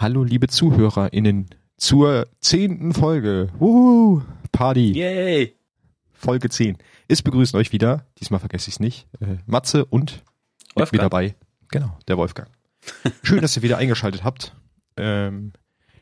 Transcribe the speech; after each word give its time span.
Hallo 0.00 0.24
liebe 0.24 0.48
ZuhörerInnen 0.48 1.50
zur 1.76 2.26
zehnten 2.40 2.94
Folge. 2.94 3.50
Wuhu, 3.58 4.22
Party. 4.50 4.92
Yay! 4.92 5.54
Folge 6.10 6.48
10. 6.48 6.78
Es 7.08 7.20
begrüßen 7.20 7.58
euch 7.58 7.70
wieder, 7.70 8.06
diesmal 8.18 8.40
vergesse 8.40 8.70
ich 8.70 8.76
es 8.76 8.80
nicht, 8.80 9.06
äh, 9.20 9.36
Matze 9.44 9.84
und 9.84 10.24
mit 10.74 10.76
Wolfgang. 10.76 11.02
dabei, 11.02 11.34
genau, 11.68 11.98
der 12.08 12.16
Wolfgang. 12.16 12.48
Schön, 13.22 13.42
dass 13.42 13.54
ihr 13.58 13.62
wieder 13.62 13.76
eingeschaltet 13.76 14.24
habt. 14.24 14.56
Ähm, 14.96 15.52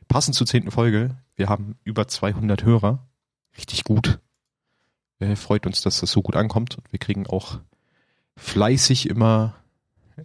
passend 0.06 0.36
zur 0.36 0.46
zehnten 0.46 0.70
Folge, 0.70 1.16
wir 1.34 1.48
haben 1.48 1.74
über 1.82 2.06
200 2.06 2.62
Hörer. 2.62 3.04
Richtig 3.56 3.82
gut. 3.82 4.20
Äh, 5.18 5.34
freut 5.34 5.66
uns, 5.66 5.80
dass 5.80 5.98
das 5.98 6.12
so 6.12 6.22
gut 6.22 6.36
ankommt 6.36 6.78
und 6.78 6.92
wir 6.92 7.00
kriegen 7.00 7.26
auch 7.26 7.58
fleißig 8.36 9.08
immer 9.08 9.56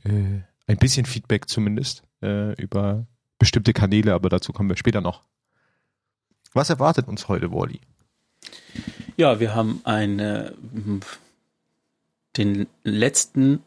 äh, 0.03 0.41
ein 0.67 0.77
bisschen 0.77 1.07
Feedback 1.07 1.49
zumindest 1.49 2.03
äh, 2.21 2.53
über 2.61 3.07
bestimmte 3.39 3.73
Kanäle, 3.73 4.13
aber 4.13 4.29
dazu 4.29 4.53
kommen 4.53 4.69
wir 4.69 4.77
später 4.77 5.01
noch. 5.01 5.23
Was 6.53 6.69
erwartet 6.69 7.07
uns 7.07 7.27
heute, 7.27 7.51
Wally? 7.51 7.81
Ja, 9.17 9.39
wir 9.39 9.55
haben 9.55 9.81
eine, 9.83 10.53
den 12.37 12.67
letzten, 12.83 13.61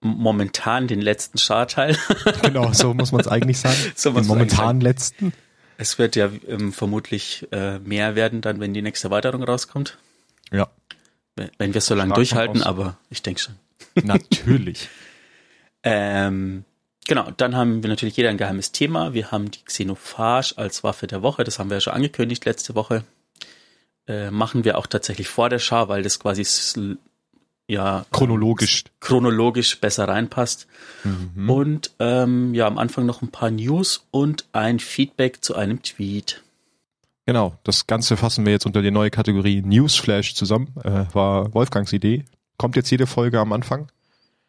momentan 0.00 0.86
den 0.86 1.00
letzten 1.00 1.38
Scharteil. 1.38 1.96
Genau, 2.42 2.72
so 2.72 2.94
muss 2.94 3.12
man 3.12 3.20
es 3.20 3.28
eigentlich 3.28 3.58
sagen. 3.58 3.76
So 3.96 4.12
Den 4.12 4.26
momentan 4.26 4.80
letzten. 4.80 5.32
Es 5.76 5.98
wird 5.98 6.14
ja 6.14 6.30
ähm, 6.46 6.72
vermutlich 6.72 7.48
äh, 7.52 7.78
mehr 7.78 8.14
werden, 8.14 8.42
dann, 8.42 8.60
wenn 8.60 8.74
die 8.74 8.82
nächste 8.82 9.08
Erweiterung 9.08 9.42
rauskommt. 9.42 9.98
Ja, 10.52 10.68
Wenn 11.36 11.50
wenn 11.58 11.74
wir 11.74 11.80
so 11.80 11.94
lange 11.94 12.12
durchhalten, 12.12 12.62
aber 12.62 12.98
ich 13.08 13.22
denke 13.22 13.40
schon. 13.40 13.54
natürlich. 14.04 14.88
Ähm, 15.82 16.66
genau, 17.06 17.30
dann 17.36 17.56
haben 17.56 17.82
wir 17.82 17.90
natürlich 17.90 18.16
jeder 18.16 18.30
ein 18.30 18.38
geheimes 18.38 18.72
Thema. 18.72 19.12
Wir 19.14 19.30
haben 19.30 19.50
die 19.50 19.62
Xenophage 19.64 20.54
als 20.56 20.82
Waffe 20.84 21.06
der 21.06 21.22
Woche, 21.22 21.44
das 21.44 21.58
haben 21.58 21.70
wir 21.70 21.76
ja 21.76 21.80
schon 21.80 21.92
angekündigt 21.94 22.44
letzte 22.44 22.74
Woche. 22.74 23.04
Äh, 24.06 24.30
machen 24.30 24.64
wir 24.64 24.78
auch 24.78 24.86
tatsächlich 24.86 25.28
vor 25.28 25.48
der 25.48 25.58
Schar, 25.58 25.88
weil 25.88 26.02
das 26.02 26.18
quasi 26.18 26.44
ja 27.68 28.04
Chronologisch. 28.10 28.84
chronologisch 28.98 29.80
besser 29.80 30.08
reinpasst. 30.08 30.66
Mhm. 31.04 31.48
Und 31.50 31.90
ähm, 32.00 32.52
ja, 32.54 32.66
am 32.66 32.78
Anfang 32.78 33.06
noch 33.06 33.22
ein 33.22 33.30
paar 33.30 33.50
News 33.50 34.06
und 34.10 34.46
ein 34.52 34.80
Feedback 34.80 35.44
zu 35.44 35.54
einem 35.54 35.82
Tweet. 35.82 36.42
Genau, 37.26 37.54
das 37.62 37.86
Ganze 37.86 38.16
fassen 38.16 38.44
wir 38.44 38.52
jetzt 38.52 38.66
unter 38.66 38.82
die 38.82 38.90
neue 38.90 39.10
Kategorie 39.10 39.62
Newsflash 39.62 40.34
zusammen. 40.34 40.74
Äh, 40.82 41.04
war 41.12 41.54
Wolfgangs 41.54 41.92
Idee. 41.92 42.24
Kommt 42.56 42.74
jetzt 42.74 42.90
jede 42.90 43.06
Folge 43.06 43.38
am 43.38 43.52
Anfang, 43.52 43.86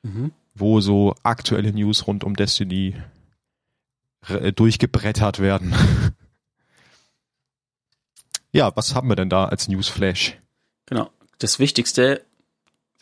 Mhm. 0.03 0.31
Wo 0.53 0.81
so 0.81 1.16
aktuelle 1.23 1.71
News 1.73 2.07
rund 2.07 2.23
um 2.23 2.35
Destiny 2.35 2.95
äh, 4.27 4.52
durchgebrettert 4.52 5.39
werden. 5.39 5.73
ja, 8.52 8.75
was 8.75 8.95
haben 8.95 9.09
wir 9.09 9.16
denn 9.16 9.29
da 9.29 9.45
als 9.45 9.67
Newsflash? 9.67 10.38
Genau. 10.85 11.09
Das 11.39 11.59
Wichtigste, 11.59 12.23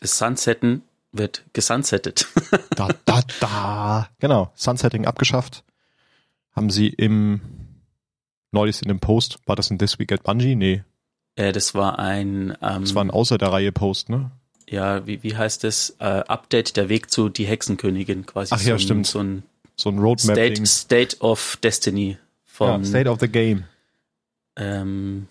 das 0.00 0.18
Sunsetten 0.18 0.82
wird 1.12 1.44
gesunsettet. 1.52 2.26
Da, 2.76 2.88
da, 3.04 3.20
da. 3.40 4.08
Genau, 4.20 4.52
Sunsetting 4.54 5.04
abgeschafft. 5.04 5.64
Haben 6.52 6.70
sie 6.70 6.88
im 6.88 7.42
neulich 8.52 8.80
in 8.80 8.88
dem 8.88 9.00
Post, 9.00 9.38
war 9.44 9.54
das 9.54 9.70
ein 9.70 9.78
This 9.78 9.98
Week 9.98 10.10
at 10.12 10.22
Bungie? 10.22 10.54
Nee, 10.54 10.82
äh, 11.36 11.52
das 11.52 11.74
war 11.74 11.98
ein, 11.98 12.56
ähm, 12.60 12.82
das 12.82 12.94
war 12.94 13.04
ein 13.04 13.10
außer 13.10 13.38
der 13.38 13.52
Reihe 13.52 13.72
Post, 13.72 14.08
ne? 14.08 14.30
Ja, 14.70 15.06
wie, 15.06 15.22
wie 15.22 15.36
heißt 15.36 15.64
es? 15.64 15.96
Äh, 15.98 16.04
Update, 16.04 16.76
der 16.76 16.88
Weg 16.88 17.10
zu 17.10 17.28
die 17.28 17.44
Hexenkönigin 17.46 18.24
quasi. 18.26 18.54
Ach 18.54 18.60
ja, 18.60 18.66
so 18.68 18.72
ein, 18.74 18.78
stimmt. 18.80 19.06
So 19.06 19.18
ein 19.20 19.42
So 19.76 19.90
ein 19.90 19.94
State, 19.96 20.02
Roadmap-Ding. 20.02 20.66
State 20.66 21.16
of 21.20 21.58
Destiny 21.62 22.10
Ja, 22.12 22.18
von, 22.44 22.84
State 22.84 23.08
of 23.10 23.18
the 23.20 23.28
Game. 23.28 23.64
ähm, 24.56 25.28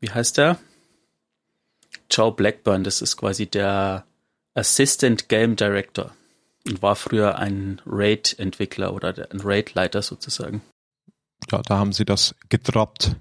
wie 0.00 0.10
heißt 0.10 0.38
der? 0.38 0.58
Joe 2.10 2.32
Blackburn, 2.32 2.84
das 2.84 3.02
ist 3.02 3.16
quasi 3.16 3.46
der 3.46 4.04
Assistant 4.54 5.28
Game 5.28 5.56
Director 5.56 6.12
und 6.66 6.82
war 6.82 6.96
früher 6.96 7.38
ein 7.38 7.80
Raid-Entwickler 7.86 8.92
oder 8.94 9.12
der- 9.12 9.30
ein 9.30 9.40
Raid-Leiter 9.40 10.02
sozusagen. 10.02 10.60
Ja, 11.50 11.62
da 11.62 11.78
haben 11.78 11.92
sie 11.92 12.04
das 12.04 12.34
gedroppt, 12.48 13.16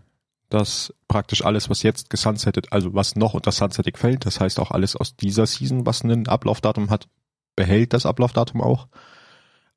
dass 0.50 0.94
praktisch 1.10 1.44
alles, 1.44 1.70
was 1.70 1.84
jetzt 1.84 2.10
gesunsettet, 2.10 2.72
also 2.72 2.94
was 2.94 3.18
noch 3.18 3.34
unter 3.34 3.52
Sunsetting 3.52 3.98
fällt, 3.98 4.26
das 4.26 4.40
heißt 4.40 4.60
auch 4.60 4.72
alles 4.72 4.96
aus 4.96 5.18
dieser 5.18 5.46
Season, 5.46 5.86
was 5.86 6.04
ein 6.04 6.30
Ablaufdatum 6.30 6.90
hat, 6.90 7.10
behält 7.58 7.92
das 7.92 8.06
Ablaufdatum 8.06 8.62
auch. 8.62 8.88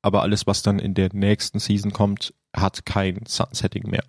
Aber 0.01 0.21
alles, 0.21 0.47
was 0.47 0.61
dann 0.61 0.79
in 0.79 0.93
der 0.93 1.09
nächsten 1.11 1.59
Season 1.59 1.91
kommt, 1.91 2.33
hat 2.55 2.85
kein 2.85 3.25
Sunsetting 3.25 3.89
mehr. 3.89 4.03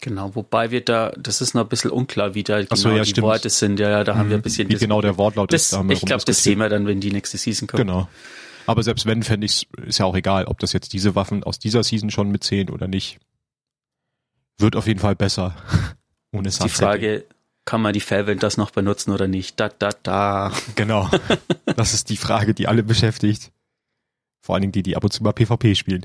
Genau, 0.00 0.34
wobei 0.34 0.70
wir 0.70 0.84
da, 0.84 1.12
das 1.18 1.40
ist 1.40 1.54
noch 1.54 1.62
ein 1.62 1.68
bisschen 1.68 1.90
unklar, 1.90 2.34
wie 2.34 2.42
da 2.42 2.60
genau 2.60 2.74
so, 2.74 2.90
ja, 2.90 3.02
die 3.02 3.10
stimmt. 3.10 3.26
Worte 3.26 3.50
sind. 3.50 3.80
Ja, 3.80 3.90
ja, 3.90 4.04
da 4.04 4.16
haben 4.16 4.28
wir 4.28 4.36
ein 4.36 4.42
bisschen 4.42 4.68
Wie 4.68 4.74
genau 4.74 5.00
der 5.00 5.16
Wortlaut 5.16 5.52
das, 5.52 5.64
ist, 5.64 5.72
da 5.72 5.84
ich 5.88 6.02
glaube, 6.02 6.24
das 6.24 6.42
sehen 6.42 6.58
wir 6.58 6.68
dann, 6.68 6.86
wenn 6.86 7.00
die 7.00 7.10
nächste 7.10 7.38
Season 7.38 7.66
kommt. 7.66 7.80
Genau. 7.80 8.08
Aber 8.66 8.82
selbst 8.82 9.06
wenn, 9.06 9.22
fände 9.22 9.46
ich 9.46 9.66
ist 9.86 9.98
ja 9.98 10.04
auch 10.04 10.14
egal, 10.14 10.44
ob 10.44 10.58
das 10.58 10.72
jetzt 10.72 10.92
diese 10.92 11.14
Waffen 11.14 11.42
aus 11.42 11.58
dieser 11.58 11.82
Season 11.82 12.10
schon 12.10 12.30
mitzählen 12.30 12.70
oder 12.70 12.86
nicht. 12.86 13.18
Wird 14.58 14.76
auf 14.76 14.86
jeden 14.86 15.00
Fall 15.00 15.16
besser. 15.16 15.56
Ohne 16.34 16.50
Die. 16.50 16.68
Frage, 16.68 17.24
kann 17.64 17.80
man 17.80 17.92
die 17.92 18.00
Felvent 18.00 18.42
das 18.42 18.56
noch 18.56 18.70
benutzen 18.70 19.12
oder 19.12 19.28
nicht? 19.28 19.58
Da, 19.58 19.68
da, 19.70 19.90
da. 20.02 20.52
Genau. 20.74 21.08
Das 21.76 21.94
ist 21.94 22.10
die 22.10 22.16
Frage, 22.16 22.54
die 22.54 22.66
alle 22.66 22.82
beschäftigt. 22.82 23.52
Vor 24.40 24.54
allen 24.54 24.62
Dingen 24.62 24.72
die, 24.72 24.82
die 24.82 24.96
ab 24.96 25.04
und 25.04 25.12
zu 25.12 25.22
mal 25.22 25.32
PvP 25.32 25.74
spielen. 25.74 26.04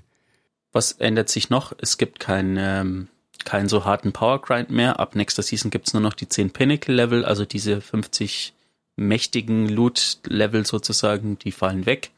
Was 0.72 0.94
ändert 0.94 1.30
sich 1.30 1.50
noch? 1.50 1.74
Es 1.82 1.98
gibt 1.98 2.20
keinen 2.20 2.58
ähm, 2.58 3.08
keinen 3.46 3.70
so 3.70 3.86
harten 3.86 4.12
Powergrind 4.12 4.70
mehr. 4.70 5.00
Ab 5.00 5.16
nächster 5.16 5.42
Season 5.42 5.72
gibt's 5.72 5.94
nur 5.94 6.02
noch 6.02 6.14
die 6.14 6.28
10 6.30 6.52
Pinnacle-Level, 6.52 7.26
also 7.26 7.46
diese 7.46 7.82
50 7.82 8.54
mächtigen 8.96 9.68
Loot-Level 9.68 10.66
sozusagen, 10.66 11.40
die 11.40 11.52
fallen 11.52 11.86
weg. 11.86 12.12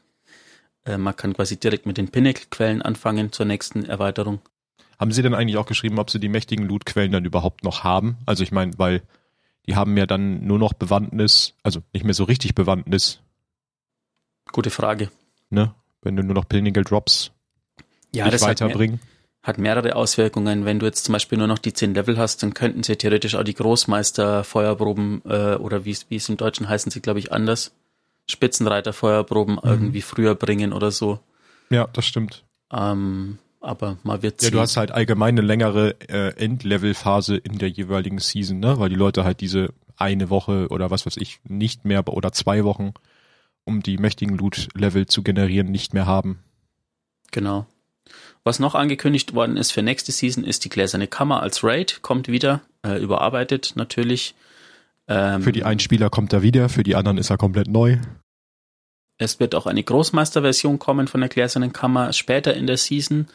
Äh, 0.84 0.98
man 0.98 1.16
kann 1.16 1.34
quasi 1.34 1.56
direkt 1.56 1.86
mit 1.86 1.96
den 1.96 2.10
Pinnacle-Quellen 2.10 2.82
anfangen 2.82 3.32
zur 3.32 3.46
nächsten 3.46 3.84
Erweiterung. 3.84 4.40
Haben 5.02 5.10
Sie 5.10 5.22
denn 5.22 5.34
eigentlich 5.34 5.56
auch 5.56 5.66
geschrieben, 5.66 5.98
ob 5.98 6.10
Sie 6.10 6.20
die 6.20 6.28
mächtigen 6.28 6.64
Lootquellen 6.64 7.10
dann 7.10 7.24
überhaupt 7.24 7.64
noch 7.64 7.82
haben? 7.82 8.18
Also 8.24 8.44
ich 8.44 8.52
meine, 8.52 8.78
weil 8.78 9.02
die 9.66 9.74
haben 9.74 9.96
ja 9.96 10.06
dann 10.06 10.46
nur 10.46 10.60
noch 10.60 10.74
Bewandtnis, 10.74 11.54
also 11.64 11.80
nicht 11.92 12.04
mehr 12.04 12.14
so 12.14 12.22
richtig 12.22 12.54
Bewandtnis, 12.54 13.18
Gute 14.52 14.70
Frage. 14.70 15.10
ne? 15.50 15.74
Wenn 16.02 16.14
du 16.14 16.22
nur 16.22 16.34
noch 16.36 16.48
Pinnacle 16.48 16.84
Drops 16.84 17.32
Ja, 18.14 18.26
dich 18.26 18.34
das 18.34 18.42
hat, 18.42 18.60
mehr, 18.60 18.68
weiterbringen. 18.68 19.00
hat 19.42 19.58
mehrere 19.58 19.96
Auswirkungen. 19.96 20.64
Wenn 20.64 20.78
du 20.78 20.86
jetzt 20.86 21.04
zum 21.04 21.14
Beispiel 21.14 21.36
nur 21.36 21.48
noch 21.48 21.58
die 21.58 21.72
10 21.72 21.94
Level 21.94 22.16
hast, 22.16 22.44
dann 22.44 22.54
könnten 22.54 22.84
sie 22.84 22.94
theoretisch 22.94 23.34
auch 23.34 23.42
die 23.42 23.54
Großmeister-Feuerproben 23.54 25.22
äh, 25.24 25.56
oder 25.56 25.84
wie 25.84 25.90
es 25.90 26.06
wie 26.10 26.16
es 26.16 26.28
im 26.28 26.36
Deutschen 26.36 26.68
heißen 26.68 26.92
sie, 26.92 27.00
glaube 27.00 27.18
ich, 27.18 27.32
anders. 27.32 27.72
Spitzenreiter-Feuerproben 28.30 29.58
irgendwie 29.60 30.02
früher 30.02 30.36
bringen 30.36 30.72
oder 30.72 30.92
so. 30.92 31.18
Ja, 31.70 31.88
das 31.92 32.06
stimmt. 32.06 32.44
Ähm, 32.72 33.38
aber 33.62 33.98
mal 34.02 34.22
wird 34.22 34.42
Ja, 34.42 34.50
du 34.50 34.60
hast 34.60 34.76
halt 34.76 34.92
allgemein 34.92 35.38
eine 35.38 35.46
längere 35.46 35.96
äh, 36.08 36.36
Endlevel-Phase 36.36 37.36
in 37.36 37.58
der 37.58 37.68
jeweiligen 37.68 38.18
Season, 38.18 38.58
ne? 38.58 38.78
Weil 38.78 38.88
die 38.90 38.96
Leute 38.96 39.24
halt 39.24 39.40
diese 39.40 39.72
eine 39.96 40.30
Woche 40.30 40.68
oder 40.68 40.90
was 40.90 41.06
weiß 41.06 41.16
ich, 41.16 41.40
nicht 41.44 41.84
mehr 41.84 42.06
oder 42.08 42.32
zwei 42.32 42.64
Wochen, 42.64 42.92
um 43.64 43.82
die 43.82 43.98
mächtigen 43.98 44.36
Loot-Level 44.36 45.06
zu 45.06 45.22
generieren, 45.22 45.70
nicht 45.70 45.94
mehr 45.94 46.06
haben. 46.06 46.40
Genau. 47.30 47.66
Was 48.44 48.58
noch 48.58 48.74
angekündigt 48.74 49.34
worden 49.34 49.56
ist 49.56 49.70
für 49.70 49.82
nächste 49.82 50.10
Season, 50.10 50.44
ist 50.44 50.64
die 50.64 50.68
gläserne 50.68 51.06
Kammer 51.06 51.42
als 51.42 51.62
Raid, 51.62 52.02
kommt 52.02 52.28
wieder, 52.28 52.60
äh, 52.84 53.00
überarbeitet 53.00 53.74
natürlich. 53.76 54.34
Ähm, 55.06 55.42
Für 55.42 55.52
die 55.52 55.64
einen 55.64 55.80
Spieler 55.80 56.10
kommt 56.10 56.32
er 56.32 56.42
wieder, 56.42 56.68
für 56.68 56.82
die 56.82 56.96
anderen 56.96 57.18
ist 57.18 57.30
er 57.30 57.38
komplett 57.38 57.68
neu. 57.68 57.98
Es 59.18 59.40
wird 59.40 59.54
auch 59.54 59.66
eine 59.66 59.82
Großmeisterversion 59.82 60.78
kommen 60.78 61.08
von 61.08 61.20
der 61.20 61.28
gläsernen 61.28 61.72
Kammer 61.72 62.12
später 62.12 62.54
in 62.54 62.66
der 62.66 62.76
Season. 62.76 63.28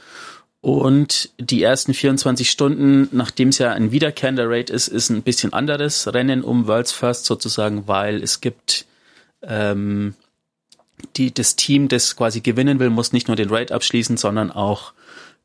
Und 0.60 1.30
die 1.40 1.62
ersten 1.64 1.94
24 1.94 2.50
Stunden, 2.50 3.10
nachdem 3.12 3.50
es 3.50 3.60
ja 3.60 3.74
ein 3.74 3.92
wiederkehrender 3.92 4.50
Raid 4.50 4.70
ist, 4.70 4.88
ist 4.88 5.10
ein 5.10 5.22
bisschen 5.22 5.54
anderes 5.54 6.14
Rennen 6.14 6.44
um 6.44 6.68
World's 6.68 6.92
First 6.92 7.26
sozusagen, 7.26 7.88
weil 7.88 8.22
es 8.22 8.42
gibt 8.42 8.86
ähm, 9.44 10.16
die, 11.16 11.34
das 11.34 11.56
Team, 11.56 11.88
das 11.88 12.16
quasi 12.16 12.42
gewinnen 12.42 12.80
will, 12.80 12.90
muss 12.90 13.14
nicht 13.14 13.28
nur 13.28 13.38
den 13.38 13.50
Raid 13.50 13.72
abschließen, 13.72 14.18
sondern 14.18 14.52
auch 14.52 14.94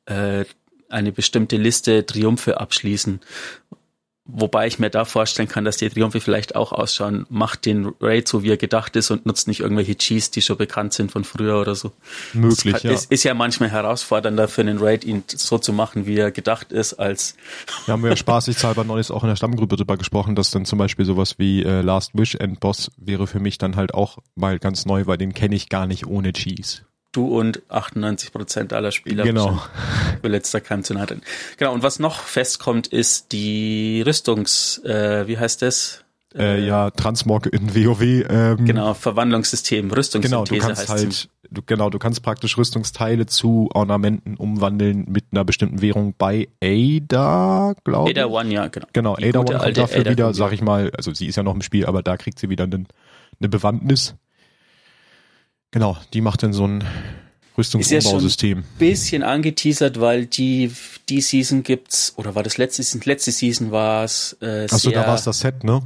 äh, 0.07 0.45
eine 0.89 1.13
bestimmte 1.13 1.57
Liste 1.57 2.05
Triumphe 2.07 2.61
abschließen. 2.61 3.21
Wobei 4.35 4.67
ich 4.67 4.79
mir 4.79 4.89
da 4.89 5.05
vorstellen 5.05 5.49
kann, 5.49 5.67
dass 5.67 5.77
die 5.77 5.91
Triumphe 5.91 6.21
vielleicht 6.21 6.57
auch 6.57 6.73
ausschauen, 6.73 7.27
macht 7.29 7.67
den 7.67 7.93
Raid 8.01 8.27
so, 8.27 8.43
wie 8.43 8.51
er 8.51 8.57
gedacht 8.57 8.97
ist 8.97 9.11
und 9.11 9.27
nutzt 9.27 9.47
nicht 9.47 9.61
irgendwelche 9.61 9.95
Cheese, 9.95 10.31
die 10.31 10.41
schon 10.41 10.57
bekannt 10.57 10.95
sind 10.95 11.13
von 11.13 11.25
früher 11.25 11.61
oder 11.61 11.75
so. 11.75 11.93
Möglich, 12.33 12.75
es, 12.77 12.83
ja. 12.83 12.91
Es 12.93 13.05
ist 13.05 13.25
ja 13.25 13.35
manchmal 13.35 13.69
herausfordernder 13.69 14.49
für 14.49 14.63
einen 14.63 14.79
Raid, 14.79 15.05
ihn 15.05 15.23
so 15.29 15.59
zu 15.59 15.75
machen, 15.75 16.07
wie 16.07 16.17
er 16.17 16.31
gedacht 16.31 16.73
ist, 16.73 16.95
als 16.95 17.37
Da 17.87 17.93
haben 17.93 18.03
wir 18.03 18.11
ja 18.11 18.17
spaßigshalber 18.23 18.85
neulich 18.85 19.11
auch 19.11 19.23
in 19.23 19.29
der 19.29 19.37
Stammgruppe 19.37 19.77
drüber 19.77 19.99
gesprochen, 19.99 20.35
dass 20.35 20.51
dann 20.51 20.65
zum 20.65 20.79
Beispiel 20.79 21.05
sowas 21.05 21.39
wie 21.39 21.63
äh, 21.63 21.83
Last 21.83 22.13
Wish 22.15 22.35
Endboss 22.35 22.91
wäre 22.97 23.27
für 23.27 23.39
mich 23.39 23.59
dann 23.59 23.77
halt 23.77 23.93
auch 23.93 24.17
mal 24.35 24.59
ganz 24.59 24.87
neu, 24.87 25.07
weil 25.07 25.19
den 25.19 25.35
kenne 25.35 25.55
ich 25.55 25.69
gar 25.69 25.87
nicht 25.87 26.07
ohne 26.07 26.33
Cheese. 26.33 26.83
Du 27.13 27.27
und 27.39 27.63
98 27.69 28.33
Prozent 28.33 28.73
aller 28.73 28.91
Spieler. 28.91 29.25
Genau. 29.25 29.63
Nahe 30.95 31.07
treten. 31.07 31.23
Genau, 31.59 31.73
und 31.73 31.83
was 31.83 31.99
noch 31.99 32.21
festkommt, 32.21 32.87
ist 32.89 33.33
die 33.33 34.03
Rüstungs, 34.07 34.79
äh, 34.85 35.27
wie 35.27 35.39
heißt 35.39 35.63
das? 35.63 36.05
Äh, 36.35 36.65
ja, 36.65 36.91
Transmog 36.91 37.47
in 37.47 37.75
WoW. 37.75 38.01
Ähm, 38.01 38.65
Genau, 38.65 38.95
Verwandlungssystem, 38.95 39.89
Genau, 39.89 39.97
Rüstungssynthese 39.97 40.55
du 40.55 40.67
kannst 40.67 40.81
heißt 40.89 40.91
halt, 40.91 41.29
du, 41.51 41.63
genau, 41.67 41.91
du 41.91 41.99
kannst 41.99 42.23
praktisch 42.23 42.57
Rüstungsteile 42.57 43.27
zu 43.27 43.69
Ornamenten 43.75 44.37
umwandeln 44.37 45.05
mit 45.09 45.27
einer 45.33 45.45
bestimmten 45.45 45.83
Währung 45.83 46.15
bei 46.17 46.49
Ada, 46.63 47.75
glaube 47.85 48.11
ich. 48.11 48.17
Ada 48.17 48.29
One, 48.29 48.51
ja, 48.53 48.69
genau. 48.69 48.87
Genau, 48.93 49.17
Die 49.17 49.29
Ada 49.29 49.41
One 49.41 49.59
kommt 49.59 49.77
dafür 49.77 50.01
Ada 50.01 50.11
wieder, 50.11 50.27
One. 50.27 50.35
sag 50.35 50.53
ich 50.53 50.63
mal, 50.63 50.91
also 50.97 51.13
sie 51.13 51.27
ist 51.27 51.37
ja 51.37 51.43
noch 51.43 51.55
im 51.55 51.63
Spiel, 51.63 51.85
aber 51.85 52.03
da 52.03 52.17
kriegt 52.17 52.39
sie 52.39 52.49
wieder 52.49 52.65
einen, 52.65 52.89
eine 53.39 53.49
Bewandtnis. 53.49 54.15
Genau, 55.73 55.97
die 56.13 56.21
macht 56.21 56.43
dann 56.43 56.53
so 56.53 56.67
ein 56.67 56.85
Rüstungsumbausystem. 57.59 58.65
bisschen 58.79 59.23
angeteasert, 59.23 60.01
weil 60.01 60.27
die, 60.27 60.73
die 61.09 61.21
Season 61.21 61.63
gibt's, 61.63 62.15
oder 62.17 62.35
war 62.35 62.43
das 62.43 62.57
letzte 62.59 62.83
Season? 62.83 63.03
Letzte 63.05 63.33
Season 63.33 63.71
war 63.73 64.05
es 64.05 64.37
äh, 64.41 64.67
Achso, 64.71 64.91
da 64.91 65.07
war 65.07 65.17
es 65.17 65.25
das 65.25 65.41
Set, 65.41 65.65
ne? 65.65 65.83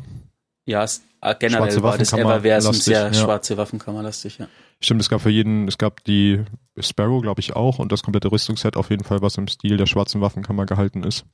ja, 0.67 0.83
es, 0.83 1.03
äh, 1.21 1.35
generell 1.38 1.71
Schwarze 1.71 1.83
war 1.83 1.99
das 1.99 2.12
Waffenkammer 2.12 2.35
Everversum 2.37 2.75
sehr 2.75 3.06
ja. 3.06 3.15
schwarze 3.15 3.56
Waffenkammer 3.56 4.03
lastig, 4.03 4.38
ja. 4.38 4.49
Stimmt, 4.81 5.00
es 5.00 5.09
gab 5.09 5.23
für 5.23 5.31
jeden, 5.31 5.69
es 5.69 5.79
gab 5.79 6.05
die 6.05 6.44
Sparrow, 6.79 7.23
glaube 7.23 7.41
ich, 7.41 7.56
auch 7.56 7.79
und 7.79 7.93
das 7.93 8.03
komplette 8.03 8.31
Rüstungsset 8.31 8.77
auf 8.77 8.91
jeden 8.91 9.05
Fall, 9.05 9.23
was 9.23 9.38
im 9.38 9.49
Stil 9.49 9.79
der 9.79 9.87
schwarzen 9.87 10.21
Waffenkammer 10.21 10.67
gehalten 10.67 11.03
ist. 11.03 11.25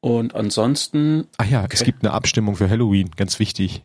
Und 0.00 0.34
ansonsten, 0.34 1.28
Ah 1.38 1.44
ja, 1.44 1.66
es 1.70 1.84
gibt 1.84 2.02
eine 2.02 2.12
Abstimmung 2.12 2.56
für 2.56 2.68
Halloween, 2.68 3.10
ganz 3.16 3.38
wichtig. 3.38 3.84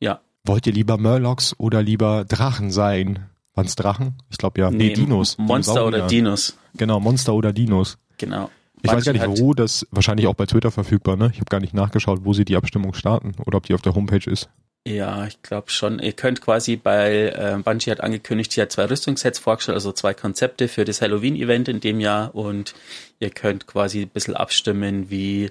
Ja. 0.00 0.20
Wollt 0.44 0.66
ihr 0.66 0.72
lieber 0.72 0.98
Murlocs 0.98 1.54
oder 1.58 1.82
lieber 1.82 2.24
Drachen 2.24 2.70
sein? 2.70 3.26
Waren's 3.54 3.76
Drachen? 3.76 4.14
Ich 4.30 4.38
glaube 4.38 4.60
ja. 4.60 4.70
Nee, 4.70 4.94
Dinos. 4.94 5.36
Monster 5.38 5.86
oder. 5.86 6.06
Dinos, 6.06 6.56
Genau, 6.76 7.00
Monster 7.00 7.34
oder 7.34 7.52
Dinos. 7.52 7.98
genau. 8.16 8.50
Ich 8.82 8.90
weiß 8.90 9.04
gar 9.04 9.12
nicht, 9.12 9.26
wo 9.42 9.52
das, 9.52 9.86
wahrscheinlich 9.90 10.26
auch 10.26 10.34
bei 10.34 10.46
Twitter 10.46 10.70
verfügbar, 10.70 11.14
ne? 11.16 11.28
Ich 11.34 11.36
habe 11.38 11.50
gar 11.50 11.60
nicht 11.60 11.74
nachgeschaut, 11.74 12.20
wo 12.24 12.32
sie 12.32 12.46
die 12.46 12.56
Abstimmung 12.56 12.94
starten 12.94 13.34
oder 13.44 13.58
ob 13.58 13.66
die 13.66 13.74
auf 13.74 13.82
der 13.82 13.94
Homepage 13.94 14.30
ist. 14.30 14.48
Ja, 14.86 15.26
ich 15.26 15.42
glaube 15.42 15.68
schon. 15.70 15.98
Ihr 15.98 16.14
könnt 16.14 16.40
quasi 16.40 16.76
bei 16.76 17.26
äh, 17.28 17.58
Bungie 17.62 17.90
hat 17.90 18.00
angekündigt, 18.00 18.52
sie 18.52 18.62
hat 18.62 18.72
zwei 18.72 18.86
Rüstungssets 18.86 19.38
vorgestellt, 19.38 19.74
also 19.74 19.92
zwei 19.92 20.14
Konzepte 20.14 20.66
für 20.68 20.86
das 20.86 21.02
Halloween-Event 21.02 21.68
in 21.68 21.80
dem 21.80 22.00
Jahr 22.00 22.34
und 22.34 22.74
ihr 23.18 23.28
könnt 23.28 23.66
quasi 23.66 24.00
ein 24.02 24.08
bisschen 24.08 24.34
abstimmen, 24.34 25.10
wie 25.10 25.50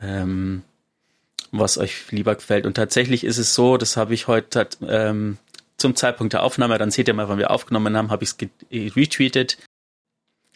ähm, 0.00 0.62
was 1.52 1.78
euch 1.78 2.10
lieber 2.10 2.34
gefällt. 2.34 2.66
Und 2.66 2.74
tatsächlich 2.74 3.24
ist 3.24 3.38
es 3.38 3.54
so, 3.54 3.76
das 3.76 3.96
habe 3.96 4.14
ich 4.14 4.28
heute 4.28 4.68
ähm, 4.86 5.38
zum 5.76 5.96
Zeitpunkt 5.96 6.32
der 6.32 6.42
Aufnahme, 6.42 6.78
dann 6.78 6.90
seht 6.90 7.08
ihr 7.08 7.14
mal, 7.14 7.28
wann 7.28 7.38
wir 7.38 7.50
aufgenommen 7.50 7.96
haben, 7.96 8.10
habe 8.10 8.24
ich 8.24 8.30
es 8.30 8.96
retweetet. 8.96 9.58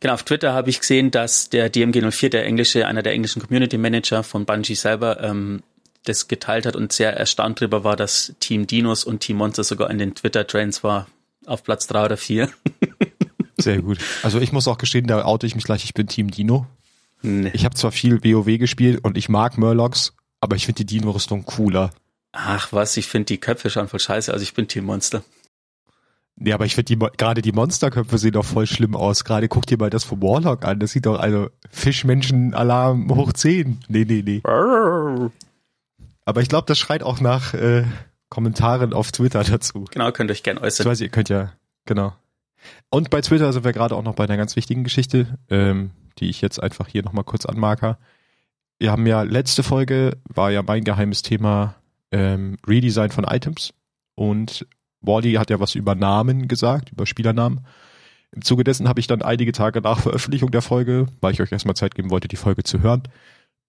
Genau, 0.00 0.14
auf 0.14 0.22
Twitter 0.22 0.52
habe 0.52 0.70
ich 0.70 0.80
gesehen, 0.80 1.10
dass 1.10 1.48
der 1.48 1.72
DMG04, 1.72 2.28
der 2.28 2.44
englische, 2.44 2.86
einer 2.86 3.02
der 3.02 3.12
englischen 3.12 3.40
Community 3.40 3.78
Manager 3.78 4.22
von 4.22 4.44
Bungie 4.44 4.74
selber, 4.74 5.22
ähm, 5.22 5.62
das 6.04 6.28
geteilt 6.28 6.66
hat 6.66 6.76
und 6.76 6.92
sehr 6.92 7.16
erstaunt 7.16 7.60
darüber 7.60 7.84
war, 7.84 7.96
dass 7.96 8.34
Team 8.38 8.66
Dinos 8.66 9.04
und 9.04 9.20
Team 9.20 9.38
Monster 9.38 9.64
sogar 9.64 9.90
in 9.90 9.98
den 9.98 10.14
Twitter-Trends 10.14 10.84
war 10.84 11.06
auf 11.46 11.62
Platz 11.62 11.86
drei 11.86 12.04
oder 12.04 12.16
vier. 12.16 12.50
Sehr 13.56 13.80
gut. 13.80 13.98
Also 14.22 14.40
ich 14.40 14.52
muss 14.52 14.68
auch 14.68 14.78
gestehen, 14.78 15.06
da 15.06 15.24
oute 15.24 15.46
ich 15.46 15.54
mich 15.54 15.64
gleich, 15.64 15.84
ich 15.84 15.94
bin 15.94 16.06
Team 16.06 16.30
Dino. 16.30 16.66
Nee. 17.22 17.50
Ich 17.54 17.64
habe 17.64 17.74
zwar 17.74 17.92
viel 17.92 18.22
WoW 18.22 18.58
gespielt 18.58 19.02
und 19.02 19.16
ich 19.16 19.28
mag 19.28 19.56
Murlocs, 19.56 20.14
aber 20.44 20.56
ich 20.56 20.66
finde 20.66 20.84
die 20.84 20.98
Dino-Rüstung 20.98 21.44
cooler. 21.44 21.90
Ach 22.32 22.72
was, 22.72 22.96
ich 22.96 23.06
finde 23.08 23.26
die 23.26 23.38
Köpfe 23.38 23.70
schon 23.70 23.88
voll 23.88 24.00
scheiße, 24.00 24.32
also 24.32 24.42
ich 24.42 24.54
bin 24.54 24.68
Team 24.68 24.84
Monster. 24.84 25.22
Ja, 26.36 26.56
aber 26.56 26.66
ich 26.66 26.74
finde 26.74 26.96
die 26.96 26.98
gerade 27.16 27.42
die 27.42 27.52
Monsterköpfe 27.52 28.18
sehen 28.18 28.32
doch 28.32 28.44
voll 28.44 28.66
schlimm 28.66 28.96
aus. 28.96 29.24
Gerade 29.24 29.48
guck 29.48 29.66
dir 29.66 29.78
mal 29.78 29.90
das 29.90 30.02
vom 30.02 30.20
Warlock 30.20 30.64
an. 30.64 30.80
Das 30.80 30.90
sieht 30.90 31.06
doch 31.06 31.18
also 31.20 31.48
Fischmenschen-Alarm 31.70 33.14
hoch 33.14 33.32
10. 33.32 33.78
Nee, 33.86 34.04
nee, 34.04 34.22
nee. 34.24 34.42
Aber 34.44 36.40
ich 36.40 36.48
glaube, 36.48 36.66
das 36.66 36.78
schreit 36.78 37.04
auch 37.04 37.20
nach 37.20 37.54
äh, 37.54 37.84
Kommentaren 38.30 38.92
auf 38.92 39.12
Twitter 39.12 39.44
dazu. 39.44 39.84
Genau, 39.92 40.10
könnt 40.10 40.30
ihr 40.30 40.32
euch 40.32 40.42
gern 40.42 40.56
Ich 40.56 40.62
äußern. 40.64 40.86
weiß, 40.86 41.00
ihr 41.02 41.08
könnt 41.08 41.28
ja, 41.28 41.52
genau. 41.84 42.14
Und 42.90 43.10
bei 43.10 43.20
Twitter 43.20 43.52
sind 43.52 43.64
wir 43.64 43.72
gerade 43.72 43.94
auch 43.94 44.02
noch 44.02 44.14
bei 44.14 44.24
einer 44.24 44.36
ganz 44.36 44.56
wichtigen 44.56 44.82
Geschichte, 44.82 45.38
ähm, 45.50 45.90
die 46.18 46.28
ich 46.30 46.40
jetzt 46.40 46.60
einfach 46.60 46.88
hier 46.88 47.04
nochmal 47.04 47.24
kurz 47.24 47.46
anmarker. 47.46 47.98
Wir 48.78 48.90
haben 48.90 49.06
ja, 49.06 49.22
letzte 49.22 49.62
Folge 49.62 50.18
war 50.28 50.50
ja 50.50 50.62
mein 50.62 50.84
geheimes 50.84 51.22
Thema 51.22 51.76
ähm, 52.10 52.56
Redesign 52.66 53.10
von 53.10 53.24
Items. 53.24 53.72
Und 54.14 54.66
Wally 55.00 55.34
hat 55.34 55.50
ja 55.50 55.60
was 55.60 55.74
über 55.74 55.94
Namen 55.94 56.48
gesagt, 56.48 56.90
über 56.92 57.06
Spielernamen. 57.06 57.66
Im 58.32 58.42
Zuge 58.42 58.64
dessen 58.64 58.88
habe 58.88 59.00
ich 59.00 59.06
dann 59.06 59.22
einige 59.22 59.52
Tage 59.52 59.80
nach 59.80 60.00
Veröffentlichung 60.00 60.50
der 60.50 60.62
Folge, 60.62 61.06
weil 61.20 61.32
ich 61.32 61.40
euch 61.40 61.52
erstmal 61.52 61.76
Zeit 61.76 61.94
geben 61.94 62.10
wollte, 62.10 62.28
die 62.28 62.36
Folge 62.36 62.64
zu 62.64 62.80
hören, 62.80 63.04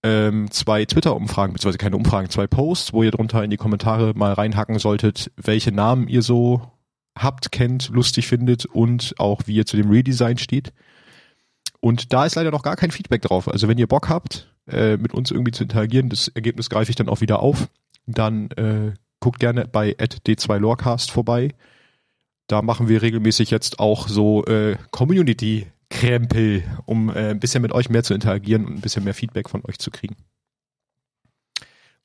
ähm, 0.04 0.50
zwei 0.52 0.86
Twitter-Umfragen, 0.86 1.54
beziehungsweise 1.54 1.78
keine 1.78 1.98
Umfragen, 1.98 2.30
zwei 2.30 2.48
Posts, 2.48 2.94
wo 2.94 3.04
ihr 3.04 3.12
drunter 3.12 3.44
in 3.44 3.50
die 3.50 3.58
Kommentare 3.58 4.14
mal 4.16 4.34
reinhacken 4.34 4.80
solltet, 4.80 5.32
welche 5.36 5.72
Namen 5.72 6.08
ihr 6.08 6.22
so 6.22 6.72
habt, 7.18 7.52
kennt, 7.52 7.90
lustig 7.90 8.28
findet 8.28 8.66
und 8.66 9.16
auch 9.18 9.42
wie 9.46 9.56
ihr 9.56 9.66
zu 9.66 9.78
dem 9.78 9.90
Redesign 9.90 10.38
steht. 10.38 10.74
Und 11.86 12.14
da 12.14 12.26
ist 12.26 12.34
leider 12.34 12.50
noch 12.50 12.64
gar 12.64 12.78
kein 12.78 12.90
Feedback 12.90 13.22
drauf. 13.22 13.48
Also 13.48 13.68
wenn 13.68 13.78
ihr 13.78 13.86
Bock 13.86 14.10
habt, 14.10 14.52
äh, 14.66 14.98
mit 14.98 15.14
uns 15.14 15.30
irgendwie 15.30 15.52
zu 15.52 15.62
interagieren, 15.62 16.10
das 16.10 16.30
Ergebnis 16.30 16.72
greife 16.72 16.90
ich 16.90 16.96
dann 16.96 17.10
auch 17.10 17.22
wieder 17.22 17.42
auf, 17.42 17.68
dann 18.08 18.50
äh, 18.54 18.94
guckt 19.20 19.40
gerne 19.40 19.68
bei 19.68 19.92
d2lorecast 19.92 21.12
vorbei. 21.12 21.54
Da 22.48 22.64
machen 22.64 22.88
wir 22.88 23.04
regelmäßig 23.04 23.52
jetzt 23.52 23.78
auch 23.78 24.08
so 24.08 24.44
äh, 24.46 24.78
Community-Krempel, 24.90 26.64
um 26.88 27.10
äh, 27.12 27.30
ein 27.30 27.40
bisschen 27.40 27.62
mit 27.62 27.72
euch 27.72 27.88
mehr 27.92 28.02
zu 28.02 28.16
interagieren 28.16 28.66
und 28.66 28.74
ein 28.74 28.82
bisschen 28.82 29.04
mehr 29.04 29.14
Feedback 29.14 29.48
von 29.48 29.64
euch 29.64 29.78
zu 29.78 29.92
kriegen. 29.92 30.16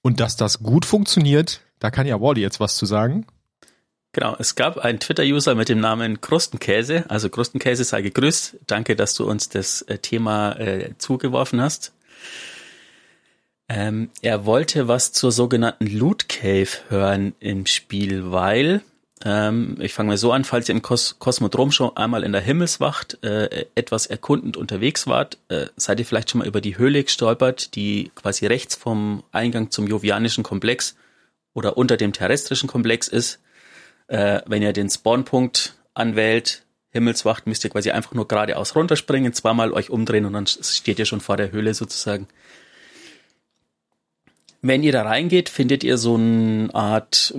Und 0.03 0.21
dass 0.21 0.37
das 0.37 0.63
gut 0.63 0.85
funktioniert, 0.85 1.63
da 1.79 1.91
kann 1.91 2.07
ja 2.07 2.21
Wally 2.21 2.43
jetzt 2.43 2.61
was 2.61 2.77
zu 2.77 2.85
sagen. 2.85 3.25
Genau, 4.13 4.35
es 4.41 4.57
gab 4.57 4.79
einen 4.79 4.99
Twitter-User 4.99 5.55
mit 5.55 5.69
dem 5.69 5.79
Namen 5.79 6.21
Krustenkäse. 6.21 7.05
Also 7.09 7.29
Krustenkäse 7.29 7.85
sei 7.85 8.03
gegrüßt. 8.03 8.57
Danke, 8.67 8.97
dass 8.97 9.15
du 9.15 9.25
uns 9.25 9.49
das 9.49 9.83
äh, 9.83 9.99
Thema 9.99 10.59
äh, 10.59 10.95
zugeworfen 10.99 11.61
hast. 11.61 11.93
Ähm, 13.69 14.11
er 14.21 14.47
wollte 14.47 14.89
was 14.89 15.13
zur 15.13 15.31
sogenannten 15.31 15.87
Loot 15.87 16.29
Cave 16.29 16.69
hören 16.89 17.37
im 17.39 17.67
Spiel, 17.67 18.33
weil, 18.33 18.81
ähm, 19.25 19.77
ich 19.79 19.95
fange 19.95 20.09
mal 20.09 20.17
so 20.17 20.33
an, 20.33 20.43
falls 20.43 20.69
ihr 20.69 20.75
im 20.75 20.83
Kos 20.83 21.21
Kosmodrom 21.21 21.71
schon 21.71 21.97
einmal 21.97 22.25
in 22.25 22.33
der 22.33 22.41
Himmelswacht 22.41 23.23
äh, 23.23 23.67
etwas 23.77 24.07
erkundend 24.07 24.57
unterwegs 24.57 25.07
wart, 25.07 25.39
äh, 25.51 25.67
seid 25.77 26.01
ihr 26.01 26.07
vielleicht 26.07 26.31
schon 26.31 26.41
mal 26.41 26.49
über 26.49 26.61
die 26.61 26.79
Höhle 26.79 27.05
gestolpert, 27.05 27.77
die 27.77 28.11
quasi 28.17 28.47
rechts 28.47 28.75
vom 28.75 29.23
Eingang 29.31 29.71
zum 29.71 29.87
jovianischen 29.87 30.43
Komplex 30.43 30.97
oder 31.55 31.77
unter 31.77 31.97
dem 31.97 32.13
terrestrischen 32.13 32.69
Komplex 32.69 33.07
ist. 33.07 33.39
Äh, 34.11 34.43
wenn 34.47 34.61
ihr 34.61 34.73
den 34.73 34.91
Spawnpunkt 34.91 35.77
anwählt, 35.95 36.65
Himmelswacht, 36.91 37.47
müsst 37.47 37.63
ihr 37.63 37.71
quasi 37.71 37.93
einfach 37.93 38.13
nur 38.13 38.27
geradeaus 38.27 38.75
runterspringen, 38.75 39.33
zweimal 39.33 39.73
euch 39.73 39.91
umdrehen 39.91 40.25
und 40.25 40.33
dann 40.33 40.49
steht 40.49 40.99
ihr 40.99 41.05
schon 41.05 41.21
vor 41.21 41.37
der 41.37 41.53
Höhle 41.53 41.75
sozusagen. 41.75 42.27
Wenn 44.63 44.83
ihr 44.83 44.91
da 44.91 45.03
reingeht, 45.03 45.49
findet 45.49 45.85
ihr 45.85 45.97
so 45.97 46.17
eine 46.17 46.69
Art 46.75 47.33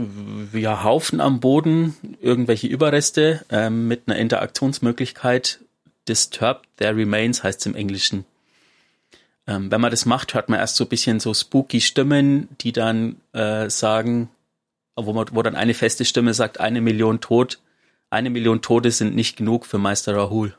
ja, 0.53 0.85
Haufen 0.85 1.19
am 1.19 1.41
Boden, 1.41 1.97
irgendwelche 2.21 2.67
Überreste 2.67 3.45
ähm, 3.49 3.89
mit 3.89 4.03
einer 4.07 4.17
Interaktionsmöglichkeit. 4.17 5.59
Disturbed 6.07 6.65
There 6.77 6.95
Remains 6.95 7.43
heißt 7.43 7.59
es 7.59 7.65
im 7.65 7.75
Englischen. 7.75 8.23
Ähm, 9.45 9.69
wenn 9.69 9.81
man 9.81 9.91
das 9.91 10.05
macht, 10.05 10.33
hört 10.33 10.47
man 10.47 10.59
erst 10.59 10.77
so 10.77 10.85
ein 10.85 10.89
bisschen 10.89 11.19
so 11.19 11.33
spooky 11.33 11.81
Stimmen, 11.81 12.47
die 12.61 12.71
dann 12.71 13.17
äh, 13.33 13.69
sagen, 13.69 14.29
wo, 14.95 15.13
man, 15.13 15.27
wo 15.31 15.41
dann 15.41 15.55
eine 15.55 15.73
feste 15.73 16.05
Stimme 16.05 16.33
sagt, 16.33 16.59
eine 16.59 16.81
Million 16.81 17.21
tot, 17.21 17.59
eine 18.09 18.29
Million 18.29 18.61
Tote 18.61 18.91
sind 18.91 19.15
nicht 19.15 19.37
genug 19.37 19.65
für 19.65 19.77
Meister 19.77 20.15
Rahul. 20.15 20.53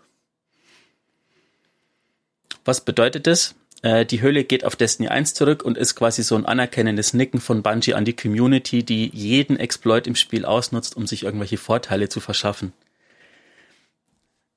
Was 2.65 2.81
bedeutet 2.81 3.27
das? 3.27 3.55
Äh, 3.83 4.07
die 4.07 4.23
Höhle 4.23 4.45
geht 4.45 4.65
auf 4.65 4.77
Destiny 4.77 5.09
1 5.09 5.35
zurück 5.35 5.63
und 5.63 5.77
ist 5.77 5.95
quasi 5.95 6.23
so 6.23 6.37
ein 6.37 6.47
anerkennendes 6.47 7.13
Nicken 7.13 7.41
von 7.41 7.63
Bungie 7.63 7.95
an 7.95 8.05
die 8.05 8.17
Community, 8.17 8.85
die 8.85 9.11
jeden 9.13 9.59
Exploit 9.59 10.07
im 10.07 10.15
Spiel 10.15 10.45
ausnutzt, 10.45 10.97
um 10.97 11.07
sich 11.07 11.25
irgendwelche 11.25 11.59
Vorteile 11.59 12.09
zu 12.09 12.21
verschaffen. 12.21 12.73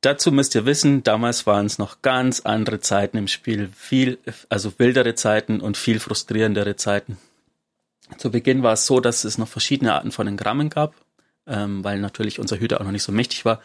Dazu 0.02 0.32
müsst 0.32 0.54
ihr 0.54 0.68
wissen, 0.68 1.02
damals 1.02 1.48
waren 1.48 1.66
es 1.66 1.80
noch 1.80 2.04
ganz 2.04 2.42
andere 2.42 2.80
Zeiten 2.80 3.18
im 3.18 3.28
Spiel, 3.28 3.70
viel, 3.76 4.20
also 4.50 4.78
wildere 4.78 5.16
Zeiten 5.16 5.60
und 5.60 5.78
viel 5.78 6.00
frustrierendere 6.00 6.76
Zeiten. 6.76 7.18
Zu 8.18 8.32
Beginn 8.32 8.64
war 8.64 8.74
es 8.74 8.86
so, 8.86 9.00
dass 9.00 9.24
es 9.24 9.38
noch 9.38 9.48
verschiedene 9.48 9.94
Arten 9.94 10.12
von 10.12 10.28
Engrammen 10.28 10.70
gab, 10.70 10.96
ähm, 11.48 11.84
weil 11.84 12.00
natürlich 12.00 12.40
unser 12.40 12.58
Hüter 12.58 12.80
auch 12.80 12.86
noch 12.86 12.92
nicht 12.92 13.04
so 13.04 13.12
mächtig 13.12 13.46
war. 13.46 13.62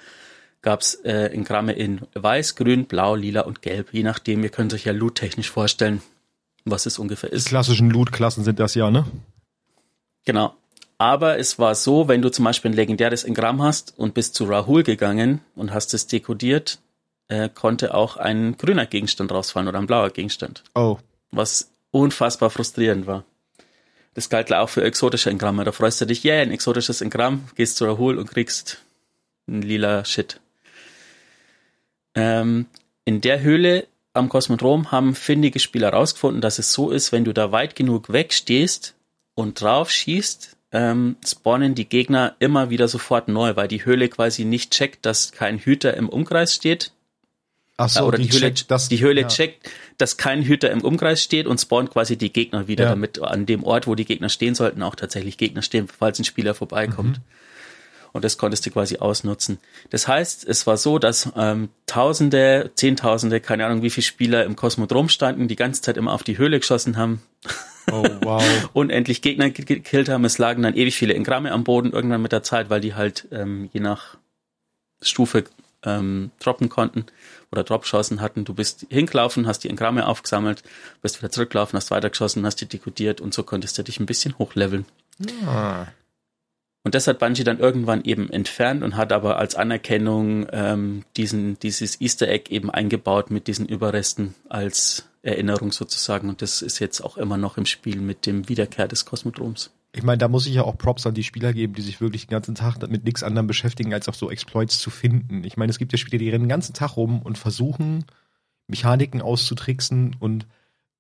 Gab 0.63 0.81
es 0.81 0.95
äh, 0.95 1.27
Engramme 1.33 1.73
in 1.73 2.03
Weiß, 2.15 2.57
Grün, 2.57 2.85
Blau, 2.87 3.15
Lila 3.15 3.43
und 3.43 3.63
Gelb. 3.63 3.93
Je 3.93 4.03
nachdem, 4.03 4.43
ihr 4.43 4.51
könnt 4.51 4.75
euch 4.75 4.85
ja 4.85 4.93
loot-technisch 4.93 5.51
vorstellen, 5.51 6.03
was 6.65 6.87
es 6.87 6.99
ungefähr 6.99 7.31
Die 7.31 7.37
ist. 7.37 7.49
klassischen 7.49 7.91
Loot-Klassen 7.91 8.45
sind 8.45 8.59
das 8.61 8.75
ja, 8.75 8.91
ne? 8.91 9.07
Genau. 10.27 10.55
Aber 10.99 11.39
es 11.39 11.59
war 11.59 11.75
so, 11.75 12.09
wenn 12.09 12.21
du 12.21 12.29
zum 12.29 12.45
Beispiel 12.45 12.71
ein 12.71 12.75
legendäres 12.75 13.25
Engramm 13.25 13.63
hast 13.63 13.95
und 13.97 14.13
bist 14.13 14.35
zu 14.35 14.45
Rahul 14.45 14.83
gegangen 14.83 15.41
und 15.55 15.73
hast 15.73 15.95
es 15.95 16.07
dekodiert, 16.07 16.79
äh, 17.29 17.49
konnte 17.49 17.95
auch 17.95 18.19
ein 18.19 18.59
grüner 18.59 18.85
Gegenstand 18.85 19.33
rausfallen 19.33 19.69
oder 19.69 19.79
ein 19.79 19.87
blauer 19.87 20.11
Gegenstand. 20.11 20.63
Oh. 20.75 20.99
Was 21.31 21.71
unfassbar 21.91 22.51
frustrierend 22.51 23.07
war. 23.07 23.25
Das 24.15 24.29
galt 24.29 24.53
auch 24.53 24.69
für 24.69 24.83
exotische 24.83 25.31
Engramme. 25.31 25.65
Da 25.65 25.73
freust 25.73 26.01
du 26.01 26.07
dich, 26.07 26.25
yeah, 26.25 26.43
ein 26.43 26.51
exotisches 26.51 27.01
Engramm, 27.01 27.49
gehst 27.55 27.77
zu 27.77 27.85
Rahul 27.85 28.19
und 28.19 28.31
kriegst 28.31 28.83
ein 29.49 29.63
lila 29.63 30.05
Shit. 30.05 30.41
Ähm, 32.15 32.67
in 33.05 33.21
der 33.21 33.41
Höhle 33.41 33.87
am 34.13 34.29
Kosmodrom 34.29 34.91
haben 34.91 35.15
findige 35.15 35.61
Spieler 35.61 35.93
herausgefunden, 35.93 36.41
dass 36.41 36.59
es 36.59 36.73
so 36.73 36.91
ist, 36.91 37.13
wenn 37.13 37.25
du 37.25 37.33
da 37.33 37.53
weit 37.53 37.77
genug 37.77 38.13
wegstehst 38.13 38.95
und 39.35 39.61
drauf 39.61 39.91
schießt, 39.91 40.57
ähm, 40.73 41.17
spawnen 41.25 41.75
die 41.75 41.89
Gegner 41.89 42.35
immer 42.39 42.71
wieder 42.71 42.89
sofort 42.89 43.29
neu, 43.29 43.57
weil 43.57 43.69
die 43.69 43.85
Höhle 43.85 44.09
quasi 44.09 44.45
nicht 44.45 44.73
checkt, 44.73 45.07
dass 45.07 45.33
kein 45.33 45.59
Hüter 45.59 45.97
im 45.97 46.09
Umkreis 46.09 46.55
steht. 46.55 46.93
Ach 47.81 47.89
so, 47.89 48.05
oder 48.05 48.19
die, 48.19 48.25
die 48.29 48.33
Höhle, 48.37 48.41
checkt 48.55 48.71
das- 48.71 48.89
die 48.89 49.01
Höhle 49.01 49.23
ja. 49.23 49.29
checkt, 49.29 49.69
dass 49.99 50.17
kein 50.17 50.43
Hüter 50.43 50.71
im 50.71 50.83
Umkreis 50.83 51.23
steht 51.23 51.47
und 51.47 51.61
spawnt 51.61 51.91
quasi 51.91 52.17
die 52.17 52.33
Gegner 52.33 52.69
wieder, 52.69 52.85
Ja. 52.85 52.91
damit 52.91 53.21
an 53.21 53.47
dem 53.47 53.65
Ort, 53.65 53.87
wo 53.87 53.95
die 53.95 54.05
Gegner 54.05 54.29
stehen 54.29 54.55
sollten, 54.55 54.83
auch 54.83 54.95
tatsächlich 54.95 55.37
Gegner 55.39 55.63
stehen, 55.63 55.89
falls 55.89 56.19
ein 56.19 56.25
Spieler 56.25 56.55
vorbeikommt. 56.55 57.19
Mhm. 57.19 57.23
Und 58.13 58.25
das 58.25 58.39
konntest 58.39 58.67
du 58.67 58.71
quasi 58.73 58.97
ausnutzen. 58.97 59.59
Das 59.91 60.09
heißt, 60.09 60.45
es 60.49 60.67
war 60.67 60.77
so, 60.77 60.99
dass 60.99 61.31
ähm, 61.37 61.69
Tausende, 61.87 62.73
Zehntausende, 62.75 63.39
keine 63.41 63.65
Ahnung 63.67 63.83
wie 63.83 63.91
viele 63.91 64.05
Spieler 64.05 64.45
im 64.45 64.57
Kosmodrom 64.57 65.09
standen, 65.09 65.47
die 65.47 65.55
ganze 65.55 65.81
Zeit 65.81 65.97
immer 65.97 66.13
auf 66.13 66.25
die 66.25 66.37
Höhle 66.37 66.59
geschossen 66.59 66.97
haben, 66.97 67.23
Oh, 67.93 68.05
wow. 68.23 68.43
unendlich 68.73 69.23
Gegner 69.23 69.51
ge- 69.51 69.65
gekillt 69.65 70.09
haben. 70.09 70.25
Es 70.25 70.39
lagen 70.39 70.63
dann 70.63 70.75
ewig 70.77 70.97
viele 70.97 71.15
Engramme 71.15 71.51
am 71.53 71.63
Boden 71.65 71.93
irgendwann 71.93 72.21
mit 72.23 72.33
der 72.33 72.43
Zeit, 72.43 72.69
weil 72.69 72.81
die 72.81 72.95
halt 72.95 73.27
ähm, 73.33 73.69
je 73.73 73.81
nach 73.81 74.17
Stufe 75.03 75.45
ähm, 75.85 76.31
droppen 76.41 76.69
konnten 76.69 77.07
oder 77.53 77.65
Dropchancen 77.65 78.21
hatten. 78.21 78.45
Du 78.45 78.55
bist 78.55 78.87
hingelaufen, 78.91 79.47
hast 79.47 79.65
die 79.65 79.71
Engramme 79.71 80.07
aufgesammelt, 80.07 80.63
bist 81.03 81.21
wieder 81.21 81.31
zurückgelaufen, 81.31 81.77
hast 81.77 81.91
weitergeschossen, 81.91 82.47
hast 82.47 82.61
die 82.61 82.67
dekodiert 82.67 83.21
und 83.21 83.35
so 83.35 83.43
konntest 83.43 83.77
du 83.79 83.83
dich 83.83 84.01
ein 84.01 84.07
bisschen 84.07 84.39
hochleveln. 84.39 84.87
ah. 85.47 85.87
Und 86.83 86.95
das 86.95 87.07
hat 87.07 87.19
Bungie 87.19 87.45
dann 87.45 87.59
irgendwann 87.59 88.05
eben 88.05 88.31
entfernt 88.31 88.83
und 88.83 88.97
hat 88.97 89.13
aber 89.13 89.37
als 89.39 89.55
Anerkennung 89.55 90.47
ähm, 90.51 91.05
diesen, 91.17 91.59
dieses 91.59 92.01
Easter 92.01 92.29
Egg 92.29 92.51
eben 92.51 92.71
eingebaut 92.71 93.31
mit 93.31 93.49
diesen 93.49 93.67
Überresten 93.67 94.35
als 94.49 95.05
Erinnerung 95.23 95.73
sozusagen. 95.73 96.31
Und 96.31 96.41
das 96.41 96.63
ist 96.63 96.79
jetzt 96.79 97.03
auch 97.03 97.19
immer 97.19 97.37
noch 97.37 97.59
im 97.59 97.67
Spiel 97.67 98.01
mit 98.01 98.25
dem 98.25 98.49
Wiederkehr 98.49 98.89
des 98.89 99.05
Kosmodroms. 99.05 99.71
Ich 99.93 100.03
meine, 100.05 100.19
da 100.19 100.29
muss 100.29 100.47
ich 100.47 100.55
ja 100.55 100.63
auch 100.63 100.79
Props 100.79 101.07
an 101.07 101.15
die 101.15 101.25
Spieler 101.25 101.53
geben, 101.53 101.75
die 101.75 101.83
sich 101.83 102.01
wirklich 102.01 102.27
den 102.27 102.31
ganzen 102.33 102.55
Tag 102.55 102.79
mit 102.89 103.05
nichts 103.05 103.23
anderem 103.25 103.47
beschäftigen, 103.49 103.93
als 103.93 104.09
auch 104.09 104.15
so 104.15 104.31
Exploits 104.31 104.79
zu 104.79 104.89
finden. 104.91 105.43
Ich 105.43 105.57
meine, 105.57 105.71
es 105.71 105.79
gibt 105.79 105.91
ja 105.93 105.99
Spieler, 105.99 106.19
die 106.19 106.31
rennen 106.31 106.45
den 106.45 106.49
ganzen 106.49 106.75
Tag 106.75 106.97
rum 106.97 107.23
und 107.23 107.39
versuchen, 107.39 108.05
Mechaniken 108.69 109.21
auszutricksen 109.21 110.15
und 110.21 110.47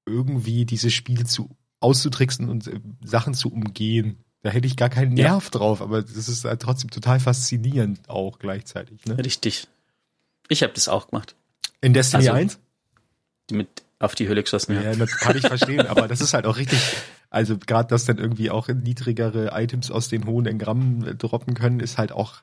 irgendwie 0.06 0.64
dieses 0.64 0.92
Spiel 0.92 1.25
zu 1.25 1.50
auszutricksen 1.78 2.49
und 2.49 2.66
äh, 2.66 2.80
Sachen 3.04 3.35
zu 3.35 3.52
umgehen. 3.52 4.18
Da 4.42 4.50
hätte 4.50 4.66
ich 4.66 4.76
gar 4.76 4.88
keinen 4.88 5.16
Ja. 5.16 5.30
Nerv 5.32 5.50
drauf, 5.50 5.82
aber 5.82 6.02
das 6.02 6.28
ist 6.28 6.44
halt 6.44 6.61
trotzdem 6.61 6.90
total 6.90 7.20
faszinierend 7.20 8.09
auch 8.09 8.38
gleichzeitig. 8.38 9.04
Ne? 9.04 9.18
Richtig. 9.18 9.68
Ich 10.49 10.62
habe 10.62 10.73
das 10.73 10.88
auch 10.88 11.09
gemacht. 11.09 11.37
In 11.80 11.92
Destiny 11.92 12.28
Also, 12.28 12.32
1? 12.32 12.59
Mit 13.52 13.68
auf 13.99 14.14
die 14.14 14.26
Höhle 14.26 14.42
geschossen. 14.42 14.75
Ja. 14.75 14.82
Ja, 14.82 14.94
das 14.97 15.16
kann 15.18 15.37
ich 15.37 15.47
verstehen, 15.47 15.87
aber 15.87 16.09
das 16.09 16.20
ist 16.20 16.35
halt 16.35 16.47
auch 16.47 16.56
richtig. 16.56 16.80
Also 17.30 17.56
gerade, 17.58 17.88
dass 17.88 18.04
dann 18.04 18.18
irgendwie 18.18 18.50
auch 18.50 18.68
niedrigere 18.68 19.50
Items 19.52 19.90
aus 19.90 20.08
den 20.08 20.26
hohen 20.26 20.46
Engrammen 20.46 21.06
äh, 21.06 21.14
droppen 21.14 21.54
können, 21.54 21.80
ist 21.80 21.96
halt 21.96 22.12
auch 22.12 22.42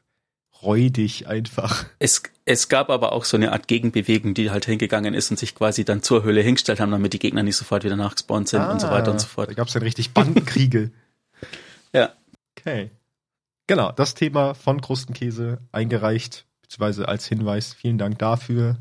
räudig 0.63 1.27
einfach. 1.27 1.85
Es, 1.99 2.23
es 2.45 2.67
gab 2.69 2.89
aber 2.89 3.11
auch 3.11 3.25
so 3.25 3.37
eine 3.37 3.51
Art 3.51 3.67
Gegenbewegung, 3.67 4.33
die 4.33 4.49
halt 4.49 4.65
hingegangen 4.65 5.13
ist 5.13 5.29
und 5.29 5.37
sich 5.37 5.53
quasi 5.53 5.85
dann 5.85 6.01
zur 6.01 6.23
Höhle 6.23 6.41
hingestellt 6.41 6.79
haben, 6.79 6.91
damit 6.91 7.13
die 7.13 7.19
Gegner 7.19 7.43
nicht 7.43 7.57
sofort 7.57 7.83
wieder 7.83 7.95
nachgespawnt 7.95 8.47
sind 8.47 8.61
und 8.63 8.81
so 8.81 8.87
weiter 8.89 9.11
und 9.11 9.19
so 9.19 9.27
Da 9.27 9.31
fort. 9.33 9.55
gab 9.55 9.67
es 9.67 9.73
dann 9.73 9.83
richtig 9.83 10.13
Bandenkriege. 10.13 10.91
Ja. 11.93 12.11
Okay. 12.57 12.91
Genau, 13.67 13.91
das 13.93 14.13
Thema 14.13 14.53
von 14.55 14.81
Krustenkäse 14.81 15.59
eingereicht, 15.71 16.45
beziehungsweise 16.61 17.07
als 17.07 17.25
Hinweis. 17.27 17.73
Vielen 17.73 17.97
Dank 17.97 18.19
dafür. 18.19 18.77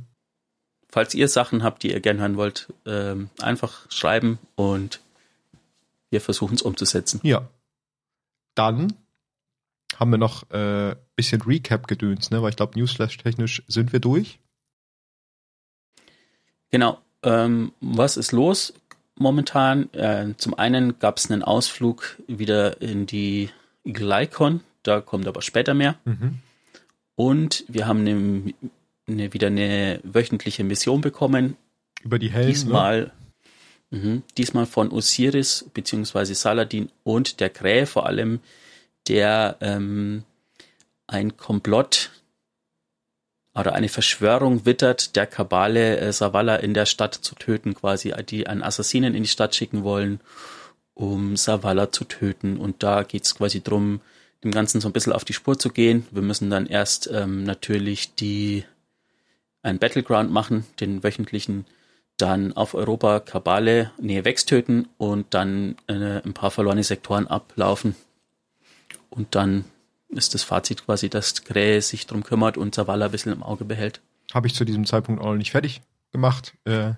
Falls 0.88 1.14
ihr 1.14 1.28
Sachen 1.28 1.62
habt, 1.62 1.82
die 1.82 1.92
ihr 1.92 2.00
gern 2.00 2.18
hören 2.18 2.36
wollt, 2.36 2.72
ähm, 2.84 3.30
einfach 3.40 3.90
schreiben 3.90 4.38
und 4.56 5.00
wir 6.10 6.20
versuchen 6.20 6.54
es 6.54 6.62
umzusetzen. 6.62 7.20
Ja. 7.22 7.48
Dann 8.54 8.92
haben 9.98 10.10
wir 10.10 10.18
noch 10.18 10.50
äh, 10.50 10.96
bisschen 11.14 11.42
Recap-Gedöns, 11.42 12.30
ne? 12.30 12.42
Weil 12.42 12.50
ich 12.50 12.56
glaube, 12.56 12.78
Newsflash-technisch 12.78 13.62
sind 13.66 13.92
wir 13.92 14.00
durch. 14.00 14.40
Genau. 16.70 16.98
Ähm, 17.22 17.72
was 17.80 18.16
ist 18.16 18.32
los 18.32 18.75
momentan? 19.16 19.92
Äh, 19.92 20.34
zum 20.36 20.54
einen 20.54 20.98
gab 20.98 21.18
es 21.18 21.30
einen 21.30 21.42
Ausflug 21.42 22.20
wieder 22.26 22.80
in 22.82 23.06
die 23.06 23.50
Glycon, 23.84 24.60
da 24.82 25.00
kommt 25.00 25.26
aber 25.26 25.42
später 25.42 25.75
mehr. 25.75 25.96
Mhm. 26.04 26.38
Und 27.14 27.64
wir 27.68 27.86
haben 27.86 28.00
eine, 28.00 28.52
eine, 29.06 29.32
wieder 29.32 29.46
eine 29.46 30.00
wöchentliche 30.04 30.64
Mission 30.64 31.00
bekommen, 31.00 31.56
Über 32.02 32.18
die 32.18 32.30
Helden. 32.30 32.68
Ne? 32.68 33.10
Diesmal, 33.90 34.14
mhm, 34.14 34.23
diesmal 34.37 34.66
von 34.66 34.90
Osiris 34.90 35.66
beziehungsweise 35.73 36.35
Saladin 36.35 36.90
und 37.05 37.40
der 37.40 37.50
Krähe 37.50 37.87
vor 37.87 38.07
allem, 38.07 38.40
der 39.09 39.57
ähm, 39.61 40.25
ein 41.07 41.37
Komplott 41.37 42.11
oder 43.55 43.75
eine 43.75 43.88
Verschwörung 43.88 44.66
wittert, 44.66 45.16
der 45.16 45.26
Kabale 45.26 45.99
äh, 45.99 46.12
Savala 46.12 46.57
in 46.57 46.75
der 46.75 46.87
Stadt 46.87 47.14
zu 47.14 47.35
töten, 47.35 47.75
quasi, 47.75 48.12
die 48.28 48.47
einen 48.47 48.62
Assassinen 48.62 49.14
in 49.14 49.23
die 49.23 49.28
Stadt 49.28 49.55
schicken 49.55 49.83
wollen, 49.83 50.21
um 50.95 51.37
Savala 51.37 51.90
zu 51.90 52.05
töten. 52.05 52.59
Und 52.59 52.83
da 52.83 53.02
geht's 53.02 53.35
quasi 53.35 53.62
drum, 53.62 54.00
dem 54.45 54.50
Ganzen 54.50 54.81
so 54.81 54.88
ein 54.88 54.93
bisschen 54.93 55.14
auf 55.14 55.25
die 55.25 55.33
Spur 55.33 55.59
zu 55.59 55.71
gehen. 55.71 56.07
Wir 56.11 56.23
müssen 56.23 56.50
dann 56.50 56.66
erst 56.66 57.09
ähm, 57.11 57.45
natürlich 57.45 58.14
die 58.14 58.64
einen 59.62 59.78
Battleground 59.78 60.31
machen, 60.31 60.66
den 60.81 61.02
wöchentlichen, 61.02 61.64
dann 62.16 62.52
auf 62.54 62.75
Europa 62.75 63.20
Kabale 63.20 63.90
Nähe 64.00 64.25
Wex 64.25 64.44
töten 64.46 64.88
und 64.99 65.26
dann 65.35 65.76
äh, 65.87 66.23
ein 66.25 66.32
paar 66.35 66.50
verlorene 66.50 66.82
Sektoren 66.85 67.26
ablaufen. 67.26 67.94
Und 69.11 69.35
dann 69.35 69.64
ist 70.08 70.35
das 70.35 70.42
Fazit 70.42 70.85
quasi, 70.87 71.08
dass 71.08 71.42
Krähe 71.44 71.80
sich 71.82 72.06
drum 72.06 72.23
kümmert 72.23 72.56
und 72.56 72.75
Zavala 72.75 73.06
ein 73.06 73.11
bisschen 73.11 73.32
im 73.32 73.42
Auge 73.42 73.64
behält. 73.64 74.00
Habe 74.32 74.46
ich 74.46 74.54
zu 74.54 74.64
diesem 74.64 74.87
Zeitpunkt 74.87 75.20
auch 75.20 75.26
noch 75.26 75.35
nicht 75.37 75.50
fertig 75.52 75.82
gemacht. 76.12 76.54
Äh, 76.64 76.92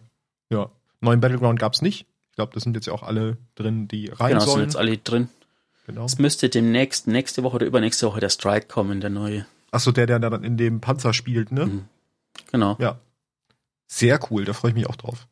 ja, 0.50 0.70
neuen 1.00 1.20
Battleground 1.20 1.58
gab's 1.58 1.82
nicht. 1.82 2.06
Ich 2.30 2.36
glaube, 2.36 2.52
das 2.54 2.62
sind 2.62 2.74
jetzt 2.76 2.86
ja 2.86 2.92
auch 2.92 3.02
alle 3.02 3.36
drin, 3.56 3.88
die 3.88 4.08
rein 4.08 4.28
Genau, 4.30 4.40
sind 4.40 4.50
sollen. 4.50 4.64
jetzt 4.64 4.76
alle 4.76 4.96
drin. 4.98 5.28
genau. 5.86 6.04
Es 6.04 6.18
müsste 6.18 6.48
demnächst, 6.48 7.06
nächste 7.08 7.42
Woche 7.42 7.56
oder 7.56 7.66
übernächste 7.66 8.06
Woche 8.06 8.20
der 8.20 8.30
Strike 8.30 8.66
kommen, 8.68 9.00
der 9.00 9.10
neue. 9.10 9.46
Achso, 9.72 9.90
der, 9.92 10.06
der 10.06 10.18
dann 10.20 10.44
in 10.44 10.56
dem 10.56 10.80
Panzer 10.80 11.12
spielt, 11.12 11.50
ne? 11.52 11.66
Mhm. 11.66 11.84
Genau. 12.52 12.76
Ja. 12.78 12.98
Sehr 13.88 14.20
cool, 14.30 14.44
da 14.44 14.52
freue 14.52 14.70
ich 14.70 14.74
mich 14.76 14.86
auch 14.86 14.96
drauf. 14.96 15.26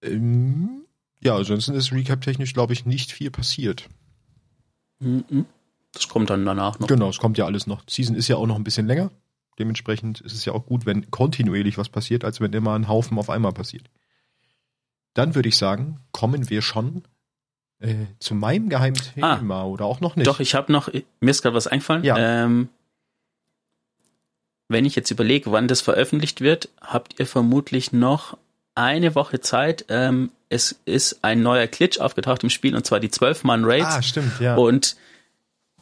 Ähm, 0.00 0.86
ja, 1.20 1.36
ansonsten 1.36 1.74
ist 1.74 1.92
Recap-technisch, 1.92 2.54
glaube 2.54 2.72
ich, 2.72 2.86
nicht 2.86 3.12
viel 3.12 3.30
passiert. 3.30 3.88
Mhm. 5.00 5.44
Das 5.92 6.08
kommt 6.08 6.30
dann 6.30 6.46
danach 6.46 6.78
noch. 6.78 6.88
Genau, 6.88 7.10
es 7.10 7.18
kommt 7.18 7.36
ja 7.36 7.44
alles 7.44 7.66
noch. 7.66 7.82
Season 7.88 8.16
ist 8.16 8.28
ja 8.28 8.36
auch 8.36 8.46
noch 8.46 8.56
ein 8.56 8.64
bisschen 8.64 8.86
länger. 8.86 9.10
Dementsprechend 9.58 10.20
ist 10.22 10.32
es 10.32 10.44
ja 10.44 10.54
auch 10.54 10.64
gut, 10.64 10.86
wenn 10.86 11.10
kontinuierlich 11.10 11.76
was 11.76 11.90
passiert, 11.90 12.24
als 12.24 12.40
wenn 12.40 12.52
immer 12.54 12.74
ein 12.74 12.88
Haufen 12.88 13.18
auf 13.18 13.28
einmal 13.28 13.52
passiert. 13.52 13.90
Dann 15.12 15.34
würde 15.34 15.50
ich 15.50 15.58
sagen, 15.58 16.00
kommen 16.12 16.48
wir 16.48 16.62
schon 16.62 17.02
äh, 17.80 18.06
zu 18.18 18.34
meinem 18.34 18.70
geheimen 18.70 18.96
Thema 18.96 19.64
oder 19.64 19.84
auch 19.84 20.00
noch 20.00 20.16
nicht. 20.16 20.26
Doch, 20.26 20.40
ich 20.40 20.54
habe 20.54 20.72
noch, 20.72 20.90
mir 21.20 21.30
ist 21.30 21.42
gerade 21.42 21.54
was 21.54 21.66
eingefallen. 21.66 22.04
Ja. 22.04 22.16
Ähm, 22.16 22.70
wenn 24.72 24.84
ich 24.84 24.96
jetzt 24.96 25.10
überlege, 25.10 25.52
wann 25.52 25.68
das 25.68 25.80
veröffentlicht 25.80 26.40
wird, 26.40 26.68
habt 26.80 27.18
ihr 27.18 27.26
vermutlich 27.26 27.92
noch 27.92 28.36
eine 28.74 29.14
Woche 29.14 29.40
Zeit. 29.40 29.84
Ähm, 29.88 30.30
es 30.48 30.76
ist 30.84 31.18
ein 31.22 31.42
neuer 31.42 31.66
Glitch 31.66 31.98
aufgetaucht 31.98 32.42
im 32.42 32.50
Spiel 32.50 32.74
und 32.74 32.84
zwar 32.86 33.00
die 33.00 33.08
12-Mann-Raids. 33.10 33.86
ah, 33.86 34.02
stimmt, 34.02 34.40
ja. 34.40 34.54
Und 34.56 34.96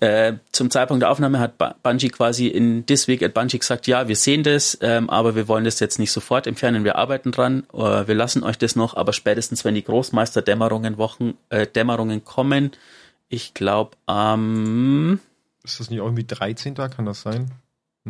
äh, 0.00 0.34
zum 0.52 0.70
Zeitpunkt 0.70 1.02
der 1.02 1.10
Aufnahme 1.10 1.38
hat 1.40 1.58
Bu- 1.58 1.74
Bungie 1.82 2.08
quasi 2.08 2.46
in 2.46 2.86
This 2.86 3.06
Week 3.06 3.22
at 3.22 3.34
Bungie 3.34 3.58
gesagt, 3.58 3.86
ja, 3.86 4.08
wir 4.08 4.16
sehen 4.16 4.42
das, 4.42 4.78
ähm, 4.80 5.10
aber 5.10 5.34
wir 5.34 5.46
wollen 5.46 5.64
das 5.64 5.78
jetzt 5.78 5.98
nicht 5.98 6.10
sofort 6.10 6.46
entfernen, 6.46 6.84
wir 6.84 6.96
arbeiten 6.96 7.32
dran, 7.32 7.64
äh, 7.74 8.06
wir 8.08 8.14
lassen 8.14 8.42
euch 8.42 8.56
das 8.56 8.76
noch, 8.76 8.94
aber 8.94 9.12
spätestens 9.12 9.64
wenn 9.64 9.74
die 9.74 9.84
Großmeister-Dämmerungen 9.84 10.96
Wochen, 10.96 11.34
äh, 11.50 11.66
Dämmerungen 11.66 12.24
kommen, 12.24 12.70
ich 13.28 13.52
glaube 13.52 13.96
am 14.06 15.20
ist 15.64 15.78
das 15.78 15.90
nicht 15.90 15.98
irgendwie 15.98 16.24
13. 16.24 16.74
Kann 16.74 17.04
das 17.04 17.20
sein? 17.20 17.50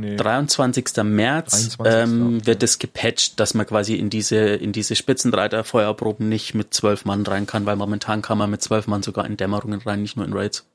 Nee. 0.00 0.16
23. 0.16 1.04
März 1.04 1.76
23., 1.76 1.85
ähm, 1.85 2.47
wird 2.47 2.62
es 2.62 2.78
gepatcht, 2.78 3.38
dass 3.38 3.52
man 3.52 3.66
quasi 3.66 3.97
in 3.97 4.09
diese, 4.09 4.38
in 4.38 4.73
diese 4.73 4.97
Spitzenreiter-Feuerproben 4.97 6.26
nicht 6.26 6.54
mit 6.54 6.73
zwölf 6.73 7.04
Mann 7.04 7.26
rein 7.26 7.47
kann, 7.47 7.66
weil 7.66 7.76
momentan 7.76 8.23
kann 8.23 8.38
man 8.38 8.50
mit 8.50 8.62
zwölf 8.62 8.87
Mann 8.87 9.02
sogar 9.02 9.26
in 9.26 9.37
Dämmerungen 9.37 9.80
rein, 9.83 10.00
nicht 10.00 10.16
nur 10.16 10.25
in 10.25 10.33
Raids. 10.33 10.66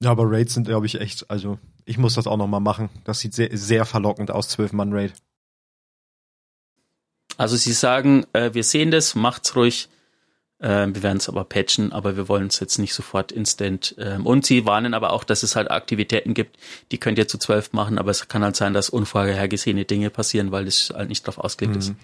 Ja, 0.00 0.10
aber 0.10 0.24
Raids 0.30 0.52
sind, 0.52 0.66
glaube 0.66 0.84
ich, 0.84 1.00
echt, 1.00 1.30
also 1.30 1.58
ich 1.86 1.96
muss 1.96 2.14
das 2.14 2.26
auch 2.26 2.36
noch 2.36 2.46
mal 2.46 2.60
machen. 2.60 2.90
Das 3.04 3.20
sieht 3.20 3.32
sehr, 3.32 3.48
sehr 3.52 3.86
verlockend 3.86 4.30
aus, 4.30 4.50
12-Mann-Raid. 4.56 5.14
Also 7.38 7.56
sie 7.56 7.72
sagen, 7.72 8.26
äh, 8.34 8.52
wir 8.52 8.64
sehen 8.64 8.90
das, 8.90 9.14
macht's 9.14 9.56
ruhig. 9.56 9.88
Äh, 10.60 10.88
wir 10.88 11.02
werden 11.02 11.18
es 11.18 11.28
aber 11.28 11.44
patchen, 11.44 11.92
aber 11.92 12.16
wir 12.16 12.28
wollen 12.28 12.48
es 12.48 12.60
jetzt 12.60 12.78
nicht 12.78 12.94
sofort 12.94 13.32
instant. 13.32 13.94
Ähm, 13.98 14.26
und 14.26 14.44
sie 14.44 14.66
warnen 14.66 14.94
aber 14.94 15.12
auch, 15.12 15.24
dass 15.24 15.42
es 15.42 15.56
halt 15.56 15.70
Aktivitäten 15.70 16.34
gibt, 16.34 16.56
die 16.90 16.98
könnt 16.98 17.18
ihr 17.18 17.28
zu 17.28 17.38
zwölf 17.38 17.72
machen, 17.72 17.98
aber 17.98 18.10
es 18.10 18.28
kann 18.28 18.42
halt 18.42 18.56
sein, 18.56 18.74
dass 18.74 18.90
unvorhergesehene 18.90 19.84
Dinge 19.84 20.10
passieren, 20.10 20.50
weil 20.52 20.66
es 20.66 20.92
halt 20.94 21.08
nicht 21.08 21.26
drauf 21.26 21.38
ausgelegt 21.38 21.76
mhm. 21.76 21.80
ist. 21.80 21.94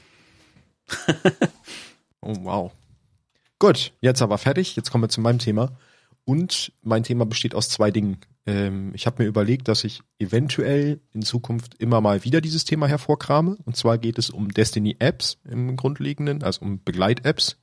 oh, 2.21 2.35
wow. 2.43 2.73
Gut, 3.59 3.93
jetzt 4.01 4.23
aber 4.23 4.39
fertig. 4.39 4.77
Jetzt 4.77 4.91
kommen 4.91 5.05
wir 5.05 5.09
zu 5.09 5.21
meinem 5.21 5.39
Thema. 5.39 5.73
Und 6.25 6.73
mein 6.83 7.03
Thema 7.03 7.27
besteht 7.27 7.55
aus 7.55 7.69
zwei 7.69 7.91
Dingen. 7.91 8.19
Ähm, 8.47 8.93
ich 8.95 9.07
habe 9.07 9.23
mir 9.23 9.29
überlegt, 9.29 9.69
dass 9.69 9.85
ich 9.85 10.01
eventuell 10.19 11.01
in 11.13 11.23
Zukunft 11.23 11.75
immer 11.79 12.01
mal 12.01 12.25
wieder 12.25 12.41
dieses 12.41 12.65
Thema 12.65 12.87
hervorkrame. 12.87 13.57
Und 13.65 13.77
zwar 13.77 13.99
geht 13.99 14.19
es 14.19 14.31
um 14.31 14.49
Destiny 14.49 14.97
Apps 14.99 15.39
im 15.45 15.77
Grundlegenden, 15.77 16.43
also 16.43 16.63
um 16.63 16.83
Begleit-Apps. 16.83 17.57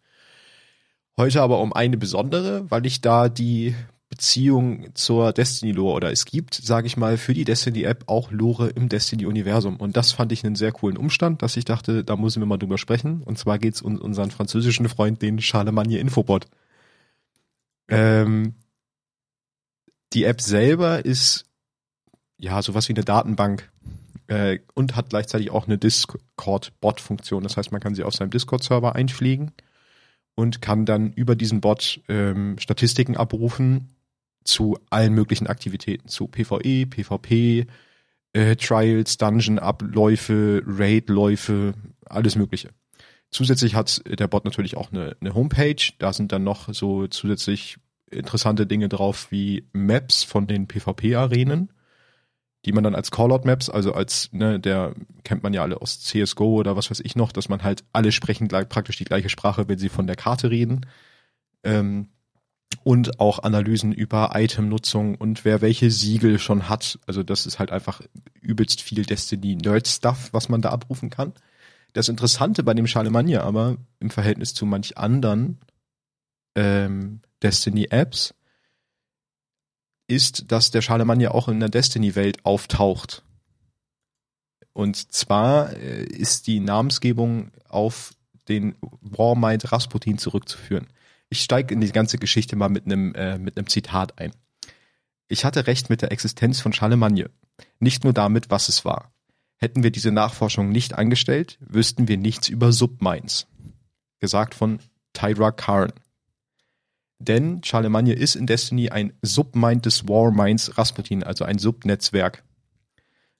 Heute 1.18 1.42
aber 1.42 1.60
um 1.60 1.74
eine 1.74 1.98
besondere, 1.98 2.70
weil 2.70 2.86
ich 2.86 3.02
da 3.02 3.30
die 3.30 3.76
Beziehung 4.12 4.94
zur 4.94 5.32
Destiny-Lore 5.32 5.96
oder 5.96 6.12
es 6.12 6.26
gibt, 6.26 6.54
sage 6.54 6.86
ich 6.86 6.98
mal, 6.98 7.18
für 7.18 7.34
die 7.34 7.46
Destiny-App 7.46 8.04
auch 8.08 8.30
Lore 8.30 8.68
im 8.68 8.90
Destiny-Universum. 8.90 9.78
Und 9.78 9.96
das 9.96 10.12
fand 10.12 10.34
ich 10.34 10.44
einen 10.44 10.56
sehr 10.56 10.74
coolen 10.74 10.98
Umstand, 10.98 11.42
dass 11.42 11.56
ich 11.56 11.64
dachte, 11.64 12.04
da 12.04 12.18
müssen 12.18 12.42
wir 12.42 12.46
mal 12.46 12.58
drüber 12.58 12.78
sprechen. 12.78 13.24
Und 13.24 13.38
zwar 13.38 13.58
geht's 13.58 13.82
um 13.82 13.98
unseren 13.98 14.30
französischen 14.30 14.90
Freund, 14.90 15.22
den 15.22 15.40
Charlemagne 15.40 15.98
Infobot. 15.98 16.48
Ähm, 17.88 18.56
die 20.12 20.26
App 20.26 20.42
selber 20.42 21.06
ist 21.06 21.46
ja 22.38 22.62
sowas 22.62 22.90
wie 22.90 22.94
eine 22.94 23.06
Datenbank 23.06 23.72
äh, 24.28 24.60
und 24.74 24.98
hat 24.98 25.10
gleichzeitig 25.10 25.52
auch 25.52 25.68
eine 25.68 25.78
Discord-Bot-Funktion. 25.78 27.44
Das 27.44 27.56
heißt, 27.56 27.72
man 27.72 27.80
kann 27.80 27.96
sie 27.96 28.04
auf 28.04 28.14
seinem 28.14 28.32
Discord-Server 28.32 28.94
einfliegen 28.94 29.54
und 30.42 30.60
kann 30.60 30.86
dann 30.88 31.14
über 31.14 31.36
diesen 31.36 31.62
Bot 31.62 32.02
ähm, 32.10 32.58
Statistiken 32.58 33.16
abrufen 33.16 33.90
zu 34.44 34.80
allen 34.90 35.14
möglichen 35.14 35.46
Aktivitäten, 35.46 36.08
zu 36.08 36.28
PvE, 36.28 36.88
PvP, 36.88 37.68
äh, 38.34 38.56
Trials, 38.56 39.20
Dungeon-Abläufe, 39.20 40.64
Raid-Läufe, 40.66 41.76
alles 42.06 42.36
Mögliche. 42.36 42.70
Zusätzlich 43.30 43.76
hat 43.76 44.02
der 44.08 44.28
Bot 44.28 44.44
natürlich 44.44 44.76
auch 44.76 44.92
eine, 44.92 45.16
eine 45.22 45.36
Homepage. 45.36 45.94
Da 46.00 46.12
sind 46.12 46.32
dann 46.32 46.44
noch 46.44 46.74
so 46.74 47.06
zusätzlich 47.06 47.78
interessante 48.10 48.66
Dinge 48.66 48.90
drauf 48.90 49.28
wie 49.30 49.68
Maps 49.74 50.24
von 50.24 50.48
den 50.48 50.68
PvP-Arenen, 50.68 51.72
die 52.66 52.72
man 52.72 52.84
dann 52.84 52.96
als 52.96 53.12
Callout-Maps, 53.12 53.70
also 53.70 53.94
als, 53.94 54.30
ne, 54.32 54.60
der 54.60 54.94
kennt 55.24 55.44
man 55.44 55.54
ja 55.54 55.64
alle 55.64 55.82
aus 55.82 56.00
CSGO 56.02 56.56
oder 56.56 56.76
was 56.76 56.92
weiß 56.92 57.00
ich 57.00 57.16
noch, 57.16 57.32
dass 57.32 57.50
man 57.50 57.64
halt 57.64 57.84
alle 57.92 58.12
sprechen 58.12 58.48
gleich, 58.48 58.70
praktisch 58.70 58.98
die 58.98 59.06
gleiche 59.06 59.30
Sprache, 59.30 59.68
wenn 59.68 59.80
sie 59.80 59.90
von 59.90 60.08
der 60.08 60.16
Karte 60.16 60.52
reden. 60.52 60.86
Ähm, 61.64 62.10
und 62.84 63.20
auch 63.20 63.40
Analysen 63.40 63.92
über 63.92 64.32
Itemnutzung 64.34 65.16
und 65.16 65.46
wer 65.46 65.62
welche 65.62 65.92
Siegel 65.92 66.40
schon 66.40 66.70
hat. 66.70 67.00
Also 67.06 67.22
das 67.22 67.46
ist 67.46 67.60
halt 67.60 67.72
einfach 67.72 68.02
übelst 68.42 68.82
viel 68.82 69.06
Destiny-Nerd-Stuff, 69.06 70.30
was 70.32 70.50
man 70.50 70.62
da 70.62 70.70
abrufen 70.70 71.10
kann. 71.10 71.34
Das 71.94 72.10
Interessante 72.10 72.64
bei 72.64 72.74
dem 72.74 72.88
Charlemagne 72.88 73.44
aber 73.44 73.78
im 74.00 74.10
Verhältnis 74.10 74.54
zu 74.54 74.66
manch 74.66 74.98
anderen 74.98 75.60
ähm, 76.56 77.22
Destiny-Apps 77.44 78.34
ist, 80.12 80.52
dass 80.52 80.72
der 80.72 80.82
Charlemagne 80.82 81.34
auch 81.34 81.48
in 81.48 81.60
der 81.60 81.70
Destiny-Welt 81.70 82.46
auftaucht. 82.46 83.24
Und 84.74 85.12
zwar 85.12 85.74
äh, 85.74 86.04
ist 86.04 86.48
die 86.48 86.60
Namensgebung 86.60 87.52
auf 87.68 88.14
den 88.48 88.76
Warmind 89.02 89.72
Rasputin 89.72 90.18
zurückzuführen. 90.18 90.88
Ich 91.30 91.42
steige 91.42 91.74
in 91.74 91.82
die 91.82 91.92
ganze 91.92 92.18
Geschichte 92.18 92.56
mal 92.56 92.70
mit 92.70 92.86
einem 92.86 93.16
äh, 93.16 93.38
mit 93.38 93.58
einem 93.58 93.68
Zitat 93.68 94.20
ein. 94.20 94.34
Ich 95.30 95.46
hatte 95.46 95.66
recht 95.68 95.90
mit 95.90 96.02
der 96.02 96.12
Existenz 96.12 96.60
von 96.60 96.74
Charlemagne, 96.74 97.30
nicht 97.80 98.04
nur 98.04 98.12
damit, 98.12 98.50
was 98.50 98.68
es 98.68 98.84
war. 98.84 99.14
Hätten 99.56 99.84
wir 99.84 99.92
diese 99.92 100.12
Nachforschung 100.12 100.70
nicht 100.70 100.96
angestellt, 100.96 101.58
wüssten 101.62 102.10
wir 102.10 102.18
nichts 102.18 102.50
über 102.50 102.74
Submines. 102.74 103.48
Gesagt 104.20 104.56
von 104.56 104.80
Tyra 105.14 105.52
Karn. 105.52 105.94
Denn 107.28 107.64
Charlemagne 107.64 108.14
ist 108.14 108.36
in 108.36 108.48
Destiny 108.48 108.90
ein 108.90 109.14
Submind 109.22 109.86
des 109.86 110.08
Warminds 110.08 110.78
Rasputin, 110.78 111.24
also 111.24 111.46
ein 111.46 111.60
Subnetzwerk. 111.60 112.44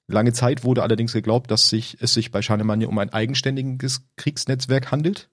Lange 0.06 0.32
Zeit 0.32 0.62
wurde 0.62 0.82
allerdings 0.84 1.12
geglaubt, 1.12 1.50
dass 1.50 1.68
sich, 1.68 1.96
es 2.00 2.14
sich 2.14 2.30
bei 2.30 2.42
Charlemagne 2.42 2.86
um 2.86 2.98
ein 2.98 3.12
eigenständiges 3.12 4.02
Kriegsnetzwerk 4.16 4.92
handelt, 4.92 5.30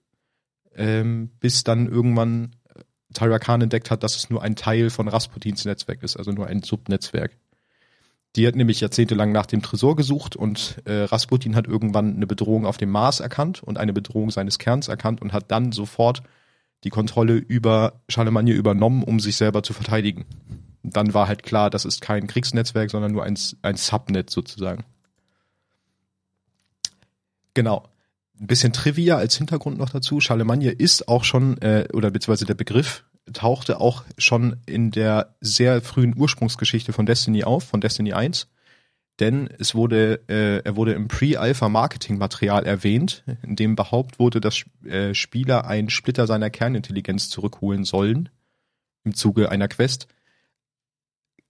ähm, 0.74 1.30
bis 1.38 1.62
dann 1.62 1.88
irgendwann 1.88 2.56
äh, 2.74 2.80
Tyra 3.14 3.38
Khan 3.38 3.60
entdeckt 3.60 3.90
hat, 3.92 4.02
dass 4.02 4.16
es 4.16 4.30
nur 4.30 4.42
ein 4.42 4.56
Teil 4.56 4.90
von 4.90 5.06
Rasputins 5.06 5.64
Netzwerk 5.64 6.02
ist, 6.02 6.16
also 6.16 6.32
nur 6.32 6.48
ein 6.48 6.62
Subnetzwerk. 6.62 7.36
Die 8.34 8.46
hat 8.46 8.56
nämlich 8.56 8.80
jahrzehntelang 8.80 9.30
nach 9.30 9.46
dem 9.46 9.62
Tresor 9.62 9.94
gesucht 9.94 10.34
und 10.34 10.82
äh, 10.86 11.02
Rasputin 11.02 11.54
hat 11.54 11.68
irgendwann 11.68 12.16
eine 12.16 12.26
Bedrohung 12.26 12.66
auf 12.66 12.78
dem 12.78 12.90
Mars 12.90 13.20
erkannt 13.20 13.62
und 13.62 13.78
eine 13.78 13.92
Bedrohung 13.92 14.30
seines 14.30 14.58
Kerns 14.58 14.88
erkannt 14.88 15.22
und 15.22 15.32
hat 15.32 15.50
dann 15.52 15.70
sofort 15.72 16.22
die 16.84 16.90
Kontrolle 16.90 17.34
über 17.34 18.00
Charlemagne 18.08 18.52
übernommen, 18.54 19.02
um 19.02 19.20
sich 19.20 19.36
selber 19.36 19.62
zu 19.62 19.72
verteidigen. 19.72 20.24
Dann 20.82 21.12
war 21.12 21.28
halt 21.28 21.42
klar, 21.42 21.70
das 21.70 21.84
ist 21.84 22.00
kein 22.00 22.26
Kriegsnetzwerk, 22.26 22.90
sondern 22.90 23.12
nur 23.12 23.24
ein, 23.24 23.38
ein 23.62 23.76
Subnet 23.76 24.30
sozusagen. 24.30 24.84
Genau. 27.54 27.84
Ein 28.40 28.46
bisschen 28.46 28.72
Trivia 28.72 29.16
als 29.16 29.36
Hintergrund 29.36 29.76
noch 29.76 29.90
dazu. 29.90 30.20
Charlemagne 30.20 30.70
ist 30.70 31.08
auch 31.08 31.24
schon, 31.24 31.58
äh, 31.58 31.88
oder 31.92 32.10
beziehungsweise 32.10 32.46
der 32.46 32.54
Begriff 32.54 33.04
tauchte 33.32 33.80
auch 33.80 34.04
schon 34.16 34.56
in 34.66 34.90
der 34.90 35.34
sehr 35.40 35.82
frühen 35.82 36.16
Ursprungsgeschichte 36.16 36.92
von 36.92 37.04
Destiny 37.06 37.44
auf, 37.44 37.64
von 37.64 37.80
Destiny 37.80 38.14
1 38.14 38.48
denn 39.20 39.48
es 39.58 39.74
wurde, 39.74 40.20
äh, 40.28 40.64
er 40.64 40.76
wurde 40.76 40.94
im 40.94 41.06
Pre-Alpha-Marketing-Material 41.08 42.64
erwähnt, 42.64 43.22
in 43.42 43.54
dem 43.54 43.76
behaupt 43.76 44.18
wurde, 44.18 44.40
dass 44.40 44.64
äh, 44.84 45.14
Spieler 45.14 45.66
einen 45.66 45.90
Splitter 45.90 46.26
seiner 46.26 46.50
Kernintelligenz 46.50 47.28
zurückholen 47.28 47.84
sollen 47.84 48.30
im 49.04 49.14
Zuge 49.14 49.50
einer 49.50 49.68
Quest. 49.68 50.08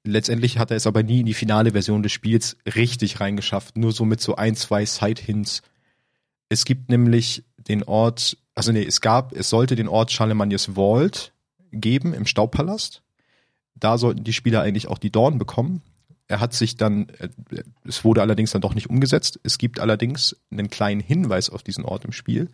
Letztendlich 0.04 0.58
hat 0.58 0.70
er 0.70 0.78
es 0.78 0.86
aber 0.86 1.02
nie 1.02 1.20
in 1.20 1.26
die 1.26 1.34
finale 1.34 1.72
Version 1.72 2.02
des 2.02 2.12
Spiels 2.12 2.56
richtig 2.74 3.20
reingeschafft, 3.20 3.76
nur 3.76 3.92
so 3.92 4.04
mit 4.04 4.20
so 4.20 4.34
ein, 4.36 4.56
zwei 4.56 4.84
Side-Hints. 4.84 5.62
Es 6.48 6.64
gibt 6.64 6.88
nämlich 6.88 7.44
den 7.56 7.82
Ort, 7.84 8.38
also 8.54 8.72
nee, 8.72 8.84
es 8.84 9.00
gab, 9.00 9.32
es 9.32 9.50
sollte 9.50 9.76
den 9.76 9.88
Ort 9.88 10.10
Charlemagne's 10.10 10.70
Vault 10.74 11.32
geben 11.70 12.14
im 12.14 12.26
Staubpalast. 12.26 13.02
Da 13.74 13.98
sollten 13.98 14.24
die 14.24 14.32
Spieler 14.32 14.62
eigentlich 14.62 14.88
auch 14.88 14.98
die 14.98 15.12
Dorn 15.12 15.38
bekommen. 15.38 15.82
Er 16.30 16.38
hat 16.38 16.54
sich 16.54 16.76
dann, 16.76 17.08
äh, 17.18 17.28
es 17.84 18.04
wurde 18.04 18.22
allerdings 18.22 18.52
dann 18.52 18.60
doch 18.60 18.74
nicht 18.74 18.88
umgesetzt. 18.88 19.40
Es 19.42 19.58
gibt 19.58 19.80
allerdings 19.80 20.36
einen 20.52 20.70
kleinen 20.70 21.00
Hinweis 21.00 21.50
auf 21.50 21.64
diesen 21.64 21.84
Ort 21.84 22.04
im 22.04 22.12
Spiel, 22.12 22.50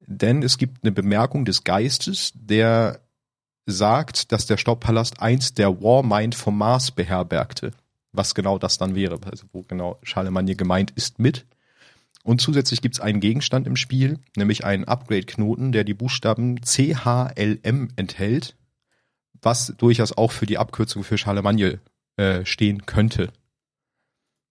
denn 0.00 0.42
es 0.42 0.58
gibt 0.58 0.82
eine 0.82 0.90
Bemerkung 0.90 1.44
des 1.44 1.62
Geistes, 1.62 2.32
der 2.34 3.00
sagt, 3.66 4.32
dass 4.32 4.46
der 4.46 4.56
Staubpalast 4.56 5.22
einst 5.22 5.58
der 5.58 5.80
Warmind 5.80 6.34
vom 6.34 6.58
Mars 6.58 6.90
beherbergte. 6.90 7.70
Was 8.10 8.34
genau 8.34 8.58
das 8.58 8.78
dann 8.78 8.96
wäre, 8.96 9.20
also 9.30 9.46
wo 9.52 9.62
genau 9.62 10.00
Charlemagne 10.02 10.56
gemeint 10.56 10.90
ist 10.90 11.20
mit. 11.20 11.46
Und 12.24 12.40
zusätzlich 12.40 12.82
gibt 12.82 12.96
es 12.96 13.00
einen 13.00 13.20
Gegenstand 13.20 13.68
im 13.68 13.76
Spiel, 13.76 14.18
nämlich 14.34 14.64
einen 14.64 14.84
Upgrade-Knoten, 14.84 15.70
der 15.70 15.84
die 15.84 15.94
Buchstaben 15.94 16.60
CHLM 16.62 17.90
enthält, 17.94 18.56
was 19.40 19.72
durchaus 19.76 20.16
auch 20.16 20.32
für 20.32 20.46
die 20.46 20.58
Abkürzung 20.58 21.04
für 21.04 21.16
Charlemagne 21.16 21.78
äh, 22.18 22.44
stehen 22.44 22.84
könnte. 22.84 23.32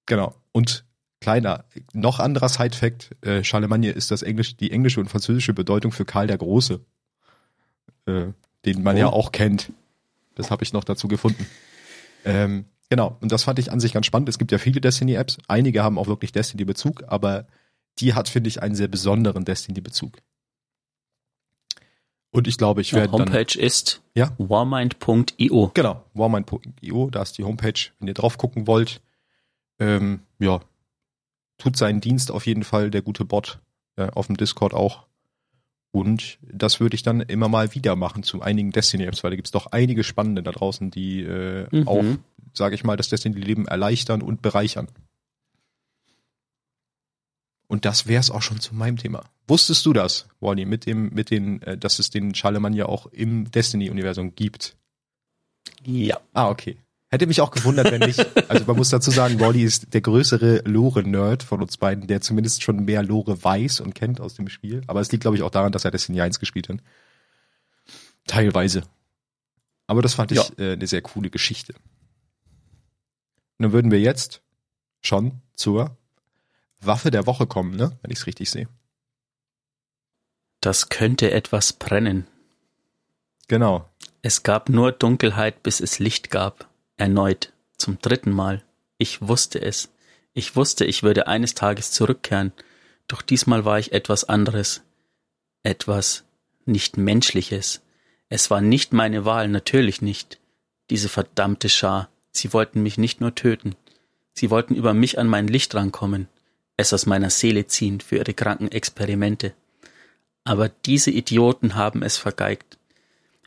Genau. 0.06 0.34
Und 0.52 0.86
kleiner, 1.20 1.66
noch 1.94 2.20
anderer 2.20 2.50
Side-Fact, 2.50 3.16
äh, 3.26 3.44
Charlemagne 3.44 3.92
ist 3.92 4.10
das 4.10 4.24
Englisch, 4.24 4.58
die 4.58 4.72
englische 4.72 5.00
und 5.00 5.10
französische 5.10 5.54
Bedeutung 5.54 5.92
für 5.92 6.06
Karl 6.06 6.28
der 6.28 6.38
Große. 6.38 6.80
Äh, 8.06 8.28
den 8.66 8.84
man 8.84 8.96
oh. 8.96 9.00
ja 9.00 9.08
auch 9.08 9.32
kennt. 9.32 9.72
Das 10.36 10.50
habe 10.50 10.64
ich 10.64 10.74
noch 10.74 10.84
dazu 10.84 11.08
gefunden. 11.08 11.46
Ähm, 12.26 12.66
genau, 12.90 13.18
und 13.22 13.32
das 13.32 13.44
fand 13.44 13.60
ich 13.60 13.72
an 13.72 13.80
sich 13.80 13.94
ganz 13.94 14.06
spannend. 14.06 14.30
Es 14.30 14.38
gibt 14.38 14.52
ja 14.52 14.58
viele 14.58 14.82
Destiny-Apps. 14.82 15.38
Einige 15.48 15.84
haben 15.84 15.98
auch 15.98 16.08
wirklich 16.08 16.32
Destiny-Bezug, 16.32 17.04
aber 17.08 17.48
die 18.00 18.14
hat, 18.14 18.30
finde 18.30 18.48
ich, 18.48 18.62
einen 18.62 18.76
sehr 18.76 18.88
besonderen 18.88 19.46
Destiny-Bezug. 19.46 20.18
Und 22.32 22.48
ich 22.48 22.58
glaube, 22.58 22.82
ich 22.82 22.94
werde 22.94 23.08
ja, 23.08 23.14
Homepage 23.14 23.46
dann, 23.46 23.64
ist 23.64 24.02
ja? 24.14 24.32
warmind.io. 24.38 25.72
Genau, 25.74 26.04
warmind.io, 26.14 27.10
da 27.10 27.22
ist 27.22 27.38
die 27.38 27.44
Homepage, 27.44 27.80
wenn 28.00 28.08
ihr 28.08 28.14
drauf 28.14 28.38
gucken 28.38 28.68
wollt. 28.68 29.02
Ähm, 29.80 30.22
ja, 30.40 30.60
tut 31.58 31.78
seinen 31.78 32.02
Dienst 32.02 32.32
auf 32.32 32.46
jeden 32.46 32.64
Fall, 32.64 32.92
der 32.92 33.02
gute 33.02 33.26
Bot, 33.26 33.60
äh, 33.96 34.10
auf 34.12 34.28
dem 34.28 34.38
Discord 34.38 34.74
auch. 34.74 35.06
Und 35.92 36.38
das 36.42 36.80
würde 36.80 36.96
ich 36.96 37.04
dann 37.04 37.22
immer 37.22 37.48
mal 37.48 37.74
wieder 37.74 37.96
machen 37.96 38.22
zu 38.24 38.42
einigen 38.42 38.72
Destiny-Apps, 38.72 39.24
weil 39.24 39.32
da 39.32 39.36
gibt 39.36 39.48
es 39.48 39.52
doch 39.52 39.68
einige 39.68 40.04
spannende 40.04 40.44
da 40.44 40.52
draußen, 40.52 40.92
die 40.92 41.22
äh, 41.22 41.68
mhm. 41.72 41.88
auch, 41.88 42.04
sage 42.54 42.76
ich 42.76 42.84
mal, 42.84 42.98
das 42.98 43.10
Destiny-Leben 43.10 43.68
erleichtern 43.68 44.22
und 44.22 44.42
bereichern. 44.42 44.90
Und 47.68 47.86
das 47.86 48.08
wäre 48.08 48.20
es 48.20 48.32
auch 48.32 48.42
schon 48.42 48.60
zu 48.60 48.74
meinem 48.76 48.98
Thema. 48.98 49.24
Wusstest 49.48 49.86
du 49.86 49.94
das, 49.94 50.28
Wally, 50.40 50.66
mit 50.66 50.86
dem, 50.86 51.10
mit 51.14 51.30
den, 51.30 51.62
äh, 51.62 51.78
dass 51.78 52.00
es 52.00 52.10
den 52.10 52.34
Charlemagne 52.34 52.78
ja 52.78 52.86
auch 52.86 53.08
im 53.08 53.52
Destiny-Universum 53.52 54.36
gibt? 54.36 54.78
Ja. 55.84 56.20
Ah, 56.34 56.50
okay. 56.50 56.78
Hätte 57.10 57.28
mich 57.28 57.40
auch 57.40 57.52
gewundert, 57.52 57.92
wenn 57.92 58.02
nicht. 58.02 58.20
Also 58.50 58.66
man 58.66 58.76
muss 58.76 58.90
dazu 58.90 59.12
sagen, 59.12 59.40
Wally 59.40 59.64
ist 59.64 59.94
der 59.94 60.02
größere 60.02 60.64
Lore-Nerd 60.66 61.44
von 61.44 61.62
uns 61.62 61.78
beiden, 61.78 62.08
der 62.08 62.22
zumindest 62.22 62.64
schon 62.64 62.84
mehr 62.84 63.04
Lore 63.04 63.42
weiß 63.42 63.80
und 63.80 63.96
kennt 63.96 64.20
aus 64.20 64.36
dem 64.36 64.50
Spiel. 64.50 64.82
Aber 64.88 65.00
es 65.00 65.12
liegt, 65.12 65.22
glaube 65.22 65.38
ich, 65.38 65.44
auch 65.44 65.50
daran, 65.50 65.72
dass 65.72 65.86
er 65.86 65.92
Destiny 65.92 66.22
1 66.22 66.40
gespielt 66.40 66.68
hat. 66.68 66.80
Teilweise. 68.26 68.84
Aber 69.88 70.02
das 70.02 70.16
fand 70.16 70.34
ich 70.34 70.38
ja. 70.38 70.46
äh, 70.58 70.74
eine 70.74 70.88
sehr 70.88 71.02
coole 71.02 71.30
Geschichte. 71.30 71.74
Und 73.58 73.64
dann 73.64 73.72
würden 73.72 73.90
wir 73.90 74.02
jetzt 74.02 74.42
schon 75.02 75.42
zur 75.56 75.98
Waffe 76.82 77.12
der 77.12 77.26
Woche 77.26 77.48
kommen, 77.48 77.76
ne? 77.76 77.98
Wenn 78.02 78.12
ich 78.12 78.20
es 78.20 78.28
richtig 78.28 78.50
sehe. 78.50 78.68
Das 80.62 80.90
könnte 80.90 81.32
etwas 81.32 81.74
brennen. 81.74 82.28
Genau. 83.48 83.90
Es 84.22 84.44
gab 84.44 84.70
nur 84.70 84.92
Dunkelheit, 84.92 85.64
bis 85.64 85.80
es 85.80 86.00
Licht 86.00 86.30
gab. 86.32 86.70
Erneut. 86.98 87.54
Zum 87.78 88.00
dritten 88.02 88.32
Mal. 88.32 88.64
Ich 88.98 89.22
wusste 89.22 89.62
es. 89.62 89.90
Ich 90.34 90.56
wusste, 90.56 90.86
ich 90.86 91.04
würde 91.04 91.28
eines 91.28 91.56
Tages 91.56 91.92
zurückkehren. 91.92 92.52
Doch 93.08 93.22
diesmal 93.22 93.66
war 93.66 93.80
ich 93.80 93.92
etwas 93.94 94.24
anderes. 94.24 94.82
Etwas 95.64 96.24
nicht 96.66 96.98
Menschliches. 96.98 97.82
Es 98.30 98.50
war 98.52 98.62
nicht 98.62 98.94
meine 98.94 99.26
Wahl, 99.26 99.48
natürlich 99.48 100.02
nicht. 100.02 100.40
Diese 100.90 101.10
verdammte 101.10 101.70
Schar. 101.70 102.10
Sie 102.32 102.54
wollten 102.54 102.84
mich 102.84 102.98
nicht 102.98 103.22
nur 103.22 103.36
töten. 103.36 103.76
Sie 104.34 104.50
wollten 104.50 104.76
über 104.76 104.94
mich 104.94 105.18
an 105.18 105.28
mein 105.28 105.48
Licht 105.48 105.74
rankommen 105.74 106.28
es 106.78 106.94
aus 106.94 107.08
meiner 107.08 107.32
Seele 107.32 107.68
ziehen 107.68 108.00
für 108.00 108.18
ihre 108.18 108.34
kranken 108.34 108.72
Experimente. 108.72 109.54
Aber 110.44 110.70
diese 110.70 111.12
Idioten 111.12 111.76
haben 111.76 112.04
es 112.04 112.18
vergeigt. 112.18 112.78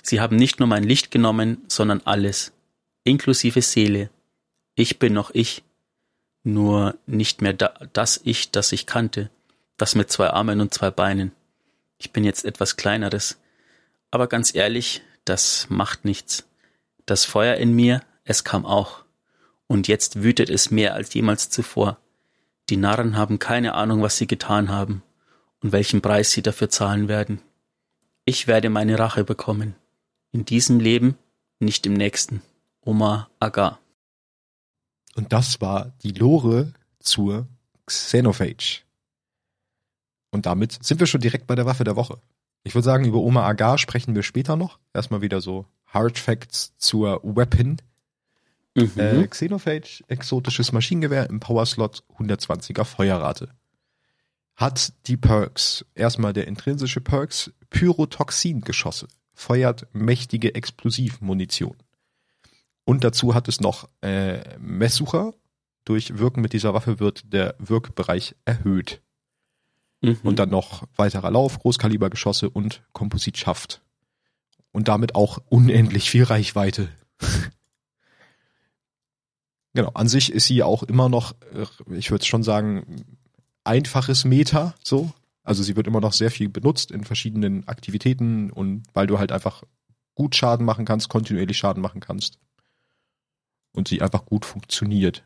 Sie 0.02 0.20
haben 0.20 0.36
nicht 0.36 0.58
nur 0.58 0.68
mein 0.68 0.84
Licht 0.84 1.10
genommen, 1.10 1.58
sondern 1.68 2.02
alles, 2.04 2.52
inklusive 3.04 3.62
Seele. 3.62 4.10
Ich 4.74 4.98
bin 4.98 5.12
noch 5.12 5.30
ich, 5.32 5.62
nur 6.42 6.96
nicht 7.06 7.42
mehr 7.42 7.52
da, 7.52 7.74
das 7.92 8.20
Ich, 8.24 8.50
das 8.50 8.72
ich 8.72 8.86
kannte, 8.86 9.30
das 9.76 9.94
mit 9.94 10.10
zwei 10.10 10.30
Armen 10.30 10.60
und 10.60 10.74
zwei 10.74 10.90
Beinen. 10.90 11.32
Ich 11.98 12.12
bin 12.12 12.24
jetzt 12.24 12.44
etwas 12.44 12.76
kleineres. 12.76 13.38
Aber 14.10 14.26
ganz 14.26 14.54
ehrlich, 14.54 15.02
das 15.24 15.66
macht 15.68 16.04
nichts. 16.04 16.46
Das 17.06 17.24
Feuer 17.24 17.56
in 17.56 17.72
mir, 17.72 18.02
es 18.24 18.42
kam 18.42 18.64
auch. 18.66 19.04
Und 19.66 19.86
jetzt 19.86 20.22
wütet 20.22 20.50
es 20.50 20.70
mehr 20.70 20.94
als 20.94 21.14
jemals 21.14 21.50
zuvor. 21.50 21.98
Die 22.70 22.76
Narren 22.76 23.16
haben 23.16 23.40
keine 23.40 23.74
Ahnung, 23.74 24.00
was 24.00 24.16
sie 24.16 24.28
getan 24.28 24.68
haben 24.68 25.02
und 25.60 25.72
welchen 25.72 26.00
Preis 26.00 26.30
sie 26.30 26.40
dafür 26.40 26.70
zahlen 26.70 27.08
werden. 27.08 27.42
Ich 28.24 28.46
werde 28.46 28.70
meine 28.70 28.96
Rache 28.96 29.24
bekommen. 29.24 29.74
In 30.30 30.44
diesem 30.44 30.78
Leben, 30.78 31.18
nicht 31.58 31.84
im 31.84 31.94
nächsten. 31.94 32.42
Omar 32.80 33.28
Agar. 33.40 33.80
Und 35.16 35.32
das 35.32 35.60
war 35.60 35.92
die 36.04 36.12
Lore 36.12 36.72
zur 37.00 37.48
Xenophage. 37.86 38.82
Und 40.30 40.46
damit 40.46 40.78
sind 40.84 41.00
wir 41.00 41.08
schon 41.08 41.20
direkt 41.20 41.48
bei 41.48 41.56
der 41.56 41.66
Waffe 41.66 41.82
der 41.82 41.96
Woche. 41.96 42.20
Ich 42.62 42.76
würde 42.76 42.84
sagen, 42.84 43.04
über 43.04 43.18
Omar 43.18 43.46
Agar 43.46 43.78
sprechen 43.78 44.14
wir 44.14 44.22
später 44.22 44.54
noch. 44.54 44.78
Erstmal 44.94 45.22
wieder 45.22 45.40
so 45.40 45.66
Hard 45.86 46.18
Facts 46.18 46.72
zur 46.78 47.20
Weapon. 47.24 47.78
Mhm. 48.74 48.92
Äh, 48.96 49.26
Xenophage, 49.26 50.02
exotisches 50.08 50.72
Maschinengewehr 50.72 51.28
im 51.28 51.40
Powerslot, 51.40 52.04
120er 52.18 52.84
Feuerrate. 52.84 53.48
Hat 54.56 54.92
die 55.06 55.16
Perks, 55.16 55.84
erstmal 55.94 56.32
der 56.32 56.46
intrinsische 56.46 57.00
Perks, 57.00 57.50
Pyrotoxin-Geschosse, 57.70 59.08
feuert 59.34 59.86
mächtige 59.92 60.54
Explosivmunition. 60.54 61.76
Und 62.84 63.04
dazu 63.04 63.34
hat 63.34 63.48
es 63.48 63.60
noch 63.60 63.88
äh, 64.02 64.58
Messsucher. 64.58 65.34
Durch 65.84 66.18
Wirken 66.18 66.42
mit 66.42 66.52
dieser 66.52 66.74
Waffe 66.74 67.00
wird 67.00 67.32
der 67.32 67.54
Wirkbereich 67.58 68.34
erhöht. 68.44 69.00
Mhm. 70.02 70.18
Und 70.22 70.38
dann 70.38 70.50
noch 70.50 70.86
weiterer 70.96 71.30
Lauf, 71.30 71.58
Großkalibergeschosse 71.58 72.50
und 72.50 72.82
Kompositschaft. 72.92 73.82
Und 74.72 74.88
damit 74.88 75.14
auch 75.14 75.38
unendlich 75.48 76.10
viel 76.10 76.24
Reichweite. 76.24 76.88
Genau, 79.74 79.90
an 79.94 80.08
sich 80.08 80.32
ist 80.32 80.46
sie 80.46 80.62
auch 80.62 80.82
immer 80.82 81.08
noch, 81.08 81.32
äh, 81.54 81.94
ich 81.94 82.10
würde 82.10 82.24
schon 82.24 82.42
sagen, 82.42 83.04
einfaches 83.64 84.24
Meta, 84.24 84.74
so. 84.84 85.12
Also 85.42 85.62
sie 85.62 85.76
wird 85.76 85.86
immer 85.86 86.00
noch 86.00 86.12
sehr 86.12 86.30
viel 86.30 86.48
benutzt 86.48 86.90
in 86.90 87.04
verschiedenen 87.04 87.66
Aktivitäten 87.66 88.50
und 88.50 88.82
weil 88.92 89.06
du 89.06 89.18
halt 89.18 89.32
einfach 89.32 89.62
gut 90.14 90.36
Schaden 90.36 90.66
machen 90.66 90.84
kannst, 90.84 91.08
kontinuierlich 91.08 91.56
Schaden 91.56 91.82
machen 91.82 92.00
kannst. 92.00 92.38
Und 93.72 93.88
sie 93.88 94.02
einfach 94.02 94.26
gut 94.26 94.44
funktioniert. 94.44 95.24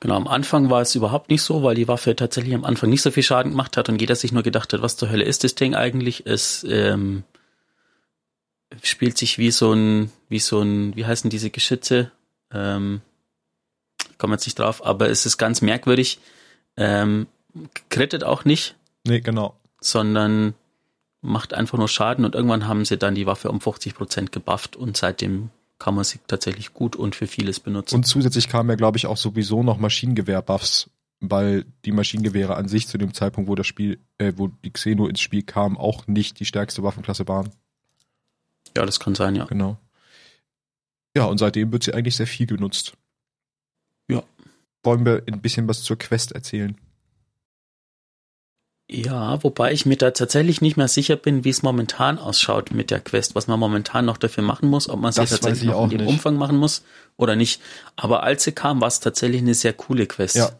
Genau, 0.00 0.16
am 0.16 0.28
Anfang 0.28 0.70
war 0.70 0.82
es 0.82 0.94
überhaupt 0.94 1.30
nicht 1.30 1.42
so, 1.42 1.62
weil 1.62 1.74
die 1.74 1.88
Waffe 1.88 2.14
tatsächlich 2.14 2.54
am 2.54 2.64
Anfang 2.64 2.90
nicht 2.90 3.02
so 3.02 3.10
viel 3.10 3.22
Schaden 3.22 3.52
gemacht 3.52 3.76
hat 3.76 3.88
und 3.88 4.00
jeder 4.00 4.14
sich 4.14 4.32
nur 4.32 4.42
gedacht 4.42 4.72
hat, 4.72 4.82
was 4.82 4.96
zur 4.96 5.10
Hölle 5.10 5.24
ist 5.24 5.44
das 5.44 5.54
Ding 5.54 5.74
eigentlich? 5.74 6.26
Es 6.26 6.64
ähm, 6.68 7.24
spielt 8.82 9.18
sich 9.18 9.38
wie 9.38 9.50
so 9.50 9.72
ein, 9.72 10.12
wie 10.28 10.38
so 10.38 10.60
ein, 10.60 10.94
wie 10.94 11.06
heißen 11.06 11.30
diese 11.30 11.50
Geschütze? 11.50 12.12
Ähm, 12.52 13.00
kommen 14.18 14.32
jetzt 14.32 14.46
nicht 14.46 14.58
drauf, 14.58 14.84
aber 14.84 15.10
es 15.10 15.26
ist 15.26 15.38
ganz 15.38 15.62
merkwürdig. 15.62 16.18
Ähm, 16.76 17.26
krittet 17.88 18.24
auch 18.24 18.44
nicht. 18.44 18.76
Nee, 19.06 19.20
genau. 19.20 19.56
Sondern 19.80 20.54
macht 21.20 21.54
einfach 21.54 21.78
nur 21.78 21.88
Schaden 21.88 22.24
und 22.24 22.34
irgendwann 22.34 22.68
haben 22.68 22.84
sie 22.84 22.98
dann 22.98 23.14
die 23.14 23.26
Waffe 23.26 23.50
um 23.50 23.60
50 23.60 23.94
Prozent 23.94 24.32
gebufft 24.32 24.76
und 24.76 24.96
seitdem 24.96 25.50
kann 25.78 25.94
man 25.94 26.04
sie 26.04 26.20
tatsächlich 26.26 26.74
gut 26.74 26.96
und 26.96 27.14
für 27.14 27.26
vieles 27.26 27.60
benutzen. 27.60 27.94
Und 27.94 28.04
zusätzlich 28.04 28.48
kamen 28.48 28.70
ja, 28.70 28.76
glaube 28.76 28.96
ich, 28.96 29.06
auch 29.06 29.16
sowieso 29.16 29.62
noch 29.62 29.78
Maschinengewehr-Buffs, 29.78 30.90
weil 31.20 31.64
die 31.84 31.92
Maschinengewehre 31.92 32.56
an 32.56 32.68
sich 32.68 32.86
zu 32.88 32.98
dem 32.98 33.14
Zeitpunkt, 33.14 33.48
wo 33.48 33.54
das 33.54 33.66
Spiel, 33.66 33.98
äh, 34.18 34.32
wo 34.36 34.48
die 34.48 34.70
Xeno 34.70 35.06
ins 35.06 35.20
Spiel 35.20 35.42
kam, 35.42 35.76
auch 35.76 36.06
nicht 36.06 36.38
die 36.40 36.44
stärkste 36.44 36.82
Waffenklasse 36.82 37.26
waren. 37.26 37.50
Ja, 38.76 38.84
das 38.86 39.00
kann 39.00 39.14
sein, 39.14 39.34
ja. 39.34 39.44
Genau. 39.44 39.78
Ja, 41.16 41.26
und 41.26 41.38
seitdem 41.38 41.72
wird 41.72 41.84
sie 41.84 41.94
eigentlich 41.94 42.16
sehr 42.16 42.26
viel 42.26 42.46
genutzt. 42.46 42.94
Ja. 44.10 44.22
Wollen 44.82 45.06
wir 45.06 45.22
ein 45.26 45.40
bisschen 45.40 45.68
was 45.68 45.82
zur 45.82 45.98
Quest 45.98 46.32
erzählen? 46.32 46.76
Ja, 48.90 49.42
wobei 49.42 49.72
ich 49.72 49.86
mir 49.86 49.96
da 49.96 50.10
tatsächlich 50.10 50.60
nicht 50.60 50.76
mehr 50.76 50.88
sicher 50.88 51.16
bin, 51.16 51.42
wie 51.44 51.48
es 51.48 51.62
momentan 51.62 52.18
ausschaut 52.18 52.72
mit 52.72 52.90
der 52.90 53.00
Quest, 53.00 53.34
was 53.34 53.46
man 53.46 53.58
momentan 53.58 54.04
noch 54.04 54.18
dafür 54.18 54.44
machen 54.44 54.68
muss, 54.68 54.90
ob 54.90 55.00
man 55.00 55.10
sie 55.10 55.24
tatsächlich 55.24 55.64
noch 55.64 55.84
in 55.84 55.90
dem 55.90 56.00
nicht. 56.02 56.08
Umfang 56.10 56.36
machen 56.36 56.58
muss 56.58 56.82
oder 57.16 57.34
nicht. 57.34 57.62
Aber 57.96 58.24
als 58.24 58.44
sie 58.44 58.52
kam, 58.52 58.82
war 58.82 58.88
es 58.88 59.00
tatsächlich 59.00 59.40
eine 59.40 59.54
sehr 59.54 59.72
coole 59.72 60.06
Quest. 60.06 60.36
Ja, 60.36 60.50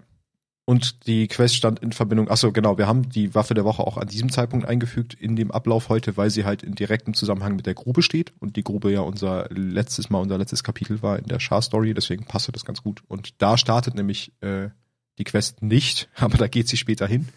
und 0.67 1.07
die 1.07 1.29
Quest 1.29 1.57
stand 1.57 1.81
in 1.81 1.93
Verbindung, 1.93 2.31
achso, 2.31 2.51
genau, 2.51 2.79
wir 2.79 2.87
haben 2.87 3.09
die 3.11 3.35
Waffe 3.35 3.53
der 3.53 3.67
Woche 3.67 3.87
auch 3.87 3.99
an 3.99 4.09
diesem 4.09 4.31
Zeitpunkt 4.31 4.67
eingefügt 4.67 5.13
in 5.13 5.37
dem 5.37 5.51
Ablauf 5.51 5.91
heute, 5.91 6.17
weil 6.17 6.31
sie 6.31 6.45
halt 6.45 6.63
in 6.63 6.75
direktem 6.75 7.13
Zusammenhang 7.13 7.55
mit 7.57 7.67
der 7.67 7.75
Grube 7.75 8.01
steht 8.03 8.33
und 8.41 8.57
die 8.57 8.65
Grube 8.65 8.91
ja 8.91 9.01
unser 9.01 9.49
letztes 9.51 10.09
Mal, 10.09 10.21
unser 10.21 10.39
letztes 10.39 10.65
Kapitel 10.65 11.03
war 11.03 11.19
in 11.19 11.27
der 11.27 11.39
Char-Story, 11.39 11.93
deswegen 11.93 12.25
passte 12.25 12.51
das 12.51 12.65
ganz 12.65 12.83
gut. 12.83 13.03
Und 13.09 13.43
da 13.43 13.59
startet 13.59 13.95
nämlich 13.95 14.33
äh, 14.41 14.71
die 15.19 15.25
Quest 15.25 15.63
nicht, 15.63 16.09
aber 16.17 16.39
da 16.39 16.49
geht 16.49 16.69
sie 16.69 16.79
später 16.79 17.07
hin. 17.07 17.29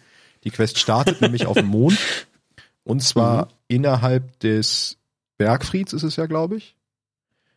Die 0.44 0.50
Quest 0.50 0.78
startet 0.78 1.20
nämlich 1.20 1.44
auf 1.44 1.56
dem 1.56 1.66
Mond 1.66 1.98
und 2.82 3.02
zwar 3.02 3.44
mhm. 3.44 3.50
innerhalb 3.68 4.40
des 4.40 4.96
Bergfrieds 5.36 5.92
ist 5.92 6.02
es 6.02 6.16
ja, 6.16 6.24
glaube 6.24 6.56
ich. 6.56 6.76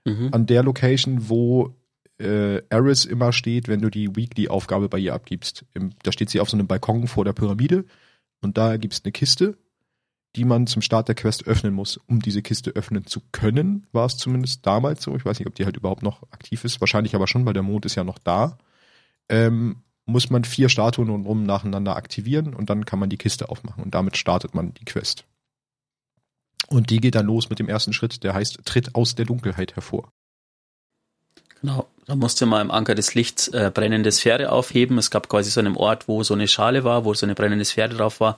Mhm. 0.04 0.30
An 0.34 0.46
der 0.46 0.64
Location, 0.64 1.30
wo 1.30 1.74
äh, 2.22 2.64
Eris 2.70 3.06
immer 3.06 3.34
steht, 3.34 3.68
wenn 3.68 3.82
du 3.82 3.90
die 3.90 4.16
Weekly-Aufgabe 4.16 4.90
bei 4.90 5.00
ihr 5.00 5.14
abgibst. 5.14 5.66
Im, 5.74 5.92
da 6.04 6.12
steht 6.12 6.30
sie 6.30 6.40
auf 6.40 6.50
so 6.50 6.58
einem 6.58 6.68
Balkon 6.68 7.08
vor 7.08 7.26
der 7.26 7.34
Pyramide 7.34 7.86
und 8.42 8.58
da 8.58 8.78
gibt 8.78 8.94
es 8.94 9.04
eine 9.04 9.12
Kiste, 9.12 9.58
die 10.36 10.46
man 10.46 10.68
zum 10.68 10.82
Start 10.82 11.08
der 11.08 11.16
Quest 11.16 11.46
öffnen 11.48 11.74
muss. 11.74 11.98
Um 12.08 12.22
diese 12.22 12.42
Kiste 12.42 12.72
öffnen 12.72 13.06
zu 13.06 13.22
können, 13.32 13.88
war 13.92 14.06
es 14.06 14.18
zumindest 14.18 14.66
damals 14.66 15.04
so. 15.04 15.16
Ich 15.16 15.26
weiß 15.26 15.40
nicht, 15.40 15.48
ob 15.48 15.56
die 15.56 15.66
halt 15.66 15.78
überhaupt 15.78 16.04
noch 16.04 16.24
aktiv 16.32 16.64
ist. 16.64 16.80
Wahrscheinlich 16.80 17.16
aber 17.16 17.28
schon, 17.28 17.46
weil 17.46 17.54
der 17.54 17.64
Mond 17.64 17.86
ist 17.86 17.96
ja 17.96 18.04
noch 18.04 18.18
da. 18.18 18.58
Ähm, 19.30 19.84
muss 20.06 20.30
man 20.30 20.44
vier 20.44 20.70
Statuen 20.70 21.10
rum 21.10 21.44
nacheinander 21.44 21.96
aktivieren 21.96 22.54
und 22.54 22.70
dann 22.70 22.86
kann 22.86 23.00
man 23.00 23.10
die 23.10 23.18
Kiste 23.18 23.50
aufmachen 23.50 23.84
und 23.84 23.94
damit 23.94 24.18
startet 24.18 24.56
man 24.56 24.74
die 24.74 24.86
Quest. 24.86 25.26
Und 26.68 26.90
die 26.90 27.00
geht 27.00 27.16
dann 27.16 27.26
los 27.26 27.50
mit 27.50 27.60
dem 27.60 27.68
ersten 27.68 27.94
Schritt, 27.94 28.24
der 28.24 28.34
heißt 28.34 28.66
Tritt 28.66 28.96
aus 28.96 29.16
der 29.16 29.26
Dunkelheit 29.26 29.76
hervor. 29.76 30.12
Genau, 31.62 31.88
da 32.06 32.16
musste 32.16 32.46
man 32.46 32.62
im 32.62 32.72
Anker 32.72 32.96
des 32.96 33.14
Lichts 33.14 33.48
äh, 33.50 33.72
brennende 33.74 34.12
Sphäre 34.12 34.52
aufheben. 34.52 34.98
Es 34.98 35.12
gab 35.12 35.30
quasi 35.30 35.52
so 35.52 35.60
einen 35.60 35.78
Ort, 35.78 36.08
wo 36.08 36.24
so 36.24 36.34
eine 36.34 36.48
Schale 36.48 36.84
war, 36.84 37.06
wo 37.06 37.14
so 37.14 37.26
eine 37.26 37.36
brennende 37.36 37.66
Sphäre 37.66 37.90
drauf 37.90 38.20
war. 38.20 38.38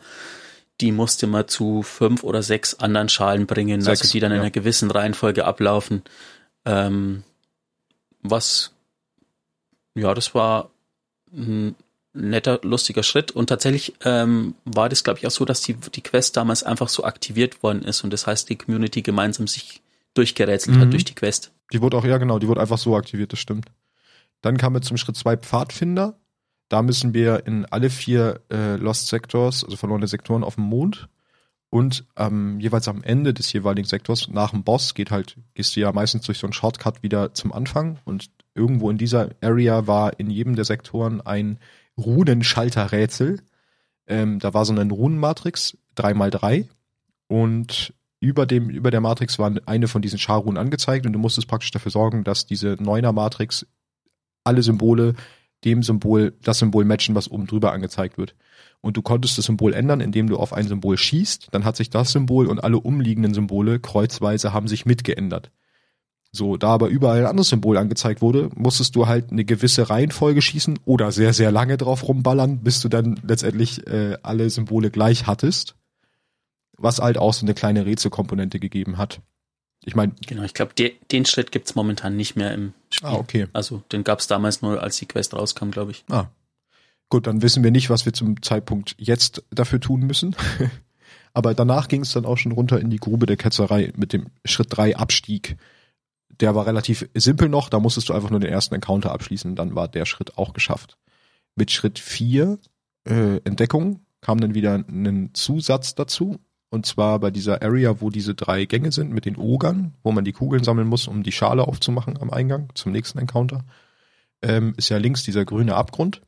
die 0.81 0.91
musste 0.91 1.27
man 1.27 1.47
zu 1.47 1.83
fünf 1.83 2.23
oder 2.23 2.41
sechs 2.41 2.75
anderen 2.75 3.07
Schalen 3.07 3.45
bringen, 3.45 3.81
Sechs, 3.81 4.01
also 4.01 4.11
die 4.11 4.19
dann 4.19 4.31
in 4.31 4.37
ja. 4.37 4.41
einer 4.41 4.51
gewissen 4.51 4.89
Reihenfolge 4.91 5.45
ablaufen. 5.45 6.01
Ähm, 6.65 7.23
was, 8.21 8.71
ja, 9.95 10.13
das 10.13 10.33
war 10.33 10.71
ein 11.31 11.75
netter, 12.13 12.59
lustiger 12.63 13.03
Schritt. 13.03 13.31
Und 13.31 13.47
tatsächlich 13.47 13.93
ähm, 14.03 14.55
war 14.65 14.89
das, 14.89 15.03
glaube 15.03 15.19
ich, 15.19 15.27
auch 15.27 15.31
so, 15.31 15.45
dass 15.45 15.61
die, 15.61 15.75
die 15.75 16.01
Quest 16.01 16.37
damals 16.37 16.63
einfach 16.63 16.89
so 16.89 17.03
aktiviert 17.03 17.61
worden 17.63 17.83
ist. 17.83 18.03
Und 18.03 18.11
das 18.11 18.25
heißt, 18.27 18.49
die 18.49 18.57
Community 18.57 19.03
gemeinsam 19.03 19.47
sich 19.47 19.82
durchgerätselt 20.13 20.77
Mhm. 20.77 20.81
hat 20.81 20.93
durch 20.93 21.05
die 21.05 21.15
Quest. 21.15 21.51
Die 21.71 21.81
wurde 21.81 21.97
auch, 21.97 22.05
ja 22.05 22.17
genau, 22.17 22.39
die 22.39 22.47
wurde 22.47 22.61
einfach 22.61 22.77
so 22.77 22.95
aktiviert, 22.95 23.31
das 23.33 23.39
stimmt. 23.39 23.67
Dann 24.41 24.57
kamen 24.57 24.75
wir 24.75 24.81
zum 24.81 24.97
Schritt 24.97 25.15
zwei 25.15 25.37
Pfadfinder. 25.37 26.19
Da 26.69 26.81
müssen 26.81 27.13
wir 27.13 27.45
in 27.45 27.65
alle 27.65 27.89
vier 27.89 28.41
äh, 28.51 28.75
Lost 28.77 29.07
Sectors, 29.07 29.63
also 29.63 29.77
verlorene 29.77 30.07
Sektoren 30.07 30.43
auf 30.43 30.55
dem 30.55 30.63
Mond 30.65 31.07
und 31.69 32.05
ähm, 32.17 32.59
jeweils 32.59 32.87
am 32.87 33.01
Ende 33.03 33.33
des 33.33 33.51
jeweiligen 33.51 33.87
Sektors 33.87 34.27
nach 34.27 34.51
dem 34.51 34.63
Boss 34.63 34.93
geht 34.93 35.09
halt, 35.09 35.37
gehst 35.55 35.75
du 35.75 35.79
ja 35.79 35.91
meistens 35.91 36.25
durch 36.25 36.37
so 36.37 36.45
einen 36.45 36.53
Shortcut 36.53 37.01
wieder 37.01 37.33
zum 37.33 37.51
Anfang 37.51 37.97
und 38.05 38.29
irgendwo 38.53 38.89
in 38.91 38.97
dieser 38.99 39.29
Area 39.41 39.87
war 39.87 40.19
in 40.19 40.29
jedem 40.29 40.55
der 40.55 40.65
Sektoren 40.65 41.19
ein 41.21 41.57
Runenschalterrätsel. 41.97 43.41
Ähm, 44.07 44.39
da 44.39 44.53
war 44.53 44.65
so 44.65 44.73
eine 44.73 44.91
Runenmatrix, 44.91 45.77
3x3 45.97 46.67
und 47.27 47.93
über 48.23 48.45
dem, 48.45 48.69
über 48.69 48.89
der 48.89 49.01
Matrix 49.01 49.37
war 49.37 49.53
eine 49.65 49.87
von 49.89 50.01
diesen 50.01 50.17
Scharrunen 50.17 50.57
angezeigt 50.57 51.05
und 51.05 51.11
du 51.11 51.19
musstest 51.19 51.47
praktisch 51.47 51.71
dafür 51.71 51.91
sorgen, 51.91 52.23
dass 52.23 52.45
diese 52.45 52.77
Neuner 52.79 53.11
Matrix 53.11 53.65
alle 54.45 54.63
Symbole 54.63 55.15
dem 55.65 55.83
Symbol, 55.83 56.33
das 56.41 56.59
Symbol 56.59 56.85
matchen, 56.85 57.15
was 57.15 57.29
oben 57.29 57.47
drüber 57.47 57.73
angezeigt 57.73 58.17
wird. 58.17 58.35
Und 58.81 58.97
du 58.97 59.01
konntest 59.01 59.37
das 59.37 59.45
Symbol 59.45 59.73
ändern, 59.73 60.01
indem 60.01 60.27
du 60.27 60.37
auf 60.37 60.53
ein 60.53 60.67
Symbol 60.67 60.97
schießt, 60.97 61.49
dann 61.51 61.65
hat 61.65 61.75
sich 61.75 61.89
das 61.89 62.11
Symbol 62.11 62.47
und 62.47 62.63
alle 62.63 62.77
umliegenden 62.77 63.33
Symbole 63.33 63.79
kreuzweise 63.79 64.53
haben 64.53 64.67
sich 64.67 64.85
mitgeändert. 64.85 65.51
So, 66.31 66.57
da 66.57 66.69
aber 66.69 66.87
überall 66.87 67.19
ein 67.19 67.27
anderes 67.27 67.49
Symbol 67.49 67.77
angezeigt 67.77 68.21
wurde, 68.21 68.49
musstest 68.55 68.95
du 68.95 69.07
halt 69.07 69.31
eine 69.31 69.45
gewisse 69.45 69.89
Reihenfolge 69.89 70.41
schießen 70.41 70.79
oder 70.85 71.11
sehr, 71.11 71.33
sehr 71.33 71.51
lange 71.51 71.77
drauf 71.77 72.07
rumballern, 72.07 72.59
bis 72.59 72.81
du 72.81 72.89
dann 72.89 73.19
letztendlich 73.25 73.85
äh, 73.87 74.17
alle 74.23 74.49
Symbole 74.49 74.91
gleich 74.91 75.27
hattest. 75.27 75.75
Was 76.77 76.99
halt 76.99 77.17
auch 77.17 77.33
so 77.33 77.45
eine 77.45 77.53
kleine 77.53 77.85
Rätselkomponente 77.85 78.59
gegeben 78.59 78.97
hat. 78.97 79.21
Ich 79.85 79.95
meine, 79.95 80.13
Genau, 80.25 80.43
ich 80.43 80.53
glaube, 80.53 80.73
de 80.73 80.93
den 81.11 81.25
Schritt 81.25 81.51
gibt's 81.51 81.75
momentan 81.75 82.15
nicht 82.15 82.35
mehr 82.35 82.53
im 82.53 82.73
Spiel. 82.89 83.09
ah, 83.09 83.13
okay. 83.13 83.47
Also 83.53 83.83
den 83.91 84.03
gab's 84.03 84.27
damals 84.27 84.61
nur, 84.61 84.81
als 84.81 84.97
die 84.97 85.05
Quest 85.05 85.33
rauskam, 85.33 85.71
glaube 85.71 85.91
ich. 85.91 86.03
Ah. 86.09 86.27
Gut, 87.09 87.27
dann 87.27 87.41
wissen 87.41 87.63
wir 87.63 87.71
nicht, 87.71 87.89
was 87.89 88.05
wir 88.05 88.13
zum 88.13 88.41
Zeitpunkt 88.41 88.95
jetzt 88.97 89.43
dafür 89.51 89.79
tun 89.79 90.01
müssen. 90.01 90.35
Aber 91.33 91.53
danach 91.53 91.87
ging 91.87 92.01
es 92.01 92.11
dann 92.13 92.25
auch 92.25 92.37
schon 92.37 92.51
runter 92.51 92.79
in 92.79 92.89
die 92.89 92.97
Grube 92.97 93.25
der 93.25 93.37
Ketzerei 93.37 93.91
mit 93.95 94.13
dem 94.13 94.27
Schritt 94.45 94.67
3 94.69 94.95
Abstieg. 94.97 95.57
Der 96.39 96.55
war 96.55 96.65
relativ 96.65 97.09
simpel 97.13 97.49
noch, 97.49 97.69
da 97.69 97.79
musstest 97.79 98.09
du 98.09 98.13
einfach 98.13 98.29
nur 98.29 98.39
den 98.39 98.51
ersten 98.51 98.75
Encounter 98.75 99.11
abschließen, 99.11 99.55
dann 99.55 99.75
war 99.75 99.87
der 99.87 100.05
Schritt 100.05 100.37
auch 100.37 100.53
geschafft. 100.53 100.97
Mit 101.55 101.71
Schritt 101.71 101.99
4 101.99 102.57
äh, 103.05 103.37
Entdeckung 103.43 103.99
kam 104.21 104.39
dann 104.39 104.55
wieder 104.55 104.75
ein 104.75 105.31
Zusatz 105.33 105.95
dazu. 105.95 106.39
Und 106.73 106.87
zwar 106.87 107.19
bei 107.19 107.29
dieser 107.29 107.61
Area, 107.61 108.01
wo 108.01 108.09
diese 108.09 108.33
drei 108.33 108.65
Gänge 108.65 108.91
sind 108.91 109.11
mit 109.11 109.25
den 109.25 109.37
Ogern, 109.37 109.93
wo 110.01 110.11
man 110.11 110.25
die 110.25 110.31
Kugeln 110.31 110.63
sammeln 110.63 110.87
muss, 110.87 111.07
um 111.07 111.21
die 111.21 111.31
Schale 111.31 111.67
aufzumachen 111.67 112.19
am 112.19 112.31
Eingang 112.31 112.69
zum 112.73 112.91
nächsten 112.91 113.19
Encounter, 113.19 113.63
ähm, 114.41 114.73
ist 114.75 114.89
ja 114.89 114.97
links 114.97 115.21
dieser 115.21 115.45
grüne 115.45 115.75
Abgrund. 115.75 116.23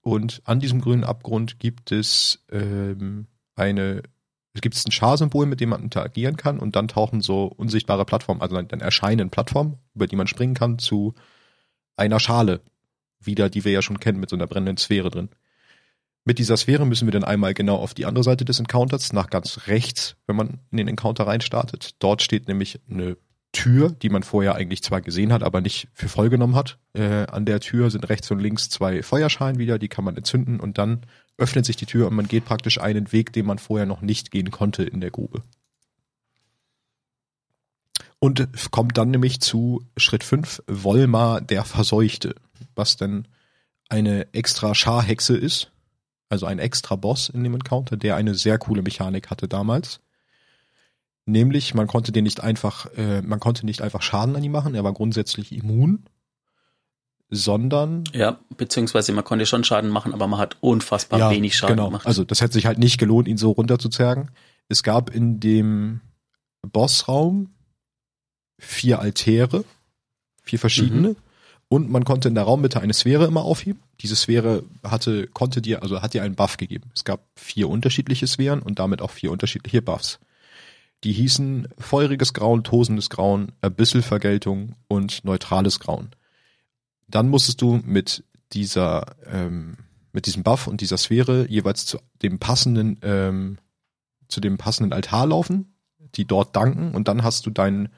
Und 0.00 0.40
an 0.46 0.58
diesem 0.58 0.80
grünen 0.80 1.04
Abgrund 1.04 1.58
gibt 1.58 1.92
es 1.92 2.42
ähm, 2.50 3.26
eine, 3.56 4.02
es 4.54 4.62
gibt 4.62 4.74
ein 4.74 4.90
Schar-Symbol, 4.90 5.44
mit 5.44 5.60
dem 5.60 5.68
man 5.68 5.82
interagieren 5.82 6.38
kann 6.38 6.60
und 6.60 6.76
dann 6.76 6.88
tauchen 6.88 7.20
so 7.20 7.44
unsichtbare 7.44 8.06
Plattformen, 8.06 8.40
also 8.40 8.56
dann, 8.56 8.68
dann 8.68 8.80
erscheinen 8.80 9.28
Plattformen, 9.28 9.76
über 9.94 10.06
die 10.06 10.16
man 10.16 10.28
springen 10.28 10.54
kann, 10.54 10.78
zu 10.78 11.12
einer 11.98 12.20
Schale 12.20 12.62
wieder, 13.20 13.50
die 13.50 13.66
wir 13.66 13.72
ja 13.72 13.82
schon 13.82 14.00
kennen, 14.00 14.18
mit 14.18 14.30
so 14.30 14.36
einer 14.36 14.46
brennenden 14.46 14.78
Sphäre 14.78 15.10
drin. 15.10 15.28
Mit 16.24 16.38
dieser 16.38 16.56
Sphäre 16.56 16.86
müssen 16.86 17.06
wir 17.06 17.12
dann 17.12 17.24
einmal 17.24 17.54
genau 17.54 17.76
auf 17.76 17.94
die 17.94 18.04
andere 18.04 18.24
Seite 18.24 18.44
des 18.44 18.60
Encounters, 18.60 19.12
nach 19.12 19.30
ganz 19.30 19.66
rechts, 19.66 20.16
wenn 20.26 20.36
man 20.36 20.60
in 20.70 20.76
den 20.76 20.88
Encounter 20.88 21.26
reinstartet. 21.26 21.94
Dort 21.98 22.22
steht 22.22 22.46
nämlich 22.46 22.78
eine 22.90 23.16
Tür, 23.52 23.90
die 23.90 24.10
man 24.10 24.22
vorher 24.22 24.54
eigentlich 24.54 24.82
zwar 24.82 25.00
gesehen 25.00 25.32
hat, 25.32 25.42
aber 25.42 25.60
nicht 25.60 25.88
für 25.92 26.08
voll 26.08 26.28
genommen 26.28 26.54
hat. 26.54 26.78
Äh, 26.92 27.26
an 27.26 27.46
der 27.46 27.60
Tür 27.60 27.90
sind 27.90 28.08
rechts 28.08 28.30
und 28.30 28.38
links 28.38 28.68
zwei 28.68 29.02
Feuerschalen 29.02 29.58
wieder, 29.58 29.78
die 29.78 29.88
kann 29.88 30.04
man 30.04 30.16
entzünden 30.16 30.60
und 30.60 30.78
dann 30.78 31.00
öffnet 31.36 31.64
sich 31.64 31.76
die 31.76 31.86
Tür 31.86 32.06
und 32.06 32.14
man 32.14 32.28
geht 32.28 32.44
praktisch 32.44 32.80
einen 32.80 33.12
Weg, 33.12 33.32
den 33.32 33.46
man 33.46 33.58
vorher 33.58 33.86
noch 33.86 34.02
nicht 34.02 34.30
gehen 34.30 34.50
konnte 34.50 34.84
in 34.84 35.00
der 35.00 35.10
Grube. 35.10 35.42
Und 38.20 38.46
kommt 38.70 38.98
dann 38.98 39.10
nämlich 39.10 39.40
zu 39.40 39.82
Schritt 39.96 40.22
5, 40.22 40.62
Volmar 40.66 41.40
der 41.40 41.64
Verseuchte, 41.64 42.34
was 42.76 42.96
denn 42.96 43.26
eine 43.88 44.32
extra 44.34 44.74
Scharhexe 44.74 45.36
ist, 45.36 45.72
also 46.30 46.46
ein 46.46 46.58
extra 46.58 46.96
Boss 46.96 47.28
in 47.28 47.44
dem 47.44 47.54
Encounter, 47.54 47.96
der 47.96 48.16
eine 48.16 48.34
sehr 48.34 48.56
coole 48.56 48.82
Mechanik 48.82 49.28
hatte 49.28 49.48
damals. 49.48 50.00
Nämlich, 51.26 51.74
man 51.74 51.86
konnte 51.86 52.12
den 52.12 52.24
nicht 52.24 52.40
einfach, 52.40 52.86
äh, 52.96 53.20
man 53.20 53.40
konnte 53.40 53.66
nicht 53.66 53.82
einfach 53.82 54.00
Schaden 54.00 54.34
an 54.36 54.42
ihm 54.42 54.52
machen, 54.52 54.74
er 54.74 54.84
war 54.84 54.94
grundsätzlich 54.94 55.52
immun, 55.52 56.04
sondern 57.28 58.04
Ja, 58.12 58.38
beziehungsweise 58.56 59.12
man 59.12 59.24
konnte 59.24 59.44
schon 59.44 59.64
Schaden 59.64 59.90
machen, 59.90 60.14
aber 60.14 60.26
man 60.28 60.40
hat 60.40 60.56
unfassbar 60.60 61.30
wenig 61.30 61.56
Schaden 61.56 61.76
genau. 61.76 61.88
gemacht. 61.88 62.06
Also 62.06 62.24
das 62.24 62.40
hätte 62.40 62.54
sich 62.54 62.66
halt 62.66 62.78
nicht 62.78 62.98
gelohnt, 62.98 63.28
ihn 63.28 63.36
so 63.36 63.50
runterzuzergen. 63.50 64.30
Es 64.68 64.82
gab 64.82 65.10
in 65.10 65.40
dem 65.40 66.00
Bossraum 66.62 67.50
vier 68.58 69.00
Altäre, 69.00 69.64
vier 70.42 70.58
verschiedene. 70.58 71.16
Und 71.72 71.88
man 71.88 72.04
konnte 72.04 72.26
in 72.26 72.34
der 72.34 72.42
Raummitte 72.42 72.80
eine 72.80 72.92
Sphäre 72.92 73.26
immer 73.26 73.44
aufheben. 73.44 73.80
Diese 74.00 74.16
Sphäre 74.16 74.64
hatte, 74.82 75.28
konnte 75.28 75.62
dir, 75.62 75.84
also 75.84 76.02
hat 76.02 76.14
dir 76.14 76.24
einen 76.24 76.34
Buff 76.34 76.56
gegeben. 76.56 76.90
Es 76.96 77.04
gab 77.04 77.24
vier 77.36 77.68
unterschiedliche 77.68 78.26
Sphären 78.26 78.60
und 78.60 78.80
damit 78.80 79.00
auch 79.00 79.12
vier 79.12 79.30
unterschiedliche 79.30 79.80
Buffs. 79.80 80.18
Die 81.04 81.12
hießen 81.12 81.68
feuriges 81.78 82.34
Grauen, 82.34 82.64
tosendes 82.64 83.08
Grauen, 83.08 83.52
Abysselvergeltung 83.60 84.74
und 84.88 85.24
neutrales 85.24 85.78
Grauen. 85.78 86.10
Dann 87.06 87.28
musstest 87.28 87.62
du 87.62 87.80
mit 87.84 88.24
dieser, 88.52 89.06
ähm, 89.26 89.76
mit 90.12 90.26
diesem 90.26 90.42
Buff 90.42 90.66
und 90.66 90.80
dieser 90.80 90.98
Sphäre 90.98 91.46
jeweils 91.48 91.86
zu 91.86 91.98
dem 92.20 92.40
passenden, 92.40 92.98
ähm, 93.02 93.58
zu 94.26 94.40
dem 94.40 94.58
passenden 94.58 94.92
Altar 94.92 95.28
laufen, 95.28 95.76
die 96.16 96.26
dort 96.26 96.56
danken 96.56 96.96
und 96.96 97.06
dann 97.06 97.22
hast 97.22 97.46
du 97.46 97.50
deinen 97.50 97.90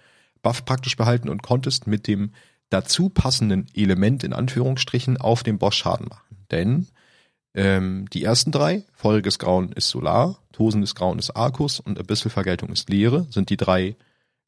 Buff 0.42 0.66
praktisch 0.66 0.98
behalten 0.98 1.30
und 1.30 1.42
konntest 1.42 1.86
mit 1.86 2.06
dem 2.06 2.32
dazu 2.72 3.08
passenden 3.08 3.66
Element 3.74 4.24
in 4.24 4.32
Anführungsstrichen 4.32 5.16
auf 5.18 5.42
dem 5.42 5.58
Boss 5.58 5.74
Schaden 5.74 6.08
machen. 6.08 6.36
Denn 6.50 6.88
ähm, 7.54 8.06
die 8.12 8.24
ersten 8.24 8.50
drei, 8.50 8.84
feuriges 8.94 9.38
Grauen 9.38 9.72
ist 9.72 9.88
Solar, 9.88 10.38
tosendes 10.52 10.94
Grauen 10.94 11.18
ist 11.18 11.30
Arcus 11.30 11.80
und 11.80 11.98
Abysselvergeltung 11.98 12.70
ist 12.70 12.88
Leere, 12.88 13.26
sind 13.30 13.50
die 13.50 13.56
drei 13.56 13.96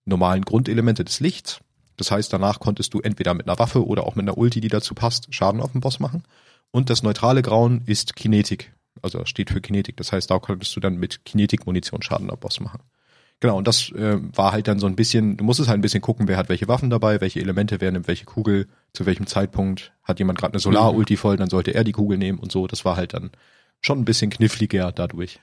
normalen 0.05 0.43
Grundelemente 0.43 1.05
des 1.05 1.21
Lichts. 1.21 1.61
Das 1.97 2.11
heißt, 2.11 2.33
danach 2.33 2.61
konntest 2.61 2.95
du 2.95 3.01
entweder 3.01 3.35
mit 3.35 3.47
einer 3.47 3.59
Waffe 3.59 3.87
oder 3.87 4.05
auch 4.05 4.17
mit 4.17 4.25
einer 4.25 4.39
Ulti, 4.39 4.61
die 4.61 4.69
dazu 4.69 4.95
passt, 4.95 5.33
Schaden 5.35 5.61
auf 5.61 5.73
den 5.73 5.81
Boss 5.81 6.01
machen. 6.01 6.25
Und 6.71 6.91
das 6.91 7.03
neutrale 7.03 7.43
Grauen 7.43 7.83
ist 7.87 8.17
Kinetik, 8.17 8.73
also 9.01 9.25
steht 9.27 9.51
für 9.51 9.61
Kinetik. 9.61 9.97
Das 9.97 10.13
heißt, 10.13 10.31
da 10.31 10.39
konntest 10.39 10.75
du 10.75 10.81
dann 10.81 10.97
mit 10.97 11.25
Kinetik-Munition 11.25 12.03
Schaden 12.03 12.31
am 12.31 12.39
Boss 12.39 12.59
machen. 12.61 12.81
Genau, 13.41 13.59
und 13.59 13.69
das 13.69 13.91
äh, 13.93 14.19
war 14.35 14.53
halt 14.53 14.69
dann 14.69 14.79
so 14.79 14.87
ein 14.87 14.97
bisschen, 14.97 15.37
du 15.37 15.45
musstest 15.45 15.69
halt 15.69 15.79
ein 15.79 15.83
bisschen 15.83 16.01
gucken, 16.01 16.29
wer 16.29 16.37
hat 16.37 16.49
welche 16.49 16.69
Waffen 16.69 16.89
dabei, 16.89 17.21
welche 17.21 17.41
Elemente, 17.41 17.81
wer 17.81 17.93
nimmt 17.93 18.09
welche 18.09 18.25
Kugel, 18.25 18.69
zu 18.93 19.07
welchem 19.07 19.27
Zeitpunkt 19.27 19.93
hat 20.03 20.19
jemand 20.19 20.39
gerade 20.39 20.55
eine 20.55 20.61
Solar-Ulti 20.61 21.17
voll, 21.17 21.37
dann 21.37 21.51
sollte 21.51 21.75
er 21.75 21.85
die 21.85 21.93
Kugel 21.93 22.17
nehmen 22.17 22.39
und 22.39 22.51
so. 22.53 22.67
Das 22.67 22.85
war 22.85 22.97
halt 22.97 23.13
dann 23.13 23.33
schon 23.81 23.99
ein 23.99 24.05
bisschen 24.05 24.31
kniffliger 24.31 24.93
dadurch. 24.93 25.41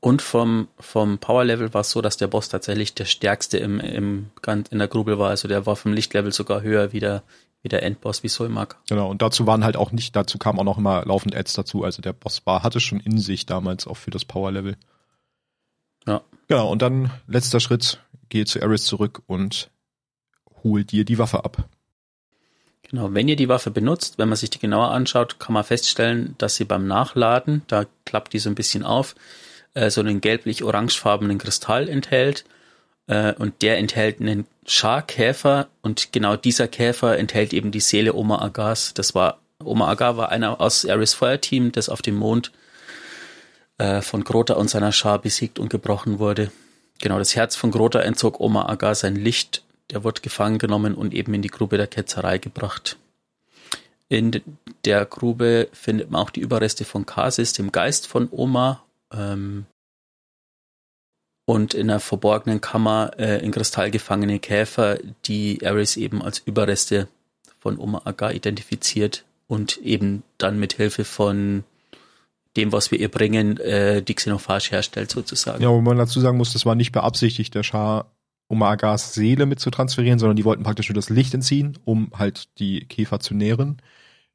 Und 0.00 0.22
vom, 0.22 0.68
vom 0.78 1.18
Power-Level 1.18 1.74
war 1.74 1.82
es 1.82 1.90
so, 1.90 2.00
dass 2.00 2.16
der 2.16 2.26
Boss 2.26 2.48
tatsächlich 2.48 2.94
der 2.94 3.04
stärkste 3.04 3.58
im, 3.58 3.80
im, 3.80 4.30
in 4.70 4.78
der 4.78 4.88
Grube 4.88 5.18
war. 5.18 5.28
Also 5.28 5.46
der 5.46 5.66
war 5.66 5.76
vom 5.76 5.92
Lichtlevel 5.92 6.32
sogar 6.32 6.62
höher 6.62 6.92
wie 6.92 7.00
der, 7.00 7.22
wie 7.62 7.68
der 7.68 7.82
Endboss, 7.82 8.22
wie 8.22 8.28
Solmark. 8.28 8.78
Genau, 8.88 9.10
und 9.10 9.20
dazu 9.20 9.46
waren 9.46 9.62
halt 9.62 9.76
auch 9.76 9.92
nicht, 9.92 10.16
dazu 10.16 10.38
kamen 10.38 10.58
auch 10.58 10.64
noch 10.64 10.78
immer 10.78 11.04
laufend 11.04 11.36
Ads 11.36 11.52
dazu. 11.52 11.84
Also 11.84 12.00
der 12.00 12.14
Boss 12.14 12.46
war, 12.46 12.62
hatte 12.62 12.80
schon 12.80 13.00
in 13.00 13.18
sich 13.18 13.44
damals 13.44 13.86
auch 13.86 13.96
für 13.96 14.10
das 14.10 14.24
Power-Level. 14.24 14.76
Genau, 16.50 16.68
und 16.68 16.82
dann 16.82 17.12
letzter 17.28 17.60
Schritt, 17.60 18.00
geh 18.28 18.44
zu 18.44 18.58
Eris 18.58 18.82
zurück 18.82 19.22
und 19.28 19.70
hol 20.64 20.82
dir 20.82 21.04
die 21.04 21.16
Waffe 21.16 21.44
ab. 21.44 21.68
Genau, 22.82 23.14
wenn 23.14 23.28
ihr 23.28 23.36
die 23.36 23.48
Waffe 23.48 23.70
benutzt, 23.70 24.18
wenn 24.18 24.28
man 24.28 24.34
sich 24.34 24.50
die 24.50 24.58
genauer 24.58 24.90
anschaut, 24.90 25.38
kann 25.38 25.52
man 25.52 25.62
feststellen, 25.62 26.34
dass 26.38 26.56
sie 26.56 26.64
beim 26.64 26.88
Nachladen, 26.88 27.62
da 27.68 27.86
klappt 28.04 28.32
die 28.32 28.40
so 28.40 28.48
ein 28.48 28.56
bisschen 28.56 28.82
auf, 28.82 29.14
äh, 29.74 29.90
so 29.90 30.00
einen 30.00 30.20
gelblich-orangefarbenen 30.20 31.38
Kristall 31.38 31.88
enthält. 31.88 32.44
Äh, 33.06 33.32
und 33.34 33.62
der 33.62 33.78
enthält 33.78 34.20
einen 34.20 34.44
Scharkäfer 34.66 35.68
und 35.82 36.12
genau 36.12 36.34
dieser 36.34 36.66
Käfer 36.66 37.16
enthält 37.16 37.52
eben 37.52 37.70
die 37.70 37.78
Seele 37.78 38.12
Oma 38.12 38.42
Agas. 38.42 38.92
Das 38.92 39.14
war, 39.14 39.38
Oma 39.62 39.86
Agar 39.86 40.16
war 40.16 40.30
einer 40.30 40.60
aus 40.60 40.84
Ares 40.84 41.14
Feuerteam, 41.14 41.70
das 41.70 41.88
auf 41.88 42.02
dem 42.02 42.16
Mond 42.16 42.50
äh, 43.80 44.02
von 44.02 44.24
Grota 44.24 44.54
und 44.54 44.68
seiner 44.68 44.92
Schar 44.92 45.18
besiegt 45.18 45.58
und 45.58 45.70
gebrochen 45.70 46.18
wurde. 46.18 46.52
Genau, 47.00 47.18
das 47.18 47.34
Herz 47.34 47.56
von 47.56 47.70
Grota 47.70 48.00
entzog 48.00 48.38
Oma 48.38 48.66
Aga 48.66 48.94
sein 48.94 49.16
Licht, 49.16 49.64
der 49.88 50.04
wird 50.04 50.22
gefangen 50.22 50.58
genommen 50.58 50.94
und 50.94 51.14
eben 51.14 51.32
in 51.32 51.40
die 51.40 51.48
Grube 51.48 51.78
der 51.78 51.86
Ketzerei 51.86 52.36
gebracht. 52.36 52.98
In 54.10 54.42
der 54.84 55.06
Grube 55.06 55.68
findet 55.72 56.10
man 56.10 56.20
auch 56.20 56.30
die 56.30 56.40
Überreste 56.40 56.84
von 56.84 57.06
Kasis, 57.06 57.54
dem 57.54 57.72
Geist 57.72 58.06
von 58.06 58.28
Oma, 58.30 58.84
ähm, 59.12 59.64
und 61.46 61.72
in 61.72 61.90
einer 61.90 62.00
verborgenen 62.00 62.60
Kammer 62.60 63.12
äh, 63.18 63.42
in 63.42 63.50
Kristall 63.50 63.90
gefangene 63.90 64.38
Käfer, 64.38 64.98
die 65.24 65.66
Ares 65.66 65.96
eben 65.96 66.22
als 66.22 66.38
Überreste 66.38 67.08
von 67.58 67.78
Oma 67.78 68.02
Aga 68.04 68.30
identifiziert 68.30 69.24
und 69.48 69.78
eben 69.78 70.22
dann 70.38 70.60
mit 70.60 70.74
Hilfe 70.74 71.04
von 71.04 71.64
dem, 72.60 72.72
was 72.72 72.90
wir 72.90 73.00
ihr 73.00 73.10
bringen, 73.10 73.56
äh, 73.58 74.02
die 74.02 74.14
Xenophage 74.14 74.70
herstellt 74.70 75.10
sozusagen. 75.10 75.62
Ja, 75.62 75.70
wo 75.70 75.80
man 75.80 75.96
dazu 75.98 76.20
sagen 76.20 76.36
muss, 76.38 76.52
das 76.52 76.66
war 76.66 76.74
nicht 76.74 76.92
beabsichtigt, 76.92 77.54
der 77.54 77.62
Schar 77.62 78.12
Oma 78.48 78.70
Agas 78.70 79.14
Seele 79.14 79.46
mit 79.46 79.60
zu 79.60 79.70
transferieren, 79.70 80.18
sondern 80.18 80.36
die 80.36 80.44
wollten 80.44 80.62
praktisch 80.64 80.88
nur 80.88 80.94
das 80.94 81.08
Licht 81.10 81.32
entziehen, 81.34 81.78
um 81.84 82.10
halt 82.16 82.48
die 82.58 82.80
Käfer 82.80 83.20
zu 83.20 83.34
nähren. 83.34 83.80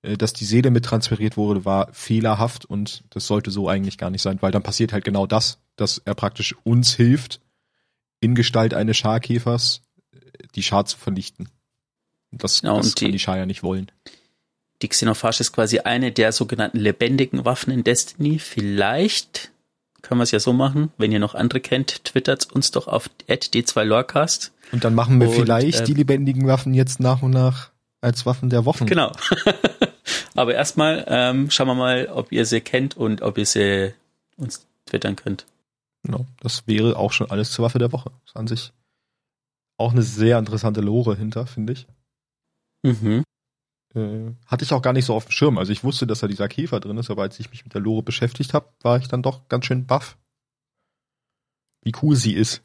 Äh, 0.01 0.17
dass 0.17 0.33
die 0.33 0.45
Seele 0.45 0.71
mit 0.71 0.85
transferiert 0.85 1.35
wurde, 1.37 1.65
war 1.65 1.89
fehlerhaft 1.93 2.65
und 2.65 3.03
das 3.09 3.27
sollte 3.27 3.51
so 3.51 3.67
eigentlich 3.69 3.97
gar 3.97 4.09
nicht 4.09 4.21
sein, 4.21 4.41
weil 4.41 4.51
dann 4.51 4.63
passiert 4.63 4.93
halt 4.93 5.03
genau 5.05 5.25
das, 5.27 5.59
dass 5.75 6.01
er 6.05 6.15
praktisch 6.15 6.55
uns 6.63 6.93
hilft, 6.93 7.41
in 8.21 8.33
Gestalt 8.35 8.73
eines 8.73 8.95
Scharkäfers 8.97 9.81
äh, 10.13 10.17
die 10.55 10.63
Schar 10.63 10.85
zu 10.85 10.97
vernichten. 10.97 11.49
Das, 12.31 12.61
Genau, 12.61 12.77
das 12.77 12.87
und 12.87 12.95
kann 12.95 13.05
die- 13.07 13.11
die 13.13 13.19
Schar 13.19 13.37
ja 13.37 13.45
nicht 13.45 13.63
wollen. 13.63 13.91
Die 14.81 14.89
Xenophage 14.89 15.41
ist 15.41 15.53
quasi 15.53 15.79
eine 15.79 16.11
der 16.11 16.31
sogenannten 16.31 16.77
lebendigen 16.77 17.45
Waffen 17.45 17.71
in 17.71 17.83
Destiny. 17.83 18.39
Vielleicht 18.39 19.51
können 20.01 20.19
wir 20.19 20.23
es 20.23 20.31
ja 20.31 20.39
so 20.39 20.53
machen, 20.53 20.91
wenn 20.97 21.11
ihr 21.11 21.19
noch 21.19 21.33
andere 21.33 21.59
kennt, 21.59 22.03
twittert 22.03 22.51
uns 22.51 22.71
doch 22.71 22.87
auf 22.87 23.09
d2lorecast. 23.27 24.51
Und 24.71 24.83
dann 24.83 24.93
machen 24.93 25.19
wir 25.19 25.29
Und, 25.29 25.35
vielleicht 25.35 25.79
ähm, 25.79 25.85
die 25.85 25.93
lebendigen 25.93 26.47
Waffen 26.47 26.73
jetzt 26.73 26.99
nach 26.99 27.21
und 27.21 27.31
nach 27.31 27.71
als 28.01 28.25
Waffen 28.25 28.49
der 28.49 28.65
Wochen. 28.65 28.85
Genau. 28.85 29.11
Aber 30.35 30.53
erstmal 30.53 31.05
ähm, 31.07 31.49
schauen 31.49 31.67
wir 31.67 31.75
mal, 31.75 32.07
ob 32.07 32.31
ihr 32.31 32.45
sie 32.45 32.61
kennt 32.61 32.97
und 32.97 33.21
ob 33.21 33.37
ihr 33.37 33.45
sie 33.45 33.93
uns 34.37 34.67
twittern 34.85 35.15
könnt. 35.15 35.45
Genau. 36.03 36.25
Das 36.41 36.67
wäre 36.67 36.97
auch 36.97 37.13
schon 37.13 37.31
alles 37.31 37.51
zur 37.51 37.65
Waffe 37.65 37.79
der 37.79 37.91
Woche. 37.91 38.11
Das 38.11 38.31
ist 38.31 38.37
an 38.37 38.47
sich 38.47 38.73
auch 39.77 39.91
eine 39.91 40.03
sehr 40.03 40.39
interessante 40.39 40.81
Lore 40.81 41.15
hinter, 41.15 41.47
finde 41.47 41.73
ich. 41.73 41.87
Mhm. 42.83 43.23
Äh, 43.95 44.33
hatte 44.45 44.63
ich 44.65 44.73
auch 44.73 44.81
gar 44.81 44.93
nicht 44.93 45.05
so 45.05 45.15
auf 45.15 45.25
dem 45.25 45.31
Schirm. 45.31 45.57
Also 45.57 45.71
ich 45.71 45.83
wusste, 45.83 46.05
dass 46.05 46.19
da 46.19 46.27
dieser 46.27 46.47
Käfer 46.49 46.79
drin 46.79 46.97
ist, 46.97 47.09
aber 47.09 47.21
als 47.23 47.39
ich 47.39 47.49
mich 47.51 47.63
mit 47.63 47.73
der 47.73 47.81
Lore 47.81 48.03
beschäftigt 48.03 48.53
habe, 48.53 48.67
war 48.81 48.97
ich 48.97 49.07
dann 49.07 49.23
doch 49.23 49.47
ganz 49.47 49.65
schön 49.65 49.85
baff. 49.85 50.17
Wie 51.81 51.93
cool 52.01 52.15
sie 52.15 52.33
ist. 52.33 52.61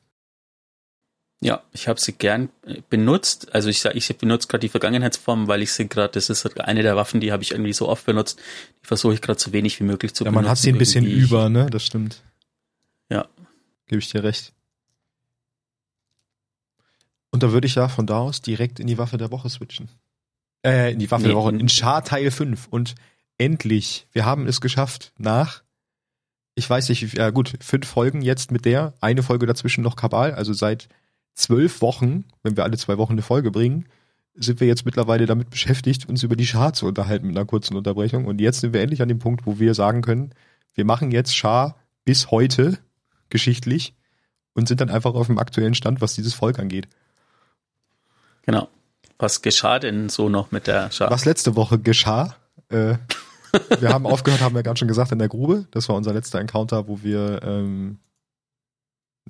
Ja, 1.43 1.63
ich 1.73 1.89
habe 1.89 1.99
sie 1.99 2.13
gern 2.13 2.51
äh, 2.67 2.83
benutzt. 2.91 3.55
Also 3.55 3.69
ich 3.71 3.81
sage, 3.81 3.97
ich 3.97 4.15
benutze 4.19 4.49
gerade 4.49 4.61
die 4.61 4.69
Vergangenheitsform, 4.69 5.47
weil 5.49 5.63
ich 5.63 5.73
sie 5.73 5.89
gerade, 5.89 6.13
das 6.13 6.29
ist 6.29 6.59
eine 6.61 6.83
der 6.83 6.97
Waffen, 6.97 7.21
die 7.21 7.33
habe 7.33 7.43
ich 7.43 7.53
irgendwie 7.53 7.73
so 7.73 7.89
oft 7.89 8.05
benutzt. 8.05 8.39
Die 8.83 8.87
versuche 8.87 9.15
ich 9.15 9.23
gerade 9.23 9.41
so 9.41 9.53
wenig 9.53 9.79
wie 9.81 9.85
möglich 9.85 10.13
zu 10.15 10.25
Ja, 10.25 10.31
benutzen. 10.31 10.43
man 10.45 10.51
hat 10.51 10.59
sie 10.59 10.71
ein 10.73 10.79
bisschen 10.79 11.05
irgendwie. 11.07 11.23
über, 11.23 11.49
ne? 11.49 11.71
Das 11.71 11.85
stimmt. 11.87 12.23
Ja. 13.09 13.27
Gebe 13.87 14.01
ich 14.01 14.11
dir 14.11 14.23
recht. 14.23 14.53
Und 17.31 17.43
da 17.43 17.53
würde 17.53 17.67
ich 17.67 17.77
ja 17.77 17.89
von 17.89 18.07
da 18.07 18.19
aus 18.19 18.43
direkt 18.43 18.81
in 18.81 18.87
die 18.87 18.99
Waffe 18.99 19.17
der 19.17 19.31
Woche 19.31 19.49
switchen. 19.49 19.89
Äh, 20.65 20.93
in 20.93 20.99
die 20.99 21.11
Waffe 21.11 21.23
Nee, 21.23 21.29
der 21.29 21.37
Woche, 21.37 21.51
in- 21.57 21.69
Char 21.69 22.05
Teil 22.05 22.31
5. 22.31 22.69
Und 22.69 22.95
endlich, 23.39 24.07
wir 24.13 24.25
haben 24.25 24.47
es 24.47 24.61
geschafft, 24.61 25.13
nach, 25.17 25.63
ich 26.55 26.69
weiß 26.69 26.89
nicht, 26.91 27.15
ja 27.17 27.31
gut, 27.31 27.55
fünf 27.61 27.87
Folgen 27.89 28.21
jetzt 28.23 28.51
mit 28.51 28.65
der, 28.65 28.93
eine 29.01 29.23
Folge 29.23 29.47
dazwischen 29.47 29.83
noch 29.83 29.97
Kabal, 29.97 30.33
also 30.35 30.53
seit 30.53 30.89
zwölf 31.35 31.81
Wochen, 31.81 32.25
wenn 32.43 32.57
wir 32.57 32.65
alle 32.65 32.77
zwei 32.77 32.99
Wochen 32.99 33.13
eine 33.13 33.23
Folge 33.23 33.51
bringen, 33.51 33.87
sind 34.35 34.61
wir 34.61 34.67
jetzt 34.67 34.85
mittlerweile 34.85 35.27
damit 35.27 35.51
beschäftigt, 35.51 36.09
uns 36.09 36.23
über 36.23 36.37
die 36.37 36.47
Schar 36.47 36.73
zu 36.73 36.87
unterhalten 36.87 37.27
mit 37.29 37.37
einer 37.37 37.47
kurzen 37.47 37.77
Unterbrechung. 37.77 38.27
Und 38.27 38.41
jetzt 38.41 38.61
sind 38.61 38.73
wir 38.75 38.81
endlich 38.83 39.03
an 39.03 39.09
dem 39.09 39.19
Punkt, 39.19 39.47
wo 39.47 39.59
wir 39.59 39.75
sagen 39.75 40.03
können, 40.03 40.33
wir 40.75 40.85
machen 40.85 41.11
jetzt 41.11 41.35
Schar 41.37 41.77
bis 42.05 42.31
heute 42.31 42.79
geschichtlich 43.29 43.95
und 44.55 44.69
sind 44.69 44.81
dann 44.81 44.91
einfach 44.91 45.15
auf 45.15 45.27
dem 45.27 45.39
aktuellen 45.39 45.75
Stand, 45.75 46.01
was 46.01 46.15
dieses 46.15 46.35
Volk 46.35 46.59
angeht. 46.59 46.89
Genau. 48.43 48.69
Was 49.21 49.43
geschah 49.43 49.79
denn 49.79 50.09
so 50.09 50.29
noch 50.29 50.51
mit 50.51 50.67
der 50.67 50.91
Schar? 50.91 51.11
Was 51.11 51.27
letzte 51.27 51.55
Woche 51.55 51.79
geschah, 51.79 52.35
äh, 52.71 52.95
wir 53.79 53.91
haben 53.91 54.07
aufgehört, 54.07 54.41
haben 54.41 54.55
wir 54.55 54.63
ganz 54.63 54.79
schon 54.79 54.89
gesagt, 54.89 55.13
in 55.13 55.19
der 55.19 55.29
Grube. 55.29 55.67
Das 55.73 55.89
war 55.89 55.97
unser 55.97 56.15
letzter 56.15 56.41
Encounter, 56.41 56.89
wo 56.89 57.03
wir 57.03 57.43
ähm, 57.43 57.99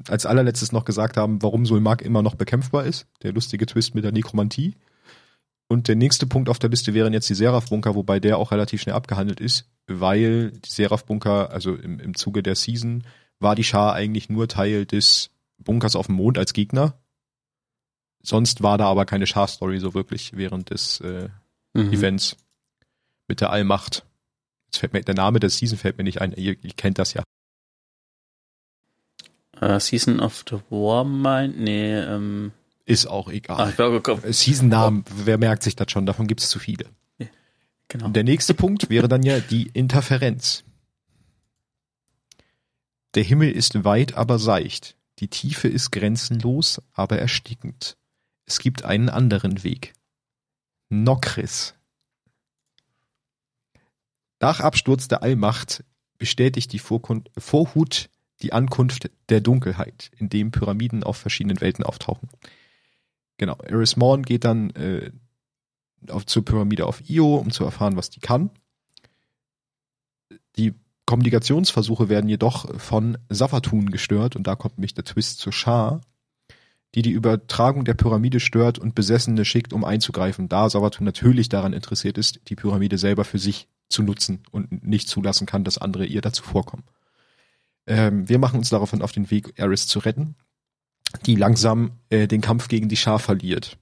als 0.09 0.27
allerletztes 0.27 0.73
noch 0.73 0.85
gesagt 0.85 1.17
haben, 1.17 1.43
warum 1.43 1.67
Sulmak 1.67 2.03
immer 2.03 2.23
noch 2.23 2.37
bekämpfbar 2.37 2.85
ist. 2.85 3.07
Der 3.23 3.33
lustige 3.33 3.67
Twist 3.67 3.95
mit 3.95 4.05
der 4.05 4.13
Nekromantie. 4.13 4.77
Und 5.69 5.89
der 5.89 5.97
nächste 5.97 6.27
Punkt 6.27 6.49
auf 6.49 6.59
der 6.59 6.71
Liste 6.71 6.95
wären 6.95 7.13
jetzt 7.13 7.29
die 7.29 7.35
Seraph-Bunker, 7.35 7.95
wobei 7.95 8.19
der 8.19 8.39
auch 8.39 8.51
relativ 8.51 8.83
schnell 8.83 8.95
abgehandelt 8.95 9.41
ist, 9.41 9.71
weil 9.87 10.53
die 10.53 10.71
Seraph-Bunker, 10.71 11.51
also 11.51 11.75
im, 11.75 12.01
im 12.01 12.15
Zuge 12.15 12.43
der 12.43 12.57
Season, 12.57 13.05
war 13.39 13.55
die 13.55 13.65
Schar 13.65 13.95
eigentlich 13.95 14.29
nur 14.29 14.49
Teil 14.49 14.85
des 14.85 15.31
Bunkers 15.59 15.97
auf 15.97 16.07
dem 16.07 16.17
Mond 16.17 16.39
als 16.39 16.53
Gegner. 16.53 17.00
Sonst 18.23 18.63
war 18.63 18.77
da 18.79 18.87
aber 18.87 19.07
keine 19.07 19.27
Schar-Story 19.27 19.79
so 19.81 19.95
wirklich 19.95 20.37
während 20.37 20.71
des 20.71 21.01
äh, 21.01 21.29
Mhm. 21.73 21.93
Events 21.93 22.37
mit 23.29 23.41
der 23.41 23.51
Allmacht. 23.51 24.05
Jetzt 24.67 24.79
fällt 24.79 24.93
mir 24.93 25.03
der 25.03 25.15
Name 25.15 25.41
der 25.41 25.51
Season 25.51 25.79
fällt 25.79 25.99
mir 25.99 26.05
nicht 26.05 26.21
ein. 26.21 26.33
Ihr, 26.33 26.57
ihr 26.63 26.73
kennt 26.73 26.99
das 26.99 27.15
ja. 27.15 27.23
Äh, 29.61 29.79
Season 29.79 30.21
of 30.21 30.45
the 30.49 30.57
War 30.71 31.05
meint, 31.05 31.59
nee, 31.59 31.97
ähm, 31.97 32.53
Ist 32.87 33.07
auch 33.07 33.29
egal. 33.29 33.73
komm, 34.03 34.21
Season-Namen, 34.25 35.05
wer 35.15 35.39
merkt 35.39 35.63
sich 35.63 35.77
das 35.77 35.91
schon? 35.93 36.07
Davon 36.07 36.27
gibt 36.27 36.41
es 36.41 36.49
zu 36.49 36.59
viele. 36.59 36.87
genau. 37.89 38.07
Und 38.07 38.17
der 38.17 38.25
nächste 38.25 38.55
Punkt 38.55 38.91
wäre 38.91 39.09
dann 39.09 39.23
ja 39.23 39.39
die 39.41 39.69
Interferenz. 39.73 40.65
Der 43.15 43.23
Himmel 43.25 43.51
ist 43.51 43.85
weit, 43.85 44.15
aber 44.15 44.39
seicht. 44.39 44.97
Die 45.19 45.29
Tiefe 45.29 45.69
ist 45.69 45.91
grenzenlos, 45.91 46.81
aber 46.95 47.19
erstickend. 47.19 47.97
Es 48.51 48.59
gibt 48.59 48.85
einen 48.85 49.09
anderen 49.09 49.63
Weg. 49.63 49.93
Nokris. 50.89 51.75
Nach 54.41 54.59
Absturz 54.59 55.07
der 55.07 55.23
Allmacht 55.23 55.85
bestätigt 56.19 56.73
die 56.73 56.81
Vorhut 56.81 58.11
die 58.43 58.53
Ankunft 58.53 59.09
der 59.29 59.41
Dunkelheit, 59.41 60.11
in 60.17 60.31
dem 60.31 60.51
Pyramiden 60.51 61.05
auf 61.05 61.17
verschiedenen 61.17 61.61
Welten 61.61 61.85
auftauchen. 61.85 62.29
Genau, 63.37 63.57
Eris 63.63 63.97
Morn 63.97 64.25
geht 64.25 64.43
dann 64.43 64.71
äh, 64.71 65.13
auf, 66.09 66.27
zur 66.27 66.45
Pyramide 66.45 66.87
auf 66.87 67.09
Io, 67.09 67.37
um 67.37 67.53
zu 67.53 67.63
erfahren, 67.63 67.95
was 67.95 68.11
die 68.11 68.19
kann. 68.19 68.51
Die 70.57 70.75
Kommunikationsversuche 71.07 72.09
werden 72.09 72.29
jedoch 72.29 72.81
von 72.81 73.17
Safatun 73.29 73.93
gestört 73.93 74.35
und 74.35 74.49
da 74.49 74.57
kommt 74.57 74.77
nämlich 74.77 74.95
der 74.95 75.05
Twist 75.05 75.39
zur 75.39 75.53
Schar, 75.53 76.01
die 76.95 77.03
die 77.03 77.11
Übertragung 77.11 77.85
der 77.85 77.95
Pyramide 77.95 78.41
stört 78.41 78.79
und 78.79 78.95
Besessene 78.95 79.45
schickt, 79.45 79.73
um 79.73 79.85
einzugreifen, 79.85 80.49
da 80.49 80.69
Savatun 80.69 81.05
natürlich 81.05 81.49
daran 81.49 81.73
interessiert 81.73 82.19
ist, 82.19 82.41
die 82.49 82.57
Pyramide 82.57 82.99
selber 82.99 83.25
für 83.25 83.39
sich 83.39 83.69
zu 83.89 84.03
nutzen 84.03 84.43
und 84.51 84.85
nicht 84.85 85.09
zulassen 85.09 85.47
kann, 85.47 85.65
dass 85.65 85.79
andere 85.79 86.07
ihr 86.07 86.21
dazu 86.21 86.43
vorkommen. 86.43 86.85
Ähm, 87.87 88.29
wir 88.29 88.39
machen 88.39 88.59
uns 88.59 88.71
daraufhin 88.71 89.03
auf 89.03 89.13
den 89.13 89.31
Weg, 89.31 89.53
Eris 89.57 89.87
zu 89.87 89.99
retten, 89.99 90.37
die 91.27 91.35
langsam 91.35 91.93
äh, 92.09 92.27
den 92.27 92.41
Kampf 92.41 92.69
gegen 92.69 92.89
die 92.89 92.97
Schar 92.97 93.19
verliert. 93.19 93.79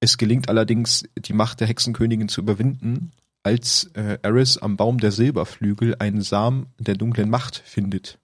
Es 0.00 0.16
gelingt 0.16 0.48
allerdings, 0.48 1.04
die 1.16 1.32
Macht 1.32 1.60
der 1.60 1.68
Hexenkönigin 1.68 2.28
zu 2.28 2.40
überwinden, 2.40 3.12
als 3.42 3.90
äh, 3.94 4.18
Eris 4.22 4.58
am 4.58 4.76
Baum 4.76 4.98
der 4.98 5.12
Silberflügel 5.12 5.96
einen 5.98 6.22
Samen 6.22 6.66
der 6.78 6.94
dunklen 6.94 7.30
Macht 7.30 7.56
findet. 7.56 8.19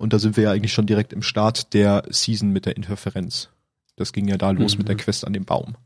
Und 0.00 0.14
da 0.14 0.18
sind 0.18 0.38
wir 0.38 0.44
ja 0.44 0.52
eigentlich 0.52 0.72
schon 0.72 0.86
direkt 0.86 1.12
im 1.12 1.20
Start 1.20 1.74
der 1.74 2.04
Season 2.08 2.48
mit 2.48 2.64
der 2.64 2.74
Interferenz. 2.76 3.50
Das 3.96 4.14
ging 4.14 4.28
ja 4.28 4.38
da 4.38 4.50
los 4.50 4.72
Mhm. 4.72 4.78
mit 4.78 4.88
der 4.88 4.96
Quest 4.96 5.26
an 5.26 5.34
dem 5.34 5.44
Baum. 5.44 5.76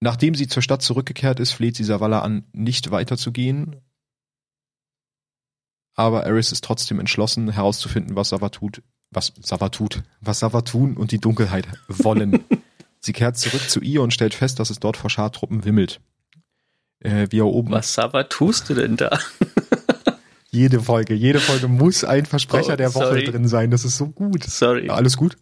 Nachdem 0.00 0.34
sie 0.34 0.48
zur 0.48 0.62
Stadt 0.62 0.80
zurückgekehrt 0.80 1.40
ist, 1.40 1.52
fleht 1.52 1.76
sie 1.76 1.84
Savala 1.84 2.20
an, 2.20 2.44
nicht 2.52 2.90
weiterzugehen. 2.90 3.76
Aber 5.94 6.24
Eris 6.24 6.52
ist 6.52 6.64
trotzdem 6.64 6.98
entschlossen, 6.98 7.50
herauszufinden, 7.50 8.16
was 8.16 8.30
Savatut, 8.30 8.82
was 9.10 9.34
Savatut, 9.42 10.02
was 10.22 10.38
Savatun 10.38 10.96
und 10.96 11.12
die 11.12 11.18
Dunkelheit 11.20 11.68
wollen. 11.86 12.44
sie 13.00 13.12
kehrt 13.12 13.36
zurück 13.36 13.68
zu 13.68 13.80
ihr 13.80 14.00
und 14.00 14.14
stellt 14.14 14.32
fest, 14.32 14.58
dass 14.58 14.70
es 14.70 14.80
dort 14.80 14.96
vor 14.96 15.10
Schartruppen 15.10 15.66
wimmelt. 15.66 16.00
Äh, 17.00 17.26
wie 17.30 17.40
er 17.40 17.46
oben 17.46 17.72
Was, 17.72 17.92
Sava, 17.92 18.24
tust 18.24 18.70
du 18.70 18.74
denn 18.74 18.96
da? 18.96 19.18
Jede 20.52 20.80
Folge, 20.80 21.14
jede 21.14 21.40
Folge 21.40 21.66
muss 21.68 22.04
ein 22.04 22.26
Versprecher 22.26 22.74
Oh, 22.74 22.76
der 22.76 22.94
Woche 22.94 23.06
sorry. 23.06 23.24
drin 23.24 23.48
sein. 23.48 23.70
Das 23.70 23.84
ist 23.84 23.96
so 23.96 24.08
gut. 24.08 24.44
Sorry. 24.44 24.86
Ja, 24.86 24.94
alles 24.94 25.16
gut. 25.16 25.36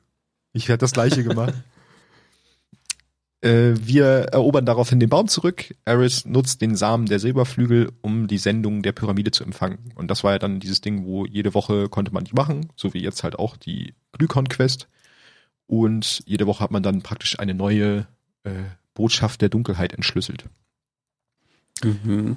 Ich 0.53 0.69
hätte 0.69 0.79
das 0.79 0.93
gleiche 0.93 1.23
gemacht. 1.25 1.55
Äh, 3.43 3.73
wir 3.79 4.05
erobern 4.33 4.67
daraufhin 4.67 5.01
den 5.01 5.09
Baum 5.09 5.27
zurück. 5.27 5.75
Eris 5.87 6.27
nutzt 6.27 6.61
den 6.61 6.77
Samen 6.77 7.07
der 7.07 7.19
Silberflügel, 7.19 7.91
um 8.03 8.27
die 8.27 8.37
Sendung 8.37 8.83
der 8.83 8.93
Pyramide 8.93 9.31
zu 9.31 9.45
empfangen. 9.45 9.93
Und 9.95 10.11
das 10.11 10.23
war 10.25 10.33
ja 10.33 10.39
dann 10.39 10.61
dieses 10.61 10.83
Ding, 10.83 11.07
wo 11.07 11.25
jede 11.25 11.55
Woche 11.55 11.89
konnte 11.89 12.13
man 12.13 12.25
die 12.25 12.35
machen, 12.35 12.71
so 12.77 12.93
wie 12.93 12.99
jetzt 13.03 13.25
halt 13.25 13.39
auch 13.39 13.57
die 13.57 13.95
Glykon-Quest. 14.13 14.89
Und 15.67 16.23
jede 16.27 16.47
Woche 16.47 16.63
hat 16.63 16.71
man 16.71 16.83
dann 16.83 17.01
praktisch 17.01 17.39
eine 17.39 17.55
neue 17.55 18.07
äh, 18.45 18.51
Botschaft 18.93 19.41
der 19.41 19.49
Dunkelheit 19.49 19.95
entschlüsselt. 19.95 20.45
Mhm. 21.83 22.37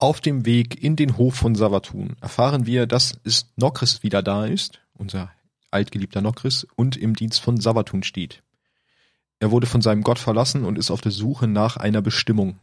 Auf 0.00 0.20
dem 0.20 0.46
Weg 0.46 0.80
in 0.80 0.94
den 0.94 1.16
Hof 1.16 1.34
von 1.34 1.56
Savatun 1.56 2.16
erfahren 2.20 2.66
wir, 2.66 2.86
dass 2.86 3.18
es 3.24 3.50
Nokris 3.56 4.04
wieder 4.04 4.22
da 4.22 4.46
ist, 4.46 4.80
unser 4.94 5.32
altgeliebter 5.72 6.20
Nokris, 6.20 6.68
und 6.76 6.96
im 6.96 7.16
Dienst 7.16 7.40
von 7.40 7.60
Savatun 7.60 8.04
steht. 8.04 8.44
Er 9.40 9.50
wurde 9.50 9.66
von 9.66 9.82
seinem 9.82 10.02
Gott 10.02 10.20
verlassen 10.20 10.64
und 10.64 10.78
ist 10.78 10.92
auf 10.92 11.00
der 11.00 11.10
Suche 11.10 11.48
nach 11.48 11.76
einer 11.76 12.00
Bestimmung. 12.00 12.60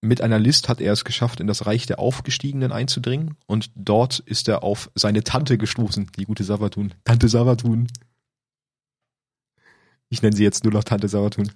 Mit 0.00 0.22
einer 0.22 0.38
List 0.38 0.70
hat 0.70 0.80
er 0.80 0.94
es 0.94 1.04
geschafft, 1.04 1.40
in 1.40 1.46
das 1.46 1.66
Reich 1.66 1.84
der 1.84 1.98
Aufgestiegenen 1.98 2.72
einzudringen 2.72 3.36
und 3.46 3.70
dort 3.74 4.18
ist 4.20 4.48
er 4.48 4.62
auf 4.62 4.90
seine 4.94 5.24
Tante 5.24 5.58
gestoßen, 5.58 6.10
die 6.18 6.24
gute 6.24 6.42
Savatun. 6.42 6.94
Tante 7.04 7.28
Savatun. 7.28 7.86
Ich 10.08 10.22
nenne 10.22 10.34
sie 10.34 10.42
jetzt 10.42 10.64
nur 10.64 10.72
noch 10.72 10.84
Tante 10.84 11.08
Savatun. 11.08 11.52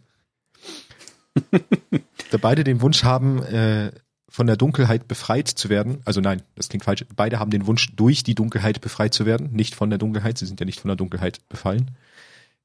Da 2.31 2.39
beide 2.41 2.65
den 2.65 2.81
Wunsch 2.81 3.05
haben, 3.05 3.43
äh, 3.43 3.93
von 4.29 4.47
der 4.47 4.57
Dunkelheit 4.57 5.07
befreit 5.07 5.49
zu 5.49 5.69
werden, 5.69 6.01
also 6.05 6.21
nein, 6.21 6.43
das 6.57 6.69
klingt 6.69 6.85
falsch, 6.85 7.05
beide 7.15 7.39
haben 7.39 7.51
den 7.51 7.67
Wunsch, 7.67 7.95
durch 7.95 8.25
die 8.25 8.35
Dunkelheit 8.35 8.81
befreit 8.81 9.15
zu 9.15 9.27
werden, 9.27 9.53
nicht 9.53 9.75
von 9.75 9.91
der 9.91 9.99
Dunkelheit, 9.99 10.39
sie 10.39 10.47
sind 10.47 10.59
ja 10.59 10.67
nicht 10.67 10.81
von 10.81 10.89
der 10.89 10.97
Dunkelheit 10.97 11.49
befallen, 11.49 11.93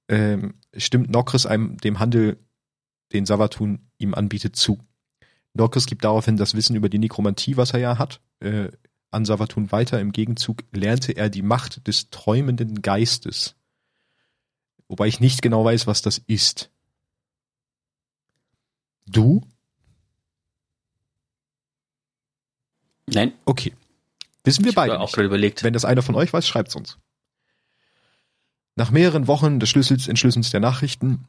ähm, 0.08 0.56
stimmt 0.76 1.12
Nokris 1.12 1.46
einem 1.46 1.78
dem 1.78 2.00
Handel, 2.00 2.38
den 3.14 3.26
Savatun 3.26 3.88
ihm 3.98 4.14
anbietet, 4.14 4.56
zu. 4.56 4.80
Nokris 5.54 5.86
gibt 5.86 6.04
daraufhin 6.04 6.38
das 6.38 6.56
Wissen 6.56 6.76
über 6.76 6.90
die 6.90 7.00
Nekromantie, 7.00 7.58
was 7.58 7.72
er 7.72 7.80
ja 7.80 7.98
hat, 7.98 8.20
äh, 8.40 8.70
an 9.12 9.26
Savatun 9.26 9.72
weiter. 9.72 10.00
Im 10.00 10.12
Gegenzug 10.12 10.64
lernte 10.72 11.14
er 11.14 11.30
die 11.30 11.42
Macht 11.42 11.88
des 11.88 12.10
träumenden 12.10 12.82
Geistes. 12.82 13.56
Wobei 14.88 15.08
ich 15.08 15.20
nicht 15.20 15.42
genau 15.42 15.66
weiß, 15.66 15.88
was 15.88 16.02
das 16.02 16.18
ist. 16.18 16.72
Du? 19.12 19.42
Nein. 23.08 23.34
Okay. 23.46 23.74
Wissen 24.44 24.64
wir 24.64 24.70
Ich 24.70 24.76
beide. 24.76 24.94
habe 24.94 25.04
auch 25.04 25.12
gerade 25.12 25.26
überlegt. 25.28 25.64
Wenn 25.64 25.74
das 25.74 25.86
einer 25.86 26.02
von 26.02 26.16
euch 26.16 26.32
weiß, 26.32 26.48
schreibt's 26.48 26.76
uns. 26.76 26.98
Nach 28.76 28.92
mehreren 28.92 29.28
Wochen 29.28 29.60
des 29.60 29.70
Schlüssels, 29.70 30.08
Entschlüsselns 30.08 30.52
der 30.52 30.60
Nachrichten 30.60 31.26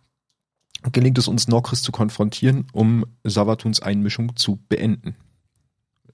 gelingt 0.93 1.19
es 1.19 1.29
uns, 1.29 1.49
Nokris 1.49 1.83
zu 1.83 1.93
konfrontieren, 1.93 2.67
um 2.73 3.05
Savatuns 3.25 3.81
Einmischung 3.81 4.37
zu 4.37 4.57
beenden. 4.69 5.17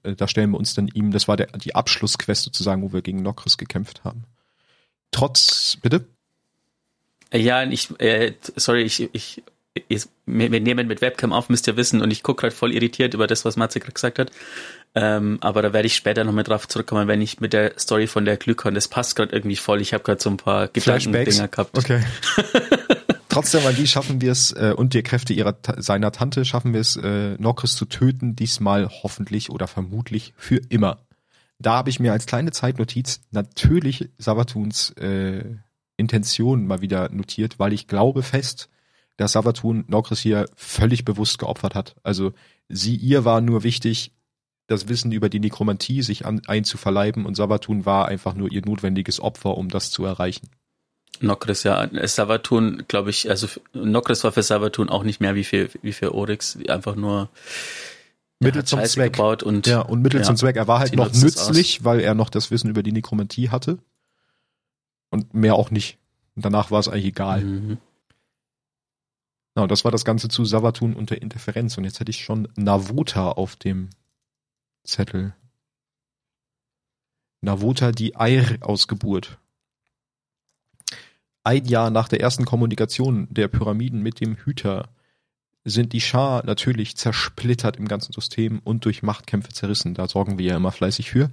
Äh, 0.03 0.15
Da 0.15 0.27
stellen 0.27 0.51
wir 0.51 0.57
uns 0.57 0.73
dann 0.73 0.87
ihm, 0.89 1.11
das 1.11 1.27
war 1.27 1.37
der, 1.37 1.47
die 1.47 1.75
Abschlussquest 1.75 2.43
sozusagen, 2.43 2.81
wo 2.81 2.91
wir 2.91 3.01
gegen 3.01 3.21
Nokris 3.21 3.57
gekämpft 3.57 4.03
haben. 4.03 4.25
Trotz, 5.11 5.77
bitte? 5.81 6.07
Ja, 7.33 7.63
ich, 7.63 7.97
äh, 7.99 8.33
sorry, 8.55 8.83
ich, 8.83 9.09
ich, 9.13 9.43
ich, 9.87 10.05
wir 10.25 10.51
wir 10.51 10.59
nehmen 10.59 10.87
mit 10.87 11.01
Webcam 11.01 11.33
auf, 11.33 11.49
müsst 11.49 11.67
ihr 11.67 11.77
wissen, 11.77 12.01
und 12.01 12.11
ich 12.11 12.23
gucke 12.23 12.41
gerade 12.41 12.55
voll 12.55 12.73
irritiert 12.73 13.13
über 13.13 13.27
das, 13.27 13.45
was 13.45 13.55
Matze 13.55 13.79
gerade 13.79 13.93
gesagt 13.93 14.19
hat. 14.19 14.31
Ähm, 14.95 15.37
aber 15.41 15.61
da 15.61 15.73
werde 15.73 15.85
ich 15.85 15.95
später 15.95 16.23
noch 16.23 16.33
mal 16.33 16.43
drauf 16.43 16.67
zurückkommen, 16.67 17.07
wenn 17.07 17.21
ich 17.21 17.39
mit 17.39 17.53
der 17.53 17.73
Story 17.77 18.07
von 18.07 18.25
der 18.25 18.37
Glykon, 18.37 18.73
das 18.73 18.87
passt 18.87 19.15
gerade 19.15 19.35
irgendwie 19.35 19.55
voll. 19.55 19.81
Ich 19.81 19.93
habe 19.93 20.03
gerade 20.03 20.21
so 20.21 20.29
ein 20.29 20.37
paar 20.37 20.67
Gedankendinger 20.67 21.47
gehabt. 21.47 21.77
Okay. 21.77 22.01
Trotz 23.29 23.51
der 23.51 23.61
Magie 23.61 23.85
schaffen 23.85 24.21
wir 24.21 24.31
es 24.31 24.51
äh, 24.53 24.73
und 24.75 24.95
der 24.95 25.03
Kräfte 25.03 25.33
ihrer 25.33 25.55
seiner 25.77 26.11
Tante 26.11 26.43
schaffen 26.45 26.73
wir 26.73 26.81
es, 26.81 26.95
äh, 26.95 27.35
Nokris 27.37 27.75
zu 27.75 27.85
töten, 27.85 28.35
diesmal 28.35 28.89
hoffentlich 28.89 29.51
oder 29.51 29.67
vermutlich 29.67 30.33
für 30.37 30.59
immer. 30.69 30.97
Da 31.59 31.73
habe 31.73 31.91
ich 31.91 31.99
mir 31.99 32.13
als 32.13 32.25
kleine 32.25 32.51
Zeitnotiz 32.51 33.21
natürlich 33.31 34.09
Savatuns 34.17 34.91
äh, 34.91 35.43
Intention 35.97 36.65
mal 36.65 36.81
wieder 36.81 37.09
notiert, 37.09 37.59
weil 37.59 37.73
ich 37.73 37.87
glaube 37.87 38.23
fest, 38.23 38.69
dass 39.17 39.33
Savatun 39.33 39.83
Nokris 39.87 40.19
hier 40.19 40.47
völlig 40.55 41.05
bewusst 41.05 41.39
geopfert 41.39 41.75
hat. 41.75 41.95
Also 42.03 42.33
sie 42.69 42.95
ihr 42.95 43.25
war 43.25 43.41
nur 43.41 43.63
wichtig, 43.63 44.11
das 44.67 44.87
Wissen 44.89 45.11
über 45.11 45.29
die 45.29 45.39
Nekromantie 45.39 46.01
sich 46.01 46.25
an, 46.25 46.41
einzuverleiben 46.47 47.25
und 47.25 47.35
Savatun 47.35 47.85
war 47.85 48.07
einfach 48.07 48.33
nur 48.33 48.51
ihr 48.51 48.61
notwendiges 48.65 49.19
Opfer, 49.19 49.57
um 49.57 49.69
das 49.69 49.91
zu 49.91 50.05
erreichen. 50.05 50.49
Nokris, 51.19 51.63
ja. 51.63 51.89
Savatun, 52.07 52.83
glaube 52.87 53.09
ich, 53.09 53.29
also 53.29 53.47
Nokris 53.73 54.23
war 54.23 54.31
für 54.31 54.43
Savatun 54.43 54.89
auch 54.89 55.03
nicht 55.03 55.19
mehr 55.19 55.35
wie 55.35 55.43
für, 55.43 55.69
wie 55.81 55.93
für 55.93 56.13
Oryx, 56.13 56.59
einfach 56.67 56.95
nur 56.95 57.29
Mittel 58.39 58.59
hat 58.59 58.67
zum 58.67 58.79
Scheiße 58.79 58.93
Zweck. 58.93 59.13
gebaut 59.13 59.41
und 59.41 59.65
Ja, 59.65 59.81
und 59.81 60.01
Mittel 60.01 60.19
ja. 60.19 60.23
zum 60.23 60.35
Zweck. 60.35 60.57
Er 60.57 60.67
war 60.67 60.79
halt 60.79 60.95
noch 60.95 61.11
nützlich, 61.11 61.83
weil 61.83 61.99
er 61.99 62.13
noch 62.13 62.29
das 62.29 62.51
Wissen 62.51 62.69
über 62.69 62.83
die 62.83 62.91
Nekromantie 62.91 63.49
hatte. 63.49 63.79
Und 65.09 65.33
mehr 65.33 65.55
auch 65.55 65.71
nicht. 65.71 65.97
Und 66.35 66.45
danach 66.45 66.69
war 66.69 66.79
es 66.79 66.87
eigentlich 66.87 67.05
egal. 67.05 67.41
Mhm. 67.41 67.77
Genau, 69.57 69.65
das 69.65 69.83
war 69.83 69.91
das 69.91 70.05
Ganze 70.05 70.27
zu 70.27 70.45
Savatun 70.45 70.93
und 70.93 71.09
der 71.09 71.23
Interferenz. 71.23 71.79
Und 71.79 71.83
jetzt 71.83 71.99
hätte 71.99 72.11
ich 72.11 72.23
schon 72.23 72.47
Navota 72.57 73.31
auf 73.31 73.55
dem 73.55 73.89
Zettel. 74.83 75.33
Navota, 77.41 77.91
die 77.91 78.15
Eir-Ausgeburt. 78.15 79.39
Ein 81.43 81.65
Jahr 81.65 81.89
nach 81.89 82.07
der 82.07 82.21
ersten 82.21 82.45
Kommunikation 82.45 83.27
der 83.31 83.47
Pyramiden 83.47 84.03
mit 84.03 84.19
dem 84.19 84.35
Hüter 84.35 84.89
sind 85.63 85.91
die 85.93 86.01
Schar 86.01 86.45
natürlich 86.45 86.95
zersplittert 86.95 87.77
im 87.77 87.87
ganzen 87.87 88.13
System 88.13 88.61
und 88.63 88.85
durch 88.85 89.01
Machtkämpfe 89.01 89.53
zerrissen. 89.53 89.95
Da 89.95 90.07
sorgen 90.07 90.37
wir 90.37 90.45
ja 90.45 90.57
immer 90.57 90.71
fleißig 90.71 91.09
für. 91.09 91.31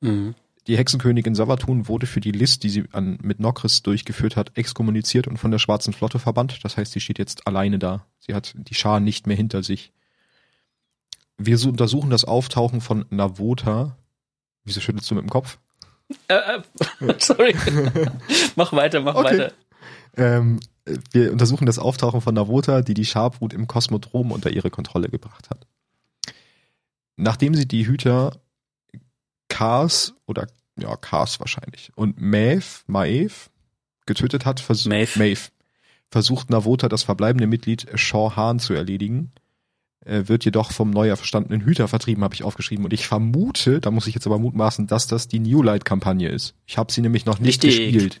Mhm. 0.00 0.36
Die 0.66 0.76
Hexenkönigin 0.76 1.36
Savatun 1.36 1.86
wurde 1.86 2.06
für 2.06 2.20
die 2.20 2.32
List, 2.32 2.64
die 2.64 2.70
sie 2.70 2.84
an, 2.90 3.18
mit 3.22 3.38
Nokris 3.38 3.82
durchgeführt 3.82 4.36
hat, 4.36 4.56
exkommuniziert 4.58 5.28
und 5.28 5.36
von 5.36 5.52
der 5.52 5.60
Schwarzen 5.60 5.92
Flotte 5.92 6.18
verbannt. 6.18 6.64
Das 6.64 6.76
heißt, 6.76 6.92
sie 6.92 7.00
steht 7.00 7.18
jetzt 7.18 7.46
alleine 7.46 7.78
da. 7.78 8.04
Sie 8.18 8.34
hat 8.34 8.54
die 8.56 8.74
Schar 8.74 8.98
nicht 8.98 9.26
mehr 9.28 9.36
hinter 9.36 9.62
sich. 9.62 9.92
Wir 11.38 11.62
untersuchen 11.64 12.10
das 12.10 12.24
Auftauchen 12.24 12.80
von 12.80 13.04
Navota. 13.10 13.96
Wieso 14.64 14.80
schüttelst 14.80 15.08
du 15.10 15.14
mit 15.14 15.22
dem 15.22 15.30
Kopf? 15.30 15.58
Äh, 16.28 16.34
äh, 16.34 17.14
sorry. 17.18 17.54
mach 18.56 18.72
weiter, 18.72 19.00
mach 19.00 19.14
Okay. 19.14 19.24
weiter. 19.38 19.52
Ähm, 20.16 20.60
wir 21.12 21.30
untersuchen 21.30 21.66
das 21.66 21.78
Auftauchen 21.78 22.20
von 22.20 22.34
Navota, 22.34 22.82
die 22.82 22.94
die 22.94 23.04
Scharbrut 23.04 23.52
im 23.52 23.68
Kosmodrom 23.68 24.32
unter 24.32 24.50
ihre 24.50 24.70
Kontrolle 24.70 25.08
gebracht 25.08 25.50
hat. 25.50 25.66
Nachdem 27.16 27.54
sie 27.54 27.68
die 27.68 27.86
Hüter 27.86 28.40
Kars 29.48 30.14
oder 30.26 30.46
ja, 30.78 30.94
Kars 30.96 31.40
wahrscheinlich 31.40 31.90
und 31.94 32.20
Maeve, 32.20 32.64
Maeve 32.86 33.32
getötet 34.06 34.44
hat, 34.44 34.60
vers 34.60 34.84
Maeve. 34.86 35.18
Maeve 35.18 35.40
versucht 36.10 36.50
Navota 36.50 36.88
das 36.88 37.02
verbleibende 37.02 37.46
Mitglied 37.46 37.86
Shaw 37.94 38.32
Hahn 38.36 38.58
zu 38.58 38.74
erledigen, 38.74 39.32
äh, 40.04 40.22
wird 40.26 40.44
jedoch 40.44 40.70
vom 40.72 40.90
neu 40.90 41.14
verstandenen 41.16 41.62
Hüter 41.62 41.88
vertrieben, 41.88 42.22
habe 42.22 42.34
ich 42.34 42.42
aufgeschrieben. 42.44 42.84
Und 42.84 42.92
ich 42.92 43.06
vermute, 43.08 43.80
da 43.80 43.90
muss 43.90 44.06
ich 44.06 44.14
jetzt 44.14 44.26
aber 44.26 44.38
mutmaßen, 44.38 44.86
dass 44.86 45.06
das 45.08 45.26
die 45.28 45.40
New 45.40 45.62
Light-Kampagne 45.62 46.28
ist. 46.28 46.54
Ich 46.66 46.78
habe 46.78 46.92
sie 46.92 47.00
nämlich 47.00 47.26
noch 47.26 47.38
nicht 47.40 47.64
Richtig. 47.64 47.92
gespielt. 47.92 48.20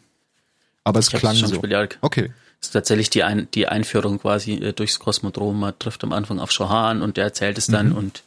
Aber 0.82 0.98
es 0.98 1.12
Ich 1.12 1.18
klang 1.18 1.36
so. 1.36 1.60
gespielt. 1.60 1.98
Okay. 2.00 2.32
Das 2.60 2.68
ist 2.68 2.72
tatsächlich 2.72 3.10
die, 3.10 3.22
Ein 3.22 3.48
die 3.54 3.68
Einführung 3.68 4.18
quasi 4.18 4.54
äh, 4.54 4.72
durchs 4.72 4.98
Kosmodrom. 4.98 5.60
Man 5.60 5.78
trifft 5.78 6.02
am 6.04 6.12
Anfang 6.12 6.40
auf 6.40 6.50
Shohan 6.50 7.02
und 7.02 7.16
der 7.18 7.24
erzählt 7.24 7.58
es 7.58 7.66
dann 7.66 7.90
Mhm. 7.90 7.96
und 7.96 8.22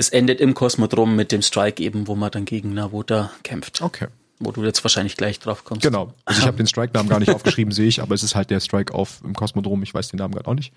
es 0.00 0.08
endet 0.08 0.40
im 0.40 0.54
Kosmodrom 0.54 1.14
mit 1.14 1.30
dem 1.30 1.42
Strike 1.42 1.82
eben, 1.82 2.06
wo 2.08 2.14
man 2.16 2.30
dann 2.30 2.46
gegen 2.46 2.72
Navota 2.72 3.30
kämpft. 3.42 3.82
Okay. 3.82 4.08
Wo 4.38 4.50
du 4.50 4.64
jetzt 4.64 4.82
wahrscheinlich 4.82 5.16
gleich 5.18 5.38
drauf 5.38 5.64
kommst. 5.64 5.82
Genau. 5.82 6.14
Also 6.24 6.40
ich 6.40 6.46
habe 6.46 6.56
den 6.56 6.66
Strike-Namen 6.66 7.10
gar 7.10 7.18
nicht 7.20 7.30
aufgeschrieben, 7.34 7.70
sehe 7.72 7.86
ich, 7.86 8.00
aber 8.00 8.14
es 8.14 8.22
ist 8.22 8.34
halt 8.34 8.48
der 8.48 8.60
Strike 8.60 8.94
auf 8.94 9.20
im 9.22 9.34
Kosmodrom, 9.34 9.82
ich 9.82 9.92
weiß 9.92 10.08
den 10.08 10.16
Namen 10.16 10.32
gerade 10.32 10.48
auch 10.48 10.54
nicht. 10.54 10.72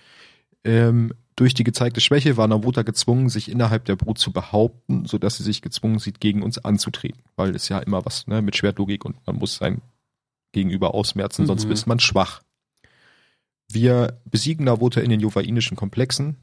Ähm, 0.66 1.14
durch 1.38 1.54
die 1.54 1.64
gezeigte 1.64 2.02
Schwäche 2.02 2.36
war 2.36 2.48
Navota 2.50 2.82
gezwungen, 2.82 3.30
sich 3.30 3.50
innerhalb 3.50 3.86
der 3.86 3.96
Brut 3.96 4.20
zu 4.20 4.34
behaupten, 4.34 5.06
sodass 5.06 5.38
sie 5.38 5.44
sich 5.44 5.62
gezwungen 5.62 6.00
sieht, 6.00 6.20
gegen 6.20 6.44
uns 6.44 6.58
anzutreten. 6.58 7.22
Weil 7.38 7.56
es 7.56 7.70
ja 7.70 7.80
immer 7.80 8.06
was 8.06 8.28
ne, 8.28 8.42
mit 8.42 8.58
Schwertlogik 8.58 9.06
und 9.06 9.16
man 9.26 9.38
muss 9.38 9.56
sein 9.56 9.82
Gegenüber 10.52 10.94
ausmerzen, 10.94 11.48
sonst 11.48 11.66
Mhm. 11.66 11.72
ist 11.72 11.88
man 11.88 12.00
schwach. 12.02 12.42
Wir 13.72 14.20
besiegen 14.26 14.66
Navota 14.66 15.00
in 15.00 15.10
den 15.10 15.22
jovainischen 15.22 15.78
Komplexen 15.78 16.36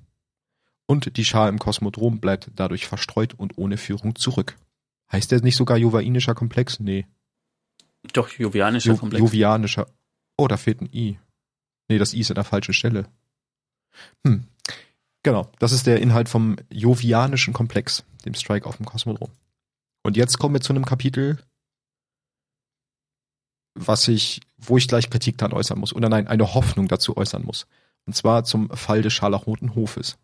und 0.90 1.16
die 1.16 1.24
Schar 1.24 1.48
im 1.48 1.60
Kosmodrom 1.60 2.18
bleibt 2.18 2.50
dadurch 2.56 2.88
verstreut 2.88 3.34
und 3.34 3.56
ohne 3.58 3.76
Führung 3.76 4.16
zurück. 4.16 4.56
Heißt 5.12 5.30
der 5.30 5.40
nicht 5.40 5.54
sogar 5.54 5.76
jovainischer 5.76 6.34
Komplex? 6.34 6.80
Nee. 6.80 7.06
Doch, 8.12 8.28
jovianischer 8.28 8.94
Jo 8.94 8.96
Komplex. 8.96 9.20
Jovianischer. 9.20 9.86
Oh, 10.36 10.48
da 10.48 10.56
fehlt 10.56 10.80
ein 10.80 10.88
I. 10.92 11.16
Nee, 11.88 11.98
das 11.98 12.12
I 12.12 12.18
ist 12.18 12.32
an 12.32 12.34
der 12.34 12.42
falschen 12.42 12.74
Stelle. 12.74 13.06
Hm. 14.26 14.48
Genau, 15.22 15.48
das 15.60 15.70
ist 15.70 15.86
der 15.86 16.02
Inhalt 16.02 16.28
vom 16.28 16.56
Jovianischen 16.72 17.54
Komplex, 17.54 18.04
dem 18.24 18.34
Strike 18.34 18.66
auf 18.66 18.78
dem 18.78 18.86
Kosmodrom. 18.86 19.30
Und 20.02 20.16
jetzt 20.16 20.40
kommen 20.40 20.56
wir 20.56 20.60
zu 20.60 20.72
einem 20.72 20.86
Kapitel, 20.86 21.38
was 23.76 24.08
ich, 24.08 24.40
wo 24.58 24.76
ich 24.76 24.88
gleich 24.88 25.08
Kritik 25.08 25.38
dann 25.38 25.52
äußern 25.52 25.78
muss. 25.78 25.92
Oder 25.92 26.08
nein, 26.08 26.26
eine 26.26 26.52
Hoffnung 26.52 26.88
dazu 26.88 27.16
äußern 27.16 27.44
muss. 27.44 27.68
Und 28.06 28.16
zwar 28.16 28.42
zum 28.42 28.70
Fall 28.70 29.02
des 29.02 29.12
Scharlachroten 29.12 29.76
Hofes. 29.76 30.18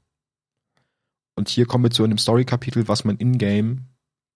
Und 1.37 1.49
hier 1.49 1.67
kommen 1.67 1.85
wir 1.85 1.91
zu 1.91 2.03
einem 2.03 2.19
Story-Kapitel, 2.19 2.89
was 2.89 3.05
man 3.05 3.19
in-game 3.19 3.87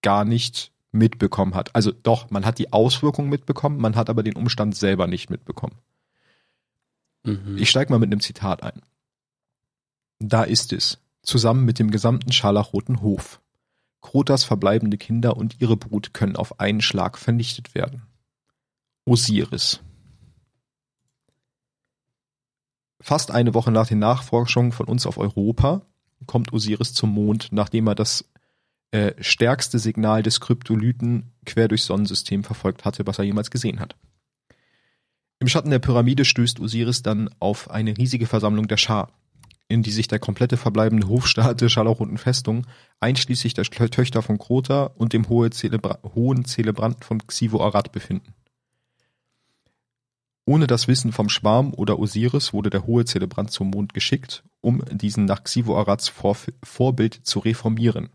gar 0.01 0.23
nicht 0.23 0.71
mitbekommen 0.91 1.55
hat. 1.55 1.75
Also 1.75 1.91
doch, 1.91 2.29
man 2.29 2.45
hat 2.45 2.59
die 2.59 2.71
Auswirkungen 2.71 3.29
mitbekommen, 3.29 3.77
man 3.79 3.95
hat 3.95 4.09
aber 4.09 4.23
den 4.23 4.35
Umstand 4.35 4.75
selber 4.75 5.07
nicht 5.07 5.29
mitbekommen. 5.29 5.75
Mhm. 7.23 7.57
Ich 7.57 7.69
steige 7.69 7.91
mal 7.91 7.99
mit 7.99 8.11
einem 8.11 8.19
Zitat 8.19 8.63
ein. 8.63 8.81
Da 10.19 10.43
ist 10.43 10.73
es, 10.73 10.99
zusammen 11.23 11.65
mit 11.65 11.79
dem 11.79 11.91
gesamten 11.91 12.31
Scharlachroten 12.31 13.01
Hof. 13.01 13.41
Krotas 14.01 14.43
verbleibende 14.43 14.97
Kinder 14.97 15.37
und 15.37 15.61
ihre 15.61 15.77
Brut 15.77 16.13
können 16.13 16.35
auf 16.35 16.59
einen 16.59 16.81
Schlag 16.81 17.17
vernichtet 17.17 17.73
werden. 17.73 18.03
Osiris. 19.05 19.81
Fast 22.99 23.31
eine 23.31 23.55
Woche 23.55 23.71
nach 23.71 23.87
den 23.87 23.99
Nachforschungen 23.99 24.71
von 24.71 24.87
uns 24.87 25.07
auf 25.07 25.17
Europa 25.17 25.81
kommt 26.25 26.53
Osiris 26.53 26.93
zum 26.93 27.13
Mond, 27.13 27.49
nachdem 27.51 27.87
er 27.87 27.95
das 27.95 28.25
äh, 28.91 29.13
stärkste 29.21 29.79
Signal 29.79 30.23
des 30.23 30.39
Kryptolyten 30.41 31.31
quer 31.45 31.67
durchs 31.67 31.85
Sonnensystem 31.85 32.43
verfolgt 32.43 32.85
hatte, 32.85 33.07
was 33.07 33.19
er 33.19 33.25
jemals 33.25 33.51
gesehen 33.51 33.79
hat. 33.79 33.95
Im 35.39 35.47
Schatten 35.47 35.71
der 35.71 35.79
Pyramide 35.79 36.25
stößt 36.25 36.59
Osiris 36.59 37.01
dann 37.01 37.29
auf 37.39 37.71
eine 37.71 37.97
riesige 37.97 38.27
Versammlung 38.27 38.67
der 38.67 38.77
Schar, 38.77 39.11
in 39.67 39.81
die 39.81 39.91
sich 39.91 40.07
der 40.07 40.19
komplette 40.19 40.57
verbleibende 40.57 41.07
Hofstaat 41.07 41.61
der 41.61 41.69
Scharlachroten 41.69 42.17
Festung, 42.17 42.67
einschließlich 42.99 43.53
der 43.53 43.63
Töchter 43.65 44.21
von 44.21 44.37
Krota 44.37 44.83
und 44.83 45.13
dem 45.13 45.29
hohen 45.29 45.51
Zelebranten 45.51 47.03
von 47.03 47.25
Xivo 47.25 47.63
Arad 47.63 47.91
befinden. 47.91 48.33
Ohne 50.45 50.67
das 50.67 50.87
Wissen 50.87 51.11
vom 51.11 51.29
Schwarm 51.29 51.73
oder 51.73 51.99
Osiris 51.99 52.51
wurde 52.51 52.69
der 52.69 52.85
hohe 52.85 53.05
Zelebrant 53.05 53.51
zum 53.51 53.69
Mond 53.69 53.93
geschickt, 53.93 54.43
um 54.59 54.83
diesen 54.91 55.25
nach 55.25 55.43
Xivo-Arads 55.43 56.11
Vorbild 56.63 57.13
zu 57.23 57.39
reformieren. 57.39 58.09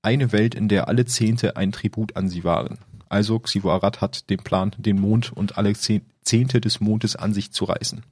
Eine 0.00 0.32
Welt, 0.32 0.54
in 0.54 0.68
der 0.68 0.88
alle 0.88 1.04
Zehnte 1.04 1.56
ein 1.56 1.72
Tribut 1.72 2.16
an 2.16 2.28
sie 2.28 2.44
waren. 2.44 2.78
Also 3.08 3.38
Xivo-Arad 3.38 4.00
hat 4.00 4.30
den 4.30 4.38
Plan, 4.38 4.74
den 4.78 5.00
Mond 5.00 5.32
und 5.32 5.58
alle 5.58 5.74
Zehnte 5.74 6.60
des 6.60 6.80
Mondes 6.80 7.16
an 7.16 7.34
sich 7.34 7.52
zu 7.52 7.64
reißen. 7.64 8.02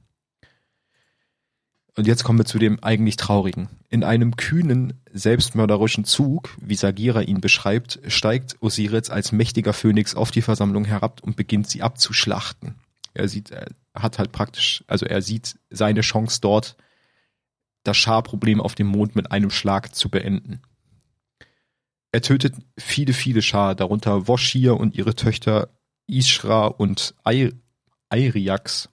Und 1.95 2.05
jetzt 2.05 2.23
kommen 2.23 2.37
wir 2.37 2.45
zu 2.45 2.59
dem 2.59 2.83
eigentlich 2.83 3.15
Traurigen. 3.15 3.69
In 3.89 4.03
einem 4.03 4.35
kühnen, 4.35 5.01
selbstmörderischen 5.11 6.05
Zug, 6.05 6.55
wie 6.61 6.75
Sagira 6.75 7.21
ihn 7.21 7.41
beschreibt, 7.41 7.99
steigt 8.07 8.57
Osiris 8.61 9.09
als 9.09 9.31
mächtiger 9.31 9.73
Phönix 9.73 10.13
auf 10.13 10.29
die 10.29 10.43
Versammlung 10.43 10.85
herab 10.85 11.21
und 11.23 11.35
beginnt 11.35 11.67
sie 11.67 11.81
abzuschlachten. 11.81 12.75
Er 13.17 13.27
sieht, 13.27 13.51
er 13.51 13.67
hat 13.95 14.19
halt 14.19 14.31
praktisch, 14.31 14.83
also 14.87 15.05
er 15.05 15.21
sieht 15.21 15.59
seine 15.69 16.01
Chance 16.01 16.39
dort, 16.41 16.77
das 17.83 17.97
Scharproblem 17.97 18.61
auf 18.61 18.75
dem 18.75 18.87
Mond 18.87 19.15
mit 19.15 19.31
einem 19.31 19.49
Schlag 19.49 19.95
zu 19.95 20.09
beenden. 20.09 20.61
Er 22.11 22.21
tötet 22.21 22.55
viele, 22.77 23.13
viele 23.13 23.41
Schar, 23.41 23.75
darunter 23.75 24.27
Woshir 24.27 24.77
und 24.77 24.95
ihre 24.95 25.15
Töchter 25.15 25.69
Ishra 26.07 26.67
und 26.67 27.15
Airiax, 28.09 28.89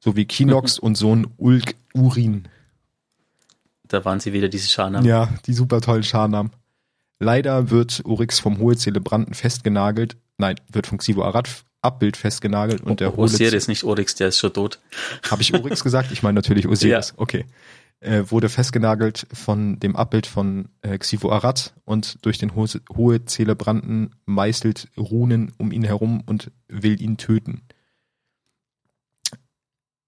sowie 0.00 0.24
Kinox 0.24 0.80
mhm. 0.80 0.86
und 0.86 0.94
Sohn 0.96 1.34
Ulk 1.36 1.76
Urin. 1.94 2.48
Da 3.84 4.04
waren 4.04 4.20
sie 4.20 4.32
wieder 4.32 4.48
diese 4.48 4.68
Scharnamen. 4.68 5.06
Ja, 5.06 5.28
die 5.46 5.52
super 5.52 5.80
tollen 5.80 6.02
Scharnamen. 6.02 6.52
Leider 7.22 7.70
wird 7.70 8.02
Urix 8.04 8.40
vom 8.40 8.58
Hohe 8.58 8.76
Zelebranten 8.76 9.34
festgenagelt, 9.34 10.16
nein, 10.38 10.56
wird 10.72 10.88
von 10.88 10.98
Xivo 10.98 11.22
Arad 11.22 11.64
Abbild 11.80 12.16
festgenagelt 12.16 12.80
und 12.80 12.98
der 12.98 13.12
Hohe 13.12 13.24
Osiris, 13.24 13.68
nicht 13.68 13.84
Oryx, 13.84 14.16
der 14.16 14.28
ist 14.28 14.38
schon 14.38 14.52
tot. 14.52 14.80
Habe 15.30 15.40
ich 15.40 15.54
Oryx 15.54 15.84
gesagt? 15.84 16.10
Ich 16.10 16.24
meine 16.24 16.34
natürlich 16.34 16.66
Osiris. 16.68 17.10
Ja. 17.10 17.14
Okay. 17.16 17.44
Äh, 18.00 18.24
wurde 18.28 18.48
festgenagelt 18.48 19.28
von 19.32 19.78
dem 19.78 19.94
Abbild 19.94 20.26
von 20.26 20.68
äh, 20.80 20.98
Xivo 20.98 21.30
Arad 21.30 21.74
und 21.84 22.18
durch 22.26 22.38
den 22.38 22.56
Ho 22.56 22.66
hohe 22.96 23.24
Zelebranten 23.24 24.16
meißelt 24.26 24.88
Runen 24.96 25.52
um 25.58 25.70
ihn 25.70 25.84
herum 25.84 26.24
und 26.26 26.50
will 26.66 27.00
ihn 27.00 27.18
töten. 27.18 27.62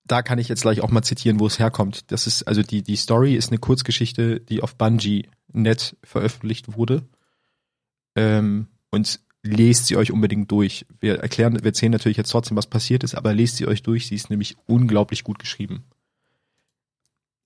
Da 0.04 0.22
kann 0.22 0.40
ich 0.40 0.48
jetzt 0.48 0.62
gleich 0.62 0.80
auch 0.80 0.90
mal 0.90 1.02
zitieren, 1.02 1.38
wo 1.38 1.46
es 1.46 1.60
herkommt. 1.60 2.10
Das 2.10 2.26
ist, 2.26 2.42
also 2.42 2.64
die, 2.64 2.82
die 2.82 2.96
Story 2.96 3.36
ist 3.36 3.50
eine 3.50 3.58
Kurzgeschichte, 3.58 4.40
die 4.40 4.62
auf 4.62 4.74
Bungie 4.74 5.28
net 5.54 5.96
veröffentlicht 6.02 6.76
wurde. 6.76 7.02
Ähm, 8.16 8.68
und 8.90 9.20
lest 9.42 9.86
sie 9.86 9.96
euch 9.96 10.10
unbedingt 10.10 10.50
durch. 10.50 10.86
Wir 11.00 11.16
erklären, 11.20 11.54
wir 11.54 11.66
erzählen 11.66 11.92
natürlich 11.92 12.16
jetzt 12.16 12.30
trotzdem, 12.30 12.56
was 12.56 12.66
passiert 12.66 13.04
ist, 13.04 13.14
aber 13.14 13.34
lest 13.34 13.56
sie 13.56 13.66
euch 13.66 13.82
durch. 13.82 14.06
Sie 14.06 14.14
ist 14.14 14.30
nämlich 14.30 14.56
unglaublich 14.66 15.24
gut 15.24 15.38
geschrieben. 15.38 15.84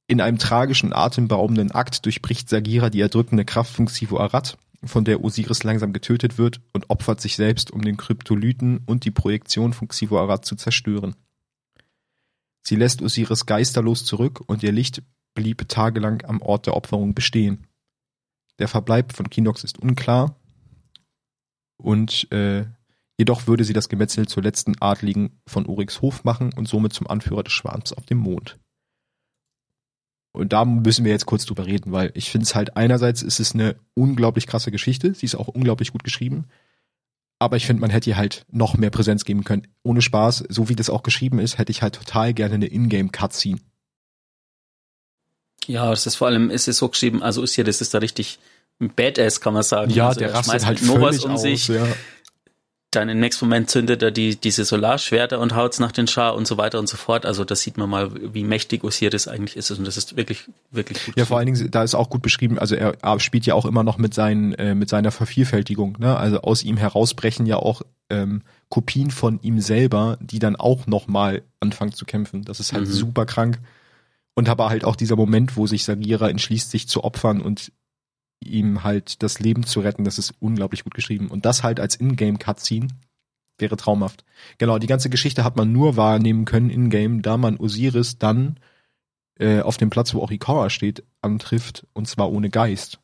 In 0.06 0.20
einem 0.20 0.38
tragischen, 0.38 0.94
atemberaubenden 0.94 1.72
Akt 1.72 2.06
durchbricht 2.06 2.48
Sagira 2.48 2.88
die 2.88 3.00
erdrückende 3.00 3.44
Kraft 3.44 3.74
von 3.74 3.86
Xivo 3.86 4.18
Arad, 4.18 4.56
von 4.84 5.04
der 5.04 5.22
Osiris 5.22 5.64
langsam 5.64 5.92
getötet 5.92 6.38
wird 6.38 6.60
und 6.72 6.88
opfert 6.88 7.20
sich 7.20 7.36
selbst, 7.36 7.70
um 7.70 7.82
den 7.82 7.96
Kryptolyten 7.96 8.78
und 8.86 9.04
die 9.04 9.10
Projektion 9.10 9.72
von 9.72 9.88
Xivo 9.88 10.18
Arad 10.18 10.44
zu 10.44 10.56
zerstören. 10.56 11.14
Sie 12.62 12.76
lässt 12.76 13.02
Osiris 13.02 13.44
geisterlos 13.44 14.04
zurück 14.04 14.42
und 14.46 14.62
ihr 14.62 14.72
Licht 14.72 15.02
blieb 15.34 15.68
tagelang 15.68 16.24
am 16.24 16.42
Ort 16.42 16.66
der 16.66 16.76
Opferung 16.76 17.14
bestehen. 17.14 17.67
Der 18.58 18.68
Verbleib 18.68 19.12
von 19.12 19.30
Kinox 19.30 19.64
ist 19.64 19.78
unklar, 19.78 20.36
und 21.78 22.30
äh, 22.32 22.66
jedoch 23.16 23.46
würde 23.46 23.64
sie 23.64 23.72
das 23.72 23.88
Gemetzel 23.88 24.26
zur 24.26 24.42
letzten 24.42 24.80
Adligen 24.80 25.40
von 25.46 25.66
Urix 25.66 26.02
Hof 26.02 26.24
machen 26.24 26.52
und 26.52 26.68
somit 26.68 26.92
zum 26.92 27.06
Anführer 27.06 27.44
des 27.44 27.52
Schwarms 27.52 27.92
auf 27.92 28.04
dem 28.04 28.18
Mond. 28.18 28.58
Und 30.32 30.52
da 30.52 30.64
müssen 30.64 31.04
wir 31.04 31.12
jetzt 31.12 31.26
kurz 31.26 31.46
drüber 31.46 31.66
reden, 31.66 31.90
weil 31.90 32.12
ich 32.14 32.30
finde 32.30 32.44
es 32.44 32.54
halt 32.54 32.76
einerseits 32.76 33.22
ist 33.22 33.40
es 33.40 33.54
eine 33.54 33.76
unglaublich 33.94 34.46
krasse 34.46 34.70
Geschichte, 34.70 35.14
sie 35.14 35.26
ist 35.26 35.34
auch 35.34 35.48
unglaublich 35.48 35.92
gut 35.92 36.04
geschrieben, 36.04 36.46
aber 37.40 37.56
ich 37.56 37.66
finde, 37.66 37.80
man 37.80 37.90
hätte 37.90 38.10
ihr 38.10 38.16
halt 38.16 38.44
noch 38.50 38.76
mehr 38.76 38.90
Präsenz 38.90 39.24
geben 39.24 39.44
können. 39.44 39.68
Ohne 39.84 40.02
Spaß, 40.02 40.44
so 40.48 40.68
wie 40.68 40.74
das 40.74 40.90
auch 40.90 41.04
geschrieben 41.04 41.38
ist, 41.38 41.56
hätte 41.56 41.70
ich 41.70 41.82
halt 41.82 41.94
total 41.94 42.34
gerne 42.34 42.56
eine 42.56 42.66
Ingame-Cutscene. 42.66 43.60
Ja, 45.66 45.92
es 45.92 46.06
ist 46.06 46.16
vor 46.16 46.28
allem, 46.28 46.50
ist 46.50 46.68
es 46.68 46.78
so 46.78 46.88
geschrieben, 46.88 47.22
also 47.22 47.42
ist 47.42 47.54
hier, 47.54 47.64
das 47.64 47.80
ist 47.80 47.92
da 47.92 47.98
richtig 47.98 48.38
Badass, 48.78 49.40
kann 49.40 49.54
man 49.54 49.62
sagen. 49.62 49.90
Ja, 49.90 50.08
also 50.08 50.20
der 50.20 50.34
rastet 50.34 50.64
halt 50.64 50.82
Novas 50.82 51.24
um 51.24 51.32
aus, 51.32 51.42
sich. 51.42 51.68
Ja. 51.68 51.86
Dann 52.90 53.10
im 53.10 53.20
nächsten 53.20 53.44
Moment 53.44 53.68
zündet 53.68 54.02
er 54.02 54.10
die, 54.10 54.36
diese 54.36 54.64
Solarschwerter 54.64 55.40
und 55.40 55.54
haut's 55.54 55.78
nach 55.78 55.92
den 55.92 56.06
Schar 56.06 56.34
und 56.34 56.46
so 56.46 56.56
weiter 56.56 56.78
und 56.78 56.88
so 56.88 56.96
fort. 56.96 57.26
Also 57.26 57.44
das 57.44 57.60
sieht 57.60 57.76
man 57.76 57.90
mal, 57.90 58.10
wie 58.32 58.44
mächtig 58.44 58.82
Osiris 58.82 59.28
eigentlich 59.28 59.56
ist. 59.56 59.70
Und 59.72 59.86
das 59.86 59.98
ist 59.98 60.16
wirklich, 60.16 60.44
wirklich 60.70 61.04
gut. 61.04 61.14
Ja, 61.16 61.26
vor 61.26 61.36
allen 61.36 61.52
Dingen, 61.52 61.70
da 61.70 61.82
ist 61.82 61.94
auch 61.94 62.08
gut 62.08 62.22
beschrieben, 62.22 62.58
also 62.58 62.76
er, 62.76 62.94
spielt 63.20 63.44
ja 63.44 63.52
auch 63.52 63.66
immer 63.66 63.82
noch 63.82 63.98
mit, 63.98 64.14
seinen, 64.14 64.54
äh, 64.54 64.74
mit 64.74 64.88
seiner 64.88 65.10
Vervielfältigung. 65.10 65.96
Ne? 65.98 66.16
Also 66.16 66.40
aus 66.40 66.62
ihm 66.62 66.78
herausbrechen 66.78 67.44
ja 67.44 67.56
auch 67.56 67.82
ähm, 68.08 68.40
Kopien 68.70 69.10
von 69.10 69.38
ihm 69.42 69.60
selber, 69.60 70.16
die 70.22 70.38
dann 70.38 70.56
auch 70.56 70.86
nochmal 70.86 71.42
anfangen 71.60 71.92
zu 71.92 72.06
kämpfen. 72.06 72.44
Das 72.44 72.58
ist 72.58 72.72
halt 72.72 72.86
mhm. 72.86 72.92
super 72.92 73.26
krank. 73.26 73.58
Und 74.38 74.48
aber 74.48 74.68
halt 74.68 74.84
auch 74.84 74.94
dieser 74.94 75.16
Moment, 75.16 75.56
wo 75.56 75.66
sich 75.66 75.82
Sagira 75.82 76.30
entschließt, 76.30 76.70
sich 76.70 76.86
zu 76.86 77.02
opfern 77.02 77.40
und 77.40 77.72
ihm 78.38 78.84
halt 78.84 79.24
das 79.24 79.40
Leben 79.40 79.64
zu 79.64 79.80
retten, 79.80 80.04
das 80.04 80.16
ist 80.16 80.32
unglaublich 80.38 80.84
gut 80.84 80.94
geschrieben. 80.94 81.26
Und 81.26 81.44
das 81.44 81.64
halt 81.64 81.80
als 81.80 81.96
Ingame-Cutscene 81.98 82.86
wäre 83.58 83.76
traumhaft. 83.76 84.24
Genau, 84.58 84.78
die 84.78 84.86
ganze 84.86 85.10
Geschichte 85.10 85.42
hat 85.42 85.56
man 85.56 85.72
nur 85.72 85.96
wahrnehmen 85.96 86.44
können 86.44 86.70
in-game, 86.70 87.20
da 87.20 87.36
man 87.36 87.56
Osiris 87.56 88.20
dann 88.20 88.60
äh, 89.40 89.60
auf 89.60 89.76
dem 89.76 89.90
Platz, 89.90 90.14
wo 90.14 90.22
auch 90.22 90.30
Ikora 90.30 90.70
steht, 90.70 91.02
antrifft, 91.20 91.88
und 91.92 92.06
zwar 92.06 92.30
ohne 92.30 92.48
Geist. 92.48 93.00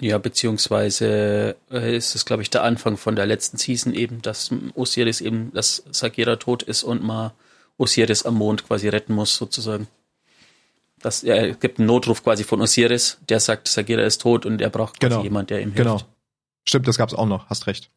Ja, 0.00 0.18
beziehungsweise 0.18 1.56
äh, 1.68 1.96
ist 1.96 2.14
es, 2.14 2.24
glaube 2.24 2.42
ich, 2.42 2.50
der 2.50 2.62
Anfang 2.62 2.96
von 2.96 3.16
der 3.16 3.26
letzten 3.26 3.56
Season 3.56 3.92
eben, 3.92 4.22
dass 4.22 4.54
Osiris 4.76 5.20
eben, 5.20 5.52
dass 5.52 5.82
Sagira 5.90 6.36
tot 6.36 6.62
ist 6.62 6.84
und 6.84 7.02
man 7.02 7.32
Osiris 7.80 8.24
am 8.24 8.34
Mond 8.34 8.66
quasi 8.66 8.88
retten 8.88 9.14
muss, 9.14 9.36
sozusagen 9.36 9.88
das, 11.00 11.24
er 11.24 11.54
gibt 11.54 11.78
einen 11.78 11.86
Notruf 11.86 12.22
quasi 12.22 12.44
von 12.44 12.60
Osiris, 12.60 13.18
der 13.28 13.40
sagt, 13.40 13.68
Sagira 13.68 14.02
ist 14.02 14.20
tot 14.20 14.44
und 14.44 14.60
er 14.60 14.70
braucht 14.70 15.00
quasi 15.00 15.10
genau. 15.10 15.22
jemand, 15.22 15.50
der 15.50 15.60
ihm 15.60 15.72
hilft. 15.72 15.76
Genau. 15.78 16.00
Stimmt, 16.68 16.86
das 16.86 16.98
gab's 16.98 17.14
auch 17.14 17.26
noch, 17.26 17.48
hast 17.48 17.66
recht. 17.66 17.90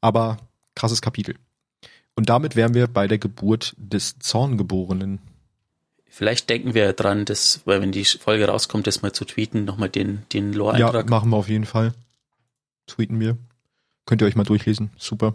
Aber 0.00 0.38
krasses 0.74 1.02
Kapitel. 1.02 1.34
Und 2.14 2.28
damit 2.28 2.54
wären 2.54 2.74
wir 2.74 2.86
bei 2.86 3.08
der 3.08 3.18
Geburt 3.18 3.74
des 3.76 4.18
Zorngeborenen. 4.18 5.20
Vielleicht 6.08 6.50
denken 6.50 6.74
wir 6.74 6.92
dran, 6.92 7.24
dass, 7.24 7.60
weil 7.64 7.80
wenn 7.80 7.92
die 7.92 8.04
Folge 8.04 8.46
rauskommt, 8.46 8.86
das 8.86 9.02
mal 9.02 9.12
zu 9.12 9.24
tweeten, 9.24 9.64
nochmal 9.64 9.88
den, 9.88 10.24
den 10.32 10.52
Lore-Eintrag. 10.52 11.06
Ja, 11.06 11.10
machen 11.10 11.30
wir 11.30 11.36
auf 11.36 11.48
jeden 11.48 11.66
Fall. 11.66 11.94
Tweeten 12.86 13.20
wir. 13.20 13.38
Könnt 14.06 14.22
ihr 14.22 14.26
euch 14.26 14.36
mal 14.36 14.44
durchlesen. 14.44 14.90
Super. 14.98 15.32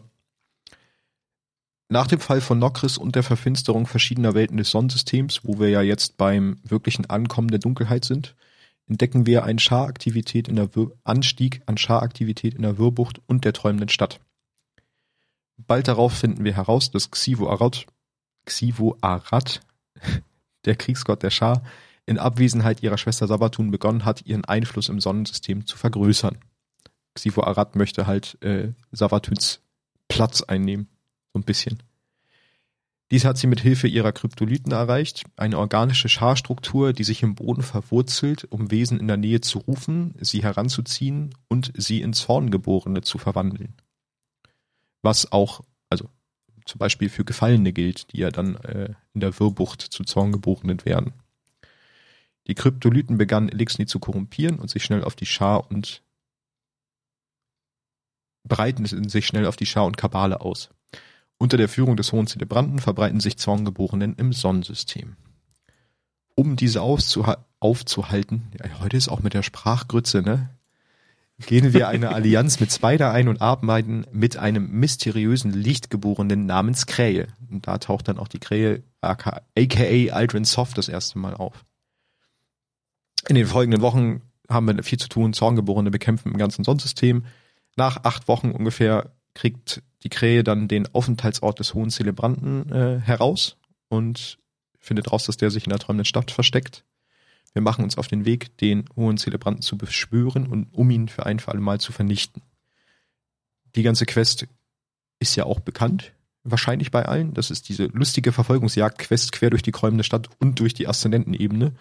Nach 1.88 2.08
dem 2.08 2.20
Fall 2.20 2.42
von 2.42 2.58
Nokris 2.58 2.98
und 2.98 3.16
der 3.16 3.24
Verfinsterung 3.24 3.86
verschiedener 3.86 4.34
Welten 4.34 4.58
des 4.58 4.72
Sonnensystems, 4.72 5.42
wo 5.44 5.60
wir 5.60 5.70
ja 5.70 5.82
jetzt 5.82 6.18
beim 6.18 6.58
wirklichen 6.64 7.08
Ankommen 7.08 7.50
der 7.50 7.60
Dunkelheit 7.60 8.06
sind, 8.06 8.36
entdecken 8.88 9.26
wir 9.26 9.44
einen 9.44 9.60
Scharaktivität 9.60 10.48
in 10.48 10.56
der 10.56 10.76
Wir 10.76 10.92
Anstieg 11.04 11.62
an 11.68 11.78
Scharaktivität 11.78 12.56
in 12.56 12.64
der 12.64 12.78
Wirrbucht 12.78 13.22
und 13.28 13.46
der 13.46 13.54
träumenden 13.54 13.90
Stadt. 13.90 14.20
Bald 15.58 15.88
darauf 15.88 16.14
finden 16.14 16.44
wir 16.44 16.56
heraus, 16.56 16.92
dass 16.92 17.12
Xivo 17.12 17.50
Arad, 17.50 17.86
Xivo 18.46 18.98
Arad, 19.02 19.62
der 20.66 20.76
Kriegsgott 20.76 21.24
der 21.24 21.30
Schar, 21.30 21.64
in 22.08 22.20
Abwesenheit 22.20 22.84
ihrer 22.84 22.98
Schwester 22.98 23.28
Sabatun 23.28 23.72
begonnen 23.72 24.06
hat, 24.06 24.26
ihren 24.26 24.46
Einfluss 24.46 24.90
im 24.90 25.00
Sonnensystem 25.00 25.66
zu 25.66 25.78
vergrößern. 25.78 26.38
Xivo 27.16 27.44
Arad 27.44 27.76
möchte 27.76 28.06
halt 28.06 28.42
äh, 28.42 28.74
Savatuns 28.92 29.62
Platz 30.08 30.42
einnehmen, 30.42 30.88
ein 31.38 31.44
bisschen. 31.44 31.82
Dies 33.12 33.24
hat 33.24 33.38
sie 33.38 33.48
mit 33.48 33.60
Hilfe 33.60 33.88
ihrer 33.88 34.12
Kryptolyten 34.12 34.72
erreicht, 34.72 35.24
eine 35.36 35.60
organische 35.60 36.10
Scharstruktur, 36.10 36.92
die 36.92 37.04
sich 37.04 37.22
im 37.22 37.36
Boden 37.36 37.62
verwurzelt, 37.62 38.46
um 38.50 38.72
Wesen 38.72 39.00
in 39.00 39.08
der 39.08 39.18
Nähe 39.18 39.42
zu 39.42 39.60
rufen, 39.60 40.16
sie 40.20 40.42
heranzuziehen 40.42 41.36
und 41.48 41.72
sie 41.76 42.02
in 42.02 42.14
Zorngeborene 42.14 43.02
zu 43.02 43.20
verwandeln. 43.20 43.76
Was 45.04 45.32
auch, 45.32 45.62
also 45.90 46.10
zum 46.66 46.80
Beispiel 46.80 47.10
für 47.10 47.24
Gefallene 47.24 47.74
gilt, 47.74 48.12
die 48.12 48.18
ja 48.18 48.32
dann 48.32 48.56
äh, 48.56 48.96
in 49.14 49.22
der 49.22 49.40
Wirrbucht 49.40 49.82
zu 49.82 50.04
Zorngeborenen 50.04 50.84
werden. 50.84 51.14
Die 52.48 52.56
Kryptolyten 52.56 53.18
begannen 53.18 53.50
Elixni 53.50 53.86
zu 53.86 54.00
korrumpieren 54.00 54.60
und 54.60 54.70
sich 54.70 54.84
schnell 54.84 55.04
auf 55.04 55.16
die 55.16 55.28
Schar 55.28 55.70
und 55.70 56.02
breiten 58.44 58.86
sich 58.86 59.26
schnell 59.28 59.46
auf 59.46 59.56
die 59.56 59.66
Schar 59.66 59.86
und 59.86 59.98
Kabale 59.98 60.42
aus. 60.42 60.70
Unter 61.38 61.58
der 61.58 61.70
Führung 61.70 61.98
des 61.98 62.12
Hohen 62.12 62.28
Zelebranten 62.28 62.80
verbreiten 62.80 63.20
sich 63.20 63.38
Zorngeborenen 63.38 64.16
im 64.16 64.32
Sonnensystem. 64.32 65.16
Um 66.36 66.56
diese 66.56 66.82
aufzuhalten, 66.82 68.52
ja, 68.60 68.80
heute 68.80 68.98
ist 68.98 69.10
auch 69.10 69.22
mit 69.22 69.34
der 69.34 69.44
Sprachgrütze, 69.44 70.22
ne? 70.22 70.50
Gehen 71.38 71.74
wir 71.74 71.90
eine 71.90 72.14
Allianz 72.14 72.62
mit 72.62 72.72
Spider 72.72 73.12
ein 73.12 73.28
und 73.28 73.42
arbeiten 73.42 74.06
mit 74.14 74.38
einem 74.38 74.72
mysteriösen 74.72 75.52
Lichtgeborenen 75.52 76.46
namens 76.46 76.86
Krähe. 76.86 77.28
Und 77.52 77.68
da 77.68 77.78
taucht 77.78 78.08
dann 78.08 78.20
auch 78.20 78.30
die 78.30 78.40
Krähe, 78.40 78.84
aka 79.02 79.42
Aldrin 79.58 80.46
Soft, 80.46 80.78
das 80.78 80.88
erste 80.88 81.20
Mal 81.20 81.34
auf. 81.34 81.66
In 83.28 83.36
den 83.36 83.48
folgenden 83.48 83.82
Wochen 83.82 84.22
haben 84.50 84.68
wir 84.68 84.82
viel 84.84 85.00
zu 85.00 85.10
tun, 85.10 85.34
Zorngeborene 85.34 85.92
bekämpfen 85.92 86.32
im 86.32 86.38
ganzen 86.38 86.64
Sonnensystem. 86.64 87.26
Nach 87.76 88.06
acht 88.06 88.30
Wochen 88.30 88.52
ungefähr 88.52 89.12
kriegt 89.34 89.84
die 90.06 90.10
Krähe 90.10 90.44
dann 90.44 90.68
den 90.68 90.88
Aufenthaltsort 90.94 91.60
des 91.60 91.74
hohen 91.74 91.90
Zelebranten 91.90 92.72
äh, 92.72 93.00
heraus 93.00 93.58
und 93.90 94.38
findet 94.80 95.12
raus, 95.12 95.26
dass 95.26 95.36
der 95.36 95.50
sich 95.50 95.66
in 95.66 95.72
der 95.72 95.80
träumenden 95.80 96.06
Stadt 96.06 96.30
versteckt. 96.30 96.86
Wir 97.54 97.64
machen 97.64 97.84
uns 97.84 97.98
auf 97.98 98.08
den 98.08 98.24
Weg, 98.24 98.56
den 98.60 98.86
hohen 98.96 99.18
Zelebranten 99.18 99.64
zu 99.64 99.78
beschwören 99.78 100.46
und 100.46 100.72
um 100.74 100.92
ihn 100.92 101.10
für 101.10 101.26
ein 101.26 101.40
für 101.40 101.52
alle 101.52 101.60
Mal 101.60 101.80
zu 101.80 101.92
vernichten. 101.92 102.44
Die 103.76 103.82
ganze 103.82 104.06
Quest 104.06 104.46
ist 105.20 105.36
ja 105.36 105.46
auch 105.46 105.60
bekannt, 105.60 106.14
wahrscheinlich 106.44 106.92
bei 106.92 107.06
allen. 107.06 107.34
Das 107.34 107.50
ist 107.50 107.68
diese 107.68 107.86
lustige 107.86 108.32
Verfolgungsjagd-Quest 108.32 109.32
quer 109.32 109.50
durch 109.50 109.64
die 109.64 109.72
träumende 109.72 110.04
Stadt 110.04 110.30
und 110.40 110.60
durch 110.60 110.76
die 110.76 110.88
Aszendentenebene, 110.88 111.74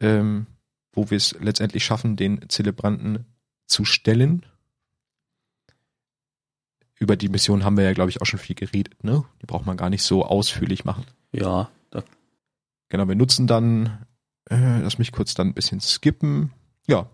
ähm, 0.00 0.46
wo 0.92 1.08
wir 1.08 1.16
es 1.16 1.34
letztendlich 1.40 1.86
schaffen, 1.86 2.16
den 2.16 2.50
Zelebranten 2.50 3.24
zu 3.66 3.86
stellen 3.86 4.44
über 6.98 7.16
die 7.16 7.28
Mission 7.28 7.64
haben 7.64 7.76
wir 7.76 7.84
ja, 7.84 7.92
glaube 7.92 8.10
ich, 8.10 8.20
auch 8.20 8.26
schon 8.26 8.38
viel 8.38 8.56
geredet, 8.56 9.04
ne? 9.04 9.24
Die 9.42 9.46
braucht 9.46 9.66
man 9.66 9.76
gar 9.76 9.90
nicht 9.90 10.02
so 10.02 10.24
ausführlich 10.24 10.84
machen. 10.84 11.04
Ja. 11.32 11.70
Genau, 12.88 13.08
wir 13.08 13.16
nutzen 13.16 13.46
dann, 13.46 14.06
äh, 14.48 14.80
lass 14.80 14.98
mich 14.98 15.12
kurz 15.12 15.34
dann 15.34 15.48
ein 15.48 15.54
bisschen 15.54 15.80
skippen. 15.80 16.52
Ja, 16.86 17.10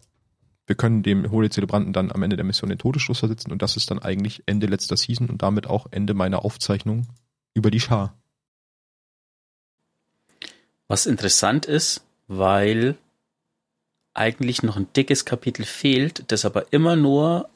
wir 0.67 0.77
können 0.77 1.03
dem 1.03 1.31
Holy 1.31 1.51
Zelebranten 1.51 1.93
dann 1.93 2.13
am 2.13 2.23
Ende 2.23 2.37
der 2.37 2.45
Mission 2.45 2.69
den 2.69 2.79
Todesstoß 2.79 3.21
versetzen 3.21 3.53
und 3.53 3.63
das 3.63 3.77
ist 3.77 3.91
dann 3.91 3.99
eigentlich 3.99 4.43
Ende 4.47 4.67
letzter 4.67 4.97
Season 4.97 5.31
und 5.31 5.43
damit 5.43 5.67
auch 5.67 5.87
Ende 5.91 6.15
meiner 6.15 6.45
Aufzeichnung 6.45 7.07
über 7.55 7.71
die 7.71 7.81
Schar. 7.81 8.17
Was 10.89 11.07
interessant 11.07 11.65
ist, 11.65 12.05
weil 12.27 12.97
eigentlich 14.15 14.63
noch 14.63 14.77
ein 14.77 14.93
dickes 14.95 15.25
Kapitel 15.25 15.65
fehlt, 15.65 16.31
das 16.31 16.45
aber 16.45 16.71
immer 16.73 16.97
nur 16.97 17.49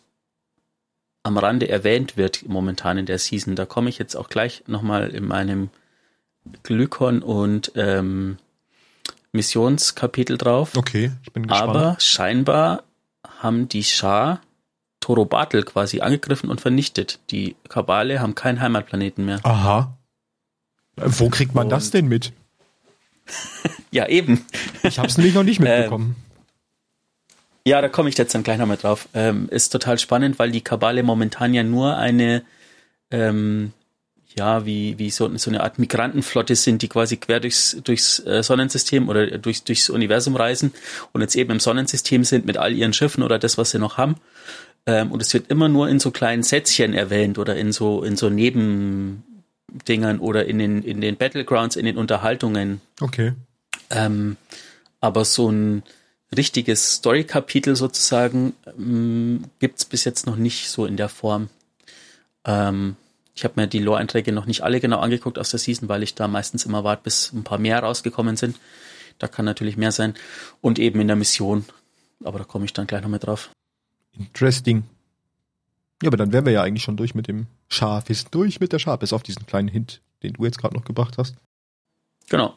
am 1.27 1.37
Rande 1.39 1.69
erwähnt 1.69 2.17
wird 2.17 2.49
momentan 2.49 2.99
in 2.99 3.07
der 3.07 3.19
Season. 3.19 3.57
Da 3.57 3.67
komme 3.67 3.91
ich 3.91 3.99
jetzt 3.99 4.15
auch 4.15 4.29
gleich 4.29 4.63
nochmal 4.69 5.11
in 5.11 5.27
meinem 5.27 5.71
Glykon 6.63 7.21
und 7.21 7.73
ähm, 7.75 8.39
Missionskapitel 9.33 10.39
drauf. 10.39 10.77
Okay, 10.77 11.11
ich 11.25 11.33
bin 11.33 11.49
gespannt. 11.49 11.69
Aber 11.69 11.97
scheinbar 11.99 12.85
haben 13.41 13.69
die 13.69 13.83
Schar 13.83 14.41
Torobatel 15.01 15.65
quasi 15.65 16.01
angegriffen 16.01 16.49
und 16.49 16.61
vernichtet. 16.61 17.19
Die 17.31 17.57
Kabale 17.69 18.21
haben 18.21 18.37
keinen 18.37 18.61
Heimatplaneten 18.61 19.25
mehr. 19.25 19.41
Aha. 19.43 19.99
Wo 20.95 21.29
kriegt 21.29 21.57
man 21.57 21.65
und 21.65 21.71
das 21.71 21.91
denn 21.91 22.07
mit? 22.07 22.33
ja, 23.91 24.07
eben. 24.09 24.47
Ich 24.85 25.01
habe 25.01 25.09
es 25.09 25.19
nämlich 25.19 25.35
noch 25.35 25.43
nicht 25.43 25.59
mitbekommen. 25.61 26.15
Ja, 27.67 27.81
da 27.81 27.89
komme 27.89 28.09
ich 28.09 28.17
jetzt 28.17 28.33
dann 28.33 28.45
gleich 28.45 28.59
nochmal 28.59 28.77
drauf. 28.77 29.09
Ähm, 29.13 29.49
ist 29.51 29.71
total 29.71 29.99
spannend, 29.99 30.39
weil 30.39 30.53
die 30.53 30.61
Kabale 30.61 31.03
momentan 31.03 31.53
ja 31.53 31.65
nur 31.65 31.97
eine, 31.97 32.45
ähm, 33.11 33.73
ja, 34.39 34.65
wie, 34.65 35.01
wie 35.01 35.11
so, 35.11 35.37
so 35.37 35.51
eine 35.51 35.65
Art 35.65 35.81
Migrantenflotte 35.81 36.55
sind, 36.55 36.83
die 36.83 36.89
quasi 36.89 37.17
quer 37.17 37.41
durchs, 37.41 37.77
durchs 37.83 38.21
äh, 38.21 38.45
Sonnensystem 38.45 39.09
oder 39.09 39.39
durchs, 39.39 39.65
durchs 39.65 39.91
Universum 39.91 40.37
reisen 40.37 40.73
und 41.13 41.23
jetzt 41.23 41.35
eben 41.35 41.51
im 41.51 41.59
Sonnensystem 41.59 42.23
sind 42.23 42.47
mit 42.47 42.57
all 42.57 42.73
ihren 42.73 42.93
Schiffen 42.93 43.25
oder 43.25 43.41
das, 43.41 43.59
was 43.59 43.73
sie 43.73 43.81
noch 43.81 43.97
haben. 43.97 44.15
Ähm, 44.87 45.11
und 45.11 45.21
es 45.21 45.35
wird 45.35 45.51
immer 45.51 45.69
nur 45.69 45.89
in 45.89 45.99
so 45.99 46.13
kleinen 46.13 46.45
Sätzchen 46.45 46.95
erwähnt 46.95 47.37
oder 47.37 47.57
in 47.57 47.73
so, 47.73 48.05
in 48.05 48.15
so 48.15 48.31
Nebendingern 48.31 50.21
oder 50.21 50.47
in 50.47 50.61
den, 50.61 50.85
in 50.85 51.01
den 51.01 51.17
Battlegrounds, 51.17 51.75
in 51.75 51.85
den 51.85 51.97
Unterhaltungen. 51.97 52.81
Okay. 53.01 53.33
Ähm, 53.91 54.37
aber 55.01 55.25
so 55.25 55.51
ein, 55.51 55.83
richtiges 56.37 56.95
Story-Kapitel 56.97 57.77
sozusagen 57.77 58.55
ähm, 58.79 59.45
gibt's 59.59 59.85
bis 59.85 60.05
jetzt 60.05 60.27
noch 60.27 60.37
nicht 60.37 60.69
so 60.69 60.87
in 60.87 60.97
der 60.97 61.09
Form. 61.09 61.49
Ähm, 62.45 62.97
ich 63.35 63.45
habe 63.45 63.61
mir 63.61 63.67
die 63.67 63.81
Lore-Einträge 63.81 64.33
noch 64.33 64.47
nicht 64.47 64.63
alle 64.63 64.81
genau 64.81 64.99
angeguckt 65.01 65.39
aus 65.39 65.51
der 65.51 65.61
Season, 65.61 65.89
weil 65.89 66.03
ich 66.03 66.15
da 66.15 66.27
meistens 66.27 66.65
immer 66.65 66.85
warte, 66.85 67.03
bis 67.03 67.33
ein 67.33 67.45
paar 67.45 67.59
mehr 67.59 67.81
rausgekommen 67.81 68.37
sind. 68.37 68.59
Da 69.19 69.29
kann 69.29 69.45
natürlich 69.45 69.77
mehr 69.77 69.93
sein. 69.93 70.15
Und 70.61 70.79
eben 70.79 71.01
in 71.01 71.07
der 71.07 71.17
Mission. 71.17 71.65
Aber 72.25 72.39
da 72.39 72.45
komme 72.45 72.65
ich 72.65 72.73
dann 72.73 72.87
gleich 72.87 73.03
noch 73.03 73.11
mit 73.11 73.25
drauf. 73.25 73.51
Interesting. 74.13 74.85
Ja, 76.03 76.09
aber 76.09 76.17
dann 76.17 76.33
wären 76.33 76.47
wir 76.47 76.53
ja 76.53 76.63
eigentlich 76.63 76.83
schon 76.83 76.97
durch 76.97 77.15
mit 77.15 77.29
dem 77.29 77.47
Schaf. 77.69 78.09
Wir 78.09 78.17
sind 78.17 78.35
durch 78.35 78.61
mit 78.61 78.73
der 78.73 78.79
Schaf, 78.79 78.99
bis 79.01 79.13
auf 79.13 79.23
diesen 79.23 79.47
kleinen 79.47 79.69
Hint, 79.69 80.01
den 80.23 80.35
du 80.35 80.45
jetzt 80.45 80.59
gerade 80.59 80.75
noch 80.75 80.85
gebracht 80.85 81.19
hast. 81.19 81.37
Genau. 82.29 82.57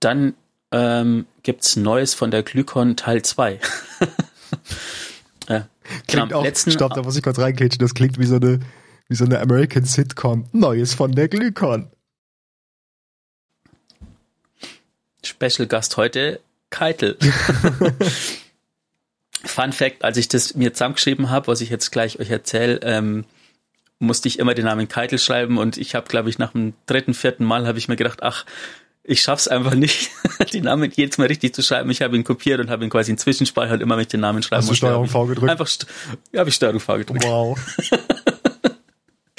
Dann 0.00 0.34
ähm, 0.76 1.26
gibt's 1.42 1.76
Neues 1.76 2.12
von 2.12 2.30
der 2.30 2.42
Glykon 2.42 2.96
Teil 2.96 3.22
2. 3.22 3.52
äh, 3.52 3.58
klingt 5.48 5.64
genau, 6.06 6.38
auch, 6.38 6.44
letzten, 6.44 6.70
stopp, 6.70 6.92
da 6.94 7.02
muss 7.02 7.16
ich 7.16 7.22
kurz 7.22 7.38
reinkitschen, 7.38 7.78
das 7.78 7.94
klingt 7.94 8.18
wie 8.18 8.26
so 8.26 8.36
eine, 8.36 8.60
wie 9.08 9.14
so 9.14 9.24
eine 9.24 9.40
American 9.40 9.84
Sitcom. 9.84 10.46
Neues 10.52 10.92
von 10.92 11.12
der 11.12 11.28
Glykon. 11.28 11.90
Special 15.24 15.66
Gast 15.66 15.96
heute, 15.96 16.40
Keitel. 16.68 17.16
Fun 19.44 19.72
Fact, 19.72 20.04
als 20.04 20.18
ich 20.18 20.28
das 20.28 20.54
mir 20.54 20.74
zusammengeschrieben 20.74 21.30
habe, 21.30 21.46
was 21.46 21.62
ich 21.62 21.70
jetzt 21.70 21.90
gleich 21.90 22.18
euch 22.20 22.30
erzähle, 22.30 22.80
ähm, 22.82 23.24
musste 23.98 24.28
ich 24.28 24.38
immer 24.38 24.54
den 24.54 24.66
Namen 24.66 24.88
Keitel 24.88 25.18
schreiben 25.18 25.56
und 25.56 25.78
ich 25.78 25.94
habe, 25.94 26.06
glaube 26.08 26.28
ich, 26.28 26.38
nach 26.38 26.52
dem 26.52 26.74
dritten, 26.84 27.14
vierten 27.14 27.44
Mal 27.44 27.66
habe 27.66 27.78
ich 27.78 27.88
mir 27.88 27.96
gedacht, 27.96 28.22
ach, 28.22 28.44
ich 29.06 29.22
schaff's 29.22 29.46
einfach 29.48 29.74
nicht, 29.74 30.10
die 30.52 30.60
Namen 30.60 30.90
jedes 30.94 31.16
Mal 31.18 31.28
richtig 31.28 31.54
zu 31.54 31.62
schreiben. 31.62 31.90
Ich 31.90 32.02
habe 32.02 32.16
ihn 32.16 32.24
kopiert 32.24 32.60
und 32.60 32.70
habe 32.70 32.84
ihn 32.84 32.90
quasi 32.90 33.12
in 33.12 33.18
Zwischenspeicher 33.18 33.74
und 33.74 33.80
immer 33.80 33.96
mit 33.96 34.12
den 34.12 34.20
Namen 34.20 34.42
schreiben 34.42 34.62
Hast 34.62 34.70
du 34.70 34.74
Steuerung 34.74 35.06
V 35.06 35.26
gedrückt? 35.26 35.50
Einfach, 35.50 35.68
ja, 36.32 36.40
habe 36.40 36.50
ich 36.50 36.56
Steuerung 36.56 36.80
V 36.80 36.98
gedrückt. 36.98 37.24
Wow. 37.24 37.58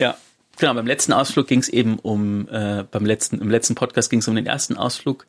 ja, 0.00 0.16
genau. 0.58 0.74
Beim 0.74 0.86
letzten 0.86 1.12
Ausflug 1.12 1.46
ging 1.46 1.60
es 1.60 1.68
eben 1.68 1.98
um, 1.98 2.48
äh, 2.48 2.84
beim 2.90 3.04
letzten, 3.04 3.40
im 3.40 3.50
letzten 3.50 3.74
Podcast 3.74 4.08
ging 4.08 4.20
es 4.20 4.28
um 4.28 4.34
den 4.34 4.46
ersten 4.46 4.76
Ausflug. 4.76 5.26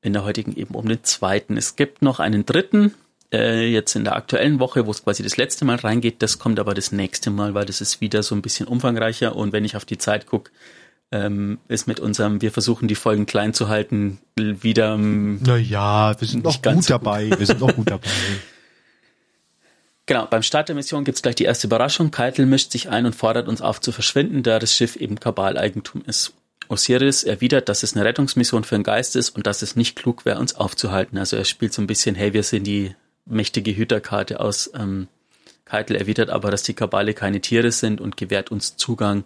In 0.00 0.12
der 0.12 0.22
heutigen 0.22 0.54
eben 0.54 0.76
um 0.76 0.88
den 0.88 1.02
zweiten. 1.02 1.56
Es 1.56 1.74
gibt 1.74 2.02
noch 2.02 2.20
einen 2.20 2.46
dritten, 2.46 2.94
äh, 3.32 3.66
jetzt 3.66 3.96
in 3.96 4.04
der 4.04 4.14
aktuellen 4.14 4.60
Woche, 4.60 4.86
wo 4.86 4.92
es 4.92 5.02
quasi 5.02 5.24
das 5.24 5.36
letzte 5.36 5.64
Mal 5.64 5.74
reingeht. 5.76 6.22
Das 6.22 6.38
kommt 6.38 6.60
aber 6.60 6.74
das 6.74 6.92
nächste 6.92 7.30
Mal, 7.30 7.54
weil 7.54 7.66
das 7.66 7.80
ist 7.80 8.00
wieder 8.00 8.22
so 8.22 8.36
ein 8.36 8.42
bisschen 8.42 8.68
umfangreicher. 8.68 9.34
Und 9.34 9.52
wenn 9.52 9.64
ich 9.64 9.74
auf 9.74 9.84
die 9.84 9.98
Zeit 9.98 10.26
gucke, 10.26 10.52
ähm, 11.10 11.58
ist 11.68 11.86
mit 11.86 12.00
unserem, 12.00 12.42
wir 12.42 12.52
versuchen 12.52 12.88
die 12.88 12.94
Folgen 12.94 13.26
klein 13.26 13.54
zu 13.54 13.68
halten, 13.68 14.18
wieder. 14.36 14.94
Ähm, 14.94 15.40
naja, 15.42 16.14
wir 16.18 16.28
sind 16.28 16.44
noch 16.44 16.60
gut 16.60 16.90
dabei. 16.90 17.30
Wir 17.36 17.46
sind 17.46 17.60
noch 17.60 17.74
gut 17.74 17.90
dabei. 17.90 18.08
Genau, 20.06 20.24
beim 20.24 20.42
Start 20.42 20.70
der 20.70 20.74
Mission 20.74 21.04
gibt's 21.04 21.20
gleich 21.20 21.34
die 21.34 21.44
erste 21.44 21.66
Überraschung. 21.66 22.10
Keitel 22.10 22.46
mischt 22.46 22.72
sich 22.72 22.88
ein 22.88 23.04
und 23.04 23.14
fordert 23.14 23.46
uns 23.46 23.60
auf 23.60 23.78
zu 23.78 23.92
verschwinden, 23.92 24.42
da 24.42 24.58
das 24.58 24.74
Schiff 24.74 24.96
eben 24.96 25.20
Kabaleigentum 25.20 26.02
ist. 26.06 26.32
Osiris 26.68 27.24
erwidert, 27.24 27.68
dass 27.68 27.82
es 27.82 27.94
eine 27.94 28.06
Rettungsmission 28.06 28.64
für 28.64 28.76
den 28.76 28.84
Geist 28.84 29.16
ist 29.16 29.36
und 29.36 29.46
dass 29.46 29.60
es 29.60 29.76
nicht 29.76 29.96
klug 29.96 30.24
wäre, 30.24 30.38
uns 30.38 30.54
aufzuhalten. 30.54 31.18
Also 31.18 31.36
er 31.36 31.44
spielt 31.44 31.74
so 31.74 31.82
ein 31.82 31.86
bisschen, 31.86 32.14
hey, 32.14 32.32
wir 32.32 32.42
sind 32.42 32.66
die 32.66 32.94
mächtige 33.26 33.76
Hüterkarte 33.76 34.40
aus 34.40 34.70
ähm, 34.74 35.08
Keitel 35.68 35.96
erwidert 35.96 36.30
aber, 36.30 36.50
dass 36.50 36.62
die 36.62 36.72
Kabale 36.72 37.12
keine 37.12 37.40
Tiere 37.40 37.70
sind 37.70 38.00
und 38.00 38.16
gewährt 38.16 38.50
uns 38.50 38.76
Zugang, 38.76 39.24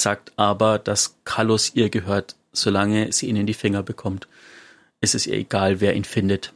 sagt 0.00 0.32
aber, 0.36 0.78
dass 0.78 1.16
Kallus 1.24 1.72
ihr 1.74 1.90
gehört, 1.90 2.36
solange 2.52 3.12
sie 3.12 3.26
ihn 3.26 3.36
in 3.36 3.46
die 3.46 3.54
Finger 3.54 3.82
bekommt. 3.82 4.28
Ist 5.00 5.14
es 5.14 5.26
ihr 5.26 5.34
egal, 5.34 5.80
wer 5.80 5.94
ihn 5.94 6.04
findet. 6.04 6.52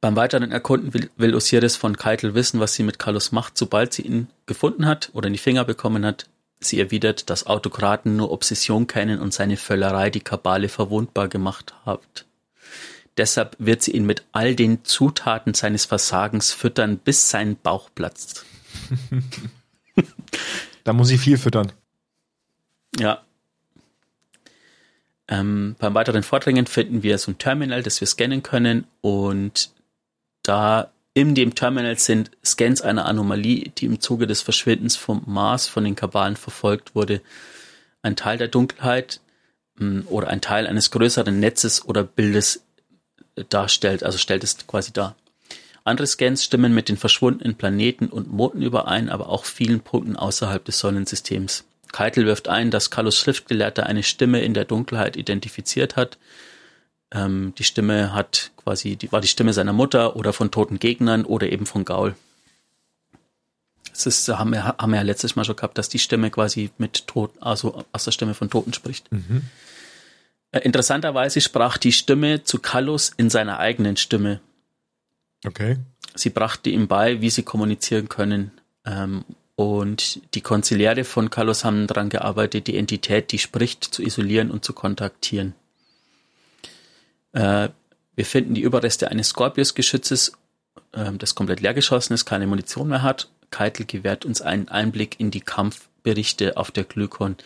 Beim 0.00 0.16
weiteren 0.16 0.52
Erkunden 0.52 0.92
will, 0.92 1.10
will 1.16 1.34
Osiris 1.34 1.76
von 1.76 1.96
Keitel 1.96 2.34
wissen, 2.34 2.60
was 2.60 2.74
sie 2.74 2.82
mit 2.82 2.98
Kallus 2.98 3.32
macht, 3.32 3.56
sobald 3.56 3.94
sie 3.94 4.02
ihn 4.02 4.28
gefunden 4.44 4.86
hat 4.86 5.10
oder 5.14 5.28
in 5.28 5.32
die 5.32 5.38
Finger 5.38 5.64
bekommen 5.64 6.04
hat. 6.04 6.26
Sie 6.60 6.78
erwidert, 6.78 7.30
dass 7.30 7.46
Autokraten 7.46 8.16
nur 8.16 8.30
Obsession 8.30 8.86
kennen 8.86 9.18
und 9.18 9.32
seine 9.32 9.56
Völlerei 9.56 10.10
die 10.10 10.20
Kabale 10.20 10.68
verwundbar 10.68 11.28
gemacht 11.28 11.74
hat. 11.86 12.26
Deshalb 13.16 13.56
wird 13.58 13.82
sie 13.82 13.92
ihn 13.92 14.06
mit 14.06 14.24
all 14.32 14.54
den 14.54 14.84
Zutaten 14.84 15.54
seines 15.54 15.84
Versagens 15.84 16.52
füttern, 16.52 16.98
bis 16.98 17.30
sein 17.30 17.56
Bauch 17.56 17.88
platzt. 17.94 18.44
da 20.84 20.92
muss 20.92 21.08
sie 21.08 21.18
viel 21.18 21.38
füttern. 21.38 21.72
Ja. 22.98 23.22
Ähm, 25.26 25.74
beim 25.78 25.94
weiteren 25.94 26.22
Vordringen 26.22 26.66
finden 26.66 27.02
wir 27.02 27.18
so 27.18 27.32
ein 27.32 27.38
Terminal, 27.38 27.82
das 27.82 28.00
wir 28.00 28.06
scannen 28.06 28.42
können 28.42 28.86
und 29.00 29.70
da 30.42 30.90
in 31.14 31.34
dem 31.34 31.54
Terminal 31.54 31.96
sind 31.98 32.30
Scans 32.44 32.82
einer 32.82 33.06
Anomalie, 33.06 33.70
die 33.78 33.86
im 33.86 34.00
Zuge 34.00 34.26
des 34.26 34.42
Verschwindens 34.42 34.96
vom 34.96 35.22
Mars 35.26 35.68
von 35.68 35.84
den 35.84 35.94
Kabalen 35.94 36.36
verfolgt 36.36 36.94
wurde. 36.94 37.22
Ein 38.02 38.16
Teil 38.16 38.36
der 38.36 38.48
Dunkelheit 38.48 39.20
mm, 39.76 40.00
oder 40.06 40.28
ein 40.28 40.40
Teil 40.40 40.66
eines 40.66 40.90
größeren 40.90 41.38
Netzes 41.38 41.84
oder 41.86 42.02
Bildes 42.02 42.64
äh, 43.36 43.44
darstellt, 43.48 44.02
also 44.02 44.18
stellt 44.18 44.44
es 44.44 44.66
quasi 44.66 44.92
dar. 44.92 45.16
Andere 45.84 46.06
Scans 46.06 46.42
stimmen 46.42 46.74
mit 46.74 46.88
den 46.88 46.96
verschwundenen 46.96 47.56
Planeten 47.56 48.08
und 48.08 48.32
Monden 48.32 48.62
überein, 48.62 49.10
aber 49.10 49.28
auch 49.28 49.44
vielen 49.44 49.80
Punkten 49.80 50.16
außerhalb 50.16 50.64
des 50.64 50.78
Sonnensystems. 50.78 51.64
Keitel 51.92 52.26
wirft 52.26 52.48
ein, 52.48 52.70
dass 52.70 52.90
Carlos 52.90 53.16
Schriftgelehrter 53.18 53.86
eine 53.86 54.02
Stimme 54.02 54.40
in 54.40 54.54
der 54.54 54.64
Dunkelheit 54.64 55.16
identifiziert 55.16 55.96
hat, 55.96 56.18
ähm, 57.14 57.54
die 57.56 57.64
Stimme 57.64 58.12
hat 58.12 58.50
quasi, 58.56 58.96
die 58.96 59.12
war 59.12 59.20
die 59.20 59.28
Stimme 59.28 59.52
seiner 59.52 59.72
Mutter 59.72 60.16
oder 60.16 60.32
von 60.32 60.50
toten 60.50 60.78
Gegnern 60.78 61.24
oder 61.24 61.50
eben 61.50 61.64
von 61.64 61.84
Gaul. 61.84 62.16
Das 63.90 64.06
ist, 64.06 64.28
haben 64.28 64.50
wir, 64.50 64.64
haben 64.64 64.90
wir 64.90 64.96
ja 64.96 65.02
letztes 65.02 65.36
Mal 65.36 65.44
schon 65.44 65.54
gehabt, 65.54 65.78
dass 65.78 65.88
die 65.88 66.00
Stimme 66.00 66.30
quasi 66.30 66.70
mit 66.78 67.06
Toten, 67.06 67.40
also 67.40 67.84
aus 67.92 68.04
der 68.04 68.10
Stimme 68.10 68.34
von 68.34 68.50
Toten 68.50 68.72
spricht. 68.72 69.10
Mhm. 69.12 69.42
Äh, 70.50 70.60
interessanterweise 70.60 71.40
sprach 71.40 71.78
die 71.78 71.92
Stimme 71.92 72.42
zu 72.42 72.58
Kallus 72.58 73.12
in 73.16 73.30
seiner 73.30 73.60
eigenen 73.60 73.96
Stimme. 73.96 74.40
Okay. 75.46 75.78
Sie 76.14 76.30
brachte 76.30 76.70
ihm 76.70 76.88
bei, 76.88 77.20
wie 77.20 77.30
sie 77.30 77.42
kommunizieren 77.42 78.08
können. 78.08 78.52
Ähm, 78.84 79.24
und 79.56 80.20
die 80.34 80.40
Konziliäre 80.40 81.04
von 81.04 81.30
Kallus 81.30 81.64
haben 81.64 81.86
daran 81.86 82.08
gearbeitet, 82.08 82.66
die 82.66 82.76
Entität, 82.76 83.30
die 83.30 83.38
spricht, 83.38 83.84
zu 83.84 84.02
isolieren 84.02 84.50
und 84.50 84.64
zu 84.64 84.72
kontaktieren. 84.72 85.54
Äh, 87.32 87.68
wir 88.16 88.24
finden 88.24 88.54
die 88.54 88.62
Überreste 88.62 89.10
eines 89.10 89.28
Scorpius-Geschützes, 89.30 90.32
äh, 90.92 91.12
das 91.12 91.34
komplett 91.34 91.60
leer 91.60 91.74
geschossen 91.74 92.14
ist, 92.14 92.24
keine 92.24 92.46
Munition 92.46 92.88
mehr 92.88 93.02
hat. 93.02 93.28
Keitel 93.50 93.86
gewährt 93.86 94.24
uns 94.24 94.40
einen 94.42 94.68
Einblick 94.68 95.20
in 95.20 95.30
die 95.30 95.40
Kampfberichte 95.40 96.56
auf 96.56 96.70
der 96.70 96.84
Glykon. 96.84 97.36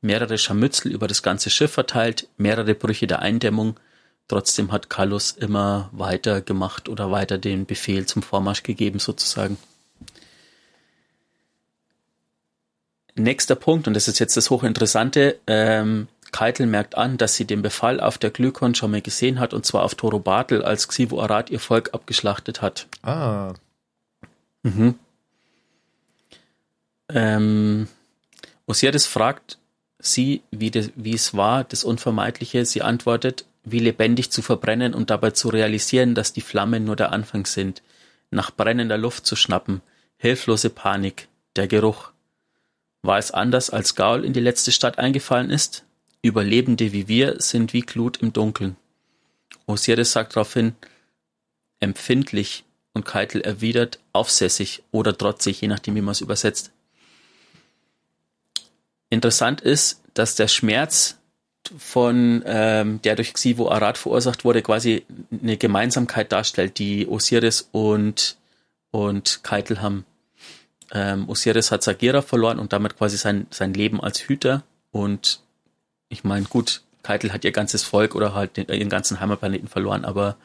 Mehrere 0.00 0.38
Scharmützel 0.38 0.92
über 0.92 1.08
das 1.08 1.24
ganze 1.24 1.50
Schiff 1.50 1.72
verteilt, 1.72 2.28
mehrere 2.36 2.74
Brüche 2.74 3.08
der 3.08 3.20
Eindämmung. 3.20 3.80
Trotzdem 4.28 4.72
hat 4.72 4.90
Kallus 4.90 5.32
immer 5.32 5.88
weiter 5.92 6.42
gemacht 6.42 6.88
oder 6.88 7.10
weiter 7.10 7.38
den 7.38 7.64
Befehl 7.64 8.04
zum 8.04 8.22
Vormarsch 8.22 8.62
gegeben, 8.62 8.98
sozusagen. 8.98 9.56
Nächster 13.14 13.56
Punkt, 13.56 13.88
und 13.88 13.94
das 13.94 14.06
ist 14.06 14.20
jetzt 14.20 14.36
das 14.36 14.50
Hochinteressante, 14.50 15.40
ähm, 15.46 16.08
Keitel 16.30 16.66
merkt 16.66 16.96
an, 16.96 17.16
dass 17.16 17.36
sie 17.36 17.46
den 17.46 17.62
Befall 17.62 18.00
auf 18.00 18.18
der 18.18 18.30
Glykon 18.30 18.74
schon 18.74 18.90
mal 18.90 19.00
gesehen 19.00 19.40
hat, 19.40 19.54
und 19.54 19.64
zwar 19.64 19.82
auf 19.82 19.94
Toro 19.94 20.18
Bartel, 20.18 20.62
als 20.62 20.86
Xivo 20.88 21.20
Arad 21.20 21.50
ihr 21.50 21.58
Volk 21.58 21.94
abgeschlachtet 21.94 22.60
hat. 22.60 22.86
Ah. 23.02 23.54
Mhm. 24.62 24.94
Ähm, 27.08 27.88
Osiris 28.66 29.06
fragt 29.06 29.58
sie, 29.98 30.42
wie, 30.50 30.70
de, 30.70 30.90
wie 30.94 31.14
es 31.14 31.34
war, 31.34 31.64
das 31.64 31.82
Unvermeidliche. 31.82 32.64
Sie 32.66 32.82
antwortet, 32.82 33.46
wie 33.64 33.78
lebendig 33.78 34.30
zu 34.30 34.42
verbrennen 34.42 34.94
und 34.94 35.10
dabei 35.10 35.30
zu 35.30 35.48
realisieren, 35.48 36.14
dass 36.14 36.32
die 36.32 36.40
Flammen 36.40 36.84
nur 36.84 36.96
der 36.96 37.12
Anfang 37.12 37.46
sind. 37.46 37.82
Nach 38.30 38.50
brennender 38.50 38.98
Luft 38.98 39.26
zu 39.26 39.36
schnappen. 39.36 39.80
Hilflose 40.16 40.70
Panik. 40.70 41.28
Der 41.56 41.68
Geruch. 41.68 42.12
War 43.02 43.18
es 43.18 43.30
anders, 43.30 43.70
als 43.70 43.94
Gaul 43.94 44.24
in 44.24 44.32
die 44.32 44.40
letzte 44.40 44.72
Stadt 44.72 44.98
eingefallen 44.98 45.50
ist? 45.50 45.84
Überlebende 46.22 46.92
wie 46.92 47.08
wir 47.08 47.40
sind 47.40 47.72
wie 47.72 47.82
Glut 47.82 48.18
im 48.18 48.32
Dunkeln. 48.32 48.76
Osiris 49.66 50.12
sagt 50.12 50.34
daraufhin 50.34 50.74
empfindlich 51.80 52.64
und 52.92 53.04
Keitel 53.04 53.40
erwidert 53.40 54.00
aufsässig 54.12 54.82
oder 54.90 55.16
trotzig, 55.16 55.60
je 55.60 55.68
nachdem, 55.68 55.94
wie 55.94 56.00
man 56.00 56.12
es 56.12 56.20
übersetzt. 56.20 56.72
Interessant 59.10 59.60
ist, 59.60 60.02
dass 60.14 60.34
der 60.34 60.48
Schmerz 60.48 61.18
von 61.76 62.42
ähm, 62.46 63.02
der 63.02 63.16
durch 63.16 63.34
Xivo 63.34 63.70
Arad 63.70 63.98
verursacht 63.98 64.44
wurde, 64.44 64.62
quasi 64.62 65.04
eine 65.30 65.56
Gemeinsamkeit 65.56 66.32
darstellt, 66.32 66.78
die 66.78 67.06
Osiris 67.06 67.68
und 67.72 68.36
und 68.90 69.40
Keitel 69.42 69.82
haben. 69.82 70.06
Ähm, 70.92 71.28
Osiris 71.28 71.70
hat 71.70 71.82
Sagira 71.82 72.22
verloren 72.22 72.58
und 72.58 72.72
damit 72.72 72.96
quasi 72.96 73.18
sein 73.18 73.46
sein 73.50 73.74
Leben 73.74 74.00
als 74.00 74.20
Hüter 74.20 74.64
und 74.90 75.40
ich 76.08 76.24
meine, 76.24 76.46
gut, 76.46 76.82
Keitel 77.02 77.32
hat 77.32 77.44
ihr 77.44 77.52
ganzes 77.52 77.84
Volk 77.84 78.14
oder 78.14 78.34
halt 78.34 78.56
den, 78.56 78.68
ihren 78.68 78.88
ganzen 78.88 79.20
Heimatplaneten 79.20 79.68
verloren, 79.68 80.04
aber 80.04 80.36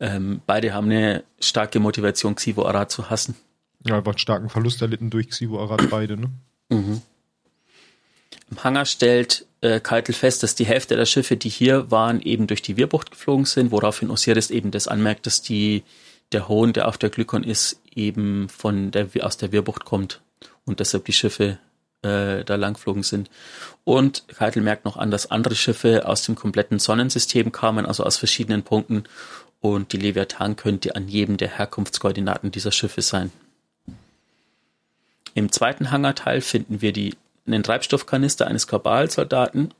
ähm, 0.00 0.40
beide 0.46 0.74
haben 0.74 0.86
eine 0.86 1.24
starke 1.40 1.80
Motivation, 1.80 2.34
Xivo 2.34 2.66
Arad 2.66 2.90
zu 2.90 3.10
hassen. 3.10 3.36
Ja, 3.84 3.96
aber 3.96 4.12
einen 4.12 4.18
starken 4.18 4.48
Verlust 4.48 4.80
erlitten 4.82 5.10
durch 5.10 5.28
Xivo 5.28 5.62
Arad 5.62 5.90
beide, 5.90 6.16
ne? 6.16 6.30
Mhm. 6.68 7.02
Im 8.50 8.64
Hangar 8.64 8.84
stellt 8.84 9.46
äh, 9.62 9.80
Keitel 9.80 10.14
fest, 10.14 10.42
dass 10.42 10.54
die 10.54 10.66
Hälfte 10.66 10.96
der 10.96 11.06
Schiffe, 11.06 11.36
die 11.36 11.48
hier 11.48 11.90
waren, 11.90 12.20
eben 12.20 12.46
durch 12.46 12.62
die 12.62 12.76
Wirbucht 12.76 13.10
geflogen 13.12 13.46
sind, 13.46 13.70
woraufhin 13.70 14.10
Osiris 14.10 14.50
eben 14.50 14.70
das 14.70 14.88
anmerkt, 14.88 15.26
dass 15.26 15.40
die, 15.40 15.84
der 16.32 16.48
Hohn, 16.48 16.72
der 16.72 16.88
auf 16.88 16.98
der 16.98 17.10
Glykon 17.10 17.44
ist, 17.44 17.80
eben 17.94 18.48
von 18.48 18.90
der, 18.90 19.08
aus 19.20 19.36
der 19.36 19.52
Wirbucht 19.52 19.84
kommt 19.84 20.20
und 20.64 20.80
deshalb 20.80 21.04
die 21.06 21.12
Schiffe 21.12 21.58
äh, 22.02 22.44
da 22.44 22.56
langflogen 22.56 23.02
sind. 23.02 23.30
Und 23.84 24.26
Keitel 24.28 24.62
merkt 24.62 24.84
noch 24.84 24.96
an, 24.96 25.10
dass 25.10 25.30
andere 25.30 25.54
Schiffe 25.54 26.06
aus 26.06 26.22
dem 26.22 26.34
kompletten 26.34 26.78
Sonnensystem 26.78 27.52
kamen, 27.52 27.86
also 27.86 28.04
aus 28.04 28.16
verschiedenen 28.16 28.62
Punkten. 28.62 29.04
Und 29.60 29.92
die 29.92 29.96
Leviathan 29.96 30.56
könnte 30.56 30.96
an 30.96 31.08
jedem 31.08 31.36
der 31.36 31.56
Herkunftskoordinaten 31.56 32.50
dieser 32.50 32.72
Schiffe 32.72 33.02
sein. 33.02 33.30
Im 35.34 35.50
zweiten 35.52 35.90
Hangarteil 35.90 36.40
finden 36.40 36.82
wir 36.82 36.92
die, 36.92 37.14
einen 37.46 37.62
Treibstoffkanister 37.62 38.46
eines 38.46 38.66
Kabalsoldaten. 38.66 39.74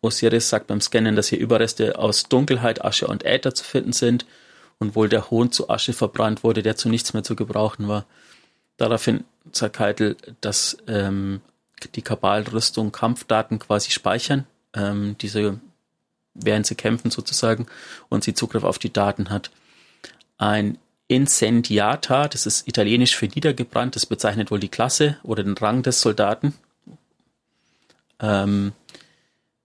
Osiris 0.00 0.48
sagt 0.48 0.66
beim 0.66 0.80
Scannen, 0.80 1.16
dass 1.16 1.28
hier 1.28 1.38
Überreste 1.38 1.98
aus 1.98 2.24
Dunkelheit, 2.24 2.84
Asche 2.84 3.06
und 3.06 3.24
Äther 3.24 3.54
zu 3.54 3.64
finden 3.64 3.92
sind 3.92 4.26
und 4.78 4.94
wohl 4.94 5.08
der 5.08 5.30
Hohn 5.30 5.52
zu 5.52 5.70
Asche 5.70 5.92
verbrannt 5.92 6.44
wurde, 6.44 6.62
der 6.62 6.76
zu 6.76 6.88
nichts 6.88 7.14
mehr 7.14 7.22
zu 7.22 7.34
gebrauchen 7.34 7.88
war. 7.88 8.04
Daraufhin 8.76 9.24
sagt 9.52 9.76
Keitel, 9.76 10.16
dass 10.40 10.76
ähm, 10.86 11.40
die 11.94 12.02
Kabalrüstung 12.02 12.92
Kampfdaten 12.92 13.58
quasi 13.58 13.90
speichern, 13.90 14.46
ähm, 14.74 15.16
diese 15.20 15.58
während 16.34 16.66
sie 16.66 16.74
kämpfen 16.74 17.10
sozusagen 17.10 17.66
und 18.10 18.24
sie 18.24 18.34
Zugriff 18.34 18.64
auf 18.64 18.78
die 18.78 18.92
Daten 18.92 19.30
hat. 19.30 19.50
Ein 20.36 20.76
Incendiata, 21.08 22.28
das 22.28 22.46
ist 22.46 22.68
italienisch 22.68 23.16
für 23.16 23.26
niedergebrannt, 23.26 23.96
das 23.96 24.06
bezeichnet 24.06 24.50
wohl 24.50 24.60
die 24.60 24.68
Klasse 24.68 25.18
oder 25.22 25.42
den 25.42 25.56
Rang 25.56 25.82
des 25.82 26.00
Soldaten, 26.00 26.54
ähm, 28.20 28.72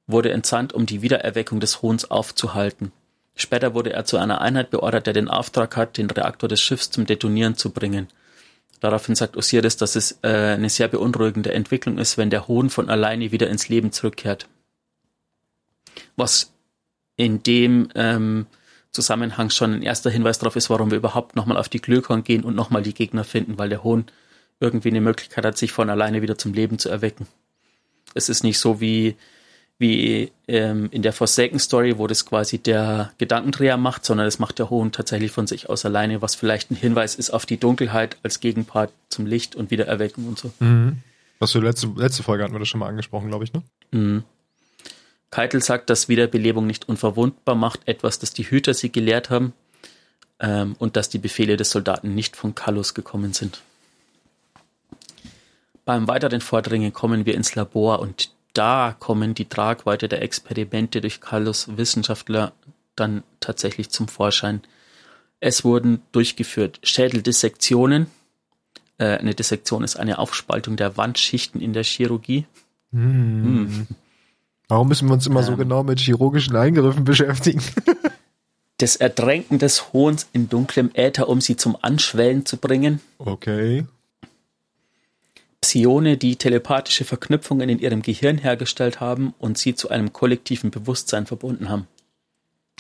wurde 0.08 0.32
entsandt, 0.32 0.74
um 0.74 0.86
die 0.86 1.02
Wiedererweckung 1.02 1.60
des 1.60 1.82
Hohns 1.82 2.10
aufzuhalten. 2.10 2.92
Später 3.36 3.74
wurde 3.74 3.94
er 3.94 4.06
zu 4.06 4.18
einer 4.18 4.42
Einheit 4.42 4.70
beordert, 4.70 5.08
der 5.08 5.14
den 5.14 5.30
Auftrag 5.30 5.78
hat, 5.78 5.98
den 5.98 6.10
Reaktor 6.10 6.50
des 6.50 6.62
Schiffs 6.62 6.92
zum 6.92 7.06
Detonieren 7.06 7.56
zu 7.56 7.72
bringen. 7.72 8.08
Daraufhin 8.82 9.16
sagt 9.16 9.38
Osiris, 9.38 9.78
dass 9.78 9.96
es 9.96 10.20
äh, 10.24 10.28
eine 10.28 10.70
sehr 10.70 10.88
beunruhigende 10.88 11.54
Entwicklung 11.54 11.98
ist, 11.98 12.18
wenn 12.18 12.30
der 12.30 12.48
Hohn 12.48 12.70
von 12.70 12.90
alleine 12.90 13.32
wieder 13.32 13.48
ins 13.48 13.70
Leben 13.70 13.92
zurückkehrt. 13.92 14.48
Was 16.16 16.52
in 17.16 17.44
dem 17.44 17.90
ähm, 17.96 18.48
Zusammenhang 18.92 19.52
schon 19.52 19.74
ein 19.74 19.84
erster 19.84 20.10
Hinweis 20.10 20.40
darauf 20.40 20.56
ist, 20.56 20.70
warum 20.70 20.90
wir 20.90 20.98
überhaupt 20.98 21.36
nochmal 21.36 21.58
auf 21.58 21.70
die 21.70 21.82
Glykon 21.82 22.24
gehen 22.24 22.44
und 22.44 22.56
nochmal 22.56 22.82
die 22.82 22.94
Gegner 22.94 23.24
finden, 23.24 23.58
weil 23.58 23.70
der 23.70 23.84
Hohn 23.84 24.06
irgendwie 24.60 24.90
eine 24.90 25.02
Möglichkeit 25.02 25.46
hat, 25.46 25.58
sich 25.58 25.72
von 25.72 25.90
alleine 25.90 26.22
wieder 26.22 26.38
zum 26.38 26.54
Leben 26.54 26.80
zu 26.80 26.90
erwecken. 26.90 27.28
Es 28.14 28.30
ist 28.30 28.44
nicht 28.44 28.60
so 28.60 28.82
wie 28.82 29.16
wie 29.82 30.32
ähm, 30.48 30.90
in 30.92 31.02
der 31.02 31.12
Forsaken 31.12 31.58
Story, 31.58 31.98
wo 31.98 32.06
das 32.06 32.28
quasi 32.28 32.60
der 32.60 33.12
Gedankendreher 33.18 33.78
macht, 33.78 34.06
sondern 34.06 34.28
das 34.28 34.38
macht 34.38 34.60
der 34.60 34.70
Hohn 34.70 34.92
tatsächlich 34.92 35.32
von 35.32 35.48
sich 35.48 35.70
aus 35.70 35.86
alleine, 35.86 36.22
was 36.22 36.36
vielleicht 36.36 36.70
ein 36.70 36.76
Hinweis 36.76 37.16
ist 37.16 37.32
auf 37.32 37.48
die 37.48 37.58
Dunkelheit 37.58 38.16
als 38.22 38.40
Gegenpart 38.40 38.94
zum 39.10 39.26
Licht 39.26 39.56
und 39.56 39.72
Wiedererwecken 39.72 40.28
und 40.28 40.38
so. 40.38 40.52
Mhm. 40.60 41.00
Was 41.40 41.54
für 41.54 41.60
letzte, 41.60 41.92
letzte 41.96 42.22
Folge 42.22 42.44
hatten 42.44 42.54
wir 42.54 42.60
das 42.60 42.68
schon 42.68 42.80
mal 42.80 42.90
angesprochen, 42.90 43.30
glaube 43.30 43.44
ich, 43.44 43.54
ne? 43.54 43.64
Mhm. 43.90 44.24
Keitel 45.32 45.64
sagt, 45.64 45.90
dass 45.90 46.10
Wiederbelebung 46.10 46.68
nicht 46.68 46.88
unverwundbar 46.88 47.56
macht, 47.56 47.80
etwas, 47.88 48.20
das 48.20 48.34
die 48.34 48.44
Hüter 48.44 48.76
sie 48.76 48.92
gelehrt 48.92 49.32
haben 49.32 49.54
ähm, 50.40 50.76
und 50.78 50.96
dass 50.96 51.10
die 51.10 51.18
Befehle 51.18 51.58
des 51.58 51.72
Soldaten 51.72 52.14
nicht 52.14 52.36
von 52.36 52.54
Kallus 52.54 52.94
gekommen 52.94 53.34
sind. 53.34 53.64
Beim 55.86 56.08
weiteren 56.08 56.42
Vordringen 56.42 56.94
kommen 56.94 57.26
wir 57.26 57.36
ins 57.36 57.56
Labor 57.56 58.00
und 58.00 58.32
da 58.54 58.96
kommen 59.00 59.34
die 59.34 59.46
Tragweite 59.46 60.08
der 60.08 60.22
Experimente 60.22 61.02
durch 61.02 61.22
Carlos 61.22 61.78
Wissenschaftler 61.78 62.52
dann 62.96 63.24
tatsächlich 63.40 63.90
zum 63.90 64.08
Vorschein. 64.08 64.62
Es 65.40 65.64
wurden 65.64 66.02
durchgeführt 66.12 66.80
Schädeldissektionen. 66.84 68.08
Äh, 68.98 69.18
eine 69.18 69.34
Dissektion 69.34 69.84
ist 69.84 69.96
eine 69.98 70.20
Aufspaltung 70.20 70.76
der 70.76 70.98
Wandschichten 70.98 71.62
in 71.62 71.74
der 71.74 71.84
Chirurgie. 71.84 72.46
Hm. 72.92 73.44
Hm. 73.44 73.88
Warum 74.68 74.88
müssen 74.88 75.08
wir 75.08 75.14
uns 75.14 75.28
immer 75.28 75.40
ähm, 75.40 75.46
so 75.46 75.58
genau 75.58 75.84
mit 75.84 76.00
chirurgischen 76.00 76.56
Eingriffen 76.56 77.04
beschäftigen? 77.06 77.62
das 78.78 78.96
Ertränken 78.96 79.60
des 79.60 79.94
Hohns 79.94 80.28
in 80.34 80.50
dunklem 80.50 80.92
Äther, 80.94 81.28
um 81.28 81.42
sie 81.42 81.56
zum 81.56 81.78
Anschwellen 81.82 82.46
zu 82.46 82.58
bringen. 82.58 83.02
Okay. 83.18 83.86
Psione, 85.62 86.18
die 86.18 86.36
telepathische 86.36 87.06
Verknüpfungen 87.06 87.70
in 87.70 87.80
ihrem 87.80 88.02
Gehirn 88.02 88.40
hergestellt 88.40 89.00
haben 89.00 89.34
und 89.38 89.58
sie 89.58 89.76
zu 89.76 89.90
einem 89.90 90.12
kollektiven 90.12 90.72
Bewusstsein 90.72 91.28
verbunden 91.28 91.70
haben. 91.70 91.88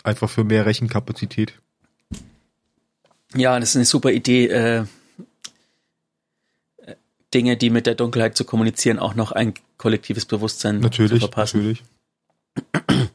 Einfach 0.03 0.29
für 0.29 0.43
mehr 0.43 0.65
Rechenkapazität. 0.65 1.53
Ja, 3.35 3.59
das 3.59 3.69
ist 3.69 3.75
eine 3.75 3.85
super 3.85 4.11
Idee, 4.11 4.47
äh, 4.47 4.85
Dinge, 7.33 7.55
die 7.55 7.69
mit 7.69 7.85
der 7.85 7.95
Dunkelheit 7.95 8.35
zu 8.35 8.43
kommunizieren, 8.43 8.99
auch 8.99 9.15
noch 9.15 9.31
ein 9.31 9.53
kollektives 9.77 10.25
Bewusstsein 10.25 10.79
natürlich, 10.79 11.21
zu 11.21 11.27
verpassen. 11.27 11.57
Natürlich. 11.57 11.83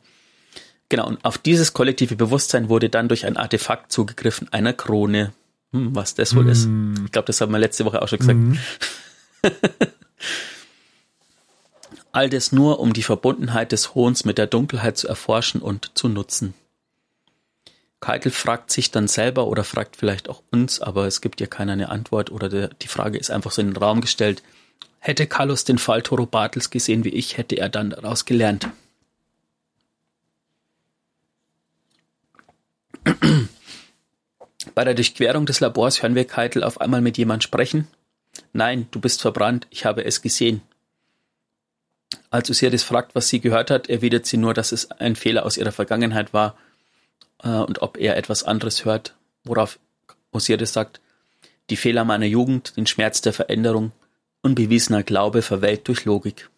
Genau, 0.88 1.08
und 1.08 1.24
auf 1.24 1.36
dieses 1.36 1.72
kollektive 1.72 2.14
Bewusstsein 2.14 2.68
wurde 2.68 2.88
dann 2.88 3.08
durch 3.08 3.26
ein 3.26 3.36
Artefakt 3.36 3.90
zugegriffen, 3.90 4.52
einer 4.52 4.72
Krone. 4.72 5.32
Hm, 5.72 5.96
was 5.96 6.14
das 6.14 6.36
wohl 6.36 6.44
hm. 6.44 6.50
ist. 6.50 6.68
Ich 7.06 7.10
glaube, 7.10 7.26
das 7.26 7.40
haben 7.40 7.50
wir 7.50 7.58
letzte 7.58 7.84
Woche 7.84 8.00
auch 8.02 8.06
schon 8.06 8.20
gesagt. 8.20 8.38
Hm. 8.38 8.56
All 12.12 12.30
das 12.30 12.52
nur, 12.52 12.80
um 12.80 12.92
die 12.94 13.02
Verbundenheit 13.02 13.72
des 13.72 13.94
Hohns 13.94 14.24
mit 14.24 14.38
der 14.38 14.46
Dunkelheit 14.46 14.96
zu 14.96 15.06
erforschen 15.06 15.60
und 15.60 15.90
zu 15.98 16.08
nutzen. 16.08 16.54
Keitel 18.00 18.30
fragt 18.30 18.70
sich 18.70 18.90
dann 18.90 19.08
selber 19.08 19.46
oder 19.46 19.64
fragt 19.64 19.96
vielleicht 19.96 20.28
auch 20.28 20.42
uns, 20.50 20.80
aber 20.80 21.06
es 21.06 21.20
gibt 21.20 21.40
ja 21.40 21.46
keiner 21.46 21.72
eine 21.72 21.88
Antwort 21.88 22.30
oder 22.30 22.48
der, 22.48 22.68
die 22.68 22.88
Frage 22.88 23.18
ist 23.18 23.30
einfach 23.30 23.50
so 23.50 23.60
in 23.60 23.68
den 23.68 23.76
Raum 23.76 24.00
gestellt. 24.00 24.42
Hätte 24.98 25.26
Carlos 25.26 25.64
den 25.64 25.78
Fall 25.78 26.02
Toro 26.02 26.26
Bartels 26.26 26.70
gesehen 26.70 27.04
wie 27.04 27.10
ich, 27.10 27.36
hätte 27.36 27.56
er 27.56 27.68
dann 27.68 27.90
daraus 27.90 28.24
gelernt. 28.24 28.68
Bei 34.74 34.84
der 34.84 34.94
Durchquerung 34.94 35.46
des 35.46 35.60
Labors 35.60 36.02
hören 36.02 36.14
wir 36.14 36.26
Keitel 36.26 36.64
auf 36.64 36.80
einmal 36.80 37.00
mit 37.00 37.18
jemand 37.18 37.44
sprechen, 37.44 37.88
Nein, 38.52 38.88
du 38.90 39.00
bist 39.00 39.20
verbrannt, 39.20 39.66
ich 39.70 39.84
habe 39.84 40.04
es 40.04 40.22
gesehen. 40.22 40.62
Als 42.30 42.50
Osiris 42.50 42.82
fragt, 42.82 43.14
was 43.14 43.28
sie 43.28 43.40
gehört 43.40 43.70
hat, 43.70 43.88
erwidert 43.88 44.26
sie 44.26 44.36
nur, 44.36 44.54
dass 44.54 44.72
es 44.72 44.90
ein 44.90 45.16
Fehler 45.16 45.44
aus 45.44 45.56
ihrer 45.56 45.72
Vergangenheit 45.72 46.32
war 46.32 46.56
äh, 47.42 47.48
und 47.48 47.82
ob 47.82 47.96
er 47.98 48.16
etwas 48.16 48.42
anderes 48.42 48.84
hört, 48.84 49.14
worauf 49.44 49.78
Osiris 50.32 50.72
sagt, 50.72 51.00
die 51.70 51.76
Fehler 51.76 52.04
meiner 52.04 52.26
Jugend, 52.26 52.76
den 52.76 52.86
Schmerz 52.86 53.20
der 53.20 53.32
Veränderung, 53.32 53.92
unbewiesener 54.42 55.02
Glaube 55.02 55.42
verwelkt 55.42 55.88
durch 55.88 56.04
Logik. 56.04 56.48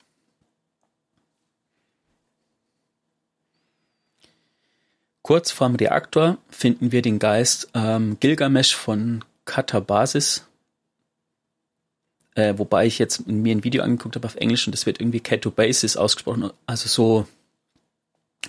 Kurz 5.23 5.51
vorm 5.51 5.75
Reaktor 5.75 6.39
finden 6.49 6.91
wir 6.91 7.03
den 7.03 7.19
Geist 7.19 7.69
ähm, 7.75 8.19
Gilgamesh 8.19 8.75
von 8.75 9.25
Katabasis, 9.45 10.48
äh, 12.39 12.57
wobei 12.57 12.87
ich 12.87 13.01
jetzt 13.01 13.27
mir 13.27 13.53
ein 13.53 13.65
Video 13.65 13.83
angeguckt 13.83 14.15
habe 14.15 14.25
auf 14.25 14.37
Englisch 14.37 14.65
und 14.69 14.73
das 14.73 14.87
wird 14.87 15.01
irgendwie 15.01 15.21
Basis 15.51 15.97
ausgesprochen. 15.97 16.51
Also 16.67 16.89
so 16.89 17.27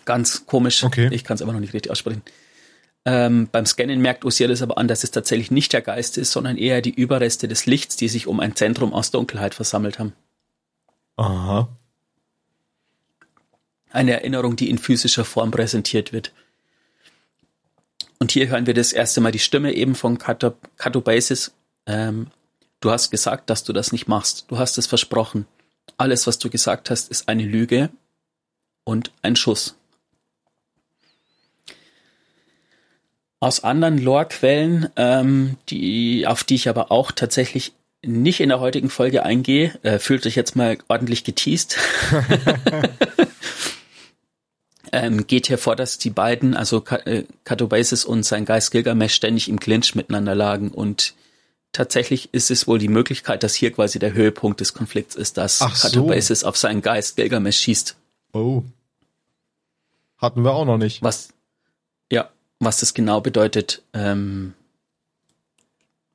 ganz 0.06 0.46
komisch. 0.46 0.84
Okay. 0.84 1.10
Ich 1.12 1.24
kann 1.24 1.34
es 1.36 1.42
aber 1.42 1.54
noch 1.54 1.60
nicht 1.60 1.74
richtig 1.74 1.92
aussprechen. 1.92 2.22
Ähm, 3.06 3.50
beim 3.52 3.66
Scannen 3.66 4.00
merkt 4.00 4.26
Osiris 4.26 4.62
aber 4.62 4.78
an, 4.78 4.88
dass 4.88 5.04
es 5.04 5.10
tatsächlich 5.10 5.50
nicht 5.50 5.74
der 5.74 5.82
Geist 5.82 6.20
ist, 6.20 6.32
sondern 6.32 6.56
eher 6.56 6.84
die 6.84 6.94
Überreste 6.94 7.48
des 7.48 7.66
Lichts, 7.66 7.96
die 7.96 8.10
sich 8.10 8.28
um 8.28 8.40
ein 8.40 8.56
Zentrum 8.56 8.94
aus 8.94 9.10
Dunkelheit 9.10 9.56
versammelt 9.56 9.98
haben. 9.98 10.14
Aha. 11.16 11.68
Eine 13.90 14.12
Erinnerung, 14.12 14.56
die 14.56 14.70
in 14.70 14.78
physischer 14.78 15.26
Form 15.26 15.50
präsentiert 15.50 16.14
wird. 16.14 16.32
Und 18.20 18.32
hier 18.32 18.50
hören 18.50 18.68
wir 18.68 18.76
das 18.76 18.94
erste 18.94 19.20
Mal 19.20 19.32
die 19.32 19.40
Stimme 19.40 19.74
eben 19.74 19.96
von 19.96 20.20
Katobasis, 20.20 21.54
ähm, 21.88 22.28
Du 22.82 22.92
hast 22.92 23.12
gesagt, 23.12 23.50
dass 23.50 23.64
du 23.64 23.74
das 23.74 23.92
nicht 23.92 24.08
machst. 24.08 24.46
Du 24.48 24.58
hast 24.58 24.78
es 24.78 24.88
versprochen. 24.88 25.46
Alles, 25.98 26.28
was 26.28 26.40
du 26.40 26.50
gesagt 26.50 26.90
hast, 26.90 27.10
ist 27.10 27.28
eine 27.28 27.44
Lüge 27.44 27.90
und 28.86 29.12
ein 29.22 29.36
Schuss. 29.36 29.76
Aus 33.42 33.64
anderen 33.64 33.98
Lore-Quellen, 33.98 34.90
ähm, 34.96 35.58
die, 35.70 36.28
auf 36.28 36.44
die 36.44 36.56
ich 36.56 36.70
aber 36.70 36.92
auch 36.92 37.12
tatsächlich 37.12 37.74
nicht 38.02 38.40
in 38.40 38.50
der 38.50 38.60
heutigen 38.60 38.90
Folge 38.90 39.24
eingehe, 39.24 39.78
äh, 39.84 40.00
fühlt 40.00 40.26
euch 40.26 40.36
jetzt 40.36 40.56
mal 40.56 40.78
ordentlich 40.88 41.24
geteased. 41.24 41.78
ähm, 44.92 45.28
geht 45.28 45.50
hervor, 45.50 45.76
dass 45.76 45.98
die 45.98 46.10
beiden, 46.10 46.56
also 46.56 46.84
Katobasis 47.44 48.06
äh, 48.06 48.08
und 48.08 48.24
sein 48.24 48.46
Geist 48.46 48.72
Gilgamesh, 48.72 49.14
ständig 49.14 49.50
im 49.50 49.60
Clinch 49.60 49.96
miteinander 49.96 50.36
lagen 50.36 50.72
und 50.72 51.14
tatsächlich 51.72 52.34
ist 52.34 52.52
es 52.52 52.68
wohl 52.68 52.80
die 52.80 52.88
Möglichkeit, 52.88 53.44
dass 53.44 53.56
hier 53.56 53.72
quasi 53.72 54.00
der 54.00 54.14
Höhepunkt 54.14 54.60
des 54.60 54.74
Konflikts 54.74 55.16
ist, 55.16 55.38
dass 55.38 55.60
Katabasis 55.60 56.42
so. 56.42 56.48
auf 56.48 56.58
seinen 56.58 56.82
Geist 56.82 57.16
Gilgamesh 57.16 57.58
schießt. 57.60 57.96
Oh. 58.34 58.64
Hatten 60.18 60.44
wir 60.44 60.54
auch 60.54 60.66
noch 60.66 60.78
nicht. 60.78 61.02
Was, 61.02 61.30
ja, 62.12 62.30
was 62.60 62.80
das 62.80 62.94
genau 62.94 63.22
bedeutet, 63.22 63.82
ähm, 63.94 64.54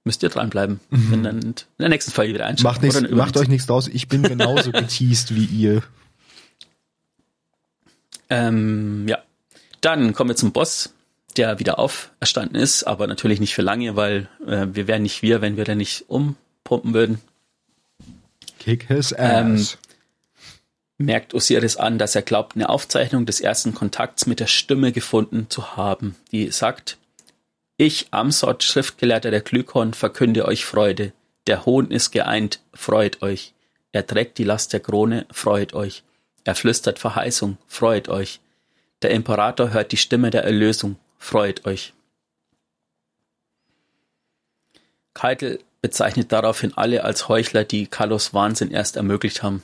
müsst 0.05 0.23
ihr 0.23 0.29
dranbleiben. 0.29 0.81
Mhm. 0.91 1.11
Wenn 1.11 1.23
dann 1.23 1.43
in 1.43 1.55
der 1.79 1.89
nächsten 1.89 2.13
Folge 2.13 2.35
wieder 2.35 2.47
einschauen. 2.47 2.73
Macht, 2.73 2.83
nichts, 2.83 3.01
macht 3.11 3.37
euch 3.37 3.49
nichts 3.49 3.67
draus, 3.67 3.89
ich 3.89 4.09
bin 4.09 4.23
genauso 4.23 4.73
geteased 4.73 5.35
wie 5.35 5.47
ihr. 5.47 5.83
Ähm, 8.29 9.07
ja. 9.09 9.19
Dann 9.81 10.15
kommen 10.15 10.31
wir 10.31 10.37
zum 10.37 10.53
Boss 10.53 10.95
der 11.37 11.59
wieder 11.59 11.79
auferstanden 11.79 12.57
ist, 12.57 12.85
aber 12.85 13.07
natürlich 13.07 13.41
nicht 13.41 13.55
für 13.55 13.63
lange, 13.63 13.97
weil 13.97 14.29
äh, 14.47 14.67
wir 14.73 14.87
wären 14.87 15.03
nicht 15.03 15.23
wir, 15.23 15.41
wenn 15.41 15.57
wir 15.57 15.65
da 15.65 15.75
nicht 15.75 16.05
umpumpen 16.09 16.95
würden. 16.95 17.21
Kick 18.59 18.89
his 18.89 19.13
ass. 19.13 19.19
Ähm, 19.19 19.67
merkt 20.99 21.35
Osiris 21.35 21.77
an, 21.77 21.99
dass 21.99 22.15
er 22.15 22.23
glaubt, 22.23 22.57
eine 22.57 22.69
Aufzeichnung 22.69 23.27
des 23.27 23.41
ersten 23.41 23.75
Kontakts 23.75 24.27
mit 24.27 24.41
der 24.41 24.47
Stimme 24.47 24.93
gefunden 24.93 25.47
zu 25.51 25.77
haben, 25.77 26.17
die 26.31 26.51
sagt, 26.51 26.99
ich, 27.77 28.07
Amsot, 28.13 28.63
Schriftgelehrter 28.63 29.31
der 29.31 29.41
Glykon, 29.41 29.95
verkünde 29.95 30.47
euch 30.47 30.65
Freude. 30.65 31.13
Der 31.49 31.67
Hohn 31.67 31.91
ist 31.91 32.13
geeint, 32.13 32.61
freut 32.73 33.21
euch. 33.23 33.53
Er 33.91 34.07
trägt 34.07 34.39
die 34.39 34.45
Last 34.45 34.73
der 34.73 34.81
Krone, 34.81 35.27
freut 35.31 35.75
euch. 35.75 36.05
Er 36.45 36.55
flüstert 36.55 36.99
Verheißung, 36.99 37.59
freut 37.67 38.09
euch. 38.09 38.41
Der 39.03 39.11
Imperator 39.11 39.73
hört 39.73 39.93
die 39.93 39.97
Stimme 39.97 40.31
der 40.31 40.45
Erlösung, 40.45 40.97
freut 41.25 41.65
euch. 41.65 41.95
Keitel 45.15 45.61
bezeichnet 45.81 46.33
daraufhin 46.33 46.75
alle 46.77 47.05
als 47.05 47.29
Heuchler, 47.29 47.65
die 47.65 47.87
Carlos 47.87 48.35
Wahnsinn 48.35 48.71
erst 48.71 48.97
ermöglicht 48.97 49.43
haben. 49.43 49.63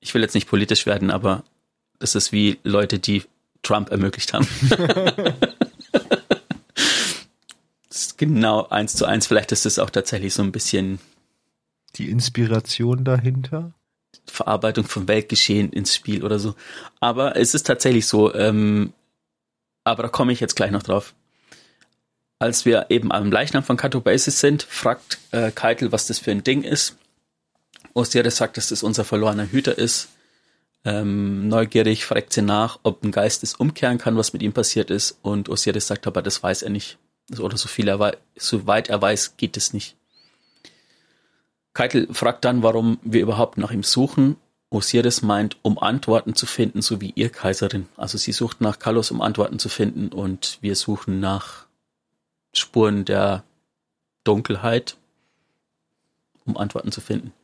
Ich 0.00 0.14
will 0.14 0.22
jetzt 0.22 0.34
nicht 0.34 0.48
politisch 0.48 0.86
werden, 0.86 1.10
aber 1.10 1.44
das 1.98 2.14
ist 2.14 2.32
wie 2.32 2.58
Leute, 2.62 2.98
die 2.98 3.24
Trump 3.62 3.90
ermöglicht 3.90 4.32
haben. 4.32 4.48
das 7.88 8.00
ist 8.00 8.18
genau 8.18 8.68
eins 8.68 8.94
zu 8.94 9.04
eins. 9.04 9.26
Vielleicht 9.26 9.52
ist 9.52 9.66
es 9.66 9.78
auch 9.78 9.90
tatsächlich 9.90 10.32
so 10.34 10.42
ein 10.42 10.52
bisschen 10.52 10.98
die 11.96 12.10
Inspiration 12.10 13.04
dahinter. 13.04 13.74
Verarbeitung 14.26 14.84
von 14.84 15.08
Weltgeschehen 15.08 15.70
ins 15.72 15.94
Spiel 15.94 16.24
oder 16.24 16.38
so. 16.38 16.54
Aber 17.00 17.36
es 17.36 17.54
ist 17.54 17.66
tatsächlich 17.66 18.06
so, 18.06 18.34
ähm, 18.34 18.92
aber 19.84 20.04
da 20.04 20.08
komme 20.08 20.32
ich 20.32 20.40
jetzt 20.40 20.56
gleich 20.56 20.70
noch 20.70 20.82
drauf. 20.82 21.14
Als 22.38 22.66
wir 22.66 22.86
eben 22.90 23.12
am 23.12 23.32
Leichnam 23.32 23.64
von 23.64 23.76
Katobasis 23.76 24.40
sind, 24.40 24.62
fragt 24.62 25.18
äh, 25.30 25.50
Keitel, 25.50 25.92
was 25.92 26.06
das 26.06 26.18
für 26.18 26.32
ein 26.32 26.44
Ding 26.44 26.62
ist. 26.62 26.96
Osiris 27.94 28.36
sagt, 28.36 28.58
dass 28.58 28.68
das 28.68 28.82
unser 28.82 29.04
verlorener 29.04 29.50
Hüter 29.50 29.78
ist. 29.78 30.08
Ähm, 30.84 31.48
neugierig 31.48 32.04
fragt 32.04 32.32
sie 32.32 32.42
nach, 32.42 32.78
ob 32.82 33.02
ein 33.02 33.10
Geist 33.10 33.42
es 33.42 33.54
umkehren 33.54 33.98
kann, 33.98 34.16
was 34.16 34.34
mit 34.34 34.42
ihm 34.42 34.52
passiert 34.52 34.90
ist. 34.90 35.18
Und 35.22 35.48
Osiris 35.48 35.86
sagt 35.86 36.06
aber, 36.06 36.20
das 36.20 36.42
weiß 36.42 36.62
er 36.62 36.70
nicht. 36.70 36.98
Oder 37.38 37.56
so 37.56 37.68
viel 37.68 37.88
er 37.88 37.98
weiß, 37.98 38.16
soweit 38.36 38.88
er 38.88 39.00
weiß, 39.00 39.36
geht 39.36 39.56
es 39.56 39.72
nicht. 39.72 39.96
Keitel 41.76 42.08
fragt 42.14 42.46
dann, 42.46 42.62
warum 42.62 42.98
wir 43.02 43.20
überhaupt 43.20 43.58
nach 43.58 43.70
ihm 43.70 43.82
suchen. 43.82 44.36
Osiris 44.70 45.20
meint, 45.20 45.58
um 45.60 45.78
Antworten 45.78 46.34
zu 46.34 46.46
finden, 46.46 46.80
so 46.80 47.02
wie 47.02 47.12
ihr 47.14 47.28
Kaiserin. 47.28 47.86
Also 47.98 48.16
sie 48.16 48.32
sucht 48.32 48.62
nach 48.62 48.78
Kalos, 48.78 49.10
um 49.10 49.20
Antworten 49.20 49.58
zu 49.58 49.68
finden, 49.68 50.08
und 50.08 50.56
wir 50.62 50.74
suchen 50.74 51.20
nach 51.20 51.66
Spuren 52.54 53.04
der 53.04 53.44
Dunkelheit, 54.24 54.96
um 56.46 56.56
Antworten 56.56 56.92
zu 56.92 57.02
finden. 57.02 57.34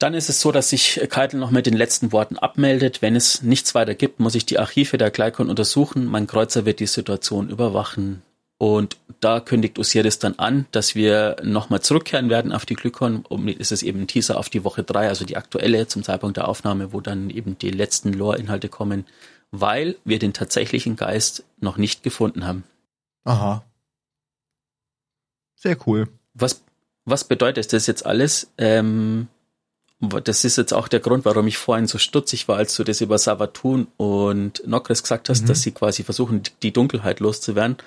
Dann 0.00 0.12
ist 0.12 0.28
es 0.28 0.40
so, 0.40 0.50
dass 0.50 0.70
sich 0.70 1.00
Keitel 1.10 1.38
noch 1.38 1.52
mit 1.52 1.66
den 1.66 1.76
letzten 1.76 2.10
Worten 2.10 2.38
abmeldet. 2.38 3.02
Wenn 3.02 3.14
es 3.14 3.42
nichts 3.42 3.76
weiter 3.76 3.94
gibt, 3.94 4.18
muss 4.18 4.34
ich 4.34 4.46
die 4.46 4.58
Archive 4.58 4.98
der 4.98 5.12
Gleikon 5.12 5.48
untersuchen. 5.48 6.06
Mein 6.06 6.26
Kreuzer 6.26 6.66
wird 6.66 6.80
die 6.80 6.86
Situation 6.86 7.50
überwachen. 7.50 8.22
Und 8.60 8.98
da 9.20 9.40
kündigt 9.40 9.78
Osiris 9.78 10.18
dann 10.18 10.34
an, 10.38 10.66
dass 10.70 10.94
wir 10.94 11.36
nochmal 11.42 11.80
zurückkehren 11.80 12.28
werden 12.28 12.52
auf 12.52 12.66
die 12.66 12.74
Glykon. 12.74 13.24
Um, 13.26 13.48
ist 13.48 13.72
es 13.72 13.82
eben 13.82 14.02
ein 14.02 14.06
Teaser 14.06 14.38
auf 14.38 14.50
die 14.50 14.64
Woche 14.64 14.82
drei, 14.82 15.08
also 15.08 15.24
die 15.24 15.38
aktuelle 15.38 15.86
zum 15.86 16.02
Zeitpunkt 16.02 16.36
der 16.36 16.46
Aufnahme, 16.46 16.92
wo 16.92 17.00
dann 17.00 17.30
eben 17.30 17.56
die 17.56 17.70
letzten 17.70 18.12
Lore-Inhalte 18.12 18.68
kommen, 18.68 19.06
weil 19.50 19.96
wir 20.04 20.18
den 20.18 20.34
tatsächlichen 20.34 20.96
Geist 20.96 21.42
noch 21.58 21.78
nicht 21.78 22.02
gefunden 22.02 22.46
haben. 22.46 22.64
Aha. 23.24 23.64
Sehr 25.54 25.78
cool. 25.86 26.08
Was, 26.34 26.60
was 27.06 27.24
bedeutet 27.24 27.72
das 27.72 27.86
jetzt 27.86 28.04
alles? 28.04 28.50
Ähm, 28.58 29.28
das 30.00 30.44
ist 30.44 30.58
jetzt 30.58 30.74
auch 30.74 30.88
der 30.88 31.00
Grund, 31.00 31.24
warum 31.24 31.46
ich 31.46 31.56
vorhin 31.56 31.86
so 31.86 31.96
stutzig 31.96 32.46
war, 32.46 32.58
als 32.58 32.76
du 32.76 32.84
das 32.84 33.00
über 33.00 33.16
Savatun 33.16 33.86
und 33.96 34.62
Nokres 34.66 35.02
gesagt 35.02 35.30
hast, 35.30 35.44
mhm. 35.44 35.46
dass 35.46 35.62
sie 35.62 35.72
quasi 35.72 36.02
versuchen, 36.02 36.42
die 36.62 36.74
Dunkelheit 36.74 37.20
loszuwerden. 37.20 37.78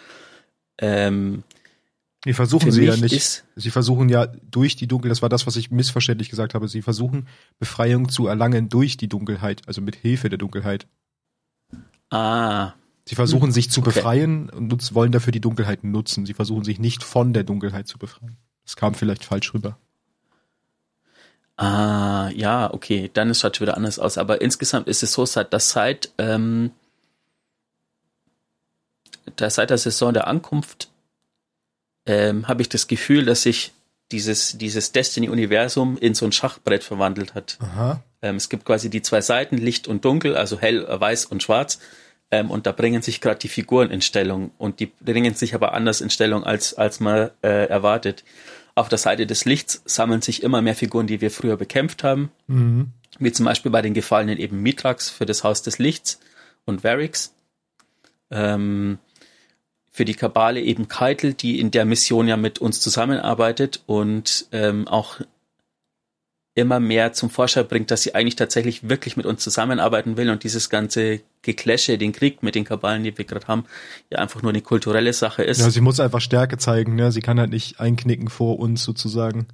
Ähm, 0.80 1.43
Nee, 2.26 2.34
versuchen 2.34 2.71
sie 2.71 2.86
ja 2.86 2.95
nicht. 2.95 3.43
Sie 3.55 3.69
versuchen 3.69 4.07
ja 4.07 4.28
durch 4.49 4.76
die 4.78 4.88
Dunkelheit, 4.88 5.11
das 5.11 5.21
war 5.21 5.30
das, 5.30 5.45
was 5.45 5.57
ich 5.57 5.71
missverständlich 5.71 6.30
gesagt 6.30 6.53
habe, 6.53 6.69
sie 6.69 6.82
versuchen 6.82 7.28
Befreiung 7.59 8.07
zu 8.07 8.28
erlangen 8.28 8.69
durch 8.69 8.95
die 8.95 9.09
Dunkelheit, 9.09 9.61
also 9.67 9.82
mit 9.82 9.95
Hilfe 9.95 10.30
der 10.30 10.38
Dunkelheit. 10.38 10.88
Ah. 12.09 12.74
Sie 13.05 13.15
versuchen 13.15 13.51
sich 13.51 13.69
zu 13.69 13.82
okay. 13.82 13.91
befreien 13.91 14.49
und 14.49 14.95
wollen 14.95 15.11
dafür 15.11 15.34
die 15.34 15.41
Dunkelheit 15.41 15.84
nutzen. 15.84 16.26
Sie 16.26 16.34
versuchen 16.34 16.63
sich 16.63 16.80
nicht 16.80 17.03
von 17.03 17.34
der 17.34 17.43
Dunkelheit 17.43 17.88
zu 17.88 17.97
befreien. 17.97 18.38
Das 18.63 18.78
kam 18.78 18.93
vielleicht 18.93 19.26
falsch 19.26 19.53
rüber. 19.53 19.78
Ah, 21.57 22.30
ja, 22.34 22.74
okay, 22.74 23.11
dann 23.13 23.30
ist 23.30 23.38
es 23.38 23.43
halt 23.43 23.59
wieder 23.59 23.76
anders 23.76 23.99
aus. 23.99 24.17
Aber 24.17 24.41
insgesamt 24.41 24.88
ist 24.88 25.03
es 25.03 25.11
so, 25.11 25.26
dass 25.26 25.69
seit, 25.71 26.13
ähm, 26.17 26.71
seit 29.39 29.69
der 29.69 29.77
Saison 29.77 30.13
der 30.13 30.27
Ankunft 30.27 30.89
ähm, 32.05 32.47
habe 32.47 32.61
ich 32.61 32.69
das 32.69 32.88
Gefühl, 32.88 33.25
dass 33.25 33.43
sich 33.43 33.71
dieses, 34.11 34.57
dieses 34.57 34.91
Destiny-Universum 34.91 35.97
in 35.97 36.13
so 36.13 36.25
ein 36.25 36.31
Schachbrett 36.31 36.84
verwandelt 36.84 37.34
hat. 37.34 37.57
Ähm, 38.21 38.36
es 38.36 38.49
gibt 38.49 38.65
quasi 38.65 38.89
die 38.89 39.01
zwei 39.01 39.21
Seiten, 39.21 39.57
Licht 39.57 39.88
und 39.88 40.05
Dunkel, 40.05 40.36
also 40.36 40.59
hell, 40.59 40.86
äh, 40.86 40.99
weiß 40.99 41.25
und 41.25 41.41
schwarz. 41.41 41.79
Ähm, 42.31 42.51
und 42.51 42.65
da 42.65 42.71
bringen 42.71 43.01
sich 43.01 43.21
gerade 43.21 43.39
die 43.39 43.47
Figuren 43.47 43.89
in 43.89 44.01
Stellung. 44.01 44.51
Und 44.57 44.79
die 44.79 44.88
bringen 44.88 45.34
sich 45.34 45.55
aber 45.55 45.73
anders 45.73 46.01
in 46.01 46.09
Stellung, 46.09 46.43
als, 46.43 46.73
als 46.73 46.99
man 46.99 47.31
äh, 47.41 47.67
erwartet. 47.67 48.23
Auf 48.75 48.89
der 48.89 48.97
Seite 48.97 49.27
des 49.27 49.45
Lichts 49.45 49.81
sammeln 49.86 50.21
sich 50.21 50.41
immer 50.43 50.61
mehr 50.61 50.75
Figuren, 50.75 51.07
die 51.07 51.21
wir 51.21 51.31
früher 51.31 51.57
bekämpft 51.57 52.03
haben. 52.03 52.31
Mhm. 52.47 52.91
Wie 53.19 53.31
zum 53.31 53.45
Beispiel 53.45 53.71
bei 53.71 53.81
den 53.81 53.93
Gefallenen 53.93 54.38
eben 54.38 54.61
Mitrax 54.61 55.09
für 55.09 55.25
das 55.25 55.43
Haus 55.43 55.61
des 55.61 55.77
Lichts 55.77 56.19
und 56.65 56.84
Varix. 56.84 57.34
Ähm, 58.31 58.97
für 59.94 60.06
die 60.06 60.16
Kabale 60.16 60.60
eben 60.60 60.88
Keitel, 60.88 61.36
die 61.36 61.60
in 61.60 61.70
der 61.70 61.86
Mission 61.86 62.28
ja 62.28 62.36
mit 62.36 62.58
uns 62.58 62.82
zusammenarbeitet 62.82 63.84
und 63.86 64.48
ähm, 64.52 64.88
auch 64.88 65.20
immer 66.56 66.80
mehr 66.80 67.14
zum 67.14 67.30
Vorschein 67.30 67.68
bringt, 67.68 67.91
dass 67.91 68.02
sie 68.02 68.16
eigentlich 68.16 68.36
tatsächlich 68.36 68.89
wirklich 68.89 69.18
mit 69.18 69.28
uns 69.28 69.44
zusammenarbeiten 69.44 70.18
will 70.18 70.32
und 70.32 70.44
dieses 70.44 70.72
ganze 70.72 71.22
Gekläsche, 71.44 72.00
den 72.00 72.12
Krieg 72.12 72.41
mit 72.41 72.56
den 72.56 72.64
Kabalen, 72.64 73.04
die 73.04 73.16
wir 73.16 73.26
gerade 73.26 73.48
haben, 73.48 73.66
ja 74.10 74.18
einfach 74.18 74.41
nur 74.41 74.52
eine 74.52 74.62
kulturelle 74.62 75.14
Sache 75.14 75.44
ist. 75.44 75.62
Ja, 75.62 75.70
sie 75.70 75.82
muss 75.82 76.00
einfach 76.00 76.22
Stärke 76.22 76.58
zeigen, 76.58 76.96
ne? 76.96 77.12
Sie 77.12 77.22
kann 77.22 77.39
halt 77.39 77.52
nicht 77.52 77.80
einknicken 77.80 78.30
vor 78.30 78.60
uns 78.60 78.84
sozusagen. 78.84 79.48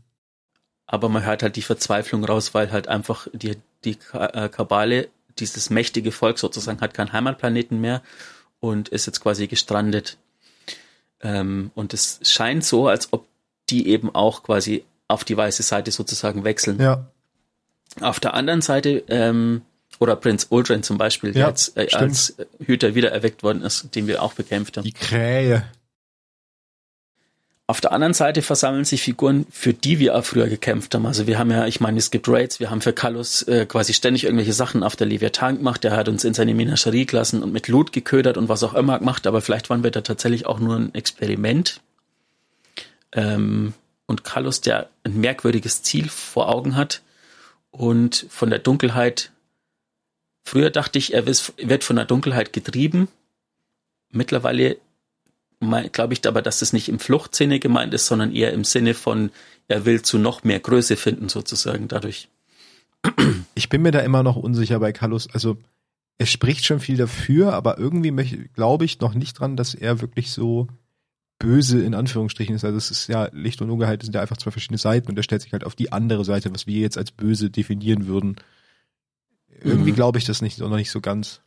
Aber 0.86 1.10
man 1.10 1.26
hört 1.26 1.44
halt 1.44 1.58
die 1.58 1.62
Verzweiflung 1.62 2.24
raus, 2.24 2.54
weil 2.54 2.72
halt 2.72 2.88
einfach 2.88 3.28
die, 3.34 3.58
die 3.84 3.98
äh, 4.14 4.48
Kabale, 4.48 5.10
dieses 5.38 5.70
mächtige 5.70 6.12
Volk 6.12 6.40
sozusagen, 6.40 6.82
hat 6.82 6.94
keinen 6.94 7.12
Heimatplaneten 7.14 7.80
mehr 7.80 8.02
und 8.60 8.90
ist 8.90 9.06
jetzt 9.06 9.22
quasi 9.22 9.48
gestrandet. 9.48 10.18
Ähm, 11.22 11.72
und 11.76 11.94
es 11.94 12.20
scheint 12.24 12.64
so, 12.64 12.88
als 12.88 13.12
ob 13.12 13.26
die 13.70 13.88
eben 13.88 14.14
auch 14.14 14.44
quasi 14.44 14.84
auf 15.08 15.24
die 15.24 15.36
weiße 15.36 15.64
Seite 15.64 15.92
sozusagen 15.92 16.44
wechseln. 16.44 16.80
Ja. 16.80 17.08
Auf 18.02 18.20
der 18.20 18.34
anderen 18.34 18.62
Seite, 18.62 19.04
ähm, 19.08 19.62
oder 20.00 20.16
Prinz 20.16 20.48
Uldren 20.50 20.84
zum 20.84 20.98
Beispiel, 20.98 21.34
der 21.34 21.42
ja, 21.42 21.48
jetzt 21.50 21.76
äh, 21.78 21.88
als 21.94 22.36
Hüter 22.60 22.96
wiedererweckt 22.96 23.44
worden 23.44 23.64
ist, 23.64 23.96
den 23.96 24.08
wir 24.08 24.24
auch 24.24 24.34
bekämpft 24.34 24.78
haben. 24.78 24.86
Die 24.86 24.94
Krähe. 24.94 25.66
Auf 27.70 27.82
der 27.82 27.92
anderen 27.92 28.16
Seite 28.16 28.42
versammeln 28.42 28.84
sich 28.84 29.04
Figuren, 29.04 29.46
für 29.52 29.76
die 29.76 30.00
wir 30.00 30.18
auch 30.18 30.26
früher 30.26 30.48
gekämpft 30.48 30.96
haben. 30.96 31.06
Also 31.06 31.28
wir 31.28 31.38
haben 31.38 31.52
ja, 31.52 31.68
ich 31.68 31.80
meine, 31.80 32.00
es 32.00 32.10
gibt 32.10 32.28
Raids, 32.28 32.60
wir 32.60 32.72
haben 32.72 32.82
für 32.82 32.94
Kallus 32.94 33.44
äh, 33.44 33.68
quasi 33.68 33.94
ständig 33.94 34.24
irgendwelche 34.24 34.54
Sachen 34.54 34.82
auf 34.82 34.96
der 34.96 35.06
Leviathan 35.06 35.58
gemacht. 35.58 35.84
Der 35.84 35.96
hat 35.96 36.10
uns 36.10 36.24
in 36.24 36.34
seine 36.34 36.56
Menagerie 36.56 37.06
gelassen 37.06 37.44
und 37.44 37.54
mit 37.54 37.68
Loot 37.68 37.94
geködert 37.94 38.38
und 38.38 38.50
was 38.50 38.64
auch 38.64 38.74
immer 38.74 38.98
gemacht. 38.98 39.28
Aber 39.28 39.40
vielleicht 39.42 39.70
waren 39.70 39.84
wir 39.84 39.92
da 39.92 40.02
tatsächlich 40.02 40.48
auch 40.48 40.60
nur 40.60 40.78
ein 40.78 40.96
Experiment. 40.96 41.80
Ähm, 43.12 43.74
und 44.08 44.24
Carlos, 44.24 44.62
der 44.62 44.90
ein 45.04 45.20
merkwürdiges 45.20 45.84
Ziel 45.84 46.10
vor 46.10 46.50
Augen 46.50 46.76
hat 46.76 47.04
und 47.70 48.26
von 48.32 48.50
der 48.50 48.58
Dunkelheit, 48.58 49.32
früher 50.44 50.72
dachte 50.72 50.98
ich, 50.98 51.14
er 51.14 51.28
wird 51.28 51.84
von 51.84 51.98
der 51.98 52.06
Dunkelheit 52.06 52.52
getrieben. 52.52 53.10
Mittlerweile 54.10 54.78
glaube 55.60 56.14
ich 56.14 56.28
aber, 56.28 56.42
dass 56.42 56.60
das 56.60 56.74
nicht 56.74 56.90
im 56.90 57.00
Fluchtsinne 57.00 57.60
gemeint 57.60 57.94
ist, 57.94 58.06
sondern 58.06 58.34
eher 58.34 58.54
im 58.54 58.64
Sinne 58.64 58.94
von, 58.94 59.32
er 59.68 59.86
will 59.86 60.02
zu 60.02 60.18
noch 60.18 60.44
mehr 60.44 60.60
Größe 60.60 60.96
finden, 60.96 61.30
sozusagen 61.30 61.88
dadurch. 61.88 62.30
Ich 63.56 63.70
bin 63.70 63.82
mir 63.82 63.92
da 63.92 64.00
immer 64.00 64.24
noch 64.24 64.36
unsicher 64.36 64.80
bei 64.80 64.92
Carlos. 64.92 65.30
Also, 65.32 65.58
er 66.18 66.26
spricht 66.26 66.66
schon 66.66 66.80
viel 66.80 66.98
dafür, 66.98 67.54
aber 67.54 67.78
irgendwie 67.78 68.12
glaube 68.54 68.86
ich 68.86 69.00
noch 69.00 69.14
nicht 69.14 69.40
dran, 69.40 69.56
dass 69.56 69.74
er 69.74 70.02
wirklich 70.02 70.32
so 70.32 70.68
böse 71.40 71.82
in 71.82 71.96
Anführungsstrichen 71.96 72.56
ist. 72.56 72.66
Also 72.66 72.78
es 72.78 72.92
ist 72.92 73.08
ja 73.08 73.30
Licht 73.32 73.62
und 73.62 73.70
Dunkelheit 73.70 74.04
sind 74.04 74.14
ja 74.14 74.22
einfach 74.22 74.38
zwei 74.38 74.52
verschiedene 74.52 74.78
Seiten 74.78 75.10
und 75.10 75.18
er 75.18 75.24
stellt 75.24 75.42
sich 75.42 75.54
halt 75.54 75.64
auf 75.64 75.76
die 75.76 75.94
andere 75.94 76.26
Seite, 76.26 76.54
was 76.54 76.68
wir 76.68 76.82
jetzt 76.82 76.98
als 76.98 77.12
böse 77.12 77.50
definieren 77.50 78.08
würden. 78.08 78.36
Irgendwie 79.62 79.92
mhm. 79.92 79.96
glaube 79.96 80.18
ich 80.18 80.26
das 80.26 80.42
nicht, 80.42 80.60
noch 80.60 80.76
nicht 80.76 80.92
so 80.92 81.00
ganz. 81.00 81.42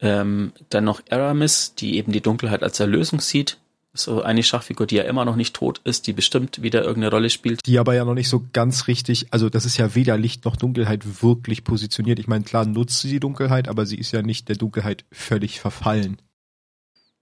Ähm, 0.00 0.52
dann 0.70 0.84
noch 0.84 1.02
Aramis, 1.10 1.74
die 1.74 1.96
eben 1.96 2.12
die 2.12 2.20
Dunkelheit 2.20 2.62
als 2.62 2.78
Erlösung 2.78 3.20
sieht. 3.20 3.58
So 3.94 4.22
eine 4.22 4.44
Schachfigur, 4.44 4.86
die 4.86 4.96
ja 4.96 5.02
immer 5.02 5.24
noch 5.24 5.34
nicht 5.34 5.56
tot 5.56 5.80
ist, 5.82 6.06
die 6.06 6.12
bestimmt 6.12 6.62
wieder 6.62 6.82
irgendeine 6.82 7.10
Rolle 7.10 7.30
spielt. 7.30 7.66
Die 7.66 7.78
aber 7.78 7.94
ja 7.94 8.04
noch 8.04 8.14
nicht 8.14 8.28
so 8.28 8.44
ganz 8.52 8.86
richtig, 8.86 9.26
also 9.30 9.48
das 9.48 9.64
ist 9.64 9.76
ja 9.76 9.94
weder 9.96 10.16
Licht 10.16 10.44
noch 10.44 10.56
Dunkelheit 10.56 11.22
wirklich 11.22 11.64
positioniert. 11.64 12.20
Ich 12.20 12.28
meine, 12.28 12.44
klar 12.44 12.64
nutzt 12.64 13.00
sie 13.00 13.08
die 13.08 13.18
Dunkelheit, 13.18 13.66
aber 13.66 13.86
sie 13.86 13.96
ist 13.96 14.12
ja 14.12 14.22
nicht 14.22 14.48
der 14.48 14.56
Dunkelheit 14.56 15.04
völlig 15.10 15.58
verfallen. 15.58 16.18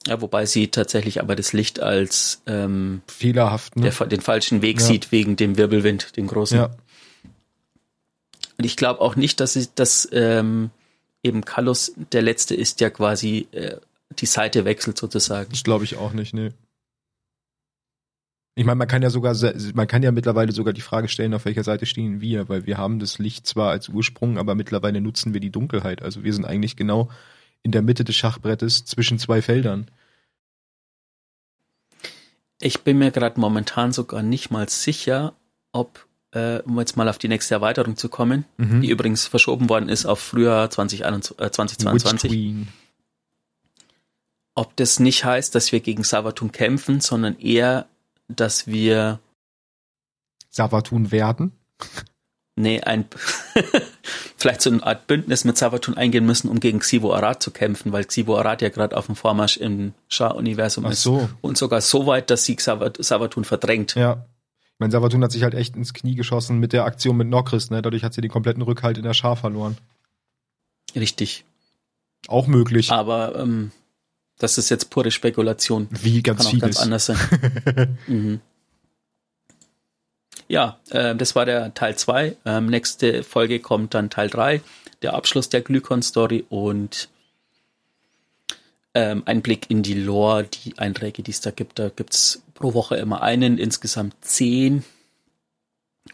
Ja, 0.07 0.21
wobei 0.21 0.47
sie 0.47 0.69
tatsächlich 0.69 1.21
aber 1.21 1.35
das 1.35 1.53
Licht 1.53 1.81
als 1.81 2.43
ähm, 2.47 3.03
fehlerhaft, 3.09 3.77
ne? 3.77 3.91
der, 3.91 4.07
den 4.07 4.21
falschen 4.21 4.63
Weg 4.63 4.81
ja. 4.81 4.87
sieht 4.87 5.11
wegen 5.13 5.37
dem 5.37 5.57
Wirbelwind, 5.57 6.17
dem 6.17 6.27
großen. 6.27 6.59
Ja. 6.59 6.71
Und 8.59 8.65
ich 8.65 8.77
glaube 8.77 9.01
auch 9.01 9.17
nicht, 9.17 9.41
dass 9.41 9.55
sie, 9.55 9.67
dass 9.75 10.09
ähm, 10.13 10.71
eben 11.27 11.45
Kallus 11.45 11.93
der 12.13 12.23
letzte 12.23 12.55
ist, 12.55 12.81
der 12.81 12.91
quasi 12.91 13.49
äh, 13.53 13.77
die 14.19 14.27
Seite 14.27 14.65
wechselt 14.65 14.97
sozusagen. 14.97 15.51
Das 15.51 15.65
glaube 15.65 15.85
ich 15.85 15.97
auch 15.97 16.13
nicht, 16.13 16.33
ne. 16.33 16.55
Ich 18.59 18.65
meine, 18.65 18.77
man 18.77 18.89
kann 18.89 19.03
ja 19.03 19.11
sogar, 19.11 19.37
man 19.75 19.87
kann 19.87 20.03
ja 20.03 20.13
mittlerweile 20.13 20.51
sogar 20.51 20.73
die 20.73 20.81
Frage 20.81 21.09
stellen, 21.09 21.35
auf 21.35 21.45
welcher 21.45 21.63
Seite 21.63 21.85
stehen 21.85 22.23
wir, 22.23 22.49
weil 22.49 22.65
wir 22.65 22.79
haben 22.79 22.99
das 22.99 23.19
Licht 23.19 23.47
zwar 23.47 23.71
als 23.71 23.91
Ursprung, 23.91 24.39
aber 24.39 24.55
mittlerweile 24.55 25.03
nutzen 25.03 25.35
wir 25.35 25.41
die 25.41 25.51
Dunkelheit. 25.51 26.01
Also 26.01 26.25
wir 26.25 26.33
sind 26.33 26.47
eigentlich 26.47 26.75
genau 26.75 27.11
in 27.63 27.71
der 27.71 27.83
Mitte 27.83 28.03
des 28.03 28.17
Schachbrettes 28.17 28.87
zwischen 28.87 29.19
zwei 29.19 29.43
Feldern. 29.43 29.91
Ich 32.59 32.81
bin 32.81 32.97
mir 32.97 33.11
gerade 33.11 33.39
momentan 33.39 33.93
sogar 33.93 34.23
nicht 34.23 34.51
mal 34.51 34.71
sicher, 34.71 35.35
ob, 35.73 36.07
äh, 36.33 36.59
um 36.61 36.79
jetzt 36.79 36.97
mal 36.97 37.09
auf 37.09 37.19
die 37.19 37.29
nächste 37.29 37.55
Erweiterung 37.55 37.97
zu 37.97 38.09
kommen, 38.09 38.45
mhm. 38.57 38.83
die 38.83 38.91
übrigens 38.91 39.27
verschoben 39.27 39.69
worden 39.69 39.89
ist 39.89 40.07
auf 40.07 40.21
Frühjahr 40.21 40.71
2021, 40.71 41.39
äh, 41.41 41.51
2022. 41.51 42.67
Ob 44.55 44.75
das 44.77 45.01
nicht 45.01 45.25
heißt, 45.25 45.55
dass 45.55 45.71
wir 45.73 45.81
gegen 45.81 46.03
Savatun 46.03 46.51
kämpfen, 46.51 47.01
sondern 47.01 47.39
eher, 47.39 47.87
dass 48.29 48.67
wir 48.67 49.21
Savatun 50.49 51.13
werden? 51.13 51.53
Nee, 52.59 52.81
ein 52.81 53.05
vielleicht 54.37 54.63
so 54.63 54.71
eine 54.71 54.83
Art 54.83 55.07
Bündnis 55.07 55.45
mit 55.45 55.59
Savatun 55.59 55.97
eingehen 55.99 56.25
müssen, 56.25 56.49
um 56.49 56.59
gegen 56.59 56.79
Xivo 56.79 57.13
Arad 57.13 57.43
zu 57.43 57.51
kämpfen, 57.51 57.93
weil 57.93 58.05
Xivo 58.05 58.39
Arad 58.39 58.63
ja 58.63 58.71
gerade 58.71 58.97
auf 58.97 59.07
dem 59.07 59.15
Vormarsch 59.15 59.59
im 59.59 59.93
Schar-Universum 60.09 60.87
ist. 60.87 61.03
so. 61.03 61.29
Und 61.43 61.59
sogar 61.59 61.83
so 61.83 62.07
weit, 62.07 62.31
dass 62.31 62.47
sie 62.47 62.57
Savat 62.59 62.97
Savatun 63.05 63.45
verdrängt. 63.45 63.95
Ja. 63.95 64.25
Ich 64.77 64.81
meine, 64.81 64.93
Savatun 64.93 65.25
hat 65.25 65.33
sich 65.33 65.43
halt 65.43 65.55
echt 65.55 65.75
ins 65.75 65.95
Knie 65.95 66.17
geschossen 66.17 66.59
mit 66.59 66.75
der 66.75 66.85
Aktion 66.85 67.17
mit 67.17 67.29
Nokris, 67.29 67.71
ne? 67.71 67.81
Dadurch 67.81 68.05
hat 68.05 68.13
sie 68.13 68.21
den 68.21 68.31
kompletten 68.31 68.61
Rückhalt 68.61 68.99
in 68.99 69.05
der 69.05 69.15
Schar 69.15 69.35
verloren. 69.35 69.79
Richtig. 70.95 71.47
Auch 72.29 72.47
möglich. 72.47 72.91
Aber 72.93 73.37
ähm, 73.37 73.71
das 74.37 74.59
ist 74.59 74.69
jetzt 74.69 74.91
pure 74.91 75.11
Spekulation. 75.11 75.89
Wie 75.91 76.23
ganz 76.23 76.41
Kann 76.41 76.47
auch 76.47 76.51
vieles. 76.51 76.63
ganz 76.63 76.79
anders 76.79 77.07
sein. 77.07 77.99
mhm. 78.07 78.41
Ja, 80.47 80.79
äh, 80.91 81.17
das 81.17 81.35
war 81.35 81.47
der 81.47 81.73
Teil 81.73 81.97
2. 81.97 82.37
Ähm, 82.45 82.67
nächste 82.67 83.23
Folge 83.23 83.61
kommt 83.61 83.95
dann 83.95 84.11
Teil 84.11 84.29
3, 84.29 84.61
der 85.01 85.15
Abschluss 85.15 85.49
der 85.49 85.63
Glykon-Story 85.63 86.45
und 86.51 87.09
ähm, 88.97 89.25
ein 89.27 89.43
Blick 89.43 89.71
in 89.71 89.83
die 89.83 89.93
Lore, 89.93 90.45
die 90.45 90.79
Einträge, 90.79 91.23
die 91.23 91.31
es 91.31 91.43
da 91.43 91.51
gibt. 91.51 91.79
Da 91.79 91.91
gibt's 91.91 92.43
pro 92.55 92.73
Woche 92.73 92.97
immer 92.97 93.23
einen, 93.23 93.59
insgesamt 93.59 94.17
zehn. 94.23 94.85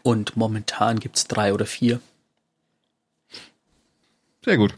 Und 0.01 0.35
momentan 0.35 0.99
gibt's 0.99 1.25
drei 1.25 1.53
oder 1.53 1.65
vier. 1.65 2.01
Sehr 4.43 4.57
gut. 4.57 4.75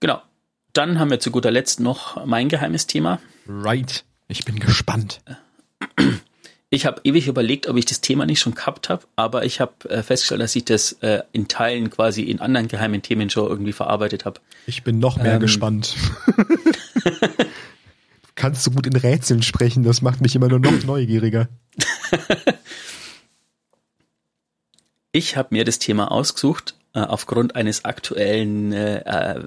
Genau. 0.00 0.20
Dann 0.74 0.98
haben 0.98 1.10
wir 1.10 1.18
zu 1.18 1.30
guter 1.30 1.50
Letzt 1.50 1.80
noch 1.80 2.26
mein 2.26 2.50
geheimes 2.50 2.86
Thema. 2.86 3.20
Right. 3.46 4.04
Ich 4.28 4.44
bin 4.44 4.60
gespannt. 4.60 5.22
Ich 6.70 6.84
habe 6.84 7.00
ewig 7.04 7.28
überlegt, 7.28 7.66
ob 7.66 7.76
ich 7.76 7.86
das 7.86 8.02
Thema 8.02 8.26
nicht 8.26 8.40
schon 8.40 8.54
gehabt 8.54 8.90
habe, 8.90 9.04
aber 9.16 9.44
ich 9.46 9.60
habe 9.60 9.88
äh, 9.88 10.02
festgestellt, 10.02 10.42
dass 10.42 10.54
ich 10.54 10.66
das 10.66 10.92
äh, 11.00 11.22
in 11.32 11.48
Teilen 11.48 11.88
quasi 11.88 12.22
in 12.22 12.40
anderen 12.40 12.68
geheimen 12.68 13.00
Themen 13.00 13.30
schon 13.30 13.48
irgendwie 13.48 13.72
verarbeitet 13.72 14.26
habe. 14.26 14.40
Ich 14.66 14.84
bin 14.84 14.98
noch 14.98 15.16
mehr 15.16 15.34
Ähm. 15.34 15.40
gespannt. 15.40 15.96
du 17.04 17.12
kannst 18.34 18.64
so 18.64 18.70
gut 18.70 18.86
in 18.86 18.96
Rätseln 18.96 19.42
sprechen, 19.42 19.82
das 19.82 20.02
macht 20.02 20.20
mich 20.20 20.36
immer 20.36 20.48
nur 20.48 20.58
noch 20.58 20.82
neugieriger. 20.84 21.48
Ich 25.12 25.36
habe 25.38 25.48
mir 25.52 25.64
das 25.64 25.78
Thema 25.78 26.10
ausgesucht 26.12 26.74
äh, 26.92 27.00
aufgrund 27.00 27.56
eines 27.56 27.86
aktuellen 27.86 28.72
äh, 28.72 28.98
äh, 28.98 29.42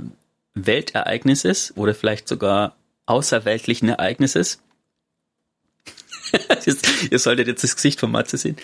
Weltereignisses 0.56 1.74
oder 1.78 1.94
vielleicht 1.94 2.28
sogar 2.28 2.76
außerweltlichen 3.06 3.90
Ereignisses. 3.90 4.62
Ihr 7.12 7.20
solltet 7.20 7.48
jetzt 7.48 7.64
das 7.64 7.76
Gesicht 7.76 8.00
von 8.00 8.12
Matze 8.12 8.38
sehen. 8.38 8.58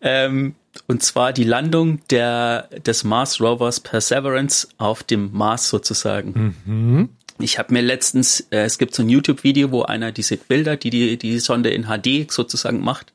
Ähm, 0.00 0.54
und 0.86 1.02
zwar 1.02 1.32
die 1.32 1.44
Landung 1.44 2.00
der, 2.10 2.68
des 2.84 3.04
Mars 3.04 3.40
Rovers 3.40 3.80
Perseverance 3.80 4.68
auf 4.78 5.02
dem 5.02 5.32
Mars 5.32 5.68
sozusagen. 5.68 6.56
Mhm. 6.64 7.08
Ich 7.38 7.58
habe 7.58 7.72
mir 7.72 7.82
letztens, 7.82 8.40
äh, 8.50 8.64
es 8.64 8.78
gibt 8.78 8.94
so 8.94 9.02
ein 9.02 9.08
YouTube-Video, 9.08 9.70
wo 9.70 9.82
einer 9.82 10.12
diese 10.12 10.36
Bilder, 10.36 10.76
die, 10.76 10.90
die 10.90 11.16
die 11.16 11.38
Sonde 11.38 11.70
in 11.70 11.86
HD 11.86 12.30
sozusagen 12.30 12.80
macht, 12.80 13.12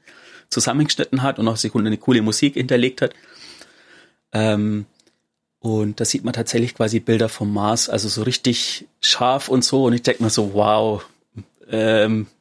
zusammengeschnitten 0.49 1.21
hat 1.21 1.39
und 1.39 1.45
noch 1.45 1.57
Sekunden 1.57 1.87
eine 1.87 1.97
coole 1.97 2.21
Musik 2.21 2.55
hinterlegt 2.55 3.01
hat. 3.01 3.13
Ähm, 4.33 4.85
und 5.59 5.99
da 5.99 6.05
sieht 6.05 6.23
man 6.23 6.33
tatsächlich 6.33 6.75
quasi 6.75 6.99
Bilder 6.99 7.29
vom 7.29 7.51
Mars, 7.51 7.89
also 7.89 8.07
so 8.07 8.23
richtig 8.23 8.85
scharf 9.01 9.49
und 9.49 9.63
so. 9.63 9.85
Und 9.85 9.93
ich 9.93 10.03
denke 10.03 10.21
mir 10.21 10.29
so, 10.29 10.53
wow, 10.53 11.03
ähm, 11.69 12.27
äh, 12.29 12.34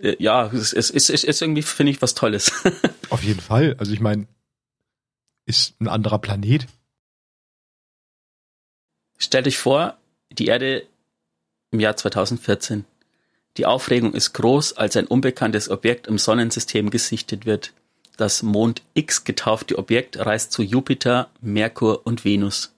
ja, 0.00 0.46
es 0.46 0.72
ist, 0.72 0.90
es 0.90 1.10
ist, 1.10 1.24
ist 1.24 1.42
irgendwie, 1.42 1.62
finde 1.62 1.92
ich, 1.92 2.02
was 2.02 2.14
Tolles. 2.14 2.52
Auf 3.10 3.22
jeden 3.22 3.40
Fall. 3.40 3.76
Also 3.78 3.92
ich 3.92 4.00
meine, 4.00 4.26
ist 5.46 5.80
ein 5.80 5.88
anderer 5.88 6.18
Planet. 6.18 6.66
Stellt 9.16 9.46
euch 9.46 9.58
vor, 9.58 9.96
die 10.30 10.46
Erde 10.46 10.86
im 11.70 11.80
Jahr 11.80 11.96
2014. 11.96 12.84
Die 13.56 13.66
Aufregung 13.66 14.14
ist 14.14 14.34
groß, 14.34 14.74
als 14.74 14.96
ein 14.96 15.06
unbekanntes 15.06 15.68
Objekt 15.68 16.06
im 16.06 16.18
Sonnensystem 16.18 16.90
gesichtet 16.90 17.44
wird. 17.44 17.72
Das 18.16 18.42
Mond 18.42 18.82
X 18.94 19.24
getaufte 19.24 19.78
Objekt 19.78 20.18
reist 20.18 20.52
zu 20.52 20.62
Jupiter, 20.62 21.30
Merkur 21.40 22.06
und 22.06 22.24
Venus. 22.24 22.74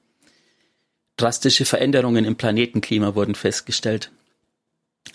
Drastische 1.16 1.66
Veränderungen 1.66 2.24
im 2.24 2.36
Planetenklima 2.36 3.14
wurden 3.14 3.34
festgestellt. 3.34 4.10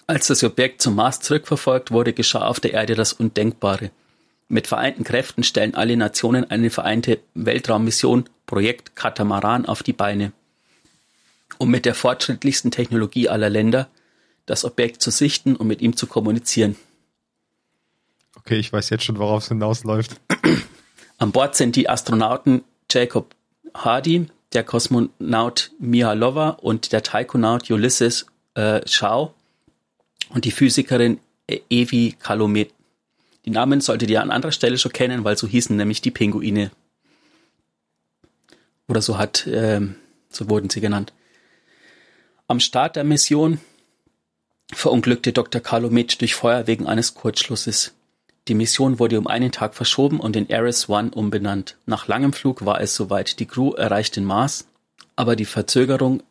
Als 0.08 0.28
das 0.28 0.44
Objekt 0.44 0.82
zum 0.82 0.96
Mars 0.96 1.20
zurückverfolgt 1.20 1.92
wurde, 1.92 2.14
geschah 2.14 2.46
auf 2.46 2.60
der 2.60 2.74
Erde 2.74 2.96
das 2.96 3.14
Undenkbare. 3.14 3.92
Mit 4.48 4.68
vereinten 4.68 5.04
Kräften 5.04 5.44
stellen 5.44 5.74
alle 5.74 5.98
Nationen 5.98 6.50
eine 6.50 6.70
vereinte 6.70 7.20
Weltraummission 7.34 8.30
Projekt 8.46 8.96
Katamaran 8.96 9.66
auf 9.66 9.82
die 9.82 9.94
Beine 9.94 10.32
um 11.58 11.70
mit 11.70 11.86
der 11.86 11.96
fortschrittlichsten 11.96 12.72
Technologie 12.72 13.30
aller 13.30 13.50
Länder 13.50 13.88
das 14.46 14.66
Objekt 14.66 15.02
zu 15.02 15.12
sichten 15.12 15.56
und 15.56 15.68
mit 15.68 15.82
ihm 15.82 15.98
zu 15.98 16.08
kommunizieren. 16.08 16.76
Okay, 18.38 18.58
ich 18.58 18.72
weiß 18.72 18.90
jetzt 18.92 19.04
schon, 19.04 19.18
worauf 19.18 19.44
es 19.44 19.50
hinausläuft. 19.50 20.20
An 21.18 21.32
Bord 21.32 21.56
sind 21.56 21.76
die 21.76 21.90
Astronauten 21.90 22.64
Jacob 22.92 23.36
Hardy, 23.74 24.28
der 24.54 24.64
Kosmonaut 24.64 25.72
Mia 25.80 26.14
Lova 26.14 26.50
und 26.50 26.92
der 26.92 27.02
Taikonaut 27.02 27.70
Ulysses 27.72 28.28
äh, 28.54 28.82
Schau 28.86 29.34
und 30.36 30.46
die 30.46 30.52
Physikerin 30.52 31.20
äh, 31.48 31.62
Evi 31.70 32.16
Calumet. 32.20 32.72
Die 33.46 33.52
Namen 33.52 33.82
solltet 33.82 34.10
ihr 34.10 34.22
an 34.22 34.32
anderer 34.32 34.52
Stelle 34.52 34.78
schon 34.78 34.92
kennen, 34.92 35.24
weil 35.24 35.38
so 35.38 35.48
hießen 35.48 35.76
nämlich 35.76 36.02
die 36.02 36.12
Pinguine. 36.12 36.72
Oder 38.88 39.02
so 39.02 39.18
hat, 39.18 39.48
ähm, 39.48 39.96
so 40.30 40.50
wurden 40.50 40.70
sie 40.70 40.82
genannt. 40.82 41.14
Am 42.48 42.60
Start 42.60 42.98
der 42.98 43.04
Mission 43.04 43.60
verunglückte 44.74 45.32
Dr. 45.32 45.62
Calumet 45.62 46.22
durch 46.22 46.36
Feuer 46.36 46.68
wegen 46.68 46.86
eines 46.86 47.16
Kurzschlusses. 47.16 47.94
Die 48.48 48.56
Mission 48.56 49.00
wurde 49.00 49.18
um 49.18 49.28
einen 49.28 49.52
Tag 49.52 49.74
verschoben 49.74 50.20
und 50.20 50.36
in 50.36 50.52
Ares 50.52 50.90
One 50.90 51.12
umbenannt. 51.12 51.78
Nach 51.86 52.08
langem 52.08 52.34
Flug 52.34 52.66
war 52.66 52.82
es 52.82 52.94
soweit. 52.94 53.40
Die 53.40 53.48
Crew 53.48 53.72
erreicht 53.72 54.18
den 54.18 54.26
Mars, 54.26 54.68
aber 55.16 55.36
die 55.36 55.46
Verzögerung 55.46 56.22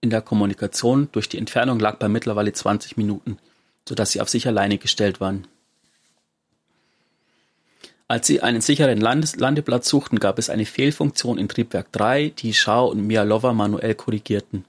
in 0.00 0.10
der 0.10 0.20
Kommunikation 0.20 1.08
durch 1.12 1.28
die 1.28 1.38
Entfernung 1.38 1.78
lag 1.78 1.96
bei 1.98 2.08
mittlerweile 2.08 2.52
20 2.52 2.96
Minuten, 2.96 3.38
sodass 3.88 4.12
sie 4.12 4.20
auf 4.20 4.28
sich 4.28 4.46
alleine 4.46 4.78
gestellt 4.78 5.20
waren. 5.20 5.46
Als 8.08 8.26
sie 8.26 8.42
einen 8.42 8.60
sicheren 8.60 9.00
Landes 9.00 9.36
Landeplatz 9.36 9.88
suchten, 9.88 10.18
gab 10.18 10.38
es 10.38 10.50
eine 10.50 10.66
Fehlfunktion 10.66 11.38
in 11.38 11.48
Triebwerk 11.48 11.90
3, 11.92 12.30
die 12.30 12.52
Schau 12.52 12.90
und 12.90 13.06
Mialova 13.06 13.54
manuell 13.54 13.94
korrigierten. 13.94 14.66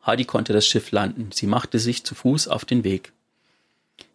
Hardy 0.00 0.24
konnte 0.24 0.52
das 0.52 0.66
Schiff 0.66 0.90
landen. 0.90 1.30
Sie 1.32 1.46
machte 1.46 1.78
sich 1.78 2.02
zu 2.02 2.14
Fuß 2.14 2.48
auf 2.48 2.64
den 2.64 2.82
Weg. 2.82 3.12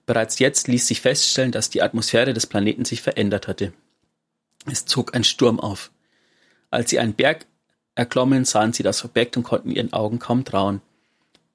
Bereits 0.05 0.39
jetzt 0.39 0.67
ließ 0.67 0.87
sich 0.87 1.01
feststellen, 1.01 1.51
dass 1.51 1.69
die 1.69 1.81
Atmosphäre 1.81 2.33
des 2.33 2.47
Planeten 2.47 2.83
sich 2.83 3.01
verändert 3.01 3.47
hatte. 3.47 3.71
Es 4.69 4.85
zog 4.85 5.15
ein 5.15 5.23
Sturm 5.23 5.59
auf. 5.59 5.91
Als 6.69 6.89
sie 6.89 6.99
einen 6.99 7.13
Berg 7.13 7.45
erklommen, 7.95 8.43
sahen 8.43 8.73
sie 8.73 8.83
das 8.83 9.05
Objekt 9.05 9.37
und 9.37 9.43
konnten 9.43 9.71
ihren 9.71 9.93
Augen 9.93 10.19
kaum 10.19 10.43
trauen. 10.43 10.81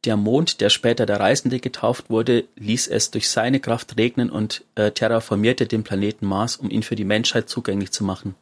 Der 0.09 0.17
Mond, 0.17 0.63
der 0.63 0.71
später 0.71 1.05
der 1.05 1.21
Reisende 1.21 1.61
getauft 1.61 2.09
wurde, 2.09 2.47
ließ 2.57 2.87
es 2.89 3.11
durch 3.11 3.29
seine 3.29 3.61
Kraft 3.61 3.99
regnen 3.99 4.31
und 4.31 4.65
äh, 4.75 4.91
terraformierte 4.91 5.67
den 5.67 5.85
Planeten 5.85 6.25
Mars, 6.25 6.57
um 6.57 6.71
ihn 6.71 6.83
für 6.83 6.97
die 6.97 7.05
Menschheit 7.05 7.51
zugänglich 7.51 7.91
zu 7.93 8.05
machen. 8.05 8.35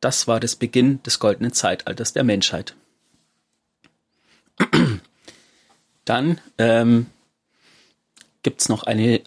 Das 0.00 0.28
war 0.28 0.40
das 0.40 0.56
Beginn 0.56 1.02
des 1.02 1.18
goldenen 1.18 1.54
Zeitalters 1.54 2.12
der 2.12 2.22
Menschheit. 2.22 2.74
Dann 6.04 6.38
ähm, 6.58 7.06
gibt's 8.42 8.68
noch 8.68 8.82
eine 8.82 9.22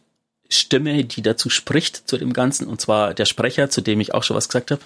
Stimme, 0.50 1.06
die 1.06 1.24
dazu 1.24 1.50
spricht 1.50 2.08
zu 2.08 2.20
dem 2.20 2.34
Ganzen, 2.34 2.68
und 2.68 2.82
zwar 2.82 3.16
der 3.16 3.26
Sprecher, 3.26 3.72
zu 3.72 3.82
dem 3.82 4.00
ich 4.00 4.14
auch 4.14 4.22
schon 4.22 4.38
was 4.38 4.48
gesagt 4.48 4.70
habe. 4.70 4.82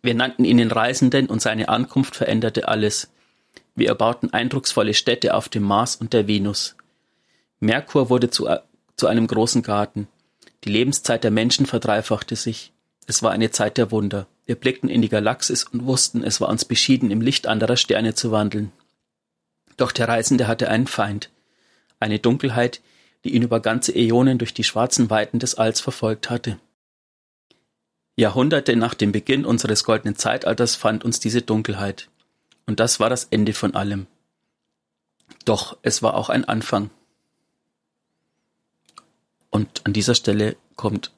Wir 0.00 0.14
nannten 0.14 0.46
ihn 0.46 0.56
den 0.56 0.70
Reisenden 0.70 1.26
und 1.26 1.42
seine 1.42 1.68
Ankunft 1.68 2.16
veränderte 2.16 2.68
alles. 2.68 3.10
Wir 3.76 3.88
erbauten 3.88 4.32
eindrucksvolle 4.32 4.94
Städte 4.94 5.34
auf 5.34 5.48
dem 5.48 5.62
Mars 5.62 5.96
und 5.96 6.12
der 6.14 6.26
Venus. 6.26 6.76
Merkur 7.60 8.10
wurde 8.10 8.30
zu, 8.30 8.48
zu 8.96 9.06
einem 9.06 9.26
großen 9.26 9.62
Garten. 9.62 10.08
Die 10.64 10.70
Lebenszeit 10.70 11.22
der 11.22 11.30
Menschen 11.30 11.66
verdreifachte 11.66 12.36
sich. 12.36 12.72
Es 13.06 13.22
war 13.22 13.30
eine 13.30 13.50
Zeit 13.50 13.76
der 13.76 13.90
Wunder. 13.90 14.26
Wir 14.46 14.56
blickten 14.56 14.88
in 14.88 15.02
die 15.02 15.08
Galaxis 15.08 15.64
und 15.64 15.84
wussten, 15.84 16.24
es 16.24 16.40
war 16.40 16.48
uns 16.48 16.64
beschieden, 16.64 17.10
im 17.10 17.20
Licht 17.20 17.46
anderer 17.46 17.76
Sterne 17.76 18.14
zu 18.14 18.30
wandeln. 18.30 18.72
Doch 19.76 19.92
der 19.92 20.08
Reisende 20.08 20.46
hatte 20.46 20.70
einen 20.70 20.86
Feind. 20.86 21.30
Eine 22.00 22.18
Dunkelheit, 22.18 22.80
die 23.24 23.34
ihn 23.34 23.42
über 23.42 23.60
ganze 23.60 23.94
Äonen 23.94 24.38
durch 24.38 24.54
die 24.54 24.64
schwarzen 24.64 25.10
Weiten 25.10 25.38
des 25.38 25.56
Alls 25.56 25.80
verfolgt 25.80 26.30
hatte. 26.30 26.58
Jahrhunderte 28.16 28.74
nach 28.76 28.94
dem 28.94 29.12
Beginn 29.12 29.44
unseres 29.44 29.84
goldenen 29.84 30.16
Zeitalters 30.16 30.76
fand 30.76 31.04
uns 31.04 31.20
diese 31.20 31.42
Dunkelheit. 31.42 32.08
Und 32.66 32.80
das 32.80 33.00
war 33.00 33.08
das 33.08 33.24
Ende 33.30 33.52
von 33.52 33.74
allem. 33.74 34.06
Doch 35.44 35.78
es 35.82 36.02
war 36.02 36.14
auch 36.14 36.28
ein 36.28 36.44
Anfang. 36.44 36.90
Und 39.50 39.86
an 39.86 39.92
dieser 39.92 40.14
Stelle 40.14 40.56
kommt 40.74 41.12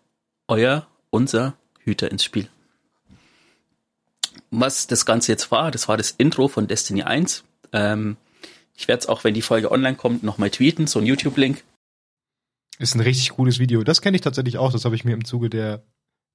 euer, 0.47 0.87
unser 1.11 1.57
Hüter 1.81 2.11
ins 2.11 2.25
Spiel. 2.25 2.49
Was 4.51 4.87
das 4.87 5.07
Ganze 5.07 5.33
jetzt 5.33 5.51
war, 5.51 5.71
das 5.71 5.89
war 5.89 5.97
das 5.97 6.13
Intro 6.13 6.49
von 6.49 6.69
Destiny 6.69 7.03
1. 7.03 7.45
Ähm, 7.73 8.17
ich 8.77 8.87
werde 8.87 9.01
es 9.01 9.09
auch, 9.09 9.25
wenn 9.25 9.35
die 9.35 9.43
Folge 9.43 9.73
online 9.73 9.97
kommt, 9.97 10.23
nochmal 10.23 10.51
tweeten, 10.51 10.87
so 10.87 11.01
ein 11.01 11.07
YouTube-Link. 11.07 11.65
Ist 12.79 12.95
ein 12.95 13.01
richtig 13.01 13.31
cooles 13.31 13.59
Video. 13.59 13.83
Das 13.83 14.01
kenne 14.01 14.17
ich 14.17 14.21
tatsächlich 14.21 14.57
auch. 14.57 14.73
Das 14.73 14.85
habe 14.85 14.95
ich 14.95 15.05
mir 15.05 15.15
im 15.15 15.25
Zuge 15.25 15.51
der, 15.51 15.83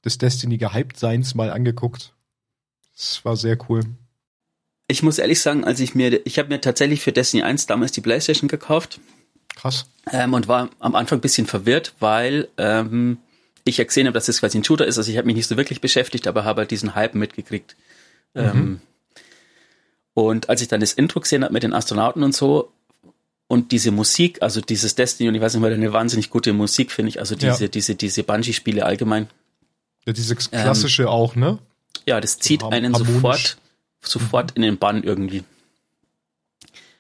des 0.04 0.18
Destiny 0.18 0.58
gehypt 0.58 0.98
Seins 0.98 1.36
mal 1.36 1.50
angeguckt. 1.50 2.14
Das 2.94 3.24
war 3.24 3.38
sehr 3.38 3.58
cool. 3.70 3.84
Ich 4.94 5.02
muss 5.02 5.18
ehrlich 5.18 5.42
sagen, 5.42 5.64
als 5.64 5.80
ich 5.80 5.96
mir, 5.96 6.24
ich 6.24 6.38
habe 6.38 6.50
mir 6.50 6.62
tatsächlich 6.62 7.02
für 7.02 7.12
Destiny 7.12 7.42
1 7.42 7.66
damals 7.66 7.94
die 7.94 8.02
Playstation 8.02 8.48
gekauft. 8.48 9.00
Krass. 9.56 9.88
Ähm, 10.12 10.36
und 10.36 10.48
war 10.48 10.70
am 10.78 10.94
Anfang 10.94 11.18
ein 11.18 11.22
bisschen 11.22 11.48
verwirrt, 11.48 11.96
weil 12.00 12.48
ähm, 12.60 13.18
ich 13.66 13.78
ja 13.78 13.86
gesehen 13.86 14.06
habe, 14.06 14.14
dass 14.14 14.28
das 14.28 14.40
quasi 14.40 14.60
ein 14.60 14.64
Shooter 14.64 14.86
ist. 14.86 15.00
Also 15.00 15.10
ich 15.10 15.18
habe 15.18 15.26
mich 15.26 15.36
nicht 15.36 15.48
so 15.48 15.58
wirklich 15.58 15.82
beschäftigt, 15.82 16.28
aber 16.28 16.44
habe 16.44 16.62
halt 16.62 16.70
diesen 16.70 16.94
Hype 16.94 17.16
mitgekriegt. 17.16 17.76
Mhm. 18.36 18.42
Ähm, 18.42 18.82
und 20.14 20.50
als 20.50 20.62
ich 20.62 20.68
dann 20.68 20.80
das 20.80 20.94
Intro 20.94 21.22
gesehen 21.22 21.44
habe 21.44 21.54
mit 21.54 21.64
den 21.64 21.74
Astronauten 21.74 22.22
und 22.22 22.36
so 22.36 22.72
und 23.48 23.72
diese 23.72 23.90
Musik, 23.90 24.44
also 24.44 24.62
dieses 24.62 24.94
Destiny 24.94 25.28
und 25.28 25.34
ich 25.34 25.42
weiß 25.42 25.56
nicht, 25.56 25.64
weil 25.64 25.74
eine 25.74 25.92
wahnsinnig 25.92 26.30
gute 26.30 26.54
Musik 26.54 26.92
finde 26.92 27.10
ich, 27.10 27.20
also 27.20 27.34
diese, 27.34 27.64
ja. 27.64 27.68
diese, 27.68 27.96
diese 27.96 28.22
Bungee-Spiele 28.22 28.86
allgemein. 28.86 29.28
Ja, 30.06 30.14
diese 30.14 30.36
klassische 30.36 31.04
ähm, 31.04 31.08
auch, 31.08 31.36
ne? 31.36 31.58
Ja, 32.06 32.22
das 32.22 32.38
zieht 32.38 32.64
einen 32.64 32.94
sofort, 32.94 33.58
sofort 34.08 34.52
in 34.52 34.62
den 34.62 34.78
Bann 34.78 35.04
irgendwie. 35.04 35.44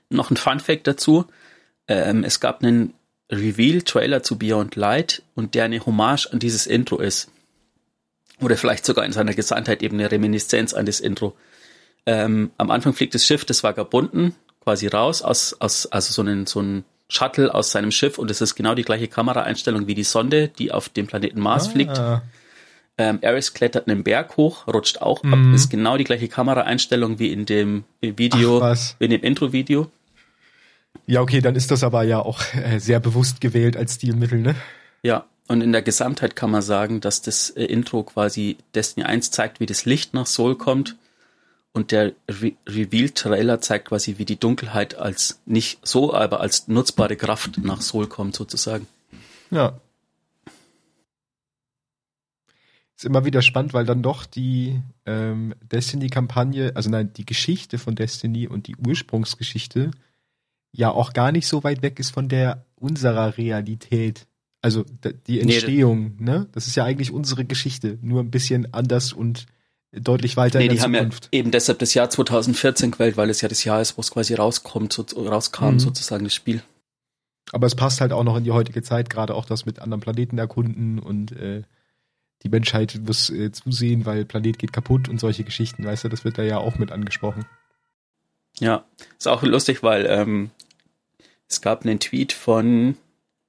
Noch 0.09 0.31
ein 0.31 0.37
Fun 0.37 0.59
Fact 0.59 0.87
dazu. 0.87 1.25
Ähm, 1.87 2.23
es 2.23 2.39
gab 2.39 2.63
einen 2.63 2.93
Reveal-Trailer 3.31 4.23
zu 4.23 4.37
Beyond 4.37 4.75
Light 4.75 5.23
und 5.35 5.55
der 5.55 5.65
eine 5.65 5.85
Hommage 5.85 6.27
an 6.31 6.39
dieses 6.39 6.67
Intro 6.67 6.97
ist. 6.97 7.29
Oder 8.39 8.57
vielleicht 8.57 8.85
sogar 8.85 9.05
in 9.05 9.13
seiner 9.13 9.33
Gesamtheit 9.33 9.81
eben 9.81 9.99
eine 9.99 10.11
Reminiszenz 10.11 10.73
an 10.73 10.85
das 10.85 10.99
Intro. 10.99 11.35
Ähm, 12.05 12.51
am 12.57 12.71
Anfang 12.71 12.93
fliegt 12.93 13.15
das 13.15 13.25
Schiff 13.25 13.45
des 13.45 13.63
Vagabunden 13.63 14.35
quasi 14.63 14.87
raus 14.87 15.21
aus, 15.21 15.55
aus 15.59 15.85
also 15.87 16.13
so 16.13 16.21
ein, 16.21 16.45
so 16.45 16.61
ein 16.61 16.83
Shuttle 17.09 17.53
aus 17.53 17.71
seinem 17.71 17.91
Schiff 17.91 18.17
und 18.17 18.31
es 18.31 18.41
ist 18.41 18.55
genau 18.55 18.75
die 18.75 18.83
gleiche 18.83 19.07
Kameraeinstellung 19.07 19.87
wie 19.87 19.93
die 19.93 20.03
Sonde, 20.03 20.47
die 20.47 20.71
auf 20.71 20.89
dem 20.89 21.07
Planeten 21.07 21.39
Mars 21.39 21.67
ah. 21.67 21.71
fliegt. 21.71 22.01
Ähm, 22.97 23.19
Ares 23.23 23.53
klettert 23.53 23.87
einen 23.87 24.03
Berg 24.03 24.37
hoch, 24.37 24.67
rutscht 24.67 25.01
auch 25.01 25.23
mhm. 25.23 25.33
ab, 25.33 25.55
ist 25.55 25.69
genau 25.69 25.97
die 25.97 26.03
gleiche 26.03 26.27
Kameraeinstellung 26.27 27.17
wie 27.17 27.31
in 27.31 27.45
dem 27.45 27.85
Video, 28.01 28.61
Ach, 28.61 28.77
in 28.99 29.09
dem 29.09 29.21
Intro-Video. 29.21 29.91
Ja, 31.07 31.21
okay, 31.21 31.41
dann 31.41 31.55
ist 31.55 31.71
das 31.71 31.83
aber 31.83 32.03
ja 32.03 32.19
auch 32.19 32.41
äh, 32.53 32.79
sehr 32.79 32.99
bewusst 32.99 33.41
gewählt 33.41 33.75
als 33.75 33.95
Stilmittel, 33.95 34.39
ne? 34.39 34.55
Ja, 35.01 35.25
und 35.47 35.61
in 35.61 35.71
der 35.71 35.81
Gesamtheit 35.81 36.35
kann 36.35 36.51
man 36.51 36.61
sagen, 36.61 37.01
dass 37.01 37.21
das 37.21 37.49
äh, 37.49 37.65
Intro 37.65 38.03
quasi 38.03 38.57
Destiny 38.75 39.05
1 39.05 39.31
zeigt, 39.31 39.59
wie 39.59 39.65
das 39.65 39.85
Licht 39.85 40.13
nach 40.13 40.27
Soul 40.27 40.55
kommt. 40.55 40.95
Und 41.73 41.91
der 41.91 42.13
Re 42.29 42.53
Reveal-Trailer 42.69 43.59
zeigt 43.59 43.89
quasi, 43.89 44.19
wie 44.19 44.25
die 44.25 44.39
Dunkelheit 44.39 44.95
als 44.95 45.41
nicht 45.45 45.79
so, 45.81 46.13
aber 46.13 46.39
als 46.39 46.67
nutzbare 46.67 47.15
Kraft 47.15 47.57
nach 47.57 47.81
Soul 47.81 48.07
kommt, 48.07 48.35
sozusagen. 48.35 48.87
Ja. 49.49 49.79
Ist 52.95 53.05
immer 53.05 53.25
wieder 53.25 53.41
spannend, 53.41 53.73
weil 53.73 53.85
dann 53.85 54.03
doch 54.03 54.25
die 54.25 54.81
ähm, 55.05 55.55
Destiny-Kampagne, 55.63 56.73
also 56.75 56.89
nein, 56.89 57.11
die 57.13 57.25
Geschichte 57.25 57.77
von 57.77 57.95
Destiny 57.95 58.47
und 58.47 58.67
die 58.67 58.75
Ursprungsgeschichte 58.75 59.91
ja 60.71 60.89
auch 60.89 61.13
gar 61.13 61.31
nicht 61.31 61.47
so 61.47 61.63
weit 61.63 61.81
weg 61.81 61.99
ist 61.99 62.11
von 62.11 62.29
der 62.29 62.65
unserer 62.75 63.37
Realität. 63.37 64.27
Also 64.61 64.85
die 65.27 65.41
Entstehung, 65.41 66.15
nee, 66.19 66.31
ne? 66.31 66.47
Das 66.53 66.67
ist 66.67 66.75
ja 66.75 66.85
eigentlich 66.85 67.11
unsere 67.11 67.45
Geschichte, 67.45 67.97
nur 68.01 68.21
ein 68.21 68.31
bisschen 68.31 68.73
anders 68.73 69.11
und 69.11 69.45
deutlich 69.91 70.37
weiter 70.37 70.59
nee, 70.59 70.65
in 70.65 70.75
der 70.75 70.87
die 70.87 70.93
Zukunft. 70.93 71.25
Haben 71.25 71.29
ja 71.33 71.39
eben 71.39 71.51
deshalb 71.51 71.79
das 71.79 71.93
Jahr 71.93 72.09
2014 72.09 72.91
gewählt, 72.91 73.17
weil 73.17 73.29
es 73.29 73.41
ja 73.41 73.49
das 73.49 73.63
Jahr 73.63 73.81
ist, 73.81 73.97
wo 73.97 74.01
es 74.01 74.11
quasi 74.11 74.33
rauskommt, 74.33 74.93
so, 74.93 75.03
rauskam 75.17 75.73
mhm. 75.73 75.79
sozusagen 75.79 76.23
das 76.23 76.33
Spiel. 76.33 76.63
Aber 77.51 77.67
es 77.67 77.75
passt 77.75 78.01
halt 78.01 78.13
auch 78.13 78.23
noch 78.23 78.37
in 78.37 78.43
die 78.43 78.51
heutige 78.51 78.81
Zeit, 78.81 79.09
gerade 79.09 79.35
auch 79.35 79.45
das 79.45 79.65
mit 79.65 79.79
anderen 79.79 80.01
Planeten 80.01 80.37
erkunden 80.37 80.97
und 80.97 81.33
äh, 81.33 81.63
die 82.41 82.49
Menschheit 82.49 82.99
muss 83.05 83.29
äh, 83.29 83.51
zusehen, 83.51 84.05
weil 84.05 84.25
Planet 84.25 84.59
geht 84.59 84.73
kaputt 84.73 85.07
und 85.07 85.19
solche 85.19 85.43
Geschichten, 85.43 85.85
weißt 85.85 86.05
du, 86.05 86.09
das 86.09 86.25
wird 86.25 86.37
da 86.37 86.43
ja 86.43 86.57
auch 86.57 86.77
mit 86.77 86.91
angesprochen. 86.91 87.45
Ja, 88.59 88.85
ist 89.17 89.27
auch 89.27 89.43
lustig, 89.43 89.83
weil 89.83 90.05
ähm, 90.07 90.51
es 91.47 91.61
gab 91.61 91.83
einen 91.83 91.99
Tweet 91.99 92.33
von, 92.33 92.97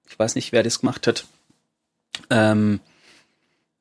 ich 0.09 0.19
weiß 0.19 0.35
nicht, 0.35 0.53
wer 0.53 0.63
das 0.63 0.81
gemacht 0.81 1.07
hat. 1.07 1.27
Ähm, 2.31 2.81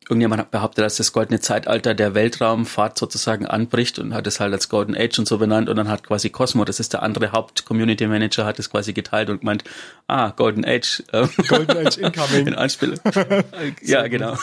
irgendjemand 0.09 0.41
hat 0.41 0.51
behauptet, 0.51 0.85
dass 0.85 0.97
das 0.97 1.13
goldene 1.13 1.39
Zeitalter 1.39 1.93
der 1.93 2.13
Weltraumfahrt 2.13 2.97
sozusagen 2.97 3.45
anbricht 3.45 3.99
und 3.99 4.13
hat 4.13 4.27
es 4.27 4.39
halt 4.39 4.53
als 4.53 4.69
Golden 4.69 4.95
Age 4.95 5.19
und 5.19 5.27
so 5.27 5.37
benannt 5.37 5.69
und 5.69 5.75
dann 5.75 5.87
hat 5.87 6.03
quasi 6.03 6.29
Cosmo, 6.29 6.65
das 6.65 6.79
ist 6.79 6.93
der 6.93 7.03
andere 7.03 7.31
Haupt-Community 7.31 8.07
Manager, 8.07 8.45
hat 8.45 8.59
es 8.59 8.69
quasi 8.69 8.93
geteilt 8.93 9.29
und 9.29 9.43
meint, 9.43 9.63
ah, 10.07 10.29
Golden 10.29 10.65
Age. 10.65 11.03
Ähm, 11.13 11.29
Golden 11.47 11.87
Age 11.87 11.97
incoming. 11.97 12.47
In 12.47 12.55
Anspielung. 12.55 12.99
ja, 13.81 14.07
genau. 14.07 14.37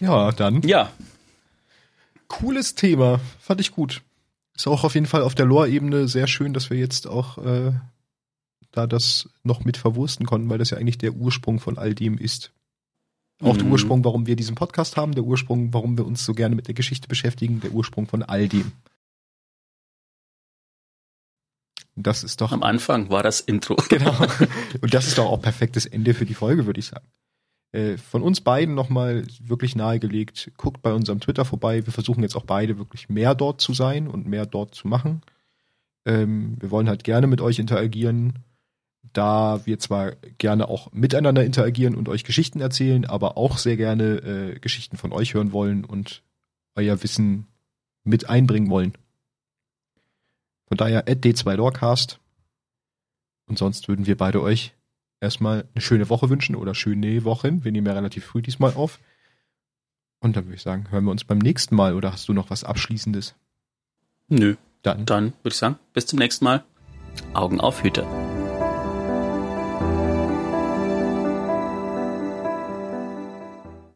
ja, 0.00 0.32
dann. 0.32 0.62
Ja. 0.62 0.90
Cooles 2.28 2.74
Thema. 2.74 3.20
Fand 3.40 3.60
ich 3.60 3.72
gut. 3.72 4.02
Ist 4.56 4.66
auch 4.66 4.84
auf 4.84 4.94
jeden 4.94 5.06
Fall 5.06 5.22
auf 5.22 5.34
der 5.34 5.46
Lore-Ebene 5.46 6.08
sehr 6.08 6.26
schön, 6.26 6.52
dass 6.52 6.70
wir 6.70 6.78
jetzt 6.78 7.06
auch 7.06 7.38
äh, 7.38 7.72
da 8.70 8.86
das 8.86 9.28
noch 9.42 9.64
mit 9.64 9.76
verwursten 9.76 10.26
konnten, 10.26 10.48
weil 10.48 10.58
das 10.58 10.70
ja 10.70 10.78
eigentlich 10.78 10.98
der 10.98 11.14
Ursprung 11.14 11.60
von 11.60 11.78
all 11.78 11.94
dem 11.94 12.18
ist. 12.18 12.52
Auch 13.42 13.54
mhm. 13.54 13.58
der 13.58 13.66
Ursprung, 13.68 14.04
warum 14.04 14.26
wir 14.26 14.36
diesen 14.36 14.54
Podcast 14.54 14.96
haben, 14.96 15.14
der 15.14 15.24
Ursprung, 15.24 15.72
warum 15.74 15.98
wir 15.98 16.06
uns 16.06 16.24
so 16.24 16.34
gerne 16.34 16.54
mit 16.54 16.68
der 16.68 16.74
Geschichte 16.74 17.08
beschäftigen, 17.08 17.60
der 17.60 17.72
Ursprung 17.72 18.06
von 18.06 18.22
all 18.22 18.48
dem. 18.48 18.72
Das 21.96 22.24
ist 22.24 22.40
doch. 22.40 22.52
Am 22.52 22.62
Anfang 22.62 23.10
war 23.10 23.22
das 23.22 23.40
Intro. 23.40 23.76
Genau. 23.88 24.14
Und 24.80 24.94
das 24.94 25.06
ist 25.06 25.18
doch 25.18 25.26
auch 25.26 25.40
perfektes 25.40 25.86
Ende 25.86 26.14
für 26.14 26.26
die 26.26 26.34
Folge, 26.34 26.66
würde 26.66 26.80
ich 26.80 26.86
sagen. 26.86 27.06
Äh, 27.72 27.96
von 27.98 28.22
uns 28.22 28.40
beiden 28.40 28.74
nochmal 28.74 29.26
wirklich 29.40 29.76
nahegelegt, 29.76 30.52
guckt 30.56 30.82
bei 30.82 30.92
unserem 30.92 31.20
Twitter 31.20 31.44
vorbei. 31.44 31.84
Wir 31.84 31.92
versuchen 31.92 32.22
jetzt 32.22 32.36
auch 32.36 32.44
beide 32.44 32.78
wirklich 32.78 33.08
mehr 33.08 33.34
dort 33.34 33.60
zu 33.60 33.74
sein 33.74 34.08
und 34.08 34.26
mehr 34.26 34.46
dort 34.46 34.74
zu 34.74 34.88
machen. 34.88 35.22
Ähm, 36.04 36.56
wir 36.60 36.70
wollen 36.70 36.88
halt 36.88 37.04
gerne 37.04 37.26
mit 37.26 37.40
euch 37.40 37.58
interagieren 37.58 38.44
da 39.14 39.64
wir 39.64 39.78
zwar 39.78 40.12
gerne 40.38 40.68
auch 40.68 40.92
miteinander 40.92 41.44
interagieren 41.44 41.94
und 41.94 42.08
euch 42.08 42.24
Geschichten 42.24 42.60
erzählen, 42.60 43.06
aber 43.06 43.38
auch 43.38 43.56
sehr 43.56 43.76
gerne 43.76 44.04
äh, 44.04 44.58
Geschichten 44.58 44.96
von 44.96 45.12
euch 45.12 45.34
hören 45.34 45.52
wollen 45.52 45.84
und 45.84 46.22
euer 46.74 47.02
Wissen 47.02 47.46
mit 48.02 48.28
einbringen 48.28 48.68
wollen. 48.70 48.92
Von 50.66 50.76
daher 50.76 51.08
at 51.08 51.24
D2Lorecast. 51.24 52.18
Und 53.46 53.58
sonst 53.58 53.88
würden 53.88 54.06
wir 54.06 54.16
beide 54.16 54.42
euch 54.42 54.74
erstmal 55.20 55.68
eine 55.74 55.82
schöne 55.82 56.08
Woche 56.08 56.30
wünschen 56.30 56.56
oder 56.56 56.74
schöne 56.74 57.24
Wochen. 57.24 57.64
Wir 57.64 57.72
nehmen 57.72 57.86
ja 57.86 57.92
relativ 57.92 58.24
früh 58.24 58.42
diesmal 58.42 58.74
auf. 58.74 58.98
Und 60.20 60.36
dann 60.36 60.46
würde 60.46 60.56
ich 60.56 60.62
sagen, 60.62 60.90
hören 60.90 61.04
wir 61.04 61.10
uns 61.10 61.24
beim 61.24 61.38
nächsten 61.38 61.74
Mal 61.76 61.94
oder 61.94 62.12
hast 62.12 62.28
du 62.28 62.32
noch 62.32 62.50
was 62.50 62.64
Abschließendes? 62.64 63.34
Nö. 64.28 64.56
Dann. 64.82 65.06
Dann 65.06 65.32
würde 65.42 65.52
ich 65.52 65.56
sagen, 65.56 65.78
bis 65.92 66.06
zum 66.06 66.18
nächsten 66.18 66.44
Mal. 66.44 66.64
Augen 67.32 67.60
auf, 67.60 67.82
Hüte. 67.82 68.06